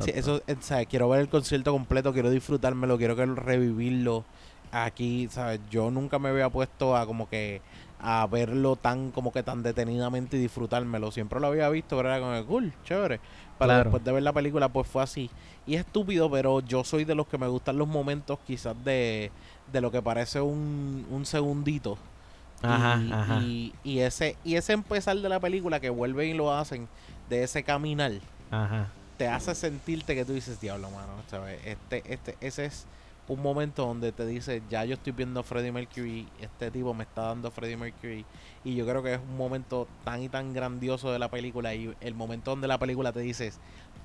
Sí, 0.01 0.11
eso, 0.13 0.43
¿sabes? 0.59 0.89
Quiero 0.89 1.09
ver 1.09 1.21
el 1.21 1.29
concierto 1.29 1.71
completo, 1.71 2.13
quiero 2.13 2.31
disfrutármelo, 2.31 2.99
quiero 2.99 3.15
revivirlo 3.15 4.25
aquí, 4.73 5.29
¿sabes? 5.31 5.61
Yo 5.71 5.93
nunca 5.93 6.19
me 6.19 6.31
había 6.31 6.51
puesto 6.51 6.97
a 6.97 7.07
como 7.07 7.29
que 7.29 7.63
a 7.99 8.27
verlo 8.27 8.77
tan 8.77 9.11
como 9.11 9.33
que 9.33 9.43
tan 9.43 9.63
detenidamente 9.63 10.37
y 10.37 10.41
disfrutármelo. 10.41 11.11
Siempre 11.13 11.41
lo 11.41 11.49
había 11.49 11.69
visto, 11.71 11.97
pero 11.97 12.09
era 12.15 12.21
como 12.21 12.47
cool, 12.47 12.73
chévere. 12.85 13.21
Pero 13.59 13.73
Claro. 13.73 13.91
después 13.91 14.05
de 14.05 14.13
ver 14.13 14.23
la 14.23 14.33
película, 14.33 14.69
pues 14.69 14.87
fue 14.87 15.03
así. 15.03 15.31
Y 15.67 15.75
es 15.75 15.81
estúpido, 15.87 16.31
pero 16.31 16.61
yo 16.61 16.85
soy 16.85 17.05
de 17.05 17.15
los 17.15 17.27
que 17.27 17.39
me 17.39 17.49
gustan 17.49 17.79
los 17.79 17.89
momentos 17.89 18.39
quizás 18.47 18.77
de, 18.85 19.33
de 19.73 19.81
lo 19.81 19.91
que 19.91 20.03
parece 20.03 20.41
un, 20.41 21.07
un 21.11 21.27
segundito. 21.27 21.99
Ajá, 22.63 23.01
y, 23.03 23.13
ajá. 23.13 23.39
Y, 23.43 23.75
y 23.85 23.99
ese, 24.01 24.37
y 24.45 24.57
ese 24.57 24.73
empezar 24.73 25.17
de 25.17 25.29
la 25.29 25.41
película 25.41 25.81
que 25.81 25.91
vuelven 25.91 26.29
y 26.31 26.35
lo 26.35 26.53
hacen, 26.55 26.89
de 27.29 27.43
ese 27.43 27.63
caminar, 27.65 28.13
Ajá. 28.51 28.89
te 29.17 29.29
hace 29.29 29.55
sentirte 29.55 30.15
que 30.15 30.25
tú 30.25 30.33
dices, 30.35 30.61
diablo, 30.61 30.91
mano, 30.91 31.13
¿sabes? 31.31 31.61
Este, 31.65 32.03
este, 32.13 32.37
ese 32.41 32.67
es 32.67 32.87
un 33.29 33.43
momento 33.43 33.85
donde 33.87 34.13
te 34.13 34.25
dice, 34.27 34.63
ya 34.71 34.85
yo 34.85 34.95
estoy 34.95 35.13
viendo 35.13 35.41
a 35.41 35.43
Freddie 35.43 35.73
Mercury, 35.73 36.29
este 36.41 36.71
tipo 36.71 36.95
me 36.95 37.05
está 37.05 37.23
dando 37.23 37.51
Freddie 37.51 37.77
Mercury, 37.77 38.25
y 38.65 38.75
yo 38.75 38.87
creo 38.87 39.03
que 39.03 39.15
es 39.15 39.21
un 39.21 39.37
momento 39.37 39.89
tan 40.05 40.23
y 40.23 40.29
tan 40.29 40.53
grandioso 40.53 41.13
de 41.13 41.19
la 41.19 41.29
película, 41.29 41.75
y 41.75 41.95
el 42.01 42.15
momento 42.15 42.53
donde 42.53 42.69
la 42.69 42.79
película 42.79 43.13
te 43.13 43.21
dice, 43.21 43.53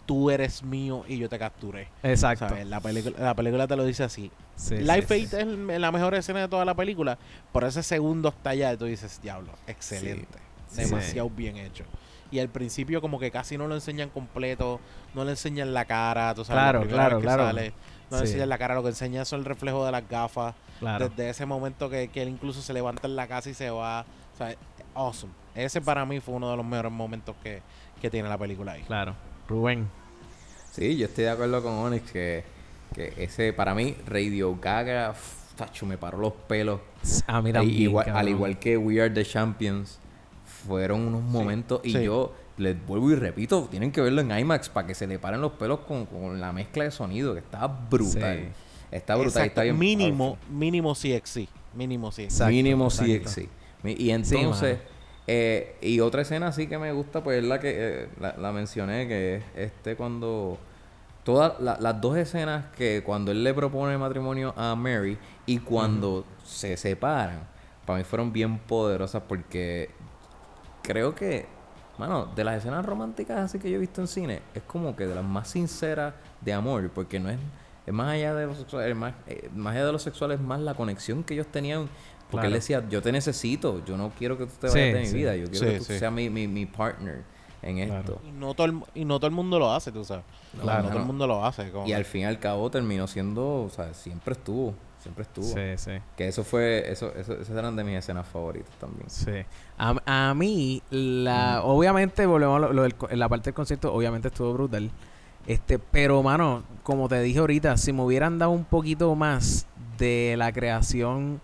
tú 0.06 0.32
eres 0.32 0.64
mío 0.64 1.04
y 1.08 1.18
yo 1.18 1.30
te 1.30 1.38
capturé. 1.38 1.88
Exacto. 2.04 2.50
¿Sabes? 2.50 2.66
La, 2.68 2.80
película 2.80 3.18
la 3.20 3.36
película 3.36 3.68
te 3.68 3.76
lo 3.76 3.86
dice 3.86 4.04
así. 4.04 4.32
Sí, 4.56 4.78
Life 4.78 5.28
sí, 5.28 5.36
es 5.36 5.48
la 5.80 5.92
mejor 5.92 6.16
escena 6.16 6.42
de 6.42 6.48
toda 6.48 6.66
la 6.66 6.74
película, 6.76 7.18
por 7.52 7.64
ese 7.64 7.84
segundo 7.84 8.30
hasta 8.30 8.52
allá, 8.52 8.76
tú 8.78 8.86
dices, 8.86 9.22
diablo, 9.22 9.52
excelente, 9.68 10.40
demasiado 10.76 11.30
bien 11.30 11.58
hecho. 11.58 11.86
Y 12.32 12.40
al 12.40 12.48
principio 12.48 13.02
como 13.02 13.20
que 13.20 13.30
casi 13.30 13.58
no 13.58 13.68
lo 13.68 13.76
enseñan 13.76 14.10
completo, 14.10 14.80
no 15.14 15.26
le 15.26 15.32
enseñan 15.32 15.74
la 15.74 15.86
cara, 15.86 16.34
tú 16.34 16.46
sabes, 16.46 16.64
la 16.64 16.72
Claro, 16.72 16.88
claro, 16.88 17.20
claro. 17.20 17.44
sale, 17.44 17.74
no 18.12 18.18
Sí. 18.18 18.24
enseñan 18.26 18.50
la 18.50 18.58
cara, 18.58 18.76
lo 18.76 18.84
que 18.84 18.90
enseña 18.90 19.22
es 19.24 19.34
el 19.34 19.44
reflejo 19.46 19.86
de 19.86 19.92
las 19.92 20.08
gafas, 20.08 20.54
Claro. 20.80 21.10
desde 21.10 21.30
ese 21.30 21.46
momento 21.46 21.90
que, 21.90 22.10
que 22.10 22.22
él 22.22 22.30
incluso 22.30 22.62
se 22.62 22.74
levanta 22.74 23.08
en 23.08 23.16
la 23.16 23.28
casa 23.28 23.50
y 23.50 23.54
se 23.56 23.70
va, 23.72 24.02
o 24.34 24.38
sea, 24.38 24.56
awesome. 24.94 25.34
Ese 25.56 25.82
para 25.82 26.06
mí 26.06 26.20
fue 26.20 26.36
uno 26.36 26.52
de 26.52 26.58
los 26.58 26.66
mejores 26.66 26.92
momentos 26.92 27.36
que, 27.44 27.62
que 28.02 28.10
tiene 28.10 28.30
la 28.30 28.38
película 28.38 28.74
ahí. 28.74 28.84
Claro. 28.84 29.16
Rubén. 29.48 29.90
Sí, 30.72 30.98
yo 30.98 31.06
estoy 31.08 31.26
de 31.26 31.30
acuerdo 31.32 31.62
con 31.62 31.74
Onyx 31.74 32.12
que, 32.12 32.44
que 32.94 33.14
ese, 33.18 33.52
para 33.54 33.74
mí, 33.76 33.96
Radio 34.08 34.58
Gaga, 34.62 35.14
tacho, 35.58 35.86
me 35.86 35.98
paró 35.98 36.18
los 36.18 36.34
pelos. 36.48 36.80
A 37.28 37.42
mí 37.42 37.50
Al 37.50 37.56
también. 37.56 37.82
igual, 37.82 38.10
al 38.10 38.30
igual 38.30 38.60
que 38.60 38.78
We 38.78 39.02
Are 39.02 39.10
the 39.14 39.26
Champions, 39.26 40.00
fueron 40.66 41.02
unos 41.08 41.22
momentos. 41.24 41.82
Y 41.84 41.92
sí. 41.94 42.04
yo 42.04 42.34
les 42.62 42.86
vuelvo 42.86 43.12
y 43.12 43.16
repito, 43.16 43.68
tienen 43.70 43.92
que 43.92 44.00
verlo 44.02 44.22
en 44.22 44.32
IMAX 44.38 44.70
para 44.70 44.88
que 44.88 44.96
se 44.96 45.08
le 45.08 45.20
paren 45.20 45.42
los 45.42 45.52
pelos 45.54 45.80
con, 45.82 46.06
con 46.06 46.40
la 46.40 46.52
mezcla 46.54 46.84
de 46.86 46.92
sonido, 46.92 47.34
que 47.34 47.40
está 47.40 47.68
brutal. 47.68 48.38
Sí. 48.40 48.48
Está 48.92 49.16
brutal, 49.16 49.46
está 49.48 49.64
bien. 49.64 49.78
mínimo, 49.80 50.38
mínimo 50.50 50.94
CXC, 50.94 51.48
mínimo 51.76 52.10
CXC. 52.10 52.20
Exacto, 52.20 52.52
mínimo 52.54 52.88
exacto. 52.88 53.42
Mi- 53.84 53.94
Y 53.98 54.12
entonces, 54.12 54.80
eh, 55.28 55.76
y 55.82 56.00
otra 56.02 56.22
escena 56.24 56.52
sí 56.52 56.68
que 56.68 56.78
me 56.78 56.92
gusta, 56.92 57.24
pues 57.24 57.42
es 57.42 57.46
la 57.48 57.60
que 57.60 57.74
eh, 57.76 58.10
la, 58.20 58.36
la 58.38 58.52
mencioné, 58.52 59.08
que 59.08 59.36
es 59.38 59.44
este 59.56 59.96
cuando 59.96 60.58
todas 61.24 61.60
la- 61.62 61.78
las 61.80 62.02
dos 62.02 62.18
escenas 62.18 62.66
que 62.76 63.02
cuando 63.06 63.32
él 63.32 63.44
le 63.44 63.54
propone 63.54 63.98
matrimonio 63.98 64.54
a 64.58 64.76
Mary 64.76 65.18
y 65.46 65.60
cuando 65.60 66.26
se 66.44 66.76
separan, 66.78 67.48
para 67.86 68.00
mí 68.00 68.04
fueron 68.04 68.34
bien 68.34 68.58
poderosas 68.60 69.24
porque 69.28 69.90
creo 70.84 71.16
que, 71.16 71.46
mano, 72.02 72.26
de 72.36 72.44
las 72.44 72.58
escenas 72.58 72.86
románticas 72.86 73.40
así 73.40 73.60
que 73.60 73.70
yo 73.70 73.78
he 73.78 73.80
visto 73.80 74.02
en 74.02 74.08
cine, 74.08 74.42
es 74.54 74.64
como 74.64 74.96
que 74.96 75.08
de 75.08 75.16
las 75.16 75.24
más 75.24 75.48
sinceras 75.50 76.14
de 76.42 76.54
amor, 76.54 76.90
porque 76.94 77.20
no 77.20 77.30
es, 77.30 77.40
es 77.86 77.94
más 77.94 78.10
allá 78.10 78.34
de 78.36 78.46
lo 78.48 78.56
sexual, 78.56 78.90
es 78.90 78.96
más, 78.96 79.14
eh, 79.28 79.50
más 79.56 79.76
allá 79.76 79.86
de 79.86 79.92
lo 79.92 80.00
sexual 80.00 80.32
es 80.32 80.40
más 80.42 80.60
la 80.60 80.74
conexión 80.74 81.24
que 81.24 81.34
ellos 81.36 81.48
tenían. 81.48 81.88
Porque 82.30 82.48
él 82.48 82.54
decía, 82.54 82.88
yo 82.88 83.02
te 83.02 83.12
necesito, 83.12 83.84
yo 83.84 83.98
no 83.98 84.10
quiero 84.18 84.38
que 84.38 84.46
tú 84.46 84.54
te 84.60 84.70
Sí, 84.70 84.74
vayas 84.80 84.94
de 84.94 85.00
mi 85.02 85.06
sí. 85.08 85.14
vida, 85.18 85.36
yo 85.36 85.50
quiero 85.50 85.66
Sí, 85.66 85.72
que 85.74 85.78
tú 85.80 85.84
sí. 85.84 86.00
seas 86.00 86.14
mi, 86.14 86.30
mi, 86.30 86.48
mi 86.48 86.66
partner 86.66 87.24
en 87.62 87.76
Claro. 87.86 88.00
esto. 88.00 88.22
Y 88.26 88.32
no, 88.32 88.54
todo 88.54 88.68
el, 88.68 88.82
y 88.94 89.04
no 89.04 89.20
todo 89.20 89.28
el 89.28 89.34
mundo 89.34 89.60
lo 89.60 89.74
hace, 89.74 89.92
tú 89.92 90.06
sabes. 90.06 90.24
No, 90.54 90.62
Claro, 90.64 90.84
no 90.84 90.90
todo 90.90 91.00
el 91.00 91.06
mundo 91.06 91.28
lo 91.28 91.46
hace. 91.46 91.70
como 91.72 91.86
Y 91.86 91.90
que- 91.90 91.96
al 91.96 92.06
fin 92.06 92.22
y 92.22 92.26
al 92.26 92.40
cabo 92.40 92.72
terminó 92.72 93.06
siendo, 93.08 93.64
o 93.64 93.70
sea, 93.70 93.94
siempre 93.94 94.32
estuvo, 94.34 94.74
siempre 95.02 95.24
estuvo. 95.24 95.46
Sí, 95.46 95.62
sí. 95.78 95.92
Que 96.16 96.28
eso 96.28 96.44
fue, 96.44 96.92
eso, 96.92 97.14
eso, 97.16 97.34
esas 97.34 97.56
eran 97.58 97.76
de 97.76 97.84
mis 97.84 97.98
escenas 97.98 98.28
favoritas 98.28 98.72
también. 98.80 99.10
Sí. 99.10 99.32
A, 99.78 100.30
a 100.30 100.34
mí, 100.34 100.82
la, 100.90 101.62
obviamente, 101.64 102.26
volvemos 102.26 102.58
a 102.58 102.60
lo, 102.60 102.74
lo 102.74 102.84
del 102.84 102.96
la 103.14 103.28
parte 103.28 103.46
del 103.46 103.54
concierto, 103.56 103.94
obviamente 103.94 104.28
estuvo 104.30 104.54
brutal. 104.54 104.92
Este, 105.48 105.80
pero, 105.80 106.22
mano, 106.22 106.64
como 106.84 107.10
te 107.10 107.20
dije 107.22 107.40
ahorita, 107.40 107.76
si 107.78 107.92
me 107.94 108.04
hubieran 108.04 108.38
dado 108.38 108.52
un 108.52 108.64
poquito 108.64 109.16
más 109.16 109.66
de 109.98 110.36
la 110.38 110.52
creación 110.52 111.42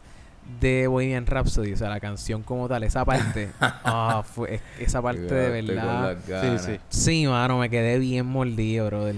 de 0.61 0.87
Bohemian 0.87 1.25
Rhapsody, 1.25 1.73
o 1.73 1.77
sea, 1.77 1.89
la 1.89 1.99
canción 1.99 2.41
como 2.43 2.69
tal, 2.69 2.83
esa 2.83 3.03
parte, 3.03 3.49
ah, 3.83 4.23
fue, 4.23 4.55
es- 4.55 4.61
esa 4.79 5.01
parte 5.01 5.19
de 5.33 5.61
verdad. 5.61 6.17
Sí, 6.25 6.57
sí. 6.59 6.79
Sí, 6.89 7.27
mano, 7.27 7.57
me 7.57 7.69
quedé 7.69 7.97
bien 7.99 8.25
mordido, 8.27 8.85
brother. 8.85 9.15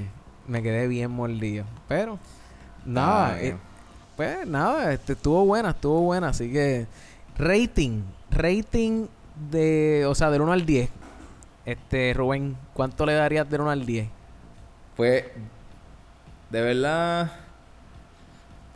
Me 0.47 0.63
quedé 0.63 0.87
bien 0.87 1.11
mordido. 1.11 1.65
Pero, 1.87 2.17
nada, 2.85 3.33
Ah, 3.33 3.41
eh, 3.41 3.55
pues 4.19 4.45
nada, 4.45 4.91
este, 4.91 5.13
estuvo 5.13 5.45
buena, 5.45 5.69
estuvo 5.69 6.01
buena. 6.01 6.27
Así 6.27 6.51
que, 6.51 6.87
rating, 7.37 8.01
rating 8.29 9.07
de, 9.49 10.05
o 10.05 10.13
sea, 10.13 10.29
del 10.29 10.41
1 10.41 10.51
al 10.51 10.65
10. 10.65 10.89
Este, 11.65 12.13
Rubén, 12.13 12.57
¿cuánto 12.73 13.05
le 13.05 13.13
darías 13.13 13.49
del 13.49 13.61
1 13.61 13.69
al 13.69 13.85
10? 13.85 14.09
Pues, 14.97 15.23
de 16.49 16.61
verdad, 16.61 17.31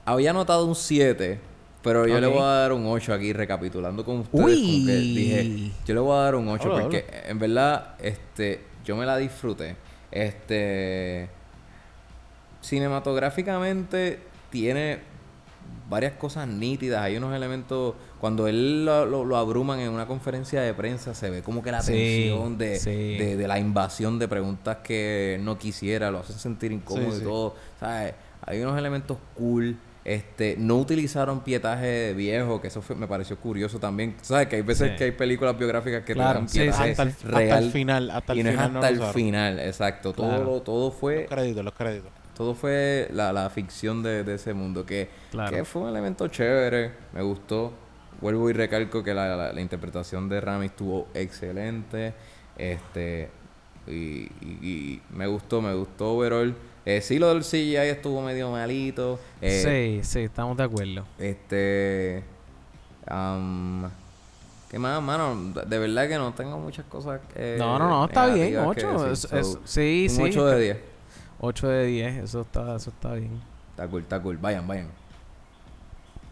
había 0.05 0.31
notado 0.31 0.65
un 0.65 0.75
7, 0.75 1.41
pero 1.81 2.07
yo 2.07 2.21
le 2.21 2.27
Ok. 2.27 2.33
voy 2.35 2.41
a 2.43 2.45
dar 2.45 2.71
un 2.71 2.85
8 2.87 3.13
aquí 3.13 3.33
recapitulando 3.33 4.05
con 4.05 4.19
ustedes. 4.19 4.41
como 4.61 4.85
que 4.85 4.97
Uy. 4.97 5.13
dije, 5.13 5.71
yo 5.85 5.93
le 5.93 5.99
voy 5.99 6.15
a 6.15 6.21
dar 6.21 6.35
un 6.35 6.47
8 6.47 6.71
Habla, 6.71 6.83
porque 6.83 7.05
en 7.25 7.37
verdad, 7.37 7.95
este, 7.99 8.61
yo 8.85 8.95
me 8.95 9.05
la 9.05 9.17
disfruté. 9.17 9.75
Este, 10.09 11.27
cinematográficamente 12.61 14.21
tiene 14.49 15.11
varias 15.89 16.13
cosas 16.13 16.47
nítidas. 16.47 17.01
Hay 17.03 17.17
unos 17.17 17.35
elementos. 17.35 17.95
Cuando 18.19 18.47
él 18.47 18.85
lo, 18.85 19.05
lo- 19.05 19.25
lo 19.25 19.37
abruman 19.37 19.79
en 19.79 19.89
una 19.89 20.07
conferencia 20.07 20.61
de 20.61 20.73
prensa, 20.73 21.13
se 21.13 21.29
ve 21.29 21.43
como 21.43 21.61
que 21.61 21.71
la 21.71 21.81
Sí, 21.81 21.91
tensión 21.91 22.57
de, 22.57 22.79
sí. 22.79 22.89
de, 23.17 23.35
de 23.37 23.47
la 23.47 23.59
invasión 23.59 24.17
de 24.17 24.27
preguntas 24.27 24.77
que 24.83 25.37
no 25.41 25.57
quisiera, 25.57 26.09
lo 26.09 26.19
hacen 26.19 26.37
sentir 26.37 26.71
incómodo 26.71 27.11
Sí, 27.11 27.19
y 27.21 27.23
todo. 27.23 27.55
¿Sabes? 27.79 28.13
Hay 28.45 28.61
unos 28.61 28.77
elementos 28.77 29.17
cool. 29.35 29.77
Este, 30.05 30.55
no 30.59 30.75
utilizaron 30.79 31.41
pietaje 31.45 32.13
viejo, 32.13 32.59
que 32.59 32.67
eso 32.67 32.81
fue- 32.81 32.95
me 32.95 33.07
pareció 33.07 33.37
curioso 33.37 33.79
también. 33.79 34.15
¿Sabes? 34.21 34.47
Que 34.47 34.57
hay 34.57 34.61
veces 34.61 34.91
Sí. 34.91 34.97
que 34.97 35.03
hay 35.05 35.11
películas 35.11 35.57
biográficas 35.57 36.03
que 36.03 36.13
Claro, 36.13 36.33
te 36.33 36.39
dan 36.39 36.49
sí, 36.49 36.59
pietaje 36.59 36.91
hasta, 36.91 37.03
el, 37.03 37.09
hasta 37.09 37.27
real 37.29 37.63
el 37.63 37.71
final, 37.71 38.09
hasta 38.11 38.33
el 38.33 38.39
y 38.39 38.43
no 38.43 38.49
es 38.49 38.55
final. 38.55 38.75
hasta 38.75 38.87
el 38.89 38.95
usaron. 38.95 39.13
final, 39.13 39.59
exacto. 39.59 40.11
Todo, 40.13 40.27
Claro. 40.27 40.61
todo 40.61 40.91
fue 40.91 41.21
Los 41.21 41.29
créditos, 41.29 41.63
los 41.63 41.73
créditos. 41.73 42.11
Todo 42.35 42.55
fue 42.55 43.07
la, 43.11 43.31
la 43.33 43.49
ficción 43.49 44.01
de, 44.03 44.23
de 44.23 44.35
ese 44.35 44.53
mundo, 44.53 44.85
que, 44.85 45.09
Claro. 45.31 45.55
que 45.55 45.63
fue 45.65 45.83
un 45.83 45.89
elemento 45.89 46.27
chévere, 46.27 46.91
me 47.13 47.21
gustó. 47.21 47.73
Vuelvo 48.21 48.49
y 48.49 48.53
recalco 48.53 49.03
que 49.03 49.13
la, 49.13 49.35
la- 49.35 49.53
la 49.53 49.61
interpretación 49.61 50.29
de 50.29 50.39
Rami 50.41 50.67
estuvo 50.67 51.07
excelente. 51.13 52.13
Este 52.57 53.29
y, 53.87 53.91
y- 53.91 54.59
y 54.61 55.01
me 55.11 55.27
gustó, 55.27 55.61
me 55.61 55.73
gustó 55.73 56.13
overall. 56.13 56.55
Eh, 56.85 57.01
sí, 57.01 57.17
lo 57.19 57.29
del 57.33 57.43
CGI 57.43 57.75
estuvo 57.77 58.21
medio 58.21 58.49
malito. 58.51 59.19
Eh, 59.41 60.01
sí, 60.01 60.09
sí, 60.09 60.19
estamos 60.21 60.55
de 60.57 60.63
acuerdo. 60.63 61.05
Este. 61.17 62.23
am, 63.07 63.89
¿Qué 64.69 64.79
más, 64.79 65.01
mano? 65.03 65.53
De 65.67 65.77
verdad 65.77 66.07
que 66.07 66.15
no 66.17 66.33
tengo 66.33 66.57
muchas 66.57 66.85
cosas. 66.85 67.21
eh, 67.35 67.57
no, 67.59 67.77
no, 67.77 67.87
no, 67.89 68.05
está 68.05 68.25
bien. 68.27 68.51
negativas 68.53 68.75
que 68.75 68.85
8. 68.85 69.09
decir. 69.09 69.37
Es, 69.39 69.47
So, 69.47 69.61
sí, 69.65 70.07
un 70.09 70.15
sí. 70.15 70.21
8 70.23 70.45
de 70.47 70.61
10. 70.61 70.77
8 71.45 71.67
de 71.67 71.85
10. 71.85 72.23
Eso 72.23 72.41
está, 72.41 72.75
eso 72.75 72.89
está 72.89 73.13
bien. 73.13 73.39
Está 73.71 73.87
cool, 73.87 74.01
está 74.03 74.21
cool. 74.21 74.37
Vayan, 74.37 74.65
vayan. 74.67 74.87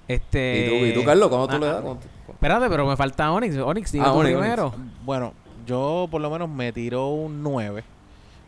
Este. 0.07 0.65
¿Y 0.65 0.69
tú, 0.69 0.85
y 0.85 0.93
tú 0.93 1.05
Carlos, 1.05 1.29
cómo 1.29 1.47
tú 1.47 1.55
ah, 1.55 1.59
le 1.59 1.65
das? 1.65 1.75
ah, 1.77 1.81
¿Cómo 1.81 1.95
tú- 1.99 2.07
Espérate, 2.31 2.69
pero 2.69 2.85
me 2.87 2.95
falta 2.97 3.31
Onyx. 3.31 3.57
Onyx, 3.57 3.91
dime 3.91 4.05
Ah, 4.07 4.11
tú 4.13 4.19
Onyx, 4.19 4.37
primero. 4.37 4.73
Bueno, 5.03 5.33
yo 5.65 6.07
por 6.09 6.21
lo 6.21 6.29
menos 6.29 6.49
me 6.49 6.71
tiró 6.71 7.09
un 7.09 7.43
9. 7.43 7.83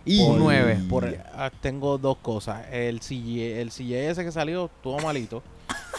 Un 0.05 0.39
9. 0.39 0.79
Por, 0.89 1.05
ah, 1.35 1.49
tengo 1.61 1.97
dos 1.97 2.17
cosas. 2.17 2.65
El 2.71 2.99
CJ, 2.99 3.61
el 3.61 3.69
CJS 3.71 4.23
que 4.23 4.31
salió 4.31 4.65
estuvo 4.65 4.99
malito. 4.99 5.41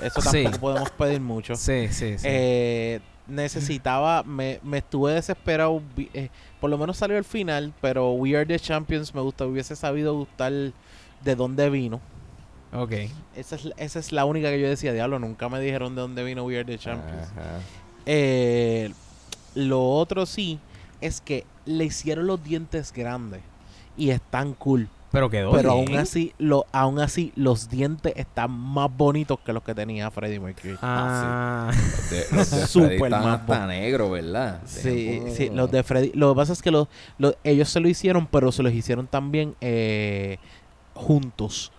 Eso 0.02 0.20
Sí. 0.20 0.42
tampoco 0.44 0.60
podemos 0.60 0.90
pedir 0.90 1.20
mucho. 1.20 1.56
Sí, 1.56 1.88
sí, 1.88 2.18
sí. 2.18 2.26
Eh, 2.28 3.00
necesitaba, 3.26 4.22
me, 4.22 4.60
me 4.62 4.78
estuve 4.78 5.12
desesperado. 5.12 5.82
eh, 6.12 6.28
por 6.60 6.70
lo 6.70 6.78
menos 6.78 6.96
salió 6.96 7.16
el 7.16 7.24
final, 7.24 7.72
pero 7.80 8.12
We 8.12 8.36
Are 8.36 8.46
the 8.46 8.58
Champions 8.58 9.14
me 9.14 9.20
gusta. 9.20 9.46
Hubiese 9.46 9.76
sabido 9.76 10.14
gustar 10.14 10.52
de 10.52 11.34
dónde 11.36 11.70
vino. 11.70 12.00
ok. 12.72 12.92
Esa 13.36 13.56
es, 13.56 13.68
esa 13.76 13.98
es 13.98 14.12
la 14.12 14.24
única 14.24 14.50
que 14.50 14.60
yo 14.60 14.68
decía, 14.68 14.92
diablo, 14.92 15.18
nunca 15.18 15.48
me 15.48 15.60
dijeron 15.60 15.94
de 15.94 16.00
dónde 16.02 16.22
vino 16.24 16.44
We 16.44 16.56
Are 16.58 16.64
the 16.64 16.78
Champions. 16.78 17.28
Ajá. 17.32 17.60
Eh, 18.06 18.92
lo 19.54 19.82
otro 19.90 20.26
sí 20.26 20.58
es 21.00 21.20
que 21.20 21.44
le 21.64 21.84
hicieron 21.84 22.26
los 22.26 22.42
dientes 22.44 22.92
grandes 22.92 23.40
y 23.96 24.10
están 24.10 24.54
cool. 24.54 24.88
Pero 25.14 25.30
quedó 25.30 25.52
pero 25.52 25.74
bien. 25.76 25.88
aún 25.88 25.96
así, 25.98 26.34
lo, 26.38 26.66
aún 26.72 26.98
así, 26.98 27.32
los 27.36 27.70
dientes 27.70 28.12
están 28.16 28.50
más 28.50 28.90
bonitos 28.94 29.38
que 29.40 29.52
los 29.54 29.62
que 29.62 29.74
tenía 29.74 30.10
Freddie 30.10 30.40
Mercury. 30.40 30.76
Ah, 30.82 31.70
De- 32.10 32.26
los 32.36 32.50
de 32.50 32.66
Súper 32.66 32.88
Freddy 32.98 33.04
están 33.04 33.22
más 33.24 33.40
hasta 33.40 33.66
negro, 33.68 34.10
¿verdad? 34.10 34.60
Sí, 34.66 35.22
sí, 35.34 35.50
los 35.54 35.70
de 35.70 35.82
Freddy. 35.84 36.10
Lo 36.14 36.34
que 36.34 36.36
pasa 36.36 36.52
es 36.52 36.60
que 36.60 36.70
los, 36.70 36.88
los- 37.16 37.36
ellos 37.44 37.68
se 37.70 37.80
lo 37.80 37.88
hicieron, 37.88 38.26
pero 38.26 38.50
se 38.52 38.62
los 38.62 38.72
hicieron 38.72 39.06
también 39.06 39.54
eh, 39.62 40.38
juntos. 40.94 41.72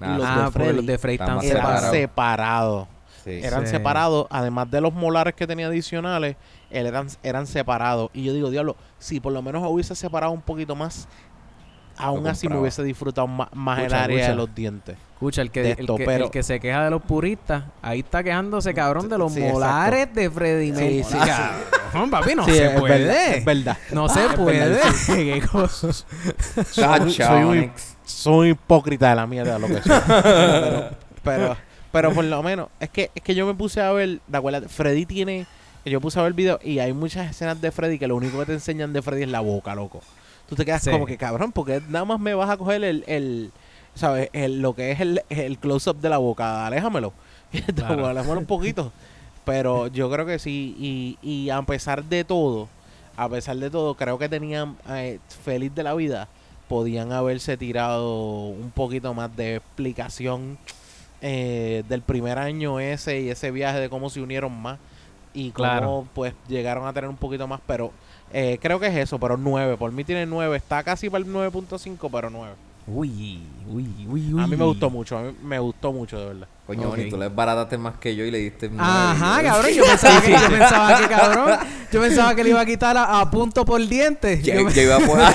Ah, 0.00 0.16
los 0.18 0.26
sí. 0.26 0.34
de 0.34 0.40
ah, 0.40 0.44
porque 0.44 0.58
Freddy 0.58 0.76
los 0.76 0.86
de 0.86 0.98
Freddy 0.98 1.14
están 1.14 1.40
separados. 1.40 1.90
separados. 1.90 2.88
Sí. 3.24 3.30
Eran 3.42 3.64
Sí. 3.66 3.70
separados. 3.70 4.26
Además 4.30 4.70
de 4.70 4.80
los 4.80 4.92
molares 4.92 5.34
que 5.34 5.46
tenía 5.46 5.68
adicionales, 5.68 6.36
él 6.70 6.86
eran, 6.86 7.06
eran 7.22 7.46
separados. 7.46 8.10
Y 8.12 8.24
yo 8.24 8.32
digo, 8.34 8.50
diablo, 8.50 8.76
si 8.98 9.20
por 9.20 9.32
lo 9.32 9.40
menos 9.42 9.62
hubiese 9.68 9.94
separado 9.94 10.32
un 10.32 10.42
poquito 10.42 10.74
más, 10.74 11.06
aún 12.02 12.26
así 12.26 12.48
me 12.48 12.56
hubiese 12.58 12.82
disfrutado 12.82 13.26
ma- 13.26 13.48
más, 13.54 13.78
el 13.80 13.94
área 13.94 14.16
escucha. 14.16 14.30
de 14.30 14.36
los 14.36 14.54
dientes. 14.54 14.96
Escucha, 15.14 15.42
el 15.42 15.50
que, 15.50 15.62
de 15.62 15.70
el, 15.72 15.80
esto, 15.80 15.96
que, 15.96 16.04
pero- 16.04 16.24
el 16.26 16.30
que 16.30 16.42
se 16.42 16.58
queja 16.60 16.84
de 16.84 16.90
los 16.90 17.02
puristas, 17.02 17.64
ahí 17.80 18.00
está 18.00 18.22
quejándose, 18.24 18.74
cabrón, 18.74 19.08
de 19.08 19.18
los 19.18 19.32
Sí, 19.32 19.38
exacto. 19.40 19.60
molares 19.60 20.14
de 20.14 20.30
Freddy 20.30 20.66
Sí, 20.66 20.72
Mercury. 20.72 21.04
sí, 21.04 21.16
Cabrón, 21.92 22.10
papi, 22.10 22.34
no 22.34 22.44
Sí, 22.46 22.52
se 22.52 22.64
es 22.66 22.80
puede. 22.80 22.98
verdad, 22.98 23.34
es 23.34 23.44
verdad. 23.44 23.78
No 23.92 24.08
se 24.08 24.28
puede. 24.30 24.80
Qué 25.06 25.42
cosas. 25.50 26.06
Chacho, 26.72 27.10
soy 27.10 27.42
un-. 27.44 27.72
Soy 28.04 28.48
hipócrita 28.50 29.10
de 29.10 29.16
la 29.16 29.26
mierda 29.26 29.58
lo 29.58 29.68
que 29.68 29.80
soy. 29.82 29.92
pero, 30.16 30.90
pero, 31.22 31.56
pero 31.92 32.12
por 32.12 32.24
lo 32.24 32.42
menos, 32.42 32.68
es 32.80 32.88
que, 32.90 33.10
es 33.14 33.22
que 33.22 33.34
yo 33.34 33.46
me 33.46 33.54
puse 33.54 33.80
a 33.80 33.92
ver, 33.92 34.20
¿te 34.30 34.36
acuerdas? 34.36 34.64
Freddy 34.72 35.06
tiene, 35.06 35.46
yo 35.84 36.00
puse 36.00 36.18
a 36.18 36.22
ver 36.22 36.28
el 36.30 36.34
video 36.34 36.58
y 36.64 36.78
hay 36.78 36.92
muchas 36.92 37.30
escenas 37.30 37.60
de 37.60 37.70
Freddy 37.70 37.98
que 37.98 38.06
lo 38.08 38.16
único 38.16 38.38
que 38.40 38.46
te 38.46 38.52
enseñan 38.54 38.92
de 38.92 39.02
Freddy 39.02 39.22
es 39.24 39.28
la 39.28 39.40
boca, 39.40 39.74
loco. 39.74 40.00
Tú 40.52 40.56
te 40.56 40.66
quedas 40.66 40.82
Sí. 40.82 40.90
como 40.90 41.06
que 41.06 41.16
cabrón, 41.16 41.50
porque 41.50 41.80
nada 41.88 42.04
más 42.04 42.20
me 42.20 42.34
vas 42.34 42.50
a 42.50 42.58
coger 42.58 42.84
el, 42.84 43.04
el 43.06 43.50
¿sabes? 43.94 44.28
El, 44.34 44.60
lo 44.60 44.74
que 44.74 44.90
es 44.90 45.00
el, 45.00 45.22
el 45.30 45.56
close-up 45.56 45.96
de 45.98 46.10
la 46.10 46.18
boca, 46.18 46.66
aléjamelo. 46.66 47.14
Claro. 47.74 48.06
aléjamelo 48.06 48.38
un 48.40 48.44
poquito. 48.46 48.92
Pero 49.46 49.86
yo 49.86 50.10
creo 50.10 50.26
que 50.26 50.38
sí, 50.38 50.76
y, 50.78 51.18
y 51.26 51.48
a 51.48 51.62
pesar 51.62 52.04
de 52.04 52.22
todo, 52.24 52.68
a 53.16 53.30
pesar 53.30 53.56
de 53.56 53.70
todo, 53.70 53.94
creo 53.94 54.18
que 54.18 54.28
tenían, 54.28 54.76
eh, 54.90 55.20
feliz 55.42 55.74
de 55.74 55.82
la 55.84 55.94
vida, 55.94 56.28
podían 56.68 57.12
haberse 57.12 57.56
tirado 57.56 58.46
un 58.48 58.70
poquito 58.72 59.14
más 59.14 59.34
de 59.34 59.56
explicación 59.56 60.58
eh, 61.22 61.82
del 61.88 62.02
primer 62.02 62.38
año 62.38 62.78
ese 62.78 63.20
y 63.20 63.30
ese 63.30 63.50
viaje 63.50 63.80
de 63.80 63.88
cómo 63.88 64.10
se 64.10 64.20
unieron 64.20 64.52
más 64.60 64.78
y 65.34 65.50
cómo 65.50 65.68
Claro. 65.68 66.06
pues 66.14 66.34
llegaron 66.48 66.86
a 66.86 66.92
tener 66.92 67.08
un 67.08 67.16
poquito 67.16 67.46
más, 67.48 67.60
pero 67.66 67.90
eh, 68.32 68.58
creo 68.60 68.78
que 68.80 68.86
es 68.88 68.96
eso, 68.96 69.18
pero 69.18 69.36
9, 69.36 69.76
por 69.76 69.92
mí 69.92 70.04
tiene 70.04 70.26
9, 70.26 70.56
está 70.56 70.82
casi 70.82 71.08
para 71.10 71.24
el 71.24 71.30
9.5, 71.32 72.08
pero 72.10 72.30
9. 72.30 72.52
Uy, 72.84 73.38
uy, 73.70 73.88
uy, 74.08 74.34
uy. 74.34 74.42
A 74.42 74.46
mí 74.48 74.56
me 74.56 74.64
gustó 74.64 74.90
mucho, 74.90 75.16
a 75.16 75.22
mí 75.22 75.32
me 75.44 75.58
gustó 75.60 75.92
mucho 75.92 76.18
de 76.18 76.26
verdad. 76.26 76.48
Coño, 76.66 76.88
Ok. 76.88 76.94
Onyx, 76.94 77.10
tú 77.10 77.16
le 77.16 77.28
barataste 77.28 77.78
más 77.78 77.94
que 77.98 78.16
yo 78.16 78.24
y 78.24 78.30
le 78.32 78.38
diste 78.38 78.68
Ajá, 78.76 79.40
cabrón, 79.42 79.70
yo 79.74 79.84
pensaba 79.84 80.20
que, 80.20 80.30
yo 80.32 80.48
pensaba 80.50 80.98
que, 81.00 81.06
cabrón, 81.08 81.58
yo 81.92 82.00
pensaba 82.00 82.34
que 82.34 82.42
le 82.44 82.50
iba 82.50 82.60
a 82.60 82.66
quitar 82.66 82.96
a, 82.96 83.20
a 83.20 83.30
punto 83.30 83.64
por 83.64 83.86
diente. 83.86 84.42
Yo 84.42 84.64
me- 84.64 84.82
iba 84.82 84.96
a 84.96 85.00
poner... 85.00 85.34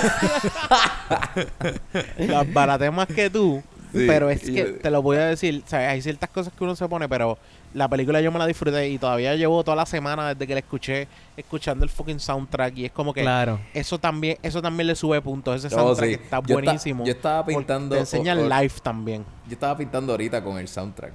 Las 2.17 2.51
baraté 2.53 2.91
más 2.91 3.07
que 3.07 3.29
tú, 3.29 3.61
Sí, 3.93 4.03
pero 4.05 4.29
es 4.29 4.41
que 4.41 4.53
yo- 4.53 4.75
te 4.79 4.91
lo 4.91 5.01
voy 5.01 5.17
a 5.17 5.27
decir, 5.27 5.63
¿sabes? 5.65 5.87
hay 5.87 6.01
ciertas 6.01 6.29
cosas 6.29 6.51
que 6.57 6.63
uno 6.63 6.75
se 6.75 6.87
pone, 6.89 7.07
pero 7.07 7.37
la 7.73 7.87
película 7.89 8.21
yo 8.21 8.31
me 8.31 8.39
la 8.39 8.45
disfruté 8.47 8.89
y 8.89 8.97
todavía 8.97 9.35
llevo 9.35 9.63
toda 9.63 9.75
la 9.75 9.85
semana 9.85 10.33
desde 10.33 10.47
que 10.47 10.53
la 10.53 10.59
escuché 10.59 11.07
escuchando 11.35 11.83
el 11.83 11.89
fucking 11.89 12.19
soundtrack 12.19 12.77
y 12.77 12.85
es 12.85 12.91
como 12.91 13.13
que 13.13 13.21
Claro. 13.21 13.59
eso 13.73 13.99
también 13.99 14.37
eso 14.41 14.61
también 14.61 14.87
le 14.87 14.95
sube 14.95 15.21
puntos, 15.21 15.57
ese 15.63 15.69
soundtrack 15.73 16.09
sí. 16.09 16.15
está 16.15 16.41
Yo 16.45 16.55
buenísimo. 16.55 17.05
yo 17.05 17.11
estaba 17.11 17.45
pintando- 17.45 17.95
Te 17.95 17.99
enseña 18.01 18.33
o- 18.33 18.37
o- 18.37 18.43
el 18.43 18.49
live 18.49 18.73
también. 18.81 19.25
Yo 19.47 19.53
estaba 19.53 19.77
pintando 19.77 20.13
ahorita 20.13 20.43
con 20.43 20.57
el 20.57 20.67
soundtrack. 20.67 21.13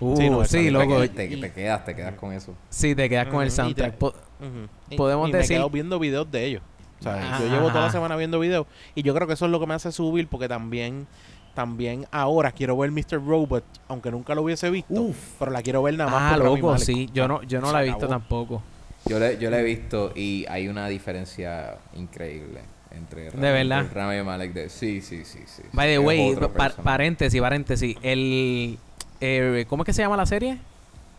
Uh, 0.00 0.16
Sí, 0.16 0.22
sí, 0.58 0.70
no, 0.70 0.80
loco. 0.84 1.00
Te, 1.00 1.08
te, 1.08 1.36
te 1.36 1.52
quedas, 1.52 1.84
te 1.84 1.94
quedas 1.94 2.14
con 2.16 2.32
eso. 2.32 2.54
Sí, 2.68 2.94
te 2.94 3.08
quedas 3.08 3.28
con 3.28 3.42
el 3.42 3.48
y 3.48 3.50
soundtrack. 3.52 3.92
te- 3.92 3.98
Po- 3.98 4.08
Ujú. 4.40 4.68
Y- 4.90 4.96
Podemos 4.96 5.28
y 5.28 5.32
decir- 5.32 5.50
me 5.56 5.60
quedo 5.60 5.70
viendo 5.70 5.98
videos 6.00 6.30
de 6.30 6.44
ellos. 6.44 6.62
O 7.00 7.02
sea, 7.04 7.14
Ajá, 7.16 7.38
yo 7.40 7.46
llevo 7.48 7.68
toda 7.68 7.80
la 7.80 7.86
ajá. 7.86 7.92
semana 7.92 8.16
viendo 8.16 8.38
videos 8.40 8.66
y 8.94 9.02
yo 9.02 9.14
creo 9.14 9.26
que 9.26 9.34
eso 9.34 9.44
es 9.44 9.50
lo 9.50 9.60
que 9.60 9.66
me 9.66 9.74
hace 9.74 9.92
subir 9.92 10.26
porque 10.26 10.48
también 10.48 11.06
también 11.54 12.06
ahora 12.10 12.52
quiero 12.52 12.76
ver 12.76 12.90
Mr. 12.90 13.24
Robot, 13.24 13.64
aunque 13.88 14.10
nunca 14.10 14.34
lo 14.34 14.42
hubiese 14.42 14.70
visto, 14.70 14.92
Uf. 14.92 15.16
pero 15.38 15.50
la 15.50 15.62
quiero 15.62 15.82
ver 15.82 15.96
nada 15.96 16.10
más 16.10 16.32
Ah, 16.32 16.36
por 16.36 16.44
Rami 16.46 16.60
loco, 16.60 16.78
sí. 16.78 17.08
Yo 17.14 17.28
no, 17.28 17.42
yo 17.44 17.60
no 17.60 17.68
Se 17.68 17.72
la 17.72 17.80
he 17.82 17.84
visto 17.84 17.98
acabó. 18.06 18.12
tampoco. 18.12 18.62
Yo 19.06 19.18
le, 19.18 19.38
yo 19.38 19.50
le 19.50 19.60
he 19.60 19.62
visto 19.62 20.12
y 20.14 20.46
hay 20.48 20.66
una 20.68 20.88
diferencia 20.88 21.76
increíble 21.94 22.60
entre 22.90 23.30
¿De 23.30 23.52
verdad? 23.52 23.80
entre 23.82 23.94
Rami 24.00 24.22
Malek 24.22 24.52
de 24.52 24.68
sí, 24.68 25.00
sí, 25.00 25.24
sí, 25.24 25.40
sí. 25.46 25.62
By 25.72 25.88
the 25.92 25.98
way, 25.98 26.36
paréntesis, 26.82 27.40
paréntesis. 27.40 27.96
El, 28.02 28.78
eh, 29.20 29.64
¿Cómo 29.68 29.82
es 29.82 29.86
que 29.86 29.92
se 29.92 30.02
llama 30.02 30.16
la 30.16 30.26
serie? 30.26 30.58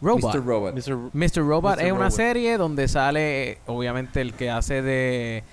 Robot. 0.02 0.36
Mr. 0.36 0.46
Robot. 0.46 0.76
Mr. 0.76 0.98
Mr. 1.14 1.48
Robot 1.48 1.78
Mr. 1.78 1.86
es 1.86 1.92
una 1.92 2.12
serie 2.12 2.58
donde 2.58 2.88
sale, 2.88 3.60
obviamente, 3.66 4.20
el 4.22 4.34
que 4.34 4.50
hace 4.50 4.82
de, 4.82 5.44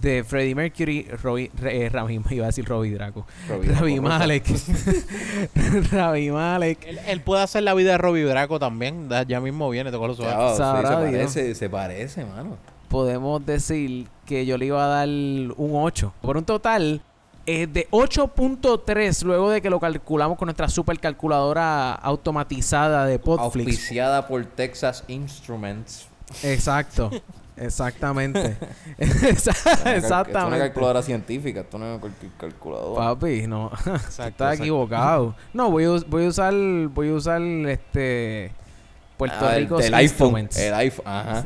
de 0.00 0.24
Freddie 0.24 0.54
Mercury, 0.54 1.08
Robbie, 1.22 1.50
eh, 1.64 1.88
Rami, 1.90 2.20
iba 2.30 2.44
a 2.44 2.48
decir 2.48 2.64
Robbie 2.66 2.92
Draco. 2.92 3.26
Robbie 3.48 3.68
Ravi 3.68 3.94
Draco. 3.94 4.08
Malek. 4.08 4.44
Ravi 5.92 6.30
Malek. 6.30 6.86
Él, 6.86 7.00
él 7.06 7.20
puede 7.20 7.42
hacer 7.42 7.62
la 7.62 7.74
vida 7.74 7.92
de 7.92 7.98
Robbie 7.98 8.24
Draco 8.24 8.58
también, 8.58 9.08
ya 9.26 9.40
mismo 9.40 9.70
viene, 9.70 9.90
te 9.90 9.96
sí, 9.96 10.22
Sabrá 10.56 10.88
se 10.88 10.94
parece, 10.94 11.54
se 11.54 11.70
parece, 11.70 12.24
mano. 12.24 12.56
Podemos 12.88 13.44
decir 13.44 14.06
que 14.26 14.46
yo 14.46 14.56
le 14.56 14.66
iba 14.66 14.84
a 14.84 14.88
dar 14.88 15.08
un 15.08 15.70
8. 15.72 16.14
Por 16.20 16.36
un 16.36 16.44
total 16.44 17.02
eh, 17.46 17.66
de 17.66 17.88
8.3 17.90 19.22
luego 19.24 19.50
de 19.50 19.60
que 19.60 19.68
lo 19.68 19.78
calculamos 19.78 20.38
con 20.38 20.46
nuestra 20.46 20.68
supercalculadora 20.68 21.92
automatizada 21.92 23.04
de 23.06 23.18
Podflix. 23.18 23.66
Auspiciada 23.66 24.26
por 24.26 24.44
Texas 24.46 25.04
Instruments. 25.08 26.08
Exacto. 26.42 27.10
Exactamente. 27.56 28.56
Esto 28.98 29.50
es 29.50 29.64
una 29.82 29.94
Exactamente. 29.96 30.58
calculadora 30.58 31.02
científica, 31.02 31.60
esto 31.60 31.78
no 31.78 31.94
es 31.94 32.00
cualquier 32.00 32.32
calculadora. 32.32 33.14
Papi, 33.14 33.46
no. 33.46 33.70
Exacto, 33.86 34.24
Estás 34.28 34.60
equivocado. 34.60 35.34
No, 35.52 35.70
voy 35.70 35.84
a, 35.84 35.90
voy 36.08 36.24
a 36.26 36.28
usar 36.28 36.52
voy 36.54 37.10
a 37.10 37.14
usar 37.14 37.40
este 37.42 38.50
Puerto 39.16 39.36
Ah, 39.40 39.56
el- 39.56 39.62
Rico 39.62 39.78
el 39.78 39.94
iPhone. 39.94 40.02
Instruments. 40.02 40.56
El 40.58 40.74
iPhone, 40.74 41.06
ajá. 41.06 41.44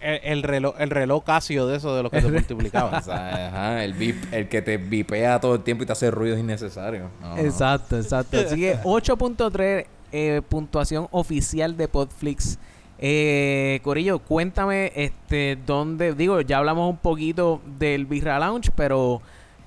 el, 0.00 0.20
el 0.24 0.42
reloj, 0.42 0.74
el 0.78 0.88
reloj 0.88 1.22
Casio 1.22 1.66
de 1.66 1.76
eso 1.76 1.94
de 1.94 2.02
los 2.02 2.10
que 2.10 2.20
te 2.22 2.26
O 2.26 2.30
multiplicaban. 2.30 3.04
sea, 3.04 3.48
ajá, 3.48 3.84
el, 3.84 3.92
bip, 3.92 4.16
el 4.32 4.48
que 4.48 4.62
te 4.62 4.78
vipea 4.78 5.38
todo 5.38 5.56
el 5.56 5.62
tiempo 5.62 5.82
y 5.84 5.86
te 5.86 5.92
hace 5.92 6.10
ruidos 6.10 6.38
innecesarios. 6.38 7.10
No, 7.20 7.36
no. 7.36 7.42
Exacto, 7.42 7.98
exacto. 7.98 8.38
Así 8.40 8.56
que 8.56 8.78
8.3 8.78 9.84
eh, 10.12 10.40
puntuación 10.48 11.08
oficial 11.10 11.76
de 11.76 11.88
Podflix. 11.88 12.58
Eh, 12.98 13.80
Corillo, 13.82 14.20
cuéntame 14.20 14.92
este 14.94 15.58
dónde, 15.66 16.14
digo, 16.14 16.40
ya 16.40 16.58
hablamos 16.58 16.88
un 16.88 16.96
poquito 16.96 17.60
del 17.78 18.06
Birra 18.06 18.38
Lounge, 18.38 18.70
pero 18.74 19.20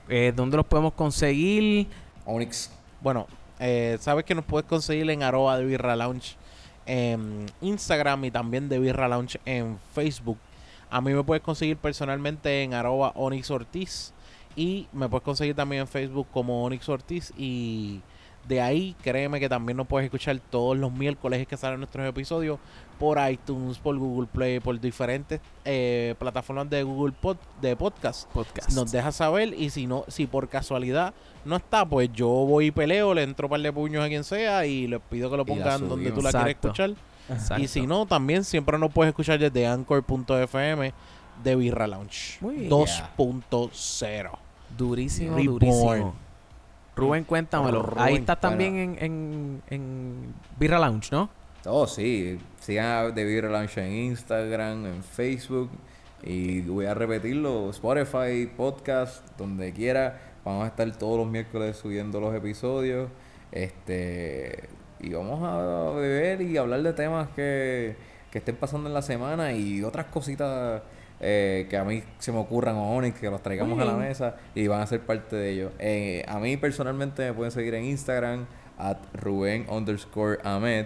eh, 0.07 0.31
¿dónde 0.35 0.57
los 0.57 0.65
podemos 0.65 0.93
conseguir? 0.93 1.87
Onyx. 2.25 2.71
Bueno, 3.01 3.27
eh, 3.59 3.97
sabes 3.99 4.23
que 4.25 4.33
nos 4.33 4.45
puedes 4.45 4.67
conseguir 4.67 5.09
en 5.09 5.23
arroba 5.23 5.57
de 5.57 5.65
Birra 5.65 5.95
Lounge 5.95 6.35
en 6.85 7.45
Instagram 7.61 8.25
y 8.25 8.31
también 8.31 8.69
de 8.69 8.79
Birra 8.79 9.07
Lounge 9.07 9.39
en 9.45 9.77
Facebook. 9.93 10.37
A 10.89 11.01
mí 11.01 11.13
me 11.13 11.23
puedes 11.23 11.43
conseguir 11.43 11.75
personalmente 11.77 12.63
en 12.63 12.73
arroba 12.73 13.11
Onyx 13.15 13.49
Ortiz 13.51 14.13
y 14.55 14.87
me 14.93 15.09
puedes 15.09 15.23
conseguir 15.23 15.53
también 15.53 15.81
en 15.81 15.87
Facebook 15.87 16.27
como 16.31 16.63
Onyx 16.63 16.87
Ortiz 16.89 17.33
y 17.37 18.01
De 18.47 18.61
ahí, 18.61 18.95
créeme 19.03 19.41
que 19.41 19.49
también 19.49 19.75
nos 19.75 19.87
puedes 19.87 20.05
escuchar 20.05 20.39
todos 20.49 20.77
los 20.77 20.89
miércoles 20.93 21.45
que 21.45 21.57
salen 21.57 21.79
nuestros 21.81 22.07
episodios 22.07 22.59
por 22.97 23.17
iTunes, 23.29 23.77
por 23.77 23.97
Google 23.97 24.27
Play, 24.31 24.59
por 24.59 24.79
diferentes 24.79 25.39
eh, 25.65 26.15
plataformas 26.19 26.69
de 26.69 26.83
Google 26.83 27.13
Pod, 27.19 27.37
de 27.61 27.75
podcast. 27.75 28.27
Podcast. 28.31 28.71
Nos 28.71 28.91
deja 28.91 29.11
saber 29.11 29.53
y 29.53 29.69
si 29.69 29.87
no, 29.87 30.03
si 30.07 30.25
por 30.27 30.49
casualidad 30.49 31.13
no 31.45 31.55
está, 31.57 31.85
pues 31.85 32.11
yo 32.13 32.27
voy 32.27 32.67
y 32.67 32.71
peleo, 32.71 33.13
le 33.13 33.23
entro 33.23 33.47
un 33.47 33.51
par 33.51 33.61
de 33.61 33.71
puños 33.71 34.03
a 34.03 34.07
quien 34.07 34.23
sea 34.23 34.65
y 34.65 34.87
les 34.87 34.99
pido 35.01 35.29
que 35.31 35.37
lo 35.37 35.45
pongan 35.45 35.87
donde 35.87 36.11
tú 36.11 36.21
la 36.21 36.31
subimos. 36.31 36.31
quieres 36.31 36.55
Exacto. 36.55 36.67
escuchar. 36.67 36.89
Exacto. 37.29 37.63
Y 37.63 37.67
si 37.67 37.85
no, 37.87 38.05
también 38.05 38.43
siempre 38.43 38.77
nos 38.79 38.91
puedes 38.91 39.09
escuchar 39.11 39.37
desde 39.39 39.67
anchor.fm 39.67 40.93
de 41.43 41.55
Birra 41.55 41.85
Lounge 41.87 42.37
Muy 42.41 42.55
bien. 42.55 42.69
2.0. 42.71 44.31
Durísimo, 44.77 45.37
Reborn. 45.37 45.59
durísimo. 45.59 46.13
Rubén, 46.95 47.23
cuéntamelo. 47.25 47.83
Rubén, 47.83 48.03
Ahí 48.03 48.15
estás 48.15 48.37
bueno. 48.41 48.49
también 48.49 48.75
en, 48.77 48.97
en, 49.03 49.61
en 49.69 50.33
Birra 50.59 50.79
Lounge, 50.79 51.09
¿no? 51.11 51.29
Oh, 51.67 51.85
sí. 51.85 52.39
Sigan 52.59 52.85
a 52.85 53.13
The 53.13 53.25
Beer 53.25 53.45
Lounge 53.45 53.77
en 53.77 53.91
Instagram, 53.91 54.85
en 54.85 55.03
Facebook. 55.03 55.69
Y 56.23 56.61
voy 56.61 56.85
a 56.85 56.93
repetirlo: 56.93 57.69
Spotify, 57.71 58.47
podcast, 58.55 59.23
donde 59.37 59.73
quiera. 59.73 60.19
Vamos 60.45 60.63
a 60.63 60.67
estar 60.67 60.89
todos 60.97 61.17
los 61.17 61.27
miércoles 61.27 61.75
subiendo 61.75 62.21
los 62.21 62.33
episodios. 62.33 63.09
Este. 63.51 64.69
Y 64.99 65.13
vamos 65.13 65.41
a 65.43 65.91
beber 65.99 66.41
y 66.41 66.57
hablar 66.57 66.81
de 66.81 66.93
temas 66.93 67.29
que, 67.35 67.95
que 68.31 68.39
estén 68.39 68.55
pasando 68.55 68.87
en 68.87 68.93
la 68.93 69.01
semana 69.01 69.51
y 69.51 69.83
otras 69.83 70.07
cositas 70.07 70.81
eh, 71.19 71.67
que 71.69 71.77
a 71.77 71.83
mí 71.83 72.03
se 72.19 72.31
me 72.31 72.39
ocurran 72.39 72.75
o 72.75 72.95
Onyx, 72.95 73.19
que 73.19 73.29
los 73.29 73.41
traigamos 73.41 73.79
a 73.79 73.85
la 73.85 73.93
mesa 73.93 74.37
y 74.55 74.67
van 74.67 74.81
a 74.81 74.87
ser 74.87 75.01
parte 75.01 75.35
de 75.35 75.51
ello. 75.51 75.71
Eh, 75.79 76.23
a 76.27 76.39
mí 76.39 76.57
personalmente 76.57 77.25
me 77.25 77.33
pueden 77.33 77.51
seguir 77.51 77.75
en 77.75 77.85
Instagram, 77.85 78.45
at 78.77 78.97
Rubén 79.13 79.65
underscore 79.69 80.39
Ahmed. 80.43 80.85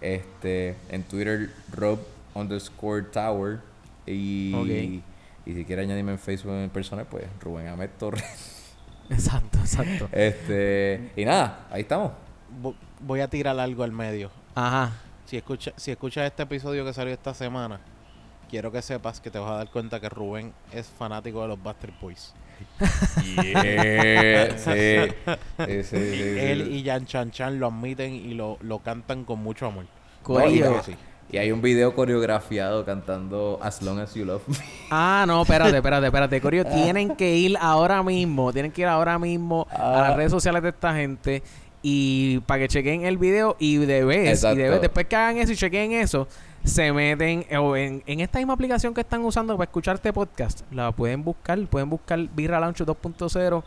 Este, 0.00 0.76
en 0.88 1.02
Twitter, 1.04 1.50
Rob 1.72 1.98
underscore 2.34 3.02
Tower. 3.04 3.60
Y, 4.06 5.02
y 5.44 5.52
si 5.54 5.64
quiere 5.64 5.82
añadirme 5.82 6.12
en 6.12 6.18
Facebook 6.18 6.52
en 6.52 6.70
persona, 6.70 7.04
pues 7.04 7.24
Rubén 7.40 7.68
Ahmed 7.68 7.90
Torres. 7.98 8.74
Exacto, 9.10 9.58
exacto. 9.60 10.08
Este, 10.10 11.12
y 11.14 11.24
nada, 11.24 11.66
ahí 11.70 11.82
estamos. 11.82 12.10
Vo- 12.60 12.74
Voy 13.00 13.20
a 13.20 13.28
tirar 13.28 13.56
algo 13.60 13.84
al 13.84 13.92
medio. 13.92 14.30
Ajá. 14.56 14.92
Si 15.26 15.36
escuchas 15.36 15.74
si 15.76 15.92
escuchas 15.92 16.26
este 16.26 16.42
episodio 16.42 16.84
que 16.84 16.92
salió 16.92 17.12
esta 17.14 17.32
semana, 17.32 17.78
quiero 18.50 18.72
que 18.72 18.82
sepas 18.82 19.20
que 19.20 19.30
te 19.30 19.38
vas 19.38 19.50
a 19.52 19.54
dar 19.58 19.70
cuenta 19.70 20.00
que 20.00 20.08
Rubén 20.08 20.52
es 20.72 20.88
fanático 20.88 21.40
de 21.42 21.48
los 21.48 21.62
Buster 21.62 21.92
Boys. 22.00 22.32
Yeah, 23.34 24.58
sí, 24.58 24.70
sí, 25.16 25.82
sí, 25.82 25.82
sí, 25.82 26.10
sí. 26.10 26.38
Él 26.38 26.72
y 26.74 26.84
Jan 26.84 27.06
Chan 27.06 27.30
Chan 27.30 27.58
lo 27.58 27.68
admiten 27.68 28.12
y 28.14 28.34
lo, 28.34 28.58
lo 28.60 28.78
cantan 28.80 29.24
con 29.24 29.42
mucho 29.42 29.66
amor. 29.66 29.86
Sí. 30.84 30.96
Y 31.32 31.38
hay 31.38 31.50
un 31.50 31.60
video 31.60 31.94
coreografiado 31.94 32.84
cantando 32.84 33.58
As 33.60 33.82
Long 33.82 33.98
As 33.98 34.14
You 34.14 34.24
Love 34.24 34.42
Me. 34.46 34.56
Ah, 34.90 35.24
no, 35.26 35.42
espérate, 35.42 35.76
espérate, 35.76 36.06
espérate. 36.06 36.40
Corillo, 36.40 36.64
tienen 36.72 37.16
que 37.16 37.36
ir 37.36 37.56
ahora 37.60 38.02
mismo. 38.02 38.52
Tienen 38.52 38.70
que 38.70 38.82
ir 38.82 38.86
ahora 38.88 39.18
mismo 39.18 39.66
a 39.70 39.74
Ah. 39.76 40.08
las 40.08 40.16
redes 40.16 40.30
sociales 40.30 40.62
de 40.62 40.68
esta 40.68 40.94
gente. 40.94 41.42
Y 41.82 42.40
para 42.40 42.60
que 42.60 42.68
chequen 42.68 43.04
el 43.04 43.16
video 43.18 43.56
y 43.58 43.76
de 43.76 44.04
vez, 44.04 44.42
y 44.44 44.56
de 44.56 44.70
vez, 44.70 44.80
después 44.80 45.06
que 45.06 45.14
hagan 45.16 45.38
eso 45.38 45.52
y 45.52 45.56
chequen 45.56 45.92
eso, 45.92 46.26
se 46.66 46.92
meten 46.92 47.46
o 47.58 47.74
en, 47.76 48.02
en 48.06 48.20
esta 48.20 48.38
misma 48.38 48.52
aplicación 48.54 48.92
que 48.92 49.00
están 49.00 49.24
usando 49.24 49.56
para 49.56 49.64
escuchar 49.68 49.96
este 49.96 50.12
podcast. 50.12 50.60
La 50.70 50.92
pueden 50.92 51.24
buscar, 51.24 51.58
pueden 51.68 51.88
buscar 51.88 52.18
Birra 52.34 52.60
Launch 52.60 52.78
2.0 52.82 53.62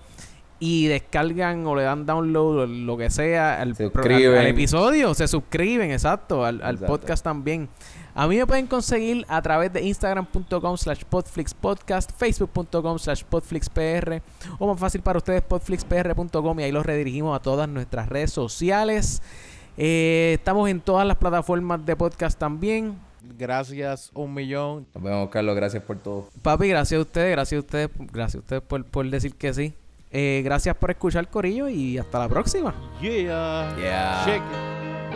y 0.61 0.87
descargan 0.87 1.65
o 1.65 1.73
le 1.75 1.83
dan 1.83 2.05
download 2.05 2.57
o 2.59 2.67
lo 2.67 2.97
que 2.97 3.09
sea 3.09 3.61
al, 3.61 3.73
al- 3.79 4.37
al 4.37 4.47
episodio, 4.47 5.13
se 5.13 5.25
suscriben, 5.29 5.89
exacto, 5.91 6.43
al, 6.43 6.61
al 6.61 6.75
Exacto. 6.75 6.87
podcast 6.93 7.23
también. 7.23 7.69
A 8.13 8.27
mí 8.27 8.35
me 8.37 8.45
pueden 8.45 8.67
conseguir 8.67 9.25
a 9.29 9.41
través 9.41 9.71
de 9.71 9.81
instagram.com 9.81 10.75
slash 10.75 11.03
podflixpodcast, 11.09 12.11
facebook.com 12.17 12.99
slash 12.99 13.23
podflixpr 13.23 14.21
o 14.57 14.67
más 14.67 14.77
fácil 14.77 15.01
para 15.01 15.19
ustedes 15.19 15.41
podflixpr.com 15.43 16.59
y 16.59 16.63
ahí 16.63 16.71
los 16.73 16.85
redirigimos 16.85 17.33
a 17.37 17.41
todas 17.41 17.69
nuestras 17.69 18.09
redes 18.09 18.31
sociales. 18.33 19.21
Eh, 19.77 20.33
estamos 20.37 20.69
en 20.69 20.81
todas 20.81 21.07
las 21.07 21.17
plataformas 21.17 21.85
de 21.85 21.95
podcast 21.95 22.37
también. 22.37 22.97
Gracias 23.37 24.11
un 24.13 24.33
millón. 24.33 24.87
Nos 24.93 25.03
vemos, 25.03 25.29
Carlos. 25.29 25.55
Gracias 25.55 25.83
por 25.83 25.97
todo. 25.97 26.29
Papi, 26.41 26.67
gracias 26.67 26.97
a 26.97 27.01
ustedes, 27.01 27.31
gracias 27.31 27.57
a 27.57 27.59
ustedes, 27.59 27.89
gracias 28.11 28.35
a 28.35 28.39
ustedes 28.39 28.61
por, 28.61 28.85
por 28.85 29.09
decir 29.09 29.35
que 29.35 29.53
sí. 29.53 29.73
Eh, 30.11 30.41
gracias 30.43 30.75
por 30.75 30.89
escuchar 30.91 31.29
Corillo 31.29 31.69
y 31.69 31.97
hasta 31.97 32.19
la 32.19 32.29
próxima. 32.29 32.73
Yeah. 33.01 33.75
Yeah. 33.77 35.08